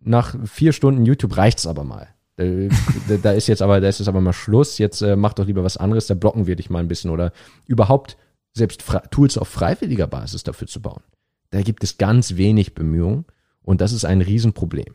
nach 0.00 0.34
vier 0.46 0.72
Stunden 0.72 1.04
YouTube 1.04 1.36
reicht's 1.36 1.66
aber 1.66 1.84
mal. 1.84 2.08
Da, 2.36 3.16
da 3.22 3.32
ist 3.32 3.48
jetzt 3.48 3.60
aber, 3.60 3.80
da 3.80 3.88
ist 3.88 3.98
jetzt 3.98 4.08
aber 4.08 4.22
mal 4.22 4.32
Schluss. 4.32 4.78
Jetzt 4.78 5.02
äh, 5.02 5.16
mach 5.16 5.34
doch 5.34 5.46
lieber 5.46 5.62
was 5.62 5.76
anderes. 5.76 6.06
Da 6.06 6.14
blocken 6.14 6.46
wir 6.46 6.56
dich 6.56 6.70
mal 6.70 6.78
ein 6.78 6.88
bisschen 6.88 7.10
oder 7.10 7.32
überhaupt 7.66 8.16
selbst 8.52 8.84
Tools 9.10 9.36
auf 9.36 9.48
freiwilliger 9.48 10.06
Basis 10.06 10.42
dafür 10.42 10.66
zu 10.66 10.80
bauen. 10.80 11.02
Da 11.50 11.62
gibt 11.62 11.84
es 11.84 11.98
ganz 11.98 12.36
wenig 12.36 12.74
Bemühungen 12.74 13.26
und 13.62 13.80
das 13.80 13.92
ist 13.92 14.04
ein 14.04 14.22
Riesenproblem. 14.22 14.94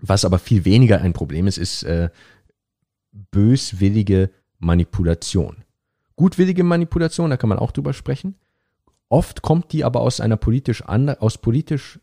Was 0.00 0.24
aber 0.24 0.38
viel 0.38 0.64
weniger 0.64 1.00
ein 1.00 1.12
Problem 1.12 1.46
ist, 1.46 1.58
ist 1.58 1.82
äh, 1.82 2.10
böswillige 3.12 4.30
Manipulation. 4.58 5.64
Gutwillige 6.16 6.64
Manipulation, 6.64 7.30
da 7.30 7.36
kann 7.36 7.48
man 7.48 7.58
auch 7.58 7.72
drüber 7.72 7.92
sprechen. 7.92 8.36
Oft 9.10 9.42
kommt 9.42 9.72
die 9.72 9.84
aber 9.84 10.00
aus 10.00 10.20
einer 10.20 10.36
politisch 10.36 10.82
aus 10.86 11.36
politisch 11.36 12.00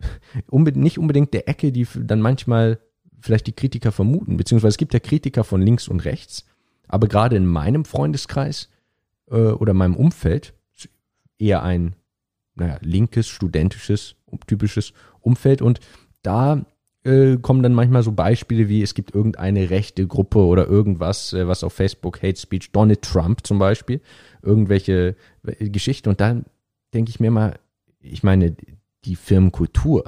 nicht 0.50 0.98
unbedingt 0.98 1.32
der 1.34 1.46
Ecke, 1.46 1.70
die 1.70 1.86
dann 1.94 2.20
manchmal 2.20 2.80
vielleicht 3.20 3.46
die 3.46 3.52
Kritiker 3.52 3.92
vermuten, 3.92 4.36
beziehungsweise 4.36 4.70
es 4.70 4.78
gibt 4.78 4.94
ja 4.94 5.00
Kritiker 5.00 5.44
von 5.44 5.60
links 5.60 5.88
und 5.88 6.04
rechts, 6.04 6.46
aber 6.86 7.06
gerade 7.06 7.36
in 7.36 7.46
meinem 7.46 7.84
Freundeskreis 7.84 8.70
äh, 9.30 9.34
oder 9.34 9.74
meinem 9.74 9.94
Umfeld 9.94 10.54
eher 11.38 11.62
ein 11.62 11.94
naja, 12.54 12.78
linkes, 12.80 13.28
studentisches, 13.28 14.16
typisches 14.46 14.92
Umfeld 15.20 15.62
und 15.62 15.80
da 16.22 16.64
äh, 17.08 17.38
kommen 17.38 17.62
dann 17.62 17.74
manchmal 17.74 18.02
so 18.02 18.12
Beispiele 18.12 18.68
wie, 18.68 18.82
es 18.82 18.94
gibt 18.94 19.14
irgendeine 19.14 19.70
rechte 19.70 20.06
Gruppe 20.06 20.40
oder 20.40 20.66
irgendwas, 20.66 21.32
äh, 21.32 21.48
was 21.48 21.64
auf 21.64 21.72
Facebook 21.72 22.22
Hate 22.22 22.38
Speech, 22.38 22.72
Donald 22.72 23.02
Trump 23.02 23.46
zum 23.46 23.58
Beispiel, 23.58 24.00
irgendwelche 24.42 25.16
äh, 25.46 25.70
Geschichten. 25.70 26.10
Und 26.10 26.20
dann 26.20 26.44
denke 26.92 27.10
ich 27.10 27.18
mir 27.18 27.30
mal, 27.30 27.58
ich 28.00 28.22
meine, 28.22 28.54
die 29.04 29.16
Firmenkultur 29.16 30.04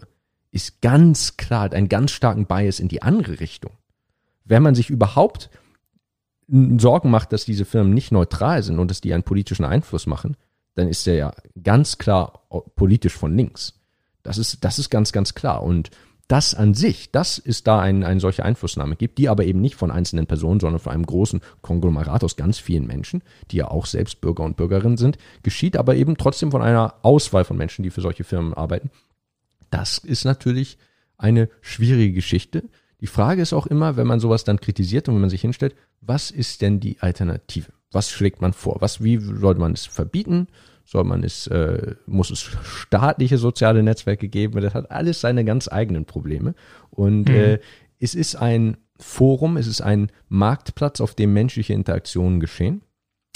ist 0.52 0.82
ganz 0.82 1.36
klar, 1.36 1.62
hat 1.62 1.74
einen 1.74 1.88
ganz 1.88 2.10
starken 2.10 2.46
Bias 2.46 2.80
in 2.80 2.88
die 2.88 3.02
andere 3.02 3.40
Richtung. 3.40 3.72
Wenn 4.44 4.62
man 4.62 4.74
sich 4.74 4.90
überhaupt 4.90 5.48
Sorgen 6.48 7.10
macht, 7.10 7.32
dass 7.32 7.44
diese 7.44 7.64
Firmen 7.64 7.94
nicht 7.94 8.10
neutral 8.10 8.62
sind 8.62 8.78
und 8.78 8.90
dass 8.90 9.00
die 9.00 9.14
einen 9.14 9.22
politischen 9.22 9.64
Einfluss 9.64 10.06
machen, 10.06 10.36
dann 10.74 10.88
ist 10.88 11.06
der 11.06 11.14
ja 11.14 11.32
ganz 11.62 11.98
klar 11.98 12.46
politisch 12.74 13.16
von 13.16 13.36
links. 13.36 13.80
Das 14.22 14.36
ist, 14.36 14.64
das 14.64 14.78
ist 14.78 14.90
ganz, 14.90 15.12
ganz 15.12 15.34
klar. 15.34 15.62
Und 15.62 15.90
das 16.30 16.54
an 16.54 16.74
sich, 16.74 17.10
das 17.10 17.38
ist 17.38 17.66
da 17.66 17.80
ein, 17.80 18.04
eine 18.04 18.20
solche 18.20 18.44
Einflussnahme 18.44 18.94
gibt, 18.94 19.18
die 19.18 19.28
aber 19.28 19.44
eben 19.44 19.60
nicht 19.60 19.74
von 19.74 19.90
einzelnen 19.90 20.28
Personen, 20.28 20.60
sondern 20.60 20.78
von 20.78 20.92
einem 20.92 21.04
großen 21.04 21.40
Konglomerat 21.60 22.22
aus 22.22 22.36
ganz 22.36 22.58
vielen 22.60 22.86
Menschen, 22.86 23.22
die 23.50 23.56
ja 23.56 23.68
auch 23.68 23.84
selbst 23.84 24.20
Bürger 24.20 24.44
und 24.44 24.56
Bürgerinnen 24.56 24.96
sind, 24.96 25.18
geschieht 25.42 25.76
aber 25.76 25.96
eben 25.96 26.16
trotzdem 26.16 26.52
von 26.52 26.62
einer 26.62 26.94
Auswahl 27.02 27.44
von 27.44 27.56
Menschen, 27.56 27.82
die 27.82 27.90
für 27.90 28.00
solche 28.00 28.22
Firmen 28.22 28.54
arbeiten. 28.54 28.90
Das 29.70 29.98
ist 29.98 30.24
natürlich 30.24 30.78
eine 31.18 31.48
schwierige 31.62 32.12
Geschichte. 32.12 32.62
Die 33.00 33.08
Frage 33.08 33.42
ist 33.42 33.52
auch 33.52 33.66
immer, 33.66 33.96
wenn 33.96 34.06
man 34.06 34.20
sowas 34.20 34.44
dann 34.44 34.60
kritisiert 34.60 35.08
und 35.08 35.16
wenn 35.16 35.22
man 35.22 35.30
sich 35.30 35.40
hinstellt, 35.40 35.74
was 36.00 36.30
ist 36.30 36.62
denn 36.62 36.78
die 36.78 37.00
Alternative? 37.00 37.72
Was 37.90 38.08
schlägt 38.08 38.40
man 38.40 38.52
vor? 38.52 38.76
Was, 38.78 39.02
wie 39.02 39.18
sollte 39.18 39.60
man 39.60 39.72
es 39.72 39.86
verbieten? 39.86 40.46
Soll 40.90 41.04
man 41.04 41.22
es, 41.22 41.46
äh, 41.46 41.94
muss 42.06 42.30
es 42.30 42.40
staatliche 42.40 43.38
soziale 43.38 43.80
Netzwerke 43.80 44.28
geben? 44.28 44.60
Das 44.60 44.74
hat 44.74 44.90
alles 44.90 45.20
seine 45.20 45.44
ganz 45.44 45.68
eigenen 45.68 46.04
Probleme. 46.04 46.56
Und 46.90 47.28
mhm. 47.28 47.34
äh, 47.34 47.58
es 48.00 48.16
ist 48.16 48.34
ein 48.34 48.76
Forum, 48.98 49.56
es 49.56 49.68
ist 49.68 49.82
ein 49.82 50.10
Marktplatz, 50.28 51.00
auf 51.00 51.14
dem 51.14 51.32
menschliche 51.32 51.74
Interaktionen 51.74 52.40
geschehen. 52.40 52.82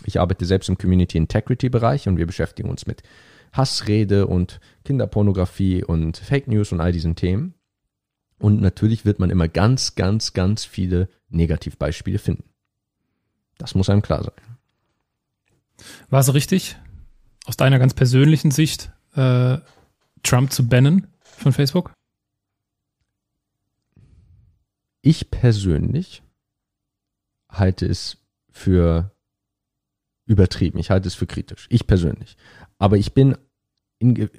Ich 0.05 0.19
arbeite 0.19 0.47
selbst 0.47 0.69
im 0.69 0.79
Community 0.79 1.17
Integrity 1.17 1.69
Bereich 1.69 2.09
und 2.09 2.17
wir 2.17 2.27
beschäftigen 2.27 2.69
uns 2.69 2.89
mit 2.89 3.05
Hassrede 3.53 4.27
und 4.27 4.59
Kinderpornografie 4.85 5.85
und 5.85 6.17
Fake 6.17 6.49
News 6.49 6.73
und 6.73 6.81
all 6.81 6.91
diesen 6.91 7.15
Themen. 7.15 7.55
Und 8.41 8.63
natürlich 8.63 9.05
wird 9.05 9.21
man 9.21 9.31
immer 9.31 9.47
ganz, 9.47 9.95
ganz, 9.95 10.33
ganz 10.33 10.65
viele 10.65 11.09
Negativbeispiele 11.29 12.19
finden. 12.19 12.51
Das 13.59 13.77
muss 13.77 13.89
einem 13.89 14.03
klar 14.03 14.25
sein. 14.25 14.57
War 16.11 16.19
es 16.19 16.35
richtig, 16.35 16.77
aus 17.45 17.57
deiner 17.57 17.79
ganz 17.79 17.95
persönlichen 17.95 18.51
Sicht, 18.51 18.91
äh, 19.15 19.59
Trump 20.23 20.53
zu 20.53 20.69
bannen 20.69 21.07
von 21.21 21.53
Facebook? 21.53 21.93
Ich 25.03 25.31
persönlich 25.31 26.23
halte 27.51 27.87
es 27.87 28.17
für 28.51 29.13
übertrieben. 30.27 30.79
Ich 30.79 30.91
halte 30.91 31.09
es 31.09 31.15
für 31.15 31.27
kritisch. 31.27 31.67
Ich 31.69 31.87
persönlich. 31.87 32.37
Aber 32.79 32.97
ich 32.97 33.13
bin 33.13 33.37
in, 33.99 34.31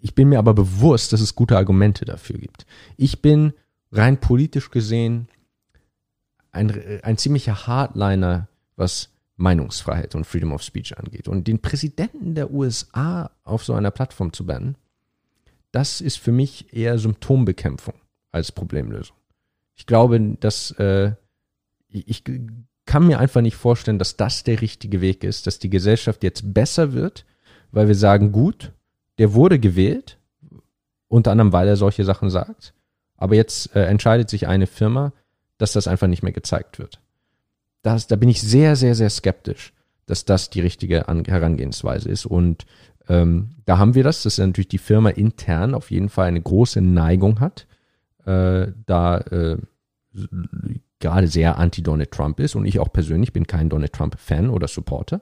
ich 0.00 0.14
bin 0.14 0.28
mir 0.28 0.38
aber 0.38 0.54
bewusst, 0.54 1.12
dass 1.12 1.20
es 1.20 1.34
gute 1.34 1.56
Argumente 1.56 2.04
dafür 2.04 2.38
gibt. 2.38 2.66
Ich 2.96 3.20
bin 3.20 3.52
rein 3.90 4.20
politisch 4.20 4.70
gesehen 4.70 5.28
ein, 6.52 6.70
ein 7.02 7.18
ziemlicher 7.18 7.66
Hardliner, 7.66 8.48
was 8.76 9.10
Meinungsfreiheit 9.38 10.14
und 10.14 10.26
Freedom 10.26 10.52
of 10.52 10.62
Speech 10.62 10.98
angeht. 10.98 11.28
Und 11.28 11.46
den 11.46 11.60
Präsidenten 11.62 12.34
der 12.34 12.50
USA 12.50 13.30
auf 13.44 13.64
so 13.64 13.72
einer 13.72 13.90
Plattform 13.90 14.32
zu 14.32 14.44
bannen, 14.44 14.76
das 15.70 16.00
ist 16.00 16.18
für 16.18 16.32
mich 16.32 16.74
eher 16.74 16.98
Symptombekämpfung 16.98 17.94
als 18.32 18.52
Problemlösung. 18.52 19.16
Ich 19.76 19.86
glaube, 19.86 20.36
dass 20.40 20.72
äh, 20.72 21.12
ich 21.88 22.24
kann 22.84 23.06
mir 23.06 23.20
einfach 23.20 23.40
nicht 23.40 23.56
vorstellen, 23.56 23.98
dass 23.98 24.16
das 24.16 24.42
der 24.42 24.60
richtige 24.60 25.00
Weg 25.00 25.22
ist, 25.22 25.46
dass 25.46 25.58
die 25.58 25.70
Gesellschaft 25.70 26.22
jetzt 26.24 26.52
besser 26.52 26.92
wird, 26.92 27.24
weil 27.70 27.86
wir 27.86 27.94
sagen, 27.94 28.32
gut, 28.32 28.72
der 29.18 29.34
wurde 29.34 29.58
gewählt, 29.58 30.18
unter 31.06 31.30
anderem, 31.30 31.52
weil 31.52 31.68
er 31.68 31.76
solche 31.76 32.04
Sachen 32.04 32.28
sagt, 32.28 32.74
aber 33.16 33.36
jetzt 33.36 33.74
äh, 33.76 33.84
entscheidet 33.84 34.28
sich 34.30 34.48
eine 34.48 34.66
Firma, 34.66 35.12
dass 35.58 35.72
das 35.72 35.86
einfach 35.86 36.08
nicht 36.08 36.22
mehr 36.22 36.32
gezeigt 36.32 36.78
wird 36.78 37.00
das, 37.82 38.06
da 38.06 38.16
bin 38.16 38.28
ich 38.28 38.40
sehr, 38.40 38.76
sehr, 38.76 38.94
sehr 38.94 39.10
skeptisch, 39.10 39.72
dass 40.06 40.24
das 40.24 40.50
die 40.50 40.60
richtige 40.60 41.08
An 41.08 41.24
Herangehensweise 41.24 42.08
ist. 42.08 42.26
Und 42.26 42.66
ähm, 43.08 43.50
da 43.64 43.78
haben 43.78 43.94
wir 43.94 44.04
das, 44.04 44.22
dass 44.22 44.38
natürlich 44.38 44.68
die 44.68 44.78
Firma 44.78 45.10
intern 45.10 45.74
auf 45.74 45.90
jeden 45.90 46.08
Fall 46.08 46.28
eine 46.28 46.40
große 46.40 46.80
Neigung 46.80 47.40
hat, 47.40 47.66
äh, 48.24 48.68
da 48.86 49.18
äh, 49.18 49.58
gerade 50.98 51.28
sehr 51.28 51.58
anti-Donald 51.58 52.10
Trump 52.10 52.40
ist. 52.40 52.54
Und 52.54 52.66
ich 52.66 52.80
auch 52.80 52.92
persönlich 52.92 53.32
bin 53.32 53.46
kein 53.46 53.68
Donald 53.68 53.92
Trump-Fan 53.92 54.50
oder 54.50 54.68
Supporter. 54.68 55.20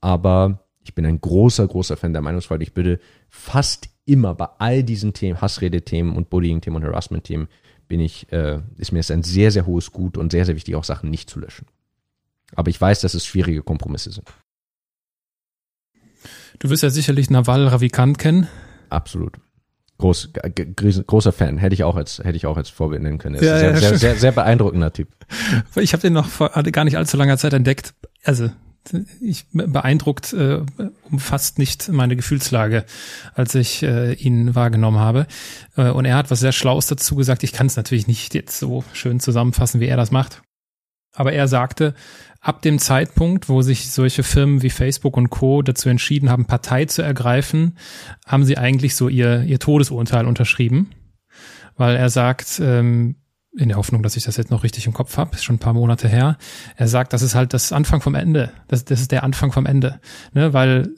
Aber 0.00 0.64
ich 0.82 0.94
bin 0.94 1.06
ein 1.06 1.20
großer, 1.20 1.66
großer 1.66 1.96
Fan 1.96 2.12
der 2.12 2.22
Meinungsfreiheit. 2.22 2.62
Ich 2.62 2.76
würde 2.76 2.98
fast 3.28 3.88
immer 4.04 4.34
bei 4.34 4.48
all 4.58 4.82
diesen 4.82 5.12
Themen, 5.12 5.40
Hassrede-Themen 5.40 6.16
und 6.16 6.30
Bullying-Themen 6.30 6.76
und 6.76 6.84
Harassment-Themen, 6.84 7.48
bin 7.88 8.00
ich, 8.00 8.30
äh, 8.32 8.60
ist 8.76 8.92
mir 8.92 9.00
es 9.00 9.10
ein 9.10 9.22
sehr, 9.22 9.50
sehr 9.50 9.66
hohes 9.66 9.92
Gut 9.92 10.16
und 10.16 10.30
sehr, 10.30 10.44
sehr 10.44 10.54
wichtig, 10.54 10.74
auch 10.76 10.84
Sachen 10.84 11.10
nicht 11.10 11.30
zu 11.30 11.40
löschen. 11.40 11.66
Aber 12.54 12.70
ich 12.70 12.80
weiß, 12.80 13.00
dass 13.00 13.14
es 13.14 13.26
schwierige 13.26 13.62
Kompromisse 13.62 14.12
sind. 14.12 14.28
Du 16.58 16.70
wirst 16.70 16.82
ja 16.82 16.90
sicherlich 16.90 17.30
Nawal 17.30 17.66
Ravikant 17.68 18.18
kennen. 18.18 18.48
Absolut. 18.88 19.36
Groß, 19.98 20.30
großer 21.06 21.32
Fan. 21.32 21.58
Hätte 21.58 21.74
ich 21.74 21.84
auch 21.84 21.96
als, 21.96 22.18
hätte 22.20 22.36
ich 22.36 22.46
auch 22.46 22.56
als 22.56 22.70
Vorbild 22.70 23.02
nennen 23.02 23.18
können. 23.18 23.34
Ja, 23.34 23.58
sehr, 23.58 23.70
ja, 23.70 23.76
sehr, 23.76 23.98
sehr, 23.98 24.16
sehr, 24.16 24.32
beeindruckender 24.32 24.92
Typ. 24.92 25.08
Ich 25.76 25.92
habe 25.92 26.00
den 26.00 26.12
noch 26.12 26.26
vor 26.26 26.50
gar 26.50 26.84
nicht 26.84 26.96
allzu 26.96 27.16
langer 27.16 27.36
Zeit 27.36 27.52
entdeckt. 27.52 27.94
Also 28.22 28.50
ich 29.20 29.46
beeindruckt 29.52 30.32
äh, 30.32 30.60
umfasst 31.10 31.58
nicht 31.58 31.88
meine 31.88 32.16
Gefühlslage, 32.16 32.84
als 33.34 33.54
ich 33.54 33.82
äh, 33.82 34.14
ihn 34.14 34.54
wahrgenommen 34.54 34.98
habe. 34.98 35.26
Äh, 35.76 35.90
und 35.90 36.04
er 36.04 36.16
hat 36.16 36.30
was 36.30 36.40
sehr 36.40 36.52
Schlaues 36.52 36.86
dazu 36.86 37.16
gesagt. 37.16 37.42
Ich 37.42 37.52
kann 37.52 37.66
es 37.66 37.76
natürlich 37.76 38.06
nicht 38.06 38.34
jetzt 38.34 38.58
so 38.58 38.84
schön 38.92 39.20
zusammenfassen, 39.20 39.80
wie 39.80 39.86
er 39.86 39.96
das 39.96 40.10
macht. 40.10 40.42
Aber 41.14 41.32
er 41.32 41.48
sagte, 41.48 41.94
ab 42.40 42.62
dem 42.62 42.78
Zeitpunkt, 42.78 43.48
wo 43.48 43.62
sich 43.62 43.90
solche 43.90 44.22
Firmen 44.22 44.62
wie 44.62 44.70
Facebook 44.70 45.16
und 45.16 45.30
Co. 45.30 45.62
dazu 45.62 45.88
entschieden 45.88 46.30
haben, 46.30 46.46
Partei 46.46 46.84
zu 46.84 47.02
ergreifen, 47.02 47.76
haben 48.26 48.44
sie 48.44 48.58
eigentlich 48.58 48.94
so 48.94 49.08
ihr, 49.08 49.42
ihr 49.42 49.58
Todesurteil 49.58 50.26
unterschrieben. 50.26 50.90
Weil 51.76 51.96
er 51.96 52.10
sagt, 52.10 52.60
ähm, 52.62 53.16
in 53.56 53.68
der 53.68 53.76
Hoffnung, 53.76 54.02
dass 54.02 54.16
ich 54.16 54.24
das 54.24 54.36
jetzt 54.36 54.50
noch 54.50 54.62
richtig 54.62 54.86
im 54.86 54.92
Kopf 54.92 55.16
habe, 55.16 55.34
ist 55.34 55.44
schon 55.44 55.56
ein 55.56 55.60
paar 55.60 55.72
Monate 55.72 56.08
her. 56.08 56.36
Er 56.76 56.88
sagt, 56.88 57.12
das 57.12 57.22
ist 57.22 57.34
halt 57.34 57.54
das 57.54 57.72
Anfang 57.72 58.00
vom 58.00 58.14
Ende. 58.14 58.52
Das, 58.68 58.84
das 58.84 59.00
ist 59.00 59.10
der 59.10 59.24
Anfang 59.24 59.52
vom 59.52 59.66
Ende. 59.66 60.00
Ne? 60.32 60.52
Weil, 60.52 60.90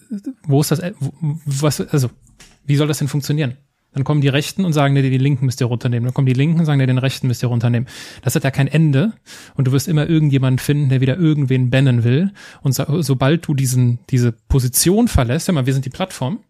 wo 0.43 0.61
ist 0.61 0.71
das, 0.71 0.83
was, 1.21 1.81
also, 1.81 2.11
wie 2.65 2.77
soll 2.77 2.89
das 2.89 2.99
denn 2.99 3.09
funktionieren? 3.09 3.57
Dann 3.93 4.05
kommen 4.05 4.21
die 4.21 4.29
Rechten 4.29 4.65
und 4.65 4.73
sagen, 4.73 4.95
nee, 4.95 5.03
die 5.03 5.19
Linken 5.19 5.47
müsst 5.47 5.61
ihr 5.61 5.67
runternehmen. 5.67 6.05
Dann 6.05 6.15
kommen 6.15 6.27
die 6.27 6.33
Linken 6.33 6.61
und 6.61 6.67
sagen, 6.67 6.79
nee, 6.79 6.87
den 6.87 6.99
Rechten 6.99 7.27
müsst 7.27 7.43
ihr 7.43 7.49
runternehmen. 7.49 7.89
Das 8.23 8.37
hat 8.37 8.45
ja 8.45 8.53
kein 8.53 8.69
Ende. 8.69 9.15
Und 9.55 9.67
du 9.67 9.73
wirst 9.73 9.89
immer 9.89 10.09
irgendjemanden 10.09 10.59
finden, 10.59 10.91
der 10.91 11.01
wieder 11.01 11.17
irgendwen 11.17 11.71
bannen 11.71 12.05
will. 12.05 12.33
Und 12.63 12.73
so, 12.73 13.03
sobald 13.03 13.47
du 13.47 13.55
diesen, 13.55 13.99
diese 14.11 14.31
Position 14.31 15.09
verlässt, 15.09 15.49
ja 15.49 15.55
mal, 15.55 15.67
wir 15.67 15.73
sind 15.73 15.87
die 15.87 15.91
Plattform. 15.91 16.41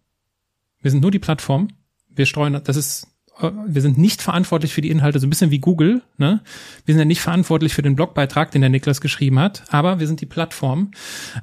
Wir 0.83 0.91
sind 0.91 1.01
nur 1.01 1.11
die 1.11 1.19
Plattform. 1.19 1.69
Wir 2.11 2.27
streuen, 2.27 2.61
das 2.63 2.77
ist 2.77 3.07
wir 3.43 3.82
sind 3.82 3.99
nicht 3.99 4.22
verantwortlich 4.22 4.72
für 4.72 4.80
die 4.80 4.91
Inhalte, 4.91 5.18
so 5.18 5.26
ein 5.26 5.30
bisschen 5.30 5.51
wie 5.51 5.59
Google, 5.59 6.03
ne? 6.18 6.41
Wir 6.84 6.95
sind 6.95 7.01
ja 7.01 7.05
nicht 7.05 7.20
verantwortlich 7.20 7.74
für 7.74 7.82
den 7.82 7.97
Blogbeitrag, 7.97 8.51
den 8.51 8.61
der 8.61 8.70
Niklas 8.70 9.01
geschrieben 9.01 9.38
hat, 9.38 9.64
aber 9.70 10.01
wir 10.01 10.07
sind 10.07 10.20
die 10.20 10.26
Plattform. 10.26 10.91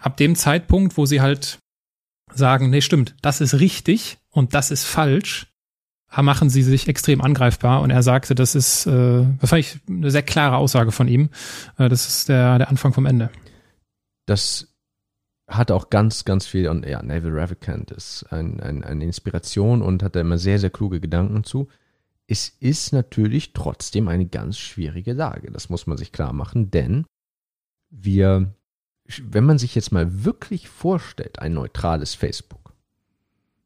Ab 0.02 0.18
dem 0.18 0.36
Zeitpunkt, 0.36 0.98
wo 0.98 1.06
sie 1.06 1.22
halt 1.22 1.60
sagen, 2.34 2.70
nee, 2.70 2.82
stimmt, 2.82 3.16
das 3.22 3.42
ist 3.42 3.60
richtig 3.60 4.18
und 4.30 4.54
das 4.54 4.72
ist 4.72 4.84
falsch, 4.84 5.48
machen 6.16 6.50
sie 6.50 6.64
sich 6.64 6.88
extrem 6.88 7.22
angreifbar. 7.22 7.82
Und 7.82 7.90
er 7.90 8.04
sagte, 8.04 8.36
das 8.36 8.56
ist, 8.56 8.86
äh, 8.88 9.26
das 9.40 9.50
fand 9.50 9.60
ich 9.60 9.80
eine 9.88 10.12
sehr 10.12 10.24
klare 10.24 10.58
Aussage 10.58 10.92
von 10.92 11.08
ihm. 11.08 11.30
Äh, 11.78 11.90
das 11.90 12.08
ist 12.08 12.30
der, 12.30 12.58
der 12.58 12.70
Anfang 12.70 12.94
vom 12.94 13.06
Ende. 13.06 13.30
Das 14.26 14.68
hat 15.48 15.72
auch 15.72 15.90
ganz, 15.90 16.26
ganz 16.26 16.46
viel, 16.46 16.68
und 16.68 16.86
ja, 16.86 17.02
Neville 17.02 17.36
Ravikant 17.36 17.92
ist 17.92 18.26
ein, 18.32 18.60
ein, 18.60 18.84
eine 18.84 19.06
Inspiration 19.06 19.82
und 19.82 20.04
hat 20.04 20.16
da 20.16 20.22
immer 20.22 20.38
sehr, 20.38 20.60
sehr 20.60 20.70
kluge 20.70 21.00
Gedanken 21.00 21.44
zu 21.44 21.70
es 22.28 22.50
ist 22.60 22.92
natürlich 22.92 23.54
trotzdem 23.54 24.10
eine 24.10 24.26
ganz 24.26 24.58
schwierige 24.58 25.14
Lage. 25.14 25.50
Das 25.52 25.70
muss 25.70 25.88
man 25.88 25.98
sich 25.98 26.12
klar 26.12 26.34
machen, 26.34 26.70
denn 26.70 27.06
wir, 27.90 28.54
wenn 29.24 29.46
man 29.46 29.58
sich 29.58 29.76
jetzt 29.76 29.94
mal 29.94 30.26
wirklich 30.26 30.68
vorstellt, 30.68 31.40
ein 31.40 31.54
neutrales 31.54 32.14
Facebook, 32.14 32.74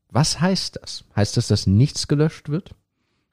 was 0.10 0.40
heißt 0.40 0.80
das? 0.82 1.06
Heißt 1.16 1.38
das, 1.38 1.48
dass 1.48 1.66
nichts 1.66 2.08
gelöscht 2.08 2.50
wird? 2.50 2.76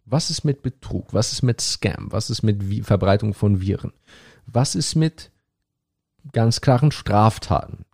Was 0.06 0.30
ist 0.30 0.44
mit 0.44 0.62
Betrug? 0.62 1.12
Was 1.12 1.32
ist 1.32 1.42
mit 1.42 1.60
Scam? 1.60 2.10
Was 2.10 2.30
ist 2.30 2.42
mit 2.42 2.86
Verbreitung 2.86 3.34
von 3.34 3.60
Viren? 3.60 3.92
Was 4.46 4.74
ist 4.74 4.94
mit 4.94 5.30
ganz 6.32 6.62
klaren 6.62 6.90
Straftaten? 6.90 7.84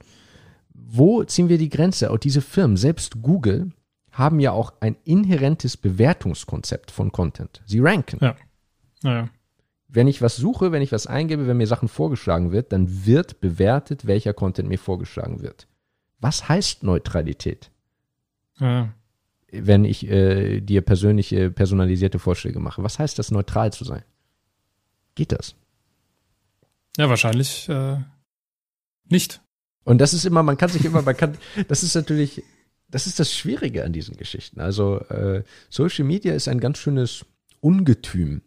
Wo 0.73 1.25
ziehen 1.25 1.49
wir 1.49 1.59
die 1.59 1.71
Grenze? 1.71 2.11
Auch 2.11 2.19
diese 2.19 2.43
Firmen, 2.43 2.77
selbst 2.77 3.21
Google, 3.23 3.73
haben 4.15 4.41
ja 4.41 4.53
auch 4.53 4.73
ein 4.81 4.97
inhärentes 5.05 5.77
Bewertungskonzept 5.77 6.91
von 6.91 7.13
Content. 7.13 7.63
Sie 7.67 7.81
ranken. 7.81 8.19
Ja. 8.21 8.37
Naja. 9.03 9.29
Wenn 9.89 10.09
ich 10.09 10.23
was 10.23 10.37
suche, 10.37 10.73
wenn 10.73 10.83
ich 10.83 10.93
was 10.93 11.07
eingebe, 11.07 11.47
wenn 11.47 11.57
mir 11.57 11.67
Sachen 11.67 11.89
vorgeschlagen 11.89 12.51
wird, 12.51 12.73
dann 12.73 13.07
wird 13.07 13.41
bewertet, 13.41 14.07
welcher 14.07 14.33
Content 14.33 14.69
mir 14.69 14.79
vorgeschlagen 14.79 15.43
wird. 15.43 15.69
Was 16.21 16.49
heißt 16.49 16.83
Neutralität? 16.83 17.71
Ja. 18.59 18.93
Wenn 19.53 19.85
ich 19.85 20.09
äh, 20.09 20.61
dir 20.61 20.81
persönliche, 20.81 21.51
personalisierte 21.51 22.19
Vorschläge 22.19 22.59
mache. 22.59 22.83
Was 22.83 22.99
heißt 22.99 23.19
das, 23.19 23.31
neutral 23.31 23.73
zu 23.73 23.85
sein? 23.85 24.03
Geht 25.15 25.33
das? 25.33 25.55
Ja, 26.97 27.09
wahrscheinlich 27.09 27.69
äh, 27.69 27.99
nicht. 29.09 29.41
Und 29.85 29.99
das 29.99 30.15
ist 30.15 30.25
immer, 30.25 30.43
man 30.43 30.57
kann 30.57 30.71
sich 30.71 30.85
immer, 30.85 31.03
man 31.03 31.17
kann, 31.17 31.37
das 31.69 31.83
ist 31.83 31.95
natürlich, 31.95 32.43
das 32.95 33.09
ist 33.09 33.19
das 33.19 33.35
Schwierige 33.35 33.85
an 33.85 33.93
diesen 33.93 34.17
Geschichten. 34.17 34.61
Also 34.61 35.01
äh, 35.01 35.43
Social 35.69 36.05
Media 36.05 36.33
ist 36.33 36.47
ein 36.47 36.61
ganz 36.61 36.79
schönes 36.79 37.27
Ungetüm 37.59 38.43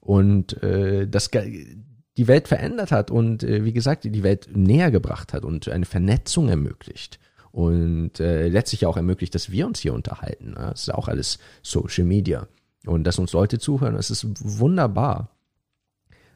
und 0.00 0.60
äh, 0.60 1.06
das 1.06 1.30
die 1.30 2.26
Welt 2.26 2.48
verändert 2.48 2.90
hat 2.90 3.12
und 3.12 3.44
äh, 3.44 3.64
wie 3.64 3.72
gesagt 3.72 4.02
die 4.02 4.22
Welt 4.24 4.48
näher 4.56 4.90
gebracht 4.90 5.32
hat 5.32 5.44
und 5.44 5.68
eine 5.68 5.84
Vernetzung 5.84 6.48
ermöglicht 6.48 7.20
und 7.52 8.18
äh, 8.18 8.48
letztlich 8.48 8.86
auch 8.86 8.96
ermöglicht, 8.96 9.36
dass 9.36 9.52
wir 9.52 9.68
uns 9.68 9.78
hier 9.78 9.94
unterhalten. 9.94 10.50
Ne? 10.50 10.70
Das 10.72 10.82
ist 10.82 10.94
auch 10.94 11.06
alles 11.06 11.38
Social 11.62 12.04
Media 12.04 12.48
und 12.84 13.04
dass 13.04 13.20
uns 13.20 13.32
Leute 13.32 13.60
zuhören, 13.60 13.94
das 13.94 14.10
ist 14.10 14.26
wunderbar. 14.58 15.30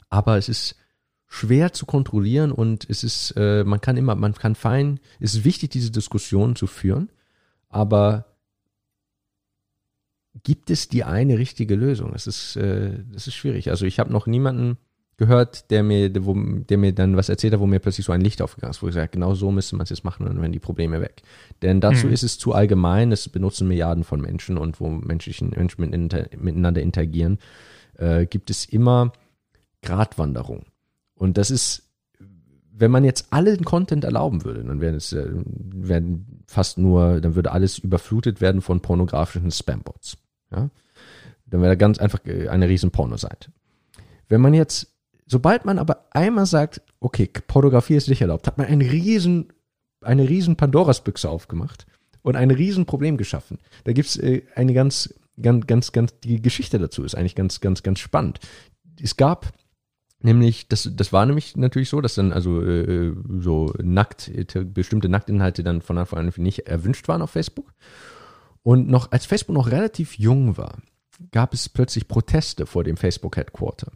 Aber 0.09 0.39
es 0.39 0.49
ist 0.49 0.77
schwer 1.27 1.73
zu 1.73 1.85
kontrollieren 1.85 2.53
und 2.53 2.89
es 2.89 3.03
ist, 3.03 3.35
äh, 3.37 3.65
man 3.65 3.81
kann 3.81 3.97
immer, 3.97 4.15
man 4.15 4.35
kann 4.35 4.55
fein, 4.55 5.01
es 5.19 5.35
ist 5.35 5.45
wichtig, 5.45 5.71
diese 5.71 5.91
Diskussion 5.91 6.55
zu 6.55 6.69
führen, 6.69 7.11
aber 7.69 8.27
gibt 10.43 10.71
es 10.71 10.89
die 10.89 11.05
eine 11.05 11.39
richtige 11.39 11.75
Lösung? 11.75 12.13
Das 12.13 12.27
ist, 12.27 12.57
äh, 12.57 13.03
das 13.13 13.27
ist 13.27 13.35
schwierig. 13.35 13.71
Also 13.71 13.87
ich 13.87 13.99
habe 13.99 14.13
noch 14.13 14.27
niemanden 14.27 14.79
gehört, 15.17 15.71
der 15.71 15.83
mir, 15.83 16.11
der, 16.11 16.27
wo, 16.27 16.35
der 16.35 16.79
mir 16.79 16.93
dann 16.93 17.17
was 17.17 17.29
erzählt 17.29 17.55
hat, 17.55 17.61
wo 17.61 17.67
mir 17.67 17.79
plötzlich 17.79 18.05
so 18.05 18.13
ein 18.13 18.21
Licht 18.21 18.43
aufgegangen 18.43 18.73
ist, 18.73 18.83
wo 18.83 18.89
ich 18.89 18.95
sage, 18.95 19.09
genau 19.09 19.35
so 19.35 19.51
müsste 19.51 19.77
man 19.77 19.85
es 19.85 19.91
jetzt 19.91 20.05
machen 20.05 20.25
und 20.25 20.35
dann 20.35 20.41
werden 20.41 20.53
die 20.53 20.59
Probleme 20.59 21.01
weg. 21.01 21.23
Denn 21.63 21.81
dazu 21.81 22.07
mhm. 22.07 22.13
ist 22.13 22.23
es 22.23 22.39
zu 22.39 22.53
allgemein, 22.53 23.13
es 23.13 23.29
benutzen 23.29 23.67
Milliarden 23.67 24.05
von 24.05 24.21
Menschen 24.21 24.59
und 24.59 24.79
wo 24.79 24.89
menschlichen 24.89 25.51
Menschen 25.51 25.81
miteinander 25.81 26.83
interagieren, 26.83 27.39
äh, 27.99 28.27
gibt 28.27 28.51
es 28.51 28.67
immer 28.67 29.13
Gratwanderung. 29.83 30.67
Und 31.15 31.39
das 31.39 31.51
ist, 31.51 31.86
wenn 32.79 32.91
man 32.91 33.05
jetzt 33.05 33.33
allen 33.33 33.65
Content 33.65 34.05
erlauben 34.05 34.45
würde, 34.45 34.63
dann 34.63 34.81
wären 34.81 34.95
es 34.95 35.13
äh, 35.13 35.27
werden 35.35 36.43
fast 36.47 36.79
nur, 36.79 37.21
dann 37.21 37.35
würde 37.35 37.53
alles 37.53 37.79
überflutet 37.79 38.41
werden 38.41 38.61
von 38.61 38.81
pornografischen 38.81 39.51
Spambots. 39.51 40.19
Ja? 40.51 40.71
Dann 41.47 41.61
wäre 41.61 41.73
da 41.73 41.75
ganz 41.77 41.99
einfach 41.99 42.21
eine 42.25 42.69
riesen 42.69 42.91
Pornoseite. 42.91 43.51
Wenn 44.29 44.41
man 44.41 44.53
jetzt, 44.53 44.89
sobald 45.27 45.65
man 45.65 45.79
aber 45.79 46.07
einmal 46.11 46.47
sagt, 46.47 46.83
okay, 47.01 47.31
Pornografie 47.47 47.95
ist 47.95 48.09
nicht 48.09 48.21
erlaubt, 48.21 48.47
hat 48.47 48.59
man 48.59 48.67
einen 48.67 48.83
riesen, 48.83 49.53
eine 50.03 50.29
riesen 50.29 50.57
Pandoras-Büchse 50.57 51.31
aufgemacht 51.31 51.87
und 52.23 52.37
ein 52.37 52.51
riesen 52.51 52.85
Problem 52.85 53.17
geschaffen. 53.17 53.59
Da 53.85 53.93
gibt's 53.93 54.17
äh, 54.17 54.43
eine 54.55 54.75
ganz, 54.75 55.15
ganz, 55.41 55.67
ganz, 55.67 55.93
ganz, 55.93 56.19
die 56.21 56.43
Geschichte 56.43 56.79
dazu 56.79 57.05
ist 57.05 57.15
eigentlich 57.15 57.37
ganz, 57.37 57.61
ganz, 57.61 57.83
ganz 57.83 58.01
spannend. 58.01 58.41
Es 59.01 59.17
gab 59.17 59.53
Nämlich, 60.27 60.67
das, 60.67 60.91
das 60.93 61.13
war 61.13 61.25
nämlich 61.25 61.57
natürlich 61.57 61.89
so, 61.89 62.01
dass 62.01 62.17
dann 62.17 62.33
also 62.33 62.61
äh, 62.61 63.15
so 63.39 63.73
nackt, 63.81 64.29
bestimmte 64.75 65.09
Nacktinhalte 65.09 65.63
dann 65.63 65.83
von 65.83 65.99
Anfang 65.99 66.19
an 66.19 66.33
nicht 66.39 66.67
erwünscht 66.67 67.07
waren 67.07 67.23
auf 67.23 67.31
Facebook. 67.31 67.73
Und 68.65 68.89
noch, 68.89 69.13
als 69.13 69.25
Facebook 69.25 69.55
noch 69.55 69.71
relativ 69.71 70.19
jung 70.19 70.57
war, 70.57 70.79
gab 71.31 71.55
es 71.55 71.69
plötzlich 71.69 72.09
Proteste 72.09 72.67
vor 72.67 72.83
dem 72.83 72.97
Facebook 72.97 73.37
Headquarter. 73.37 73.93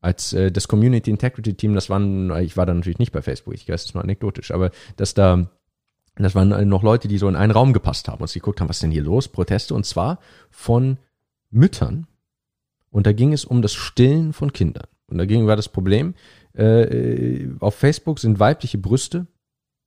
Als 0.00 0.32
äh, 0.34 0.52
das 0.52 0.68
Community 0.68 1.10
Integrity 1.10 1.54
Team, 1.54 1.74
das 1.74 1.90
waren, 1.90 2.30
ich 2.44 2.56
war 2.56 2.64
da 2.64 2.72
natürlich 2.72 3.00
nicht 3.00 3.10
bei 3.10 3.20
Facebook, 3.20 3.54
ich 3.54 3.68
weiß 3.68 3.86
es 3.86 3.92
nur 3.92 4.04
anekdotisch, 4.04 4.52
aber 4.52 4.70
dass 4.96 5.14
da, 5.14 5.50
das 6.14 6.36
waren 6.36 6.68
noch 6.68 6.84
Leute, 6.84 7.08
die 7.08 7.18
so 7.18 7.28
in 7.28 7.34
einen 7.34 7.50
Raum 7.50 7.72
gepasst 7.72 8.06
haben 8.06 8.20
und 8.20 8.28
sie 8.28 8.38
geguckt 8.38 8.60
haben, 8.60 8.68
was 8.68 8.76
ist 8.76 8.84
denn 8.84 8.92
hier 8.92 9.02
los? 9.02 9.26
Proteste 9.26 9.74
und 9.74 9.84
zwar 9.84 10.20
von 10.48 10.98
Müttern. 11.50 12.06
Und 12.90 13.08
da 13.08 13.12
ging 13.12 13.32
es 13.32 13.44
um 13.44 13.62
das 13.62 13.74
Stillen 13.74 14.32
von 14.32 14.52
Kindern. 14.52 14.86
Und 15.08 15.18
dagegen 15.18 15.46
war 15.46 15.56
das 15.56 15.68
Problem, 15.68 16.14
äh, 16.54 17.48
auf 17.60 17.74
Facebook 17.74 18.18
sind 18.18 18.40
weibliche 18.40 18.78
Brüste 18.78 19.26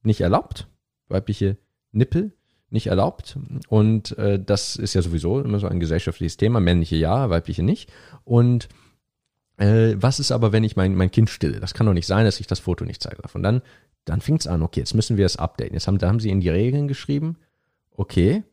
nicht 0.03 0.21
erlaubt, 0.21 0.67
weibliche 1.07 1.57
Nippel 1.91 2.31
nicht 2.69 2.87
erlaubt. 2.87 3.37
Und 3.67 4.17
äh, 4.17 4.39
das 4.43 4.75
ist 4.75 4.93
ja 4.93 5.01
sowieso 5.01 5.41
immer 5.41 5.59
so 5.59 5.67
ein 5.67 5.79
gesellschaftliches 5.79 6.37
Thema, 6.37 6.59
männliche 6.59 6.95
ja, 6.95 7.29
weibliche 7.29 7.63
nicht. 7.63 7.91
Und 8.23 8.69
äh, 9.57 9.95
was 9.97 10.19
ist 10.19 10.31
aber, 10.31 10.51
wenn 10.51 10.63
ich 10.63 10.75
mein, 10.75 10.95
mein 10.95 11.11
Kind 11.11 11.29
stille? 11.29 11.59
Das 11.59 11.73
kann 11.73 11.85
doch 11.85 11.93
nicht 11.93 12.07
sein, 12.07 12.25
dass 12.25 12.39
ich 12.39 12.47
das 12.47 12.59
Foto 12.59 12.85
nicht 12.85 13.01
zeigen 13.01 13.21
darf. 13.21 13.35
Und 13.35 13.43
dann, 13.43 13.61
dann 14.05 14.21
fing 14.21 14.37
es 14.37 14.47
an, 14.47 14.61
okay, 14.61 14.79
jetzt 14.79 14.93
müssen 14.93 15.17
wir 15.17 15.25
es 15.25 15.37
updaten. 15.37 15.73
Jetzt 15.73 15.87
haben, 15.87 15.97
da 15.97 16.07
haben 16.07 16.19
sie 16.19 16.29
in 16.29 16.41
die 16.41 16.49
Regeln 16.49 16.87
geschrieben, 16.87 17.37
okay, 17.91 18.43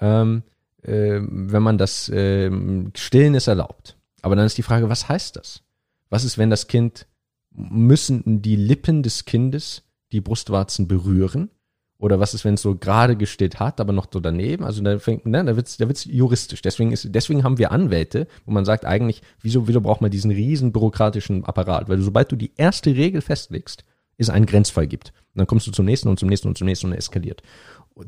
ähm, 0.00 0.42
äh, 0.82 1.20
wenn 1.20 1.62
man 1.62 1.78
das 1.78 2.08
äh, 2.08 2.50
Stillen 2.94 3.34
ist 3.34 3.48
erlaubt. 3.48 3.96
Aber 4.22 4.36
dann 4.36 4.46
ist 4.46 4.58
die 4.58 4.62
Frage, 4.62 4.88
was 4.88 5.08
heißt 5.08 5.36
das? 5.36 5.62
Was 6.08 6.24
ist, 6.24 6.38
wenn 6.38 6.50
das 6.50 6.66
Kind, 6.66 7.06
müssen 7.50 8.42
die 8.42 8.56
Lippen 8.56 9.02
des 9.02 9.24
Kindes 9.24 9.82
die 10.12 10.20
Brustwarzen 10.20 10.88
berühren? 10.88 11.50
Oder 11.98 12.20
was 12.20 12.34
ist, 12.34 12.44
wenn 12.44 12.54
es 12.54 12.62
so 12.62 12.76
gerade 12.76 13.16
gestillt 13.16 13.58
hat, 13.58 13.80
aber 13.80 13.94
noch 13.94 14.08
so 14.12 14.20
daneben? 14.20 14.64
Also 14.64 14.82
da 14.82 14.98
fängt, 14.98 15.24
ne, 15.24 15.42
da 15.42 15.56
wird's, 15.56 15.78
da 15.78 15.88
wird's 15.88 16.04
juristisch. 16.04 16.60
Deswegen 16.60 16.92
ist, 16.92 17.08
deswegen 17.14 17.42
haben 17.42 17.56
wir 17.56 17.72
Anwälte, 17.72 18.26
wo 18.44 18.52
man 18.52 18.66
sagt 18.66 18.84
eigentlich, 18.84 19.22
wieso, 19.40 19.66
wieso 19.66 19.80
braucht 19.80 20.02
man 20.02 20.10
diesen 20.10 20.30
riesen 20.30 20.72
bürokratischen 20.72 21.44
Apparat? 21.44 21.88
Weil 21.88 22.00
sobald 22.02 22.30
du 22.30 22.36
die 22.36 22.52
erste 22.56 22.94
Regel 22.94 23.22
festlegst, 23.22 23.82
es 24.18 24.30
einen 24.30 24.46
Grenzfall 24.46 24.86
gibt. 24.86 25.12
Und 25.34 25.38
dann 25.38 25.46
kommst 25.46 25.66
du 25.66 25.70
zum 25.70 25.86
nächsten 25.86 26.08
und 26.08 26.18
zum 26.18 26.28
nächsten 26.28 26.48
und 26.48 26.58
zum 26.58 26.66
nächsten 26.66 26.86
und 26.86 26.92
eskaliert. 26.92 27.42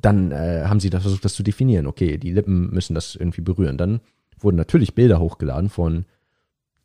Dann 0.00 0.32
äh, 0.32 0.64
haben 0.66 0.80
sie 0.80 0.90
das 0.90 1.02
versucht, 1.02 1.24
das 1.24 1.34
zu 1.34 1.42
definieren. 1.42 1.86
Okay, 1.86 2.18
die 2.18 2.32
Lippen 2.32 2.70
müssen 2.70 2.94
das 2.94 3.14
irgendwie 3.14 3.40
berühren. 3.40 3.78
Dann 3.78 4.00
wurden 4.38 4.56
natürlich 4.56 4.94
Bilder 4.94 5.18
hochgeladen 5.18 5.70
von 5.70 6.04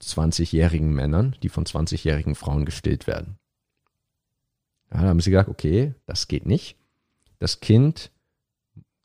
20-jährigen 0.07 0.93
Männern, 0.93 1.35
die 1.43 1.49
von 1.49 1.65
20-jährigen 1.65 2.35
Frauen 2.35 2.65
gestillt 2.65 3.07
werden. 3.07 3.37
Ja, 4.91 5.01
da 5.01 5.07
haben 5.07 5.19
sie 5.19 5.31
gesagt, 5.31 5.49
okay, 5.49 5.93
das 6.05 6.27
geht 6.27 6.45
nicht. 6.45 6.77
Das 7.39 7.59
Kind 7.59 8.11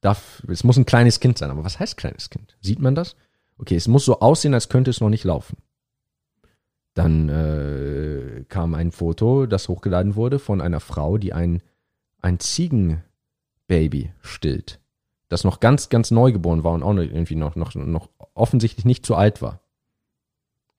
darf, 0.01 0.43
es 0.49 0.65
muss 0.65 0.77
ein 0.77 0.87
kleines 0.87 1.21
Kind 1.21 1.39
sein, 1.39 1.51
aber 1.51 1.65
was 1.65 1.81
heißt 1.81 1.97
kleines 1.97 2.31
Kind? 2.31 2.57
Sieht 2.61 2.81
man 2.81 2.95
das? 2.95 3.17
Okay, 3.59 3.75
es 3.75 3.89
muss 3.89 4.05
so 4.05 4.21
aussehen, 4.21 4.55
als 4.55 4.69
könnte 4.69 4.91
es 4.91 5.01
noch 5.01 5.09
nicht 5.09 5.25
laufen. 5.25 5.57
Dann 6.95 7.29
äh, 7.29 8.45
kam 8.49 8.75
ein 8.75 8.93
Foto, 8.93 9.47
das 9.47 9.69
hochgeladen 9.69 10.17
wurde 10.17 10.39
von 10.39 10.61
einer 10.61 10.81
Frau, 10.81 11.19
die 11.19 11.33
ein, 11.33 11.63
ein 12.21 12.39
Ziegenbaby 12.39 14.13
stillt, 14.21 14.81
das 15.29 15.45
noch 15.45 15.61
ganz, 15.61 15.89
ganz 15.89 16.11
neu 16.11 16.33
geboren 16.33 16.65
war 16.65 16.73
und 16.73 16.83
auch 16.83 16.95
irgendwie 16.95 17.37
noch, 17.37 17.57
noch, 17.57 17.75
noch 17.75 18.09
offensichtlich 18.35 18.85
nicht 18.85 19.07
zu 19.07 19.15
alt 19.15 19.43
war 19.43 19.61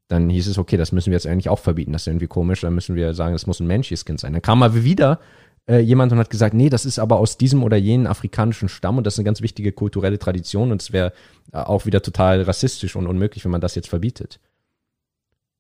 dann 0.10 0.28
hieß 0.28 0.48
es, 0.48 0.58
okay, 0.58 0.76
das 0.76 0.92
müssen 0.92 1.12
wir 1.12 1.16
jetzt 1.16 1.28
eigentlich 1.28 1.50
auch 1.50 1.60
verbieten. 1.60 1.94
Das 1.94 2.02
ist 2.02 2.08
irgendwie 2.08 2.28
komisch. 2.28 2.62
Dann 2.62 2.74
müssen 2.74 2.96
wir 2.96 3.14
sagen, 3.14 3.36
es 3.36 3.48
muss 3.48 3.60
ein 3.60 3.68
menschliches 3.68 4.06
Kind 4.06 4.20
sein. 4.20 4.34
Dann 4.34 4.42
kam 4.42 4.64
aber 4.64 4.84
wieder 4.84 5.20
äh, 5.68 5.80
jemand 5.80 6.12
und 6.12 6.18
hat 6.18 6.32
gesagt, 6.32 6.56
nee, 6.56 6.70
das 6.70 6.84
ist 6.84 6.98
aber 6.98 7.18
aus 7.20 7.38
diesem 7.38 7.64
oder 7.64 7.78
jenen 7.78 8.08
afrikanischen 8.08 8.70
Stamm 8.70 8.98
und 8.98 9.06
das 9.06 9.14
ist 9.14 9.20
eine 9.20 9.26
ganz 9.26 9.42
wichtige 9.42 9.72
kulturelle 9.72 10.18
Tradition 10.18 10.72
und 10.72 10.82
es 10.82 10.92
wäre 10.92 11.14
äh, 11.54 11.58
auch 11.58 11.86
wieder 11.86 12.02
total 12.02 12.42
rassistisch 12.42 12.96
und 12.96 13.06
unmöglich, 13.06 13.46
wenn 13.46 13.52
man 13.52 13.62
das 13.62 13.76
jetzt 13.76 13.88
verbietet. 13.88 14.40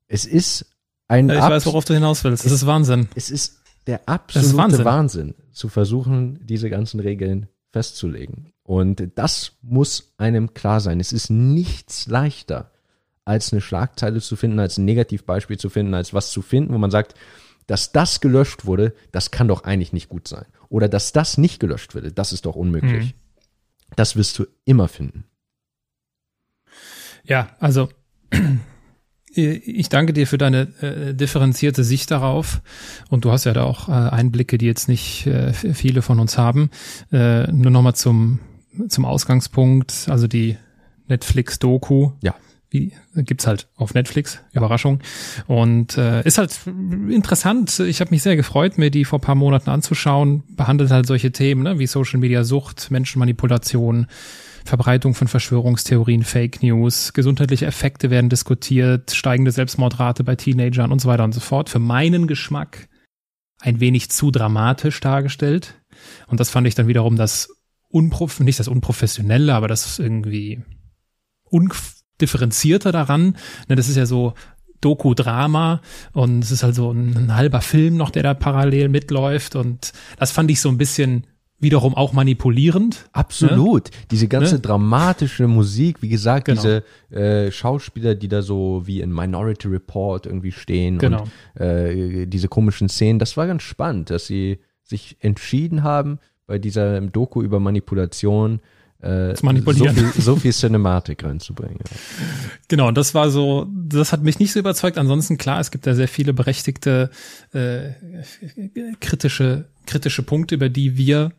Es 0.07 0.25
ist 0.25 0.65
ein. 1.07 1.29
Ja, 1.29 1.35
ich 1.35 1.41
weiß, 1.41 1.65
worauf 1.67 1.85
du 1.85 1.93
hinaus 1.93 2.23
willst. 2.23 2.43
Das 2.43 2.51
ist 2.51 2.65
Wahnsinn. 2.65 3.07
Es 3.13 3.29
ist 3.29 3.59
der 3.85 4.01
absolute 4.07 4.49
ist 4.49 4.57
Wahnsinn. 4.57 4.85
Wahnsinn, 4.85 5.35
zu 5.51 5.69
versuchen, 5.69 6.39
diese 6.43 6.71
ganzen 6.71 6.99
Regeln 6.99 7.47
festzulegen. 7.71 8.51
Und 8.63 9.11
das 9.15 9.53
muss 9.61 10.13
einem 10.17 10.53
klar 10.53 10.79
sein. 10.79 10.99
Es 10.99 11.13
ist 11.13 11.29
nichts 11.29 12.07
leichter, 12.07 12.71
als 13.29 13.53
eine 13.53 13.61
Schlagzeile 13.61 14.19
zu 14.19 14.35
finden, 14.35 14.59
als 14.59 14.79
ein 14.79 14.85
Negativbeispiel 14.85 15.57
zu 15.57 15.69
finden, 15.69 15.93
als 15.93 16.15
was 16.15 16.31
zu 16.31 16.41
finden, 16.41 16.73
wo 16.73 16.79
man 16.79 16.89
sagt, 16.89 17.13
dass 17.67 17.91
das 17.91 18.21
gelöscht 18.21 18.65
wurde, 18.65 18.95
das 19.11 19.29
kann 19.29 19.47
doch 19.47 19.63
eigentlich 19.63 19.93
nicht 19.93 20.09
gut 20.09 20.27
sein. 20.27 20.45
Oder 20.69 20.89
dass 20.89 21.11
das 21.11 21.37
nicht 21.37 21.59
gelöscht 21.59 21.93
wurde, 21.93 22.11
das 22.11 22.33
ist 22.33 22.47
doch 22.47 22.55
unmöglich. 22.55 23.13
Mhm. 23.13 23.93
Das 23.95 24.15
wirst 24.15 24.39
du 24.39 24.45
immer 24.65 24.87
finden. 24.87 25.25
Ja, 27.23 27.55
also 27.59 27.89
ich 29.31 29.89
danke 29.89 30.13
dir 30.13 30.25
für 30.25 30.39
deine 30.39 30.61
äh, 30.81 31.13
differenzierte 31.13 31.83
Sicht 31.83 32.09
darauf. 32.09 32.61
Und 33.09 33.25
du 33.25 33.31
hast 33.31 33.43
ja 33.43 33.53
da 33.53 33.63
auch 33.63 33.89
äh, 33.89 33.91
Einblicke, 33.91 34.57
die 34.57 34.65
jetzt 34.65 34.87
nicht 34.87 35.27
äh, 35.27 35.53
viele 35.53 36.01
von 36.01 36.19
uns 36.19 36.39
haben. 36.39 36.71
Äh, 37.11 37.51
nur 37.51 37.69
nochmal 37.69 37.93
zum, 37.93 38.39
zum 38.87 39.05
Ausgangspunkt, 39.05 40.07
also 40.09 40.27
die 40.27 40.57
Netflix-Doku. 41.07 42.13
Ja 42.23 42.33
wie 42.71 42.93
gibt's 43.15 43.47
halt 43.47 43.67
auf 43.75 43.93
Netflix, 43.93 44.39
Überraschung. 44.53 44.99
Und 45.47 45.97
äh, 45.97 46.21
ist 46.23 46.37
halt 46.37 46.59
interessant. 47.09 47.79
Ich 47.79 47.99
habe 47.99 48.11
mich 48.11 48.21
sehr 48.21 48.35
gefreut, 48.35 48.77
mir 48.77 48.91
die 48.91 49.05
vor 49.05 49.19
paar 49.19 49.35
Monaten 49.35 49.69
anzuschauen. 49.69 50.43
Behandelt 50.55 50.91
halt 50.91 51.07
solche 51.07 51.31
Themen 51.31 51.63
ne, 51.63 51.79
wie 51.79 51.87
Social 51.87 52.19
Media 52.19 52.43
Sucht, 52.43 52.91
Menschenmanipulation, 52.91 54.07
Verbreitung 54.65 55.15
von 55.15 55.27
Verschwörungstheorien, 55.27 56.23
Fake 56.23 56.61
News, 56.61 57.13
gesundheitliche 57.13 57.65
Effekte 57.65 58.11
werden 58.11 58.29
diskutiert, 58.29 59.11
steigende 59.11 59.51
Selbstmordrate 59.51 60.23
bei 60.23 60.35
Teenagern 60.35 60.91
und 60.91 61.01
so 61.01 61.09
weiter 61.09 61.23
und 61.23 61.33
so 61.33 61.39
fort. 61.39 61.69
Für 61.69 61.79
meinen 61.79 62.27
Geschmack 62.27 62.87
ein 63.59 63.79
wenig 63.79 64.11
zu 64.11 64.29
dramatisch 64.29 64.99
dargestellt. 64.99 65.75
Und 66.27 66.39
das 66.39 66.51
fand 66.51 66.67
ich 66.67 66.75
dann 66.75 66.87
wiederum 66.87 67.15
das 67.15 67.49
unprof 67.89 68.39
nicht 68.39 68.59
das 68.59 68.67
unprofessionelle, 68.67 69.53
aber 69.53 69.67
das 69.67 69.97
irgendwie 69.97 70.63
undifferenzierter 72.19 72.91
daran. 72.91 73.35
Ne, 73.67 73.75
das 73.75 73.87
ist 73.87 73.95
ja 73.95 74.05
so 74.05 74.33
Doku-Drama 74.81 75.81
und 76.13 76.43
es 76.43 76.51
ist 76.51 76.63
halt 76.63 76.75
so 76.75 76.91
ein, 76.91 77.15
ein, 77.15 77.35
halber 77.35 77.61
Film 77.61 77.97
noch, 77.97 78.11
der 78.11 78.23
da 78.23 78.33
parallel 78.33 78.89
mitläuft 78.89 79.55
und 79.55 79.91
das 80.17 80.31
fand 80.31 80.51
ich 80.51 80.61
so 80.61 80.69
ein 80.69 80.77
bisschen 80.77 81.25
wiederum 81.61 81.93
auch 81.95 82.13
manipulierend. 82.13 83.09
Absolut. 83.11 83.85
Ne? 83.85 83.97
Diese 84.11 84.29
ganze 84.29 84.55
ne? 84.55 84.61
dramatische 84.61 85.47
Musik, 85.47 86.01
wie 86.01 86.07
gesagt, 86.07 86.45
genau. 86.45 86.61
diese 86.61 86.83
äh, 87.11 87.51
Schauspieler, 87.51 88.15
die 88.15 88.29
da 88.29 88.41
so 88.41 88.83
wie 88.85 89.01
in 89.01 89.13
Minority 89.13 89.67
Report 89.67 90.25
irgendwie 90.25 90.53
stehen 90.53 90.97
genau. 90.97 91.23
und 91.55 91.61
äh, 91.61 92.25
diese 92.27 92.47
komischen 92.47 92.87
Szenen, 92.87 93.19
das 93.19 93.35
war 93.35 93.47
ganz 93.47 93.63
spannend, 93.63 94.09
dass 94.09 94.27
sie 94.27 94.59
sich 94.83 95.17
entschieden 95.19 95.83
haben, 95.83 96.19
bei 96.47 96.57
dieser 96.57 96.99
Doku 97.01 97.43
über 97.43 97.59
Manipulation 97.59 98.61
äh, 99.01 99.35
so 99.35 99.47
viel, 99.47 100.11
so 100.17 100.35
viel 100.35 100.51
Cinematik 100.51 101.23
reinzubringen. 101.23 101.79
Ja. 101.79 101.97
Genau, 102.67 102.91
das 102.91 103.13
war 103.13 103.29
so, 103.29 103.67
das 103.71 104.11
hat 104.11 104.23
mich 104.23 104.39
nicht 104.39 104.51
so 104.51 104.59
überzeugt. 104.59 104.97
Ansonsten 104.97 105.37
klar, 105.37 105.59
es 105.59 105.71
gibt 105.71 105.85
ja 105.85 105.95
sehr 105.95 106.07
viele 106.07 106.33
berechtigte 106.33 107.09
äh, 107.53 107.91
kritische 108.99 109.65
kritische 109.89 110.23
Punkte, 110.23 110.55
über 110.55 110.69
die 110.69 110.97
wir 110.97 111.31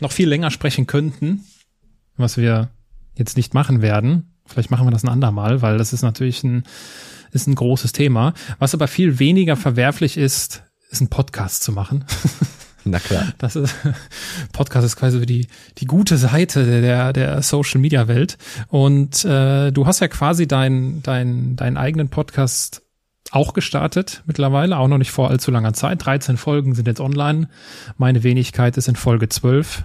noch 0.00 0.12
viel 0.12 0.28
länger 0.28 0.50
sprechen 0.50 0.86
könnten, 0.86 1.44
was 2.16 2.36
wir 2.36 2.70
jetzt 3.14 3.36
nicht 3.36 3.54
machen 3.54 3.80
werden. 3.80 4.34
Vielleicht 4.44 4.70
machen 4.70 4.86
wir 4.86 4.90
das 4.90 5.04
ein 5.04 5.08
andermal, 5.08 5.62
weil 5.62 5.78
das 5.78 5.92
ist 5.92 6.02
natürlich 6.02 6.42
ein, 6.42 6.64
ist 7.30 7.46
ein 7.46 7.54
großes 7.54 7.92
Thema. 7.92 8.34
Was 8.58 8.74
aber 8.74 8.88
viel 8.88 9.18
weniger 9.18 9.56
verwerflich 9.56 10.16
ist, 10.16 10.64
ist 10.90 11.00
ein 11.00 11.08
Podcast 11.08 11.62
zu 11.62 11.72
machen. 11.72 12.04
Na 12.84 12.98
klar. 12.98 13.32
Das 13.38 13.56
ist, 13.56 13.74
Podcast 14.52 14.84
ist 14.84 14.96
quasi 14.96 15.24
die, 15.24 15.46
die 15.78 15.86
gute 15.86 16.16
Seite 16.16 16.80
der, 16.80 17.12
der 17.12 17.42
Social 17.42 17.80
Media 17.80 18.08
Welt. 18.08 18.38
Und 18.68 19.24
äh, 19.24 19.70
du 19.70 19.86
hast 19.86 20.00
ja 20.00 20.08
quasi 20.08 20.48
deinen 20.48 21.02
dein, 21.02 21.56
deinen 21.56 21.76
eigenen 21.76 22.08
Podcast 22.08 22.82
auch 23.30 23.54
gestartet 23.54 24.22
mittlerweile, 24.26 24.76
auch 24.78 24.88
noch 24.88 24.98
nicht 24.98 25.10
vor 25.10 25.30
allzu 25.30 25.50
langer 25.50 25.72
Zeit. 25.72 26.04
13 26.04 26.36
Folgen 26.36 26.74
sind 26.74 26.86
jetzt 26.86 27.00
online. 27.00 27.48
Meine 27.96 28.22
Wenigkeit 28.22 28.76
ist 28.76 28.88
in 28.88 28.96
Folge 28.96 29.28
12. 29.28 29.84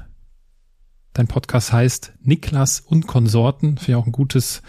Dein 1.14 1.28
Podcast 1.28 1.74
heißt 1.74 2.14
Niklas 2.22 2.80
und 2.80 3.08
Konsorten. 3.08 3.78
Finde 3.78 3.92
ich 3.92 3.96
auch 3.96 4.06
ein 4.06 4.12
gutes, 4.12 4.62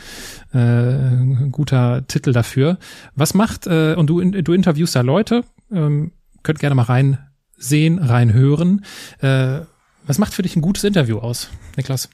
äh, 0.55 0.59
ein 0.59 1.50
guter 1.52 2.06
Titel 2.06 2.32
dafür. 2.32 2.78
Was 3.14 3.34
macht, 3.34 3.66
äh, 3.66 3.94
und 3.94 4.06
du, 4.06 4.22
du 4.22 4.52
interviewst 4.52 4.96
da 4.96 5.02
Leute, 5.02 5.44
ähm, 5.70 6.12
könnt 6.42 6.60
gerne 6.60 6.74
mal 6.74 6.84
rein 6.84 7.18
sehen, 7.59 7.98
rein 7.98 8.32
hören. 8.32 8.85
Äh, 9.20 9.60
was 10.06 10.18
macht 10.18 10.32
für 10.32 10.43
dich 10.43 10.56
ein 10.56 10.62
gutes 10.62 10.85
Interview 10.85 11.18
aus, 11.18 11.51
Niklas? 11.76 12.09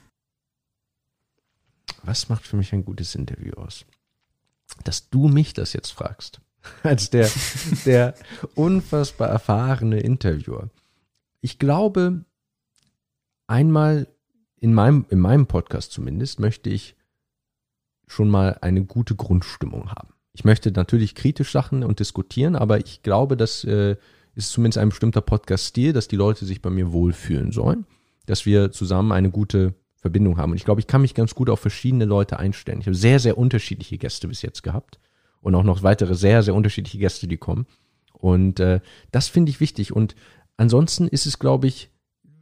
Was 2.03 2.29
macht 2.29 2.45
für 2.45 2.57
mich 2.57 2.73
ein 2.73 2.85
gutes 2.85 3.15
Interview 3.15 3.53
aus? 3.53 3.85
Dass 4.83 5.09
du 5.09 5.27
mich 5.27 5.53
das 5.53 5.73
jetzt 5.73 5.91
fragst. 5.91 6.41
Als 6.83 7.09
der, 7.09 7.29
der 7.85 8.15
unfassbar 8.55 9.29
erfahrene 9.29 9.99
Interviewer. 9.99 10.69
Ich 11.41 11.59
glaube, 11.59 12.25
einmal 13.47 14.07
in 14.59 14.73
meinem, 14.73 15.05
in 15.09 15.19
meinem 15.19 15.45
Podcast 15.45 15.91
zumindest 15.91 16.39
möchte 16.39 16.69
ich 16.69 16.95
schon 18.07 18.29
mal 18.29 18.57
eine 18.61 18.83
gute 18.83 19.15
Grundstimmung 19.15 19.91
haben. 19.91 20.09
Ich 20.33 20.43
möchte 20.43 20.71
natürlich 20.71 21.15
kritisch 21.15 21.51
Sachen 21.51 21.83
und 21.83 21.99
diskutieren, 21.99 22.55
aber 22.55 22.79
ich 22.79 23.03
glaube, 23.03 23.37
das 23.37 23.63
äh, 23.63 23.95
ist 24.35 24.51
zumindest 24.51 24.77
ein 24.77 24.89
bestimmter 24.89 25.21
Podcast-Stil, 25.21 25.93
dass 25.93 26.07
die 26.07 26.15
Leute 26.15 26.45
sich 26.45 26.61
bei 26.61 26.69
mir 26.69 26.91
wohlfühlen 26.91 27.51
sollen, 27.51 27.85
dass 28.25 28.45
wir 28.45 28.71
zusammen 28.71 29.11
eine 29.11 29.31
gute 29.31 29.73
Verbindung 29.95 30.37
haben. 30.37 30.51
Und 30.51 30.57
ich 30.57 30.65
glaube, 30.65 30.81
ich 30.81 30.87
kann 30.87 31.01
mich 31.01 31.13
ganz 31.13 31.33
gut 31.33 31.49
auf 31.49 31.59
verschiedene 31.59 32.05
Leute 32.05 32.37
einstellen. 32.37 32.79
Ich 32.79 32.85
habe 32.85 32.95
sehr, 32.95 33.19
sehr 33.19 33.37
unterschiedliche 33.37 33.97
Gäste 33.97 34.27
bis 34.27 34.41
jetzt 34.41 34.61
gehabt 34.61 34.99
und 35.41 35.55
auch 35.55 35.63
noch 35.63 35.83
weitere 35.83 36.15
sehr, 36.15 36.43
sehr 36.43 36.53
unterschiedliche 36.53 36.97
Gäste, 36.97 37.27
die 37.27 37.37
kommen. 37.37 37.65
Und 38.13 38.59
äh, 38.59 38.81
das 39.11 39.27
finde 39.27 39.49
ich 39.49 39.59
wichtig. 39.59 39.93
Und 39.93 40.15
ansonsten 40.57 41.07
ist 41.07 41.25
es, 41.25 41.39
glaube 41.39 41.67
ich, 41.67 41.89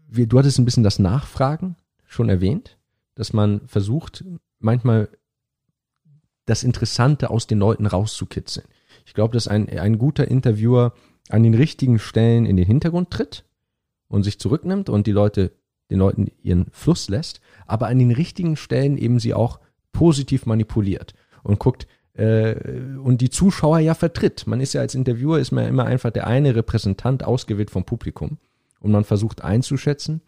wir, 0.07 0.27
du 0.27 0.39
hattest 0.39 0.59
ein 0.59 0.65
bisschen 0.65 0.83
das 0.83 0.99
Nachfragen 0.99 1.75
schon 2.05 2.29
erwähnt, 2.29 2.77
dass 3.15 3.33
man 3.33 3.67
versucht, 3.67 4.23
manchmal 4.59 5.09
das 6.45 6.63
Interessante 6.63 7.29
aus 7.29 7.47
den 7.47 7.59
Leuten 7.59 7.85
rauszukitzeln. 7.85 8.67
Ich 9.05 9.13
glaube, 9.13 9.33
dass 9.33 9.47
ein, 9.47 9.69
ein 9.69 9.97
guter 9.97 10.27
Interviewer 10.27 10.93
an 11.29 11.43
den 11.43 11.53
richtigen 11.53 11.99
Stellen 11.99 12.45
in 12.45 12.57
den 12.57 12.65
Hintergrund 12.65 13.11
tritt 13.11 13.45
und 14.07 14.23
sich 14.23 14.39
zurücknimmt 14.39 14.89
und 14.89 15.07
die 15.07 15.11
Leute, 15.11 15.51
den 15.89 15.99
Leuten 15.99 16.31
ihren 16.41 16.67
Fluss 16.71 17.09
lässt, 17.09 17.41
aber 17.65 17.87
an 17.87 17.99
den 17.99 18.11
richtigen 18.11 18.55
Stellen 18.55 18.97
eben 18.97 19.19
sie 19.19 19.33
auch 19.33 19.59
positiv 19.91 20.45
manipuliert 20.45 21.13
und 21.43 21.59
guckt, 21.59 21.87
äh, 22.15 22.55
und 23.03 23.21
die 23.21 23.29
Zuschauer 23.29 23.79
ja 23.79 23.93
vertritt. 23.93 24.45
Man 24.47 24.61
ist 24.61 24.73
ja 24.73 24.81
als 24.81 24.95
Interviewer, 24.95 25.39
ist 25.39 25.51
man 25.51 25.63
ja 25.63 25.69
immer 25.69 25.85
einfach 25.85 26.11
der 26.11 26.27
eine 26.27 26.55
Repräsentant 26.55 27.23
ausgewählt 27.23 27.71
vom 27.71 27.85
Publikum 27.85 28.37
und 28.79 28.91
man 28.91 29.03
versucht 29.03 29.43
einzuschätzen, 29.43 30.21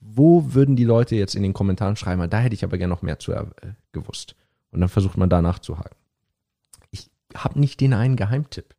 wo 0.00 0.54
würden 0.54 0.76
die 0.76 0.84
Leute 0.84 1.16
jetzt 1.16 1.34
in 1.34 1.42
den 1.42 1.52
Kommentaren 1.52 1.96
schreiben, 1.96 2.28
da 2.28 2.38
hätte 2.38 2.54
ich 2.54 2.64
aber 2.64 2.78
gerne 2.78 2.92
noch 2.92 3.02
mehr 3.02 3.18
zu 3.18 3.32
äh, 3.32 3.46
gewusst. 3.92 4.34
Und 4.72 4.80
dann 4.80 4.88
versucht 4.88 5.16
man 5.16 5.30
da 5.30 5.42
nachzuhaken. 5.42 5.96
Ich 6.90 7.10
habe 7.34 7.58
nicht 7.58 7.80
den 7.80 7.92
einen 7.92 8.16
Geheimtipp. 8.16 8.74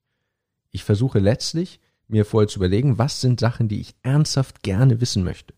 Ich 0.72 0.84
versuche 0.84 1.19
letztlich, 1.19 1.80
mir 2.07 2.26
vorher 2.26 2.48
zu 2.48 2.60
überlegen, 2.60 2.98
was 2.98 3.22
sind 3.22 3.39
Sachen, 3.39 3.68
die 3.68 3.80
ich 3.80 3.95
ernsthaft 4.03 4.64
gerne 4.64 4.99
wissen 5.02 5.23
möchte. 5.23 5.53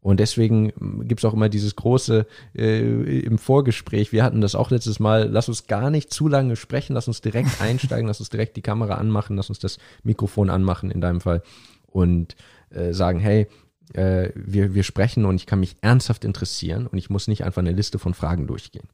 Und 0.00 0.20
deswegen 0.20 0.70
hm, 0.76 1.08
gibt's 1.08 1.24
auch 1.24 1.32
immer 1.32 1.48
dieses 1.48 1.76
große 1.76 2.26
äh, 2.54 3.20
im 3.20 3.38
Vorgespräch, 3.38 4.12
wir 4.12 4.22
hatten 4.22 4.42
das 4.42 4.54
auch 4.54 4.70
letztes 4.70 5.00
Mal, 5.00 5.30
lass 5.30 5.48
uns 5.48 5.66
gar 5.66 5.90
nicht 5.90 6.12
zu 6.12 6.28
lange 6.28 6.56
sprechen, 6.56 6.92
lass 6.92 7.08
uns 7.08 7.22
direkt 7.22 7.60
einsteigen, 7.60 8.06
lass 8.06 8.20
uns 8.20 8.28
direkt 8.28 8.56
die 8.56 8.62
Kamera 8.62 8.96
anmachen, 8.96 9.36
lass 9.36 9.48
uns 9.48 9.60
das 9.60 9.78
Mikrofon 10.02 10.50
anmachen 10.50 10.90
in 10.90 11.00
deinem 11.00 11.22
Fall 11.22 11.42
und 11.86 12.36
äh, 12.68 12.92
sagen, 12.92 13.18
hey, 13.18 13.46
äh, 13.94 14.28
wir, 14.34 14.74
wir 14.74 14.82
sprechen 14.82 15.24
und 15.24 15.36
ich 15.36 15.46
kann 15.46 15.60
mich 15.60 15.76
ernsthaft 15.80 16.24
interessieren 16.26 16.86
und 16.86 16.98
ich 16.98 17.08
muss 17.08 17.26
nicht 17.26 17.44
einfach 17.44 17.62
eine 17.62 17.72
Liste 17.72 17.98
von 17.98 18.12
Fragen 18.12 18.46
durchgehen. 18.46 18.88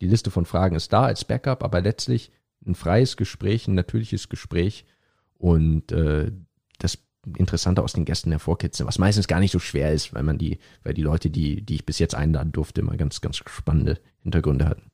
Die 0.00 0.08
Liste 0.08 0.32
von 0.32 0.44
Fragen 0.44 0.74
ist 0.74 0.92
da 0.92 1.04
als 1.04 1.24
Backup, 1.24 1.62
aber 1.62 1.80
letztlich 1.80 2.32
ein 2.66 2.74
freies 2.74 3.16
Gespräch, 3.16 3.68
ein 3.68 3.74
natürliches 3.74 4.28
Gespräch 4.28 4.84
und 5.34 5.92
äh, 5.92 6.32
das 6.78 6.98
Interessante 7.36 7.82
aus 7.82 7.92
den 7.92 8.04
Gästen 8.04 8.30
hervorkitzeln, 8.30 8.86
was 8.86 8.98
meistens 8.98 9.28
gar 9.28 9.40
nicht 9.40 9.52
so 9.52 9.58
schwer 9.58 9.92
ist, 9.92 10.14
weil 10.14 10.22
man 10.22 10.38
die, 10.38 10.58
weil 10.82 10.94
die 10.94 11.02
Leute, 11.02 11.30
die, 11.30 11.62
die 11.62 11.76
ich 11.76 11.86
bis 11.86 11.98
jetzt 11.98 12.14
einladen 12.14 12.52
durfte, 12.52 12.80
immer 12.80 12.96
ganz, 12.96 13.20
ganz 13.20 13.36
spannende 13.36 14.00
Hintergründe 14.22 14.66
hatten. 14.66 14.90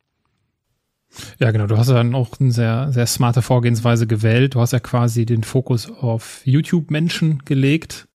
Ja, 1.39 1.53
genau. 1.53 1.67
Du 1.67 1.77
hast 1.77 1.89
ja 1.89 1.95
dann 1.95 2.15
auch 2.15 2.41
eine 2.41 2.51
sehr, 2.51 2.93
sehr 2.93 3.07
smarte 3.07 3.43
Vorgehensweise 3.43 4.07
gewählt. 4.07 4.55
Du 4.55 4.61
hast 4.61 4.73
ja 4.73 4.81
quasi 4.81 5.27
den 5.27 5.45
Fokus 5.45 5.89
auf 5.89 6.43
YouTube-Menschen 6.45 7.45
gelegt, 7.45 8.09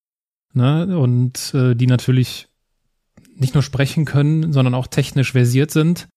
ne? 0.54 0.98
Und 0.98 1.54
äh, 1.54 1.76
die 1.76 1.88
natürlich 1.88 2.50
nicht 3.36 3.54
nur 3.54 3.64
sprechen 3.64 4.04
können, 4.04 4.52
sondern 4.52 4.74
auch 4.74 4.88
technisch 4.88 5.32
versiert 5.32 5.72
sind. 5.72 6.10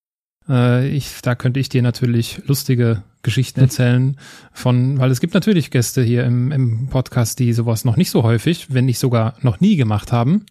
Äh, 0.53 0.89
ich, 0.89 1.23
da 1.23 1.35
könnte 1.35 1.59
ich 1.59 1.69
dir 1.69 1.83
natürlich 1.83 2.43
lustige 2.47 3.03
Geschichten 3.23 3.61
hm. 3.61 3.65
erzählen 3.65 4.17
von, 4.53 4.99
weil 4.99 5.11
es 5.11 5.21
gibt 5.21 5.35
natürlich 5.35 5.71
Gäste 5.71 6.03
hier 6.03 6.25
im, 6.25 6.53
im 6.53 6.89
Podcast, 6.89 7.39
die 7.39 7.53
sowas 7.53 7.85
noch 7.85 7.97
nicht 7.97 8.11
so 8.11 8.23
häufig, 8.23 8.67
wenn 8.69 8.85
nicht 8.85 8.99
sogar 8.99 9.35
noch 9.41 9.61
nie 9.61 9.77
gemacht 9.77 10.13
haben. 10.13 10.45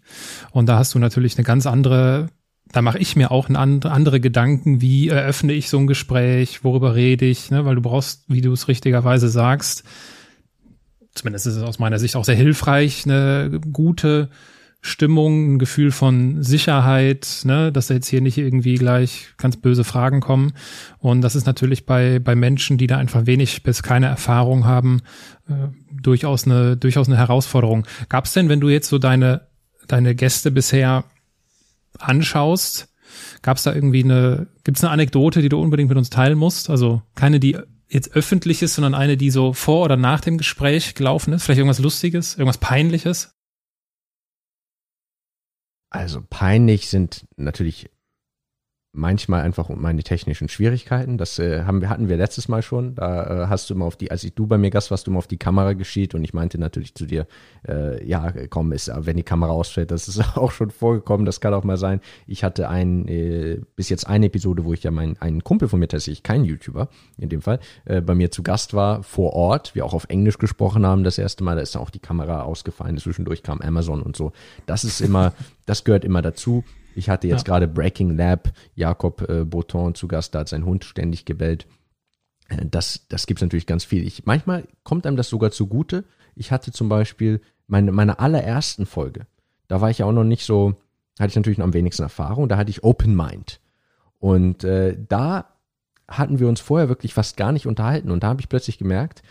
Und 0.52 0.68
da 0.68 0.78
hast 0.78 0.96
du 0.96 1.00
natürlich 1.00 1.38
eine 1.38 1.46
ganz 1.46 1.66
andere, 1.68 2.30
da 2.72 2.82
mache 2.82 2.98
ich 2.98 3.16
mir 3.16 3.32
auch 3.32 3.48
eine 3.50 3.60
andere 3.60 4.20
Gedanken, 4.20 4.82
wie 4.82 5.10
eröffne 5.10 5.54
ich 5.54 5.70
so 5.70 5.78
ein 5.78 5.88
Gespräch, 5.88 6.64
worüber 6.64 6.96
rede 6.96 7.26
ich, 7.26 7.52
ne? 7.52 7.66
weil 7.66 7.76
du 7.76 7.82
brauchst, 7.82 8.24
wie 8.28 8.42
du 8.42 8.52
es 8.54 8.68
richtigerweise 8.68 9.30
sagst, 9.30 9.84
zumindest 11.14 11.46
ist 11.46 11.58
es 11.58 11.64
aus 11.64 11.80
meiner 11.80 12.00
Sicht 12.00 12.16
auch 12.16 12.26
sehr 12.26 12.36
hilfreich, 12.36 13.04
eine 13.06 13.60
gute 13.72 14.30
Stimmung, 14.82 15.54
ein 15.54 15.60
Gefühl 15.60 15.92
von 15.92 16.42
Sicherheit, 16.42 17.42
ne, 17.44 17.72
dass 17.72 17.88
da 17.88 17.94
jetzt 17.94 18.08
hier 18.08 18.22
nicht 18.22 18.38
irgendwie 18.38 18.76
gleich 18.76 19.28
ganz 19.38 19.58
böse 19.58 19.84
Fragen 19.84 20.22
kommen. 20.22 20.54
Und 20.98 21.22
das 21.22 21.36
ist 21.36 21.46
natürlich 21.46 21.86
bei, 21.86 22.20
bei 22.20 22.36
Menschen, 22.36 22.78
die 22.78 22.88
da 22.88 22.98
einfach 22.98 23.28
wenig 23.28 23.62
bis 23.64 23.84
keine 23.84 24.08
Erfahrung 24.08 24.66
haben, 24.66 25.02
äh, 25.48 25.54
durchaus 25.92 26.46
eine, 26.46 26.78
durchaus 26.78 27.08
eine 27.08 27.18
Herausforderung. 27.18 27.86
Gab 28.10 28.26
es 28.26 28.34
denn, 28.34 28.50
wenn 28.50 28.60
du 28.60 28.70
jetzt 28.70 28.90
so 28.90 28.98
deine, 28.98 29.48
deine 29.88 30.16
Gäste 30.16 30.50
bisher 30.50 31.04
anschaust, 32.00 32.92
Gab 33.42 33.58
es 33.58 33.64
da 33.64 33.74
irgendwie 33.74 34.04
eine, 34.04 34.48
gibt 34.64 34.78
es 34.78 34.84
eine 34.84 34.92
Anekdote, 34.92 35.42
die 35.42 35.50
du 35.50 35.60
unbedingt 35.60 35.90
mit 35.90 35.98
uns 35.98 36.10
teilen 36.10 36.38
musst? 36.38 36.70
Also 36.70 37.02
keine, 37.16 37.40
die 37.40 37.58
jetzt 37.90 38.16
öffentlich 38.16 38.62
ist, 38.62 38.76
sondern 38.76 38.94
eine, 38.94 39.18
die 39.18 39.32
so 39.32 39.54
vor 39.54 39.84
oder 39.84 39.98
nach 39.98 40.22
dem 40.22 40.38
Gespräch 40.38 40.96
gelaufen 40.96 41.34
ist? 41.34 41.44
Vielleicht 41.44 41.60
irgendwas 41.60 41.80
Lustiges, 41.80 42.36
irgendwas 42.36 42.60
Peinliches? 42.60 43.36
Also 45.92 46.24
peinlich 46.28 46.90
sind 46.90 47.28
natürlich 47.36 47.92
manchmal 48.94 49.42
einfach 49.42 49.70
meine 49.70 50.04
technischen 50.04 50.50
Schwierigkeiten. 50.50 51.18
Das 51.18 51.40
äh, 51.40 51.64
haben 51.64 51.80
wir, 51.80 51.90
hatten 51.90 52.10
wir 52.10 52.18
letztes 52.18 52.50
Mal 52.50 52.62
schon. 52.62 52.96
Da 52.96 53.44
äh, 53.44 53.48
hast 53.48 53.70
du 53.70 53.74
immer 53.74 53.86
auf 53.86 53.96
die, 53.96 54.12
als 54.12 54.24
ich 54.24 54.34
du 54.34 54.48
bei 54.48 54.58
mir 54.58 54.70
Gast 54.70 54.92
warst, 54.92 55.08
du 55.08 55.12
immer 55.12 55.20
auf 55.20 55.28
die 55.28 55.38
Kamera 55.38 55.74
geschielt 55.74 56.14
und 56.14 56.24
ich 56.24 56.34
meinte 56.34 56.58
natürlich 56.58 56.94
zu 56.94 57.06
dir, 57.06 57.26
äh, 57.68 58.06
ja, 58.06 58.34
komm, 58.50 58.74
ist, 58.74 58.92
wenn 58.94 59.16
die 59.16 59.24
Kamera 59.24 59.52
ausfällt, 59.52 59.92
das 59.92 60.08
ist 60.10 60.20
auch 60.38 60.52
schon 60.52 60.72
vorgekommen, 60.72 61.26
das 61.26 61.40
kann 61.40 61.54
auch 61.54 61.64
mal 61.64 61.78
sein. 61.78 62.02
Ich 62.28 62.44
hatte 62.44 62.68
ein, 62.68 63.08
äh, 63.08 63.62
bis 63.78 63.88
jetzt 63.88 64.08
eine 64.08 64.26
Episode, 64.26 64.66
wo 64.66 64.74
ich 64.74 64.84
ja 64.84 64.92
mein, 64.92 65.16
einen 65.22 65.44
Kumpel 65.44 65.70
von 65.70 65.80
mir 65.80 65.88
tatsächlich, 65.88 66.24
kein 66.24 66.44
YouTuber 66.44 66.90
in 67.18 67.30
dem 67.30 67.42
Fall, 67.42 67.60
äh, 67.86 68.02
bei 68.02 68.14
mir 68.14 68.30
zu 68.30 68.44
Gast 68.44 68.74
war, 68.74 69.04
vor 69.04 69.34
Ort, 69.34 69.74
wir 69.74 69.86
auch 69.86 69.94
auf 69.94 70.06
Englisch 70.10 70.38
gesprochen 70.38 70.86
haben 70.86 71.06
das 71.06 71.18
erste 71.18 71.46
Mal, 71.46 71.56
da 71.56 71.62
ist 71.62 71.76
dann 71.76 71.82
auch 71.82 71.92
die 71.92 72.00
Kamera 72.00 72.42
ausgefallen, 72.42 72.98
zwischendurch 72.98 73.42
kam 73.42 73.62
Amazon 73.62 74.02
und 74.02 74.18
so. 74.18 74.34
Das 74.66 74.84
ist 74.84 75.00
immer, 75.00 75.34
das 75.66 75.86
gehört 75.86 76.04
immer 76.04 76.22
dazu. 76.22 76.66
Ich 76.96 77.10
hatte 77.10 77.28
jetzt 77.28 77.48
ja. 77.48 77.54
gerade 77.54 77.68
Breaking 77.68 78.16
Lab, 78.18 78.52
Jakob 78.76 79.28
äh, 79.30 79.46
Bouton 79.46 79.96
zu 79.96 80.08
Gast, 80.08 80.36
da 80.36 80.40
hat 80.40 80.50
sein 80.50 80.66
Hund 80.66 80.86
ständig 80.86 81.26
gebellt. 81.26 81.68
Äh, 82.50 82.66
das, 82.66 83.08
das 83.10 83.26
gibt 83.28 83.40
es 83.40 83.44
natürlich 83.44 83.68
ganz 83.68 83.84
viel. 83.84 84.06
Ich, 84.06 84.26
manchmal 84.26 84.68
kommt 84.84 85.06
einem 85.06 85.18
das 85.18 85.30
sogar 85.30 85.52
zugute. 85.52 86.04
Ich 86.36 86.52
hatte 86.52 86.72
zum 86.72 86.90
Beispiel 86.90 87.42
meine, 87.68 87.92
meine 87.92 88.20
allerersten 88.20 88.86
Folge, 88.86 89.28
da 89.68 89.82
war 89.82 89.90
ich 89.90 90.00
ja 90.00 90.06
auch 90.06 90.12
noch 90.12 90.24
nicht 90.24 90.46
so, 90.46 90.76
hatte 91.20 91.30
ich 91.30 91.36
natürlich 91.36 91.58
noch 91.58 91.66
am 91.66 91.74
wenigsten 91.74 92.04
Erfahrung, 92.04 92.50
da 92.50 92.58
hatte 92.58 92.70
ich 92.70 92.84
Open 92.84 93.16
Mind. 93.16 93.62
Und 94.20 94.64
äh, 94.64 94.98
da 95.08 95.52
hatten 96.08 96.40
wir 96.40 96.48
uns 96.48 96.60
vorher 96.60 96.90
wirklich 96.90 97.14
fast 97.14 97.38
gar 97.38 97.52
nicht 97.52 97.66
unterhalten. 97.66 98.12
Und 98.12 98.24
da 98.24 98.28
habe 98.28 98.42
ich 98.42 98.50
plötzlich 98.50 98.78
gemerkt, 98.78 99.24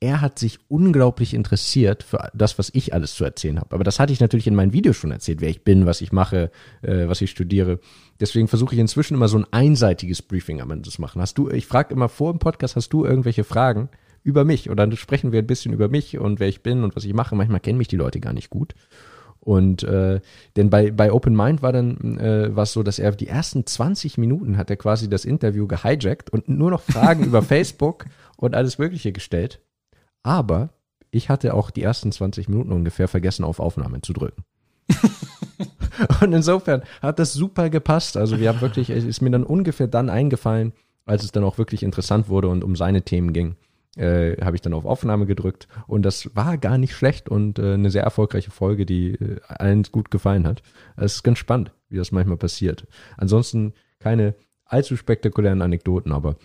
er 0.00 0.20
hat 0.20 0.38
sich 0.38 0.60
unglaublich 0.68 1.34
interessiert 1.34 2.04
für 2.04 2.30
das, 2.32 2.58
was 2.58 2.70
ich 2.72 2.94
alles 2.94 3.14
zu 3.14 3.24
erzählen 3.24 3.58
habe. 3.58 3.74
Aber 3.74 3.82
das 3.82 3.98
hatte 3.98 4.12
ich 4.12 4.20
natürlich 4.20 4.46
in 4.46 4.54
meinen 4.54 4.72
Videos 4.72 4.96
schon 4.96 5.10
erzählt, 5.10 5.40
wer 5.40 5.48
ich 5.48 5.64
bin, 5.64 5.86
was 5.86 6.00
ich 6.00 6.12
mache, 6.12 6.50
äh, 6.82 7.08
was 7.08 7.20
ich 7.20 7.30
studiere. 7.30 7.80
Deswegen 8.20 8.46
versuche 8.46 8.74
ich 8.74 8.80
inzwischen 8.80 9.14
immer 9.14 9.28
so 9.28 9.38
ein 9.38 9.46
einseitiges 9.50 10.22
Briefing 10.22 10.60
am 10.60 10.70
Ende 10.70 10.88
zu 10.88 11.00
machen. 11.00 11.20
Hast 11.20 11.36
du, 11.36 11.50
ich 11.50 11.66
frage 11.66 11.94
immer 11.94 12.08
vor 12.08 12.30
im 12.30 12.38
Podcast, 12.38 12.76
hast 12.76 12.90
du 12.90 13.04
irgendwelche 13.04 13.42
Fragen 13.42 13.88
über 14.22 14.44
mich? 14.44 14.70
Oder 14.70 14.86
dann 14.86 14.96
sprechen 14.96 15.32
wir 15.32 15.40
ein 15.40 15.46
bisschen 15.48 15.72
über 15.72 15.88
mich 15.88 16.16
und 16.16 16.38
wer 16.38 16.48
ich 16.48 16.62
bin 16.62 16.84
und 16.84 16.94
was 16.94 17.04
ich 17.04 17.14
mache. 17.14 17.34
Manchmal 17.34 17.60
kennen 17.60 17.78
mich 17.78 17.88
die 17.88 17.96
Leute 17.96 18.20
gar 18.20 18.32
nicht 18.32 18.50
gut. 18.50 18.74
Und 19.40 19.82
äh, 19.82 20.20
denn 20.56 20.70
bei, 20.70 20.90
bei 20.92 21.12
Open 21.12 21.34
Mind 21.34 21.62
war 21.62 21.72
dann 21.72 22.18
äh, 22.18 22.54
was 22.54 22.72
so, 22.72 22.82
dass 22.84 22.98
er 22.98 23.12
die 23.12 23.28
ersten 23.28 23.66
20 23.66 24.18
Minuten 24.18 24.58
hat 24.58 24.70
er 24.70 24.76
quasi 24.76 25.08
das 25.08 25.24
Interview 25.24 25.66
gehijackt 25.66 26.30
und 26.30 26.48
nur 26.48 26.70
noch 26.70 26.82
Fragen 26.82 27.24
über 27.24 27.42
Facebook 27.42 28.04
und 28.36 28.54
alles 28.54 28.78
Mögliche 28.78 29.10
gestellt. 29.10 29.60
Aber 30.28 30.68
ich 31.10 31.30
hatte 31.30 31.54
auch 31.54 31.70
die 31.70 31.82
ersten 31.82 32.12
20 32.12 32.50
Minuten 32.50 32.70
ungefähr 32.70 33.08
vergessen, 33.08 33.44
auf 33.44 33.60
Aufnahme 33.60 34.02
zu 34.02 34.12
drücken. 34.12 34.44
und 36.20 36.34
insofern 36.34 36.82
hat 37.00 37.18
das 37.18 37.32
super 37.32 37.70
gepasst. 37.70 38.18
Also 38.18 38.38
wir 38.38 38.50
haben 38.50 38.60
wirklich, 38.60 38.90
es 38.90 39.04
ist 39.04 39.22
mir 39.22 39.30
dann 39.30 39.42
ungefähr 39.42 39.86
dann 39.86 40.10
eingefallen, 40.10 40.74
als 41.06 41.24
es 41.24 41.32
dann 41.32 41.44
auch 41.44 41.56
wirklich 41.56 41.82
interessant 41.82 42.28
wurde 42.28 42.48
und 42.48 42.62
um 42.62 42.76
seine 42.76 43.00
Themen 43.00 43.32
ging, 43.32 43.56
äh, 43.96 44.36
habe 44.44 44.54
ich 44.54 44.60
dann 44.60 44.74
auf 44.74 44.84
Aufnahme 44.84 45.24
gedrückt. 45.24 45.66
Und 45.86 46.02
das 46.02 46.36
war 46.36 46.58
gar 46.58 46.76
nicht 46.76 46.94
schlecht 46.94 47.30
und 47.30 47.58
äh, 47.58 47.72
eine 47.72 47.90
sehr 47.90 48.02
erfolgreiche 48.02 48.50
Folge, 48.50 48.84
die 48.84 49.14
äh, 49.14 49.40
allen 49.48 49.84
gut 49.84 50.10
gefallen 50.10 50.46
hat. 50.46 50.62
Es 50.98 51.14
ist 51.14 51.22
ganz 51.22 51.38
spannend, 51.38 51.72
wie 51.88 51.96
das 51.96 52.12
manchmal 52.12 52.36
passiert. 52.36 52.86
Ansonsten 53.16 53.72
keine 53.98 54.34
allzu 54.66 54.94
spektakulären 54.94 55.62
Anekdoten, 55.62 56.12
aber 56.12 56.36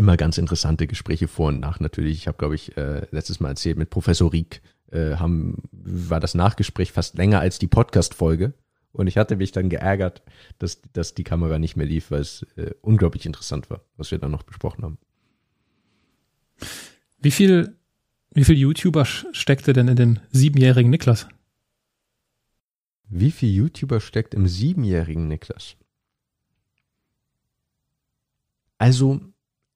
immer 0.00 0.16
ganz 0.16 0.38
interessante 0.38 0.86
Gespräche 0.86 1.28
vor 1.28 1.48
und 1.48 1.60
nach 1.60 1.78
natürlich. 1.78 2.16
Ich 2.16 2.26
habe, 2.26 2.38
glaube 2.38 2.54
ich, 2.54 2.74
äh, 2.78 3.06
letztes 3.10 3.38
Mal 3.38 3.50
erzählt, 3.50 3.76
mit 3.76 3.90
Professor 3.90 4.32
Rieck 4.32 4.62
äh, 4.90 5.16
haben, 5.16 5.62
war 5.72 6.20
das 6.20 6.34
Nachgespräch 6.34 6.90
fast 6.90 7.18
länger 7.18 7.40
als 7.40 7.58
die 7.58 7.66
Podcast-Folge. 7.66 8.54
Und 8.92 9.08
ich 9.08 9.18
hatte 9.18 9.36
mich 9.36 9.52
dann 9.52 9.68
geärgert, 9.68 10.22
dass, 10.58 10.80
dass 10.94 11.14
die 11.14 11.22
Kamera 11.22 11.58
nicht 11.58 11.76
mehr 11.76 11.86
lief, 11.86 12.10
weil 12.10 12.22
es 12.22 12.46
äh, 12.56 12.70
unglaublich 12.80 13.26
interessant 13.26 13.68
war, 13.68 13.82
was 13.98 14.10
wir 14.10 14.18
dann 14.18 14.30
noch 14.30 14.42
besprochen 14.42 14.84
haben. 14.84 14.98
Wie 17.18 17.30
viel, 17.30 17.76
wie 18.32 18.44
viel 18.44 18.56
YouTuber 18.56 19.04
steckte 19.04 19.74
denn 19.74 19.86
in 19.86 19.96
dem 19.96 20.18
siebenjährigen 20.30 20.90
Niklas? 20.90 21.28
Wie 23.10 23.30
viel 23.30 23.50
YouTuber 23.50 24.00
steckt 24.00 24.32
im 24.32 24.48
siebenjährigen 24.48 25.28
Niklas? 25.28 25.76
Also, 28.78 29.20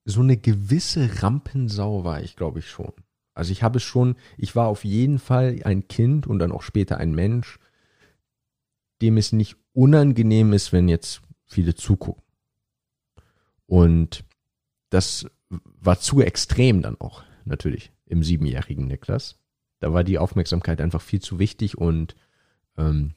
so 0.05 0.21
eine 0.21 0.37
gewisse 0.37 1.23
Rampensau 1.23 2.05
war 2.05 2.23
ich, 2.23 2.37
glaube 2.37 2.59
ich, 2.59 2.69
schon. 2.69 2.93
Also 3.33 3.53
ich 3.53 3.63
habe 3.63 3.79
es 3.79 3.83
schon, 3.83 4.17
ich 4.37 4.55
war 4.55 4.69
auf 4.69 4.85
jeden 4.85 5.19
Fall 5.19 5.61
ein 5.65 5.89
Kind 5.89 6.27
und 6.27 6.39
dann 6.39 6.53
auch 6.53 6.63
später 6.63 6.99
ein 6.99 7.15
Mensch, 7.15 7.59
dem 9.03 9.17
es 9.17 9.33
nicht 9.33 9.57
unangenehm 9.73 10.53
ist, 10.53 10.73
wenn 10.73 10.89
jetzt 10.89 11.23
viele 11.45 11.75
zugucken. 11.75 12.23
Und 13.67 14.25
das 14.91 15.27
war 15.51 15.99
zu 15.99 16.21
extrem 16.21 16.83
dann 16.83 17.01
auch, 17.01 17.25
natürlich, 17.45 17.91
im 18.07 18.23
siebenjährigen 18.23 18.87
Niklas. 18.87 19.39
Da 19.81 19.93
war 19.93 20.05
die 20.05 20.19
Aufmerksamkeit 20.19 20.81
einfach 20.81 21.03
viel 21.03 21.21
zu 21.21 21.39
wichtig 21.39 21.77
und 21.77 22.15
ähm, 22.77 23.15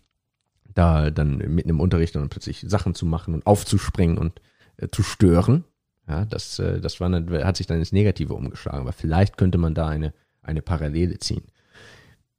da 0.74 1.12
dann 1.12 1.38
mitten 1.38 1.70
im 1.70 1.80
Unterricht 1.80 2.16
dann 2.16 2.30
plötzlich 2.30 2.62
Sachen 2.68 2.96
zu 2.96 3.06
machen 3.06 3.34
und 3.34 3.46
aufzuspringen 3.46 4.18
und 4.18 4.42
äh, 4.78 4.88
zu 4.90 5.04
stören, 5.04 5.64
ja, 6.08 6.26
das, 6.26 6.60
äh, 6.60 6.80
das 6.80 7.00
war 7.00 7.08
eine, 7.08 7.46
hat 7.46 7.58
sich 7.58 7.68
dann 7.68 7.80
ins 7.80 7.92
Negative 7.92 8.34
umgeschlagen, 8.34 8.80
aber 8.80 8.94
vielleicht 8.94 9.38
könnte 9.38 9.58
man 9.58 9.74
da 9.74 9.88
eine, 9.88 10.14
eine 10.42 10.62
Parallele 10.62 11.20
ziehen. 11.20 11.44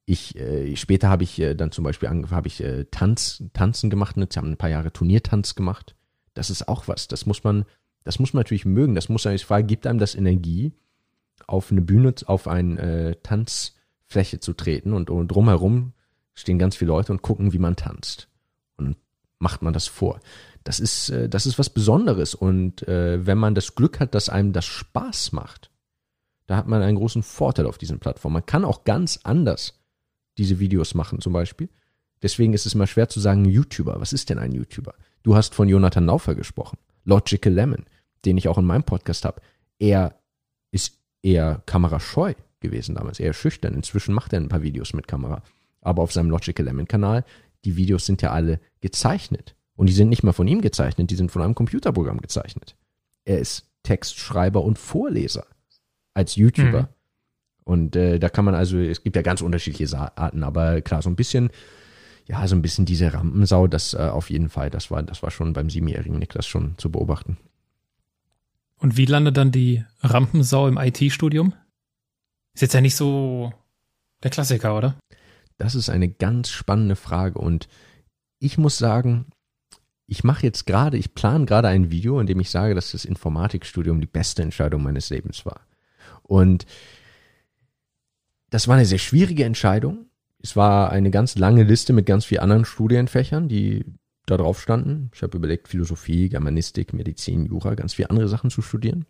Ich, 0.06 0.36
äh, 0.36 0.74
später 0.76 1.10
habe 1.10 1.22
ich 1.22 1.38
äh, 1.38 1.54
dann 1.54 1.70
zum 1.70 1.84
Beispiel 1.84 2.08
habe 2.08 2.48
ich 2.48 2.62
äh, 2.62 2.86
Tanz, 2.90 3.44
Tanzen 3.52 3.90
gemacht, 3.90 4.16
ne? 4.16 4.26
haben 4.36 4.52
ein 4.52 4.56
paar 4.56 4.70
Jahre 4.70 4.90
Turniertanz 4.90 5.54
gemacht. 5.54 5.96
Das 6.32 6.48
ist 6.48 6.66
auch 6.66 6.88
was. 6.88 7.08
Das 7.08 7.26
muss 7.26 7.44
man, 7.44 7.66
das 8.04 8.18
muss 8.18 8.32
man 8.32 8.40
natürlich 8.40 8.64
mögen. 8.64 8.94
Das 8.94 9.10
muss 9.10 9.24
sich 9.24 9.44
fragen, 9.44 9.66
gibt 9.66 9.86
einem 9.86 9.98
das 9.98 10.14
Energie, 10.14 10.72
auf 11.46 11.70
eine 11.70 11.82
Bühne, 11.82 12.14
auf 12.24 12.48
eine 12.48 12.80
äh, 12.80 13.16
Tanzfläche 13.22 14.40
zu 14.40 14.54
treten 14.54 14.94
und, 14.94 15.10
und 15.10 15.28
drumherum 15.28 15.92
stehen 16.34 16.58
ganz 16.58 16.76
viele 16.76 16.88
Leute 16.88 17.12
und 17.12 17.20
gucken, 17.20 17.52
wie 17.52 17.58
man 17.58 17.76
tanzt. 17.76 18.28
Und 18.76 18.96
macht 19.38 19.60
man 19.60 19.74
das 19.74 19.86
vor 19.86 20.20
das 20.64 20.80
ist, 20.80 21.10
äh, 21.10 21.28
das 21.28 21.46
ist 21.46 21.58
was 21.58 21.70
Besonderes. 21.70 22.34
Und 22.34 22.86
äh, 22.86 23.24
wenn 23.26 23.38
man 23.38 23.54
das 23.54 23.74
Glück 23.74 24.00
hat, 24.00 24.14
dass 24.14 24.28
einem 24.28 24.52
das 24.52 24.64
Spaß 24.64 25.32
macht, 25.32 25.70
da 26.46 26.56
hat 26.56 26.66
man 26.66 26.82
einen 26.82 26.96
großen 26.96 27.22
Vorteil 27.22 27.66
auf 27.66 27.78
diesen 27.78 27.98
Plattformen. 27.98 28.34
Man 28.34 28.46
kann 28.46 28.64
auch 28.64 28.84
ganz 28.84 29.20
anders 29.22 29.80
diese 30.38 30.58
Videos 30.58 30.94
machen, 30.94 31.20
zum 31.20 31.32
Beispiel. 31.32 31.68
Deswegen 32.22 32.54
ist 32.54 32.66
es 32.66 32.74
immer 32.74 32.86
schwer 32.86 33.08
zu 33.08 33.20
sagen, 33.20 33.44
YouTuber. 33.44 34.00
Was 34.00 34.12
ist 34.12 34.30
denn 34.30 34.38
ein 34.38 34.52
YouTuber? 34.52 34.94
Du 35.22 35.36
hast 35.36 35.54
von 35.54 35.68
Jonathan 35.68 36.06
Laufer 36.06 36.34
gesprochen. 36.34 36.78
Logical 37.04 37.52
Lemon, 37.52 37.84
den 38.24 38.38
ich 38.38 38.48
auch 38.48 38.58
in 38.58 38.64
meinem 38.64 38.82
Podcast 38.82 39.24
habe. 39.24 39.40
Er 39.78 40.18
ist 40.70 40.98
eher 41.22 41.62
kamerascheu 41.66 42.34
gewesen 42.60 42.94
damals, 42.94 43.20
eher 43.20 43.34
schüchtern. 43.34 43.74
Inzwischen 43.74 44.14
macht 44.14 44.32
er 44.32 44.40
ein 44.40 44.48
paar 44.48 44.62
Videos 44.62 44.94
mit 44.94 45.06
Kamera. 45.06 45.42
Aber 45.80 46.02
auf 46.02 46.12
seinem 46.12 46.30
Logical 46.30 46.64
Lemon 46.64 46.88
Kanal, 46.88 47.24
die 47.64 47.76
Videos 47.76 48.06
sind 48.06 48.22
ja 48.22 48.30
alle 48.32 48.60
gezeichnet. 48.80 49.54
Und 49.78 49.86
die 49.86 49.92
sind 49.92 50.08
nicht 50.08 50.24
mal 50.24 50.32
von 50.32 50.48
ihm 50.48 50.60
gezeichnet, 50.60 51.08
die 51.08 51.14
sind 51.14 51.30
von 51.30 51.40
einem 51.40 51.54
Computerprogramm 51.54 52.20
gezeichnet. 52.20 52.74
Er 53.24 53.38
ist 53.38 53.70
Textschreiber 53.84 54.60
und 54.64 54.76
Vorleser 54.76 55.46
als 56.14 56.34
YouTuber. 56.34 56.82
Mhm. 56.82 56.88
Und 57.62 57.94
äh, 57.94 58.18
da 58.18 58.28
kann 58.28 58.44
man 58.44 58.56
also, 58.56 58.76
es 58.76 59.04
gibt 59.04 59.14
ja 59.14 59.22
ganz 59.22 59.40
unterschiedliche 59.40 59.96
Arten, 59.96 60.42
aber 60.42 60.80
klar, 60.80 61.00
so 61.00 61.08
ein 61.08 61.14
bisschen, 61.14 61.50
ja, 62.26 62.44
so 62.48 62.56
ein 62.56 62.62
bisschen 62.62 62.86
diese 62.86 63.14
Rampensau, 63.14 63.68
das 63.68 63.94
äh, 63.94 63.98
auf 63.98 64.30
jeden 64.30 64.48
Fall, 64.48 64.68
das 64.68 64.90
war, 64.90 65.00
das 65.04 65.22
war 65.22 65.30
schon 65.30 65.52
beim 65.52 65.70
siebenjährigen 65.70 66.18
Niklas 66.18 66.48
schon 66.48 66.76
zu 66.76 66.90
beobachten. 66.90 67.36
Und 68.78 68.96
wie 68.96 69.06
landet 69.06 69.36
dann 69.36 69.52
die 69.52 69.84
Rampensau 70.00 70.66
im 70.66 70.76
IT-Studium? 70.76 71.54
Ist 72.52 72.62
jetzt 72.62 72.74
ja 72.74 72.80
nicht 72.80 72.96
so 72.96 73.52
der 74.24 74.32
Klassiker, 74.32 74.76
oder? 74.76 74.96
Das 75.56 75.76
ist 75.76 75.88
eine 75.88 76.08
ganz 76.08 76.50
spannende 76.50 76.96
Frage 76.96 77.38
und 77.38 77.68
ich 78.40 78.58
muss 78.58 78.76
sagen, 78.76 79.26
ich 80.08 80.24
mache 80.24 80.42
jetzt 80.42 80.66
gerade, 80.66 80.96
ich 80.96 81.14
plane 81.14 81.44
gerade 81.44 81.68
ein 81.68 81.90
Video, 81.90 82.18
in 82.18 82.26
dem 82.26 82.40
ich 82.40 82.48
sage, 82.48 82.74
dass 82.74 82.92
das 82.92 83.04
Informatikstudium 83.04 84.00
die 84.00 84.06
beste 84.06 84.42
Entscheidung 84.42 84.82
meines 84.82 85.10
Lebens 85.10 85.44
war. 85.44 85.60
Und 86.22 86.64
das 88.48 88.66
war 88.68 88.76
eine 88.76 88.86
sehr 88.86 88.98
schwierige 88.98 89.44
Entscheidung. 89.44 90.06
Es 90.42 90.56
war 90.56 90.90
eine 90.90 91.10
ganz 91.10 91.36
lange 91.36 91.62
Liste 91.62 91.92
mit 91.92 92.06
ganz 92.06 92.24
vielen 92.24 92.40
anderen 92.40 92.64
Studienfächern, 92.64 93.48
die 93.48 93.84
da 94.24 94.38
drauf 94.38 94.62
standen. 94.62 95.10
Ich 95.14 95.22
habe 95.22 95.36
überlegt, 95.36 95.68
Philosophie, 95.68 96.30
Germanistik, 96.30 96.94
Medizin, 96.94 97.44
Jura, 97.44 97.74
ganz 97.74 97.92
viele 97.92 98.08
andere 98.08 98.28
Sachen 98.28 98.48
zu 98.48 98.62
studieren. 98.62 99.04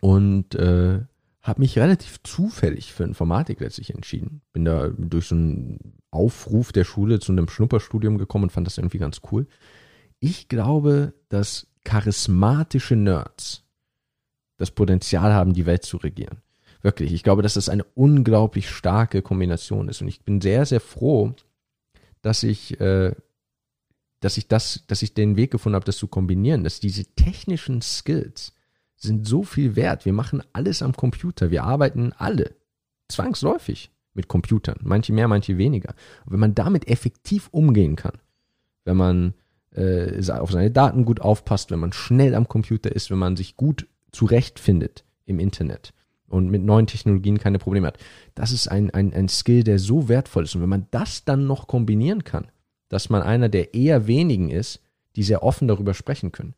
Und 0.00 0.54
äh, 0.54 1.00
habe 1.42 1.60
mich 1.60 1.78
relativ 1.78 2.22
zufällig 2.22 2.94
für 2.94 3.04
Informatik 3.04 3.60
letztlich 3.60 3.94
entschieden. 3.94 4.40
Bin 4.54 4.64
da 4.64 4.88
durch 4.88 5.26
so 5.26 5.34
einen 5.34 5.98
Aufruf 6.10 6.72
der 6.72 6.84
Schule 6.84 7.20
zu 7.20 7.32
einem 7.32 7.48
Schnupperstudium 7.48 8.16
gekommen 8.16 8.44
und 8.44 8.52
fand 8.52 8.66
das 8.66 8.78
irgendwie 8.78 8.98
ganz 8.98 9.20
cool 9.30 9.46
ich 10.20 10.48
glaube, 10.48 11.14
dass 11.28 11.66
charismatische 11.84 12.96
Nerds 12.96 13.64
das 14.56 14.70
Potenzial 14.70 15.32
haben, 15.32 15.54
die 15.54 15.66
Welt 15.66 15.84
zu 15.84 15.96
regieren. 15.96 16.42
Wirklich, 16.82 17.12
ich 17.12 17.22
glaube, 17.22 17.42
dass 17.42 17.54
das 17.54 17.68
eine 17.68 17.84
unglaublich 17.94 18.70
starke 18.70 19.22
Kombination 19.22 19.88
ist. 19.88 20.00
Und 20.00 20.08
ich 20.08 20.22
bin 20.22 20.40
sehr, 20.40 20.64
sehr 20.66 20.80
froh, 20.80 21.34
dass 22.22 22.42
ich, 22.42 22.80
äh, 22.80 23.14
dass 24.20 24.36
ich 24.36 24.48
das, 24.48 24.84
dass 24.86 25.02
ich 25.02 25.14
den 25.14 25.36
Weg 25.36 25.50
gefunden 25.50 25.76
habe, 25.76 25.84
das 25.84 25.96
zu 25.96 26.08
kombinieren, 26.08 26.64
dass 26.64 26.80
diese 26.80 27.04
technischen 27.14 27.82
Skills 27.82 28.52
sind 28.96 29.26
so 29.26 29.42
viel 29.44 29.76
wert. 29.76 30.04
Wir 30.04 30.12
machen 30.12 30.42
alles 30.52 30.82
am 30.82 30.92
Computer. 30.92 31.50
Wir 31.50 31.64
arbeiten 31.64 32.12
alle 32.16 32.54
zwangsläufig 33.08 33.90
mit 34.14 34.28
Computern. 34.28 34.78
Manche 34.82 35.12
mehr, 35.12 35.28
manche 35.28 35.58
weniger. 35.58 35.94
Und 36.26 36.32
wenn 36.32 36.40
man 36.40 36.54
damit 36.54 36.88
effektiv 36.88 37.48
umgehen 37.52 37.96
kann, 37.96 38.18
wenn 38.84 38.96
man 38.96 39.34
äh, 39.78 40.30
auf 40.32 40.50
seine 40.50 40.70
Daten 40.70 41.04
gut 41.04 41.20
aufpasst, 41.20 41.70
wenn 41.70 41.78
man 41.78 41.92
schnell 41.92 42.34
am 42.34 42.48
Computer 42.48 42.90
ist, 42.94 43.10
wenn 43.10 43.18
man 43.18 43.36
sich 43.36 43.56
gut 43.56 43.86
zurechtfindet 44.12 45.04
im 45.24 45.38
Internet 45.38 45.92
und 46.28 46.50
mit 46.50 46.62
neuen 46.62 46.86
Technologien 46.86 47.38
keine 47.38 47.58
Probleme 47.58 47.86
hat. 47.86 47.98
Das 48.34 48.52
ist 48.52 48.68
ein, 48.68 48.90
ein, 48.90 49.12
ein 49.14 49.28
Skill, 49.28 49.64
der 49.64 49.78
so 49.78 50.08
wertvoll 50.08 50.44
ist. 50.44 50.54
Und 50.54 50.62
wenn 50.62 50.68
man 50.68 50.86
das 50.90 51.24
dann 51.24 51.46
noch 51.46 51.66
kombinieren 51.66 52.24
kann, 52.24 52.50
dass 52.88 53.10
man 53.10 53.22
einer 53.22 53.48
der 53.48 53.74
eher 53.74 54.06
wenigen 54.06 54.50
ist, 54.50 54.80
die 55.16 55.22
sehr 55.22 55.42
offen 55.42 55.68
darüber 55.68 55.94
sprechen 55.94 56.32
können. 56.32 56.54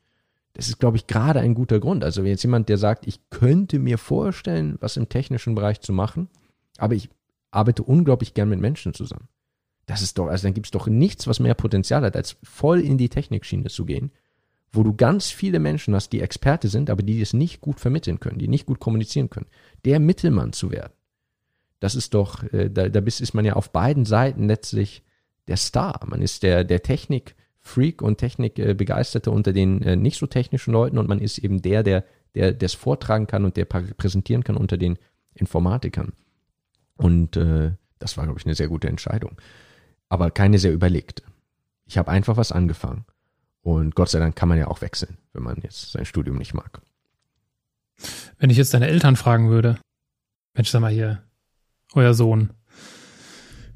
Das 0.55 0.69
ist, 0.69 0.79
glaube 0.79 0.97
ich, 0.97 1.07
gerade 1.07 1.41
ein 1.41 1.55
guter 1.55 1.79
Grund. 1.79 2.05
Also 2.05 2.23
wenn 2.23 2.31
jetzt 2.31 2.43
jemand, 2.43 2.69
der 2.69 2.79
sagt, 2.79 3.07
ich 3.07 3.31
könnte 3.31 3.79
mir 3.79 3.99
vorstellen, 3.99 4.77
was 4.81 4.97
im 4.97 5.09
technischen 5.09 5.55
Bereich 5.55 5.81
zu 5.81 5.93
machen, 5.93 6.29
aber 6.77 6.95
ich 6.95 7.09
arbeite 7.51 7.83
unglaublich 7.83 8.35
gern 8.35 8.49
mit 8.49 8.61
Menschen 8.61 8.95
zusammen. 8.95 9.29
Das 9.91 10.03
ist 10.03 10.19
doch, 10.19 10.29
also 10.29 10.47
dann 10.47 10.55
gibt 10.55 10.69
es 10.69 10.71
doch 10.71 10.87
nichts, 10.87 11.27
was 11.27 11.41
mehr 11.41 11.55
Potenzial 11.55 12.03
hat, 12.03 12.15
als 12.15 12.37
voll 12.45 12.79
in 12.79 12.97
die 12.97 13.09
Technikschiene 13.09 13.69
zu 13.71 13.85
gehen, 13.85 14.13
wo 14.71 14.85
du 14.85 14.95
ganz 14.95 15.33
viele 15.33 15.59
Menschen 15.59 15.97
hast, 15.97 16.13
die 16.13 16.21
Experte 16.21 16.69
sind, 16.69 16.91
aber 16.91 17.03
die 17.03 17.21
es 17.21 17.33
nicht 17.33 17.61
gut 17.61 17.81
vermitteln 17.81 18.21
können, 18.21 18.39
die 18.39 18.47
nicht 18.47 18.67
gut 18.67 18.79
kommunizieren 18.79 19.31
können. 19.31 19.49
Der 19.85 19.99
Mittelmann 19.99 20.53
zu 20.53 20.71
werden. 20.71 20.93
Das 21.81 21.97
ist 21.97 22.15
doch, 22.15 22.45
äh, 22.53 22.71
da, 22.71 22.89
da 22.89 23.01
ist 23.01 23.35
man 23.35 23.45
ja 23.45 23.55
auf 23.55 23.73
beiden 23.73 24.05
Seiten 24.05 24.47
letztlich 24.47 25.03
der 25.49 25.57
Star. 25.57 25.99
Man 26.07 26.23
ist 26.23 26.45
der, 26.45 26.63
der 26.63 26.85
Technik-Freak 26.85 28.01
und 28.01 28.19
Technikbegeisterte 28.19 29.33
unter 29.33 29.53
den 29.53 29.83
äh, 29.83 29.97
nicht 29.97 30.21
so 30.21 30.29
technischen 30.29 30.71
Leuten 30.73 30.99
und 30.99 31.09
man 31.09 31.19
ist 31.19 31.39
eben 31.39 31.63
der, 31.63 31.83
der, 31.83 32.05
der 32.37 32.63
es 32.63 32.75
vortragen 32.75 33.27
kann 33.27 33.45
und 33.45 33.57
der 33.57 33.65
präsentieren 33.65 34.45
kann 34.45 34.57
unter 34.57 34.77
den 34.77 34.99
Informatikern. 35.35 36.13
Und 36.97 37.37
äh, 37.37 37.73
das 37.99 38.17
war, 38.17 38.25
glaube 38.25 38.39
ich, 38.39 38.47
eine 38.47 38.55
sehr 38.55 38.69
gute 38.69 38.87
Entscheidung. 38.87 39.37
Aber 40.11 40.31
keine 40.31 40.59
sehr 40.59 40.75
überlegte. 40.75 41.23
Ich 41.87 41.97
habe 41.97 42.11
einfach 42.11 42.37
was 42.37 42.53
angefangen. 42.53 43.07
Und 43.63 43.95
Gott 43.95 44.11
sei 44.11 44.19
Dank 44.19 44.37
kann 44.37 44.49
man 44.49 44.59
ja 44.59 44.69
auch 44.69 44.83
wechseln, 44.83 45.17
wenn 45.33 45.43
man 45.43 45.61
jetzt 45.63 45.93
sein 45.93 46.05
Studium 46.05 46.37
nicht 46.37 46.53
mag. 46.53 46.83
Wenn 48.39 48.51
ich 48.51 48.57
jetzt 48.57 48.75
deine 48.75 48.89
Eltern 48.89 49.17
fragen 49.17 49.51
würde, 49.51 49.79
Mensch, 50.55 50.71
sag 50.71 50.81
mal 50.81 50.93
hier, 50.93 51.23
euer 51.95 52.15
Sohn, 52.15 52.53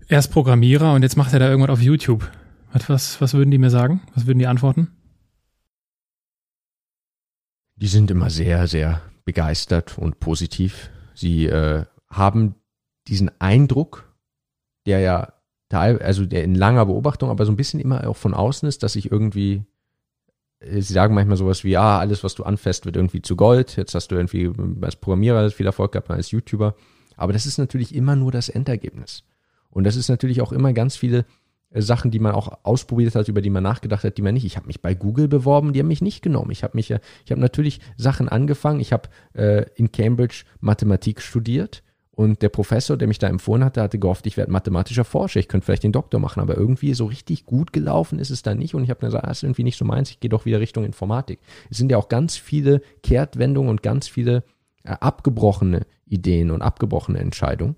er 0.09 0.19
ist 0.19 0.29
Programmierer 0.29 0.93
und 0.93 1.03
jetzt 1.03 1.17
macht 1.17 1.33
er 1.33 1.39
da 1.39 1.49
irgendwas 1.49 1.71
auf 1.71 1.81
YouTube. 1.81 2.31
Was, 2.89 3.21
was 3.21 3.35
würden 3.35 3.51
die 3.51 3.59
mir 3.59 3.71
sagen? 3.71 4.03
Was 4.15 4.27
würden 4.27 4.39
die 4.39 4.47
antworten? 4.47 4.91
Die 7.77 7.87
sind 7.87 8.11
immer 8.11 8.31
sehr, 8.31 8.67
sehr 8.67 9.03
begeistert 9.25 9.99
und 9.99 10.19
positiv. 10.19 10.91
Sie 11.15 11.47
äh, 11.47 11.85
haben 12.09 12.57
diesen 13.07 13.31
Eindruck, 13.41 14.13
der 14.87 15.01
ja 15.01 15.34
also 15.81 16.27
der 16.27 16.45
in 16.45 16.55
langer 16.55 16.87
Beobachtung, 16.87 17.31
aber 17.31 17.47
so 17.47 17.53
ein 17.53 17.57
bisschen 17.57 17.81
immer 17.81 18.07
auch 18.07 18.17
von 18.17 18.35
außen 18.35 18.69
ist, 18.69 18.83
dass 18.83 18.97
ich 18.97 19.11
irgendwie, 19.11 19.63
äh, 20.61 20.81
sie 20.81 20.93
sagen 20.93 21.15
manchmal 21.15 21.37
sowas 21.37 21.65
wie, 21.65 21.77
ah, 21.77 21.99
alles, 21.99 22.25
was 22.25 22.35
du 22.35 22.45
anfasst, 22.45 22.87
wird 22.87 22.97
irgendwie 22.97 23.23
zu 23.23 23.37
Gold. 23.37 23.77
Jetzt 23.77 23.95
hast 23.95 24.09
du 24.09 24.17
irgendwie 24.17 24.51
als 24.83 24.97
Programmierer 24.97 25.51
viel 25.51 25.67
Erfolg 25.67 25.93
gehabt, 25.93 26.11
als 26.11 26.31
YouTuber. 26.31 26.75
Aber 27.17 27.33
das 27.33 27.47
ist 27.47 27.59
natürlich 27.59 27.95
immer 27.95 28.17
nur 28.17 28.33
das 28.33 28.49
Endergebnis. 28.49 29.25
Und 29.71 29.85
das 29.85 29.97
ist 29.97 30.09
natürlich 30.09 30.41
auch 30.41 30.53
immer 30.53 30.73
ganz 30.73 30.97
viele 30.97 31.25
äh, 31.71 31.83
Sachen, 31.83 32.11
die 32.11 32.19
man 32.19 32.33
auch 32.33 32.59
ausprobiert 32.63 33.15
hat, 33.15 33.29
über 33.29 33.43
die 33.43 33.51
man 33.51 33.63
nachgedacht 33.63 34.05
hat, 34.05 34.17
die 34.17 34.23
man 34.23 34.35
nicht. 34.35 34.45
Ich 34.45 34.57
habe 34.57 34.67
mich 34.67 34.81
bei 34.81 34.95
Google 34.95 35.29
beworben, 35.29 35.73
die 35.73 35.81
haben 35.81 35.89
mich 35.89 36.03
nicht 36.03 36.23
genommen. 36.23 36.51
Ich 36.51 36.63
habe 36.63 36.77
mich, 36.77 36.91
ich 36.91 37.31
habe 37.31 37.41
natürlich 37.41 37.81
Sachen 37.97 38.29
angefangen. 38.29 38.81
Ich 38.81 38.93
habe 38.93 39.09
äh, 39.35 39.67
in 39.75 39.93
Cambridge 39.93 40.45
Mathematik 40.61 41.21
studiert 41.21 41.83
und 42.17 42.43
der 42.43 42.49
Professor, 42.49 42.97
der 42.97 43.09
mich 43.09 43.19
da 43.19 43.27
empfohlen 43.27 43.65
hatte, 43.65 43.83
hatte 43.83 43.99
gehofft, 43.99 44.27
ich 44.27 44.37
werde 44.37 44.53
mathematischer 44.53 45.05
Forscher, 45.05 45.41
ich 45.41 45.49
könnte 45.49 45.65
vielleicht 45.65 45.83
den 45.83 45.91
Doktor 45.91 46.21
machen, 46.21 46.41
aber 46.41 46.57
irgendwie 46.57 46.95
so 46.95 47.07
richtig 47.07 47.45
gut 47.45 47.73
gelaufen 47.73 48.21
ist 48.21 48.31
es 48.31 48.43
da 48.43 48.55
nicht. 48.55 48.75
Und 48.75 48.85
ich 48.85 48.91
habe 48.91 49.05
mir 49.05 49.09
gesagt, 49.09 49.27
das 49.27 49.39
ist 49.39 49.43
irgendwie 49.43 49.65
nicht 49.65 49.77
so 49.77 49.85
meins, 49.85 50.11
ich 50.11 50.21
gehe 50.21 50.29
doch 50.29 50.45
wieder 50.45 50.61
Richtung 50.61 50.85
Informatik. 50.85 51.41
Es 51.71 51.77
sind 51.77 51.91
ja 51.91 51.99
auch 51.99 52.09
ganz 52.09 52.37
viele 52.37 52.83
Kehrtwendungen 53.03 53.69
und 53.69 53.83
ganz 53.83 54.07
viele 54.07 54.45
äh, 54.85 54.91
abgebrochene 54.91 55.87
Ideen 56.07 56.53
und 56.53 56.63
abgebrochene 56.63 57.19
Entscheidungen. 57.19 57.75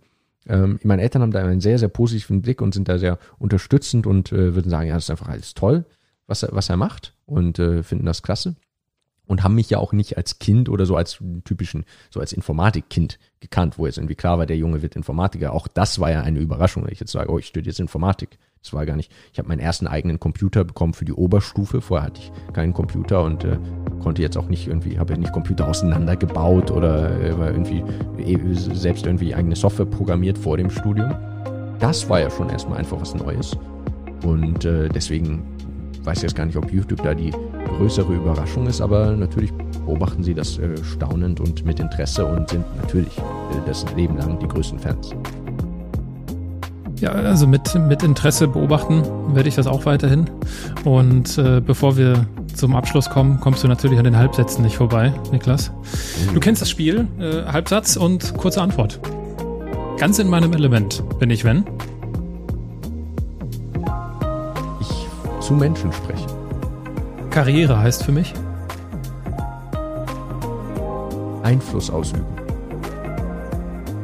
Ähm, 0.46 0.80
meine 0.82 1.00
Eltern 1.00 1.22
haben 1.22 1.32
da 1.32 1.42
einen 1.42 1.62
sehr, 1.62 1.78
sehr 1.78 1.88
positiven 1.88 2.42
Blick 2.42 2.60
und 2.60 2.74
sind 2.74 2.88
da 2.88 2.98
sehr 2.98 3.18
unterstützend 3.38 4.06
und 4.06 4.32
äh, 4.32 4.54
würden 4.54 4.68
sagen, 4.68 4.88
ja, 4.88 4.94
das 4.94 5.04
ist 5.04 5.10
einfach 5.10 5.28
alles 5.28 5.54
toll, 5.54 5.86
was 6.26 6.42
er, 6.42 6.50
was 6.52 6.68
er 6.68 6.76
macht 6.76 7.14
und 7.24 7.58
äh, 7.58 7.82
finden 7.82 8.04
das 8.04 8.22
klasse 8.22 8.54
und 9.26 9.42
haben 9.42 9.54
mich 9.54 9.70
ja 9.70 9.78
auch 9.78 9.92
nicht 9.92 10.16
als 10.16 10.38
Kind 10.38 10.68
oder 10.68 10.86
so 10.86 10.96
als 10.96 11.18
typischen, 11.44 11.84
so 12.10 12.20
als 12.20 12.32
Informatikkind 12.32 13.18
gekannt, 13.40 13.78
wo 13.78 13.86
jetzt 13.86 13.98
irgendwie 13.98 14.14
klar 14.14 14.38
war, 14.38 14.46
der 14.46 14.56
Junge 14.56 14.82
wird 14.82 14.96
Informatiker. 14.96 15.52
Auch 15.52 15.68
das 15.68 15.98
war 15.98 16.10
ja 16.10 16.22
eine 16.22 16.38
Überraschung, 16.38 16.84
wenn 16.84 16.92
ich 16.92 17.00
jetzt 17.00 17.12
sage, 17.12 17.30
oh, 17.30 17.38
ich 17.38 17.46
studiere 17.46 17.70
jetzt 17.70 17.80
Informatik. 17.80 18.38
Das 18.62 18.72
war 18.72 18.84
gar 18.84 18.96
nicht. 18.96 19.12
Ich 19.32 19.38
habe 19.38 19.48
meinen 19.48 19.60
ersten 19.60 19.86
eigenen 19.86 20.18
Computer 20.18 20.64
bekommen 20.64 20.92
für 20.92 21.04
die 21.04 21.12
Oberstufe. 21.12 21.80
Vorher 21.80 22.06
hatte 22.06 22.20
ich 22.20 22.32
keinen 22.52 22.72
Computer 22.72 23.22
und 23.22 23.44
äh, 23.44 23.58
konnte 24.02 24.22
jetzt 24.22 24.36
auch 24.36 24.48
nicht 24.48 24.66
irgendwie, 24.66 24.98
habe 24.98 25.12
ja 25.12 25.18
nicht 25.20 25.32
Computer 25.32 25.68
auseinandergebaut 25.68 26.72
oder 26.72 27.12
äh, 27.20 27.28
irgendwie 27.28 27.84
äh, 28.20 28.54
selbst 28.54 29.06
irgendwie 29.06 29.34
eigene 29.34 29.54
Software 29.54 29.86
programmiert 29.86 30.36
vor 30.36 30.56
dem 30.56 30.70
Studium. 30.70 31.14
Das 31.78 32.08
war 32.08 32.20
ja 32.20 32.30
schon 32.30 32.48
erstmal 32.48 32.78
einfach 32.78 33.00
was 33.00 33.14
Neues. 33.14 33.56
Und 34.24 34.64
äh, 34.64 34.88
deswegen 34.88 35.55
weiß 36.06 36.22
jetzt 36.22 36.36
gar 36.36 36.46
nicht, 36.46 36.56
ob 36.56 36.72
YouTube 36.72 37.02
da 37.02 37.14
die 37.14 37.32
größere 37.78 38.14
Überraschung 38.14 38.66
ist, 38.66 38.80
aber 38.80 39.12
natürlich 39.16 39.52
beobachten 39.84 40.22
sie 40.22 40.34
das 40.34 40.58
äh, 40.58 40.76
staunend 40.84 41.40
und 41.40 41.64
mit 41.64 41.80
Interesse 41.80 42.24
und 42.24 42.48
sind 42.48 42.64
natürlich 42.76 43.18
äh, 43.18 43.22
das 43.66 43.84
Leben 43.96 44.16
lang 44.16 44.38
die 44.38 44.48
größten 44.48 44.78
Fans. 44.78 45.10
Ja, 47.00 47.10
also 47.10 47.46
mit, 47.46 47.74
mit 47.74 48.02
Interesse 48.02 48.48
beobachten 48.48 49.02
werde 49.34 49.48
ich 49.48 49.54
das 49.54 49.66
auch 49.66 49.84
weiterhin. 49.84 50.30
Und 50.84 51.36
äh, 51.36 51.60
bevor 51.60 51.96
wir 51.98 52.26
zum 52.54 52.74
Abschluss 52.74 53.10
kommen, 53.10 53.38
kommst 53.40 53.62
du 53.62 53.68
natürlich 53.68 53.98
an 53.98 54.04
den 54.04 54.16
Halbsätzen 54.16 54.64
nicht 54.64 54.76
vorbei, 54.76 55.12
Niklas. 55.30 55.70
Mhm. 55.70 56.34
Du 56.34 56.40
kennst 56.40 56.62
das 56.62 56.70
Spiel, 56.70 57.06
äh, 57.18 57.44
Halbsatz 57.44 57.96
und 57.96 58.34
kurze 58.38 58.62
Antwort. 58.62 58.98
Ganz 59.98 60.18
in 60.18 60.28
meinem 60.30 60.52
Element 60.54 61.02
bin 61.18 61.30
ich, 61.30 61.44
wenn? 61.44 61.64
Zu 65.46 65.54
Menschen 65.54 65.92
spreche. 65.92 66.26
Karriere 67.30 67.78
heißt 67.78 68.02
für 68.02 68.10
mich? 68.10 68.34
Einfluss 71.44 71.88
ausüben. 71.88 72.26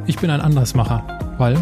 Ich 0.06 0.20
bin 0.20 0.30
ein 0.30 0.40
Andersmacher, 0.40 1.02
weil? 1.38 1.56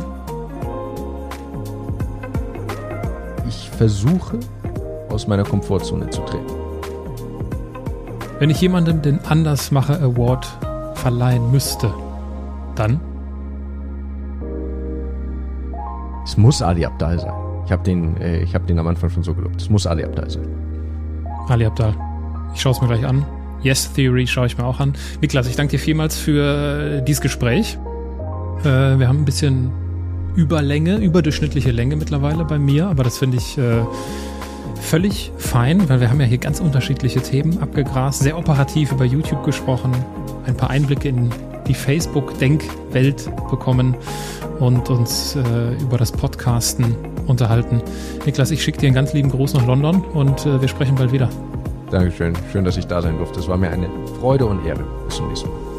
Ich 3.49 3.71
versuche, 3.71 4.39
aus 5.09 5.27
meiner 5.27 5.45
Komfortzone 5.45 6.11
zu 6.11 6.21
treten. 6.27 6.53
Wenn 8.39 8.51
ich 8.51 8.61
jemandem 8.61 9.01
den 9.01 9.25
Andersmacher 9.25 9.99
Award 10.03 10.47
verleihen 10.93 11.51
müsste, 11.51 11.91
dann? 12.75 13.01
Es 16.27 16.37
muss 16.37 16.61
Ali 16.61 16.85
Abdal 16.85 17.19
sein. 17.19 17.50
Ich 17.71 17.73
habe 17.73 17.85
den, 17.85 18.21
äh, 18.21 18.45
hab 18.53 18.67
den 18.67 18.81
am 18.81 18.89
Anfang 18.89 19.11
schon 19.11 19.23
so 19.23 19.33
gelobt. 19.33 19.61
Es 19.61 19.71
muss 19.71 19.87
Ali 19.87 20.03
Abdal 20.03 20.29
sein. 20.29 20.43
Ali 21.47 21.65
Abdal. 21.65 21.95
Ich 22.53 22.61
schaue 22.61 22.73
es 22.73 22.81
mir 22.81 22.89
gleich 22.89 23.07
an. 23.07 23.25
Yes 23.63 23.93
Theory 23.93 24.27
schaue 24.27 24.47
ich 24.47 24.59
mir 24.59 24.65
auch 24.65 24.81
an. 24.81 24.95
Niklas, 25.21 25.47
ich 25.47 25.55
danke 25.55 25.77
dir 25.77 25.79
vielmals 25.79 26.19
für 26.19 27.01
dieses 27.03 27.21
Gespräch. 27.21 27.79
Äh, 28.65 28.65
wir 28.99 29.07
haben 29.07 29.19
ein 29.19 29.25
bisschen 29.25 29.71
Überlänge, 30.35 30.97
überdurchschnittliche 30.97 31.71
Länge 31.71 31.95
mittlerweile 31.95 32.45
bei 32.45 32.59
mir, 32.59 32.89
aber 32.89 33.05
das 33.05 33.19
finde 33.19 33.37
ich 33.37 33.57
äh, 33.57 33.85
völlig 34.81 35.31
fein, 35.39 35.89
weil 35.89 36.01
wir 36.01 36.11
haben 36.11 36.19
ja 36.19 36.27
hier 36.27 36.39
ganz 36.39 36.59
unterschiedliche 36.59 37.21
Themen 37.21 37.63
abgegrast, 37.63 38.21
sehr 38.21 38.37
operativ 38.37 38.91
über 38.91 39.05
YouTube 39.05 39.45
gesprochen, 39.45 39.93
ein 40.45 40.57
paar 40.57 40.71
Einblicke 40.71 41.09
in 41.09 41.31
die 41.69 41.75
Facebook-Denkwelt 41.75 43.31
bekommen 43.49 43.95
und 44.59 44.91
uns 44.91 45.37
äh, 45.37 45.81
über 45.81 45.99
das 45.99 46.11
Podcasten 46.11 46.97
unterhalten. 47.31 47.83
Niklas, 48.27 48.51
ich 48.51 48.63
schicke 48.63 48.79
dir 48.79 48.87
einen 48.87 48.95
ganz 48.95 49.13
lieben 49.13 49.31
Gruß 49.31 49.55
nach 49.55 49.67
London 49.67 50.03
und 50.13 50.45
äh, 50.47 50.61
wir 50.61 50.69
sprechen 50.69 50.97
bald 50.97 51.13
wieder. 51.13 51.29
Dankeschön. 51.91 52.35
Schön, 52.53 52.65
dass 52.65 52.77
ich 52.77 52.87
da 52.87 53.03
sein 53.03 53.17
durfte. 53.19 53.41
Es 53.41 53.49
war 53.49 53.57
mir 53.57 53.71
eine 53.71 53.89
Freude 54.21 54.47
und 54.47 54.65
Ehre. 54.65 54.85
Bis 55.07 55.17
zum 55.17 55.29
nächsten 55.29 55.49
Mal. 55.49 55.70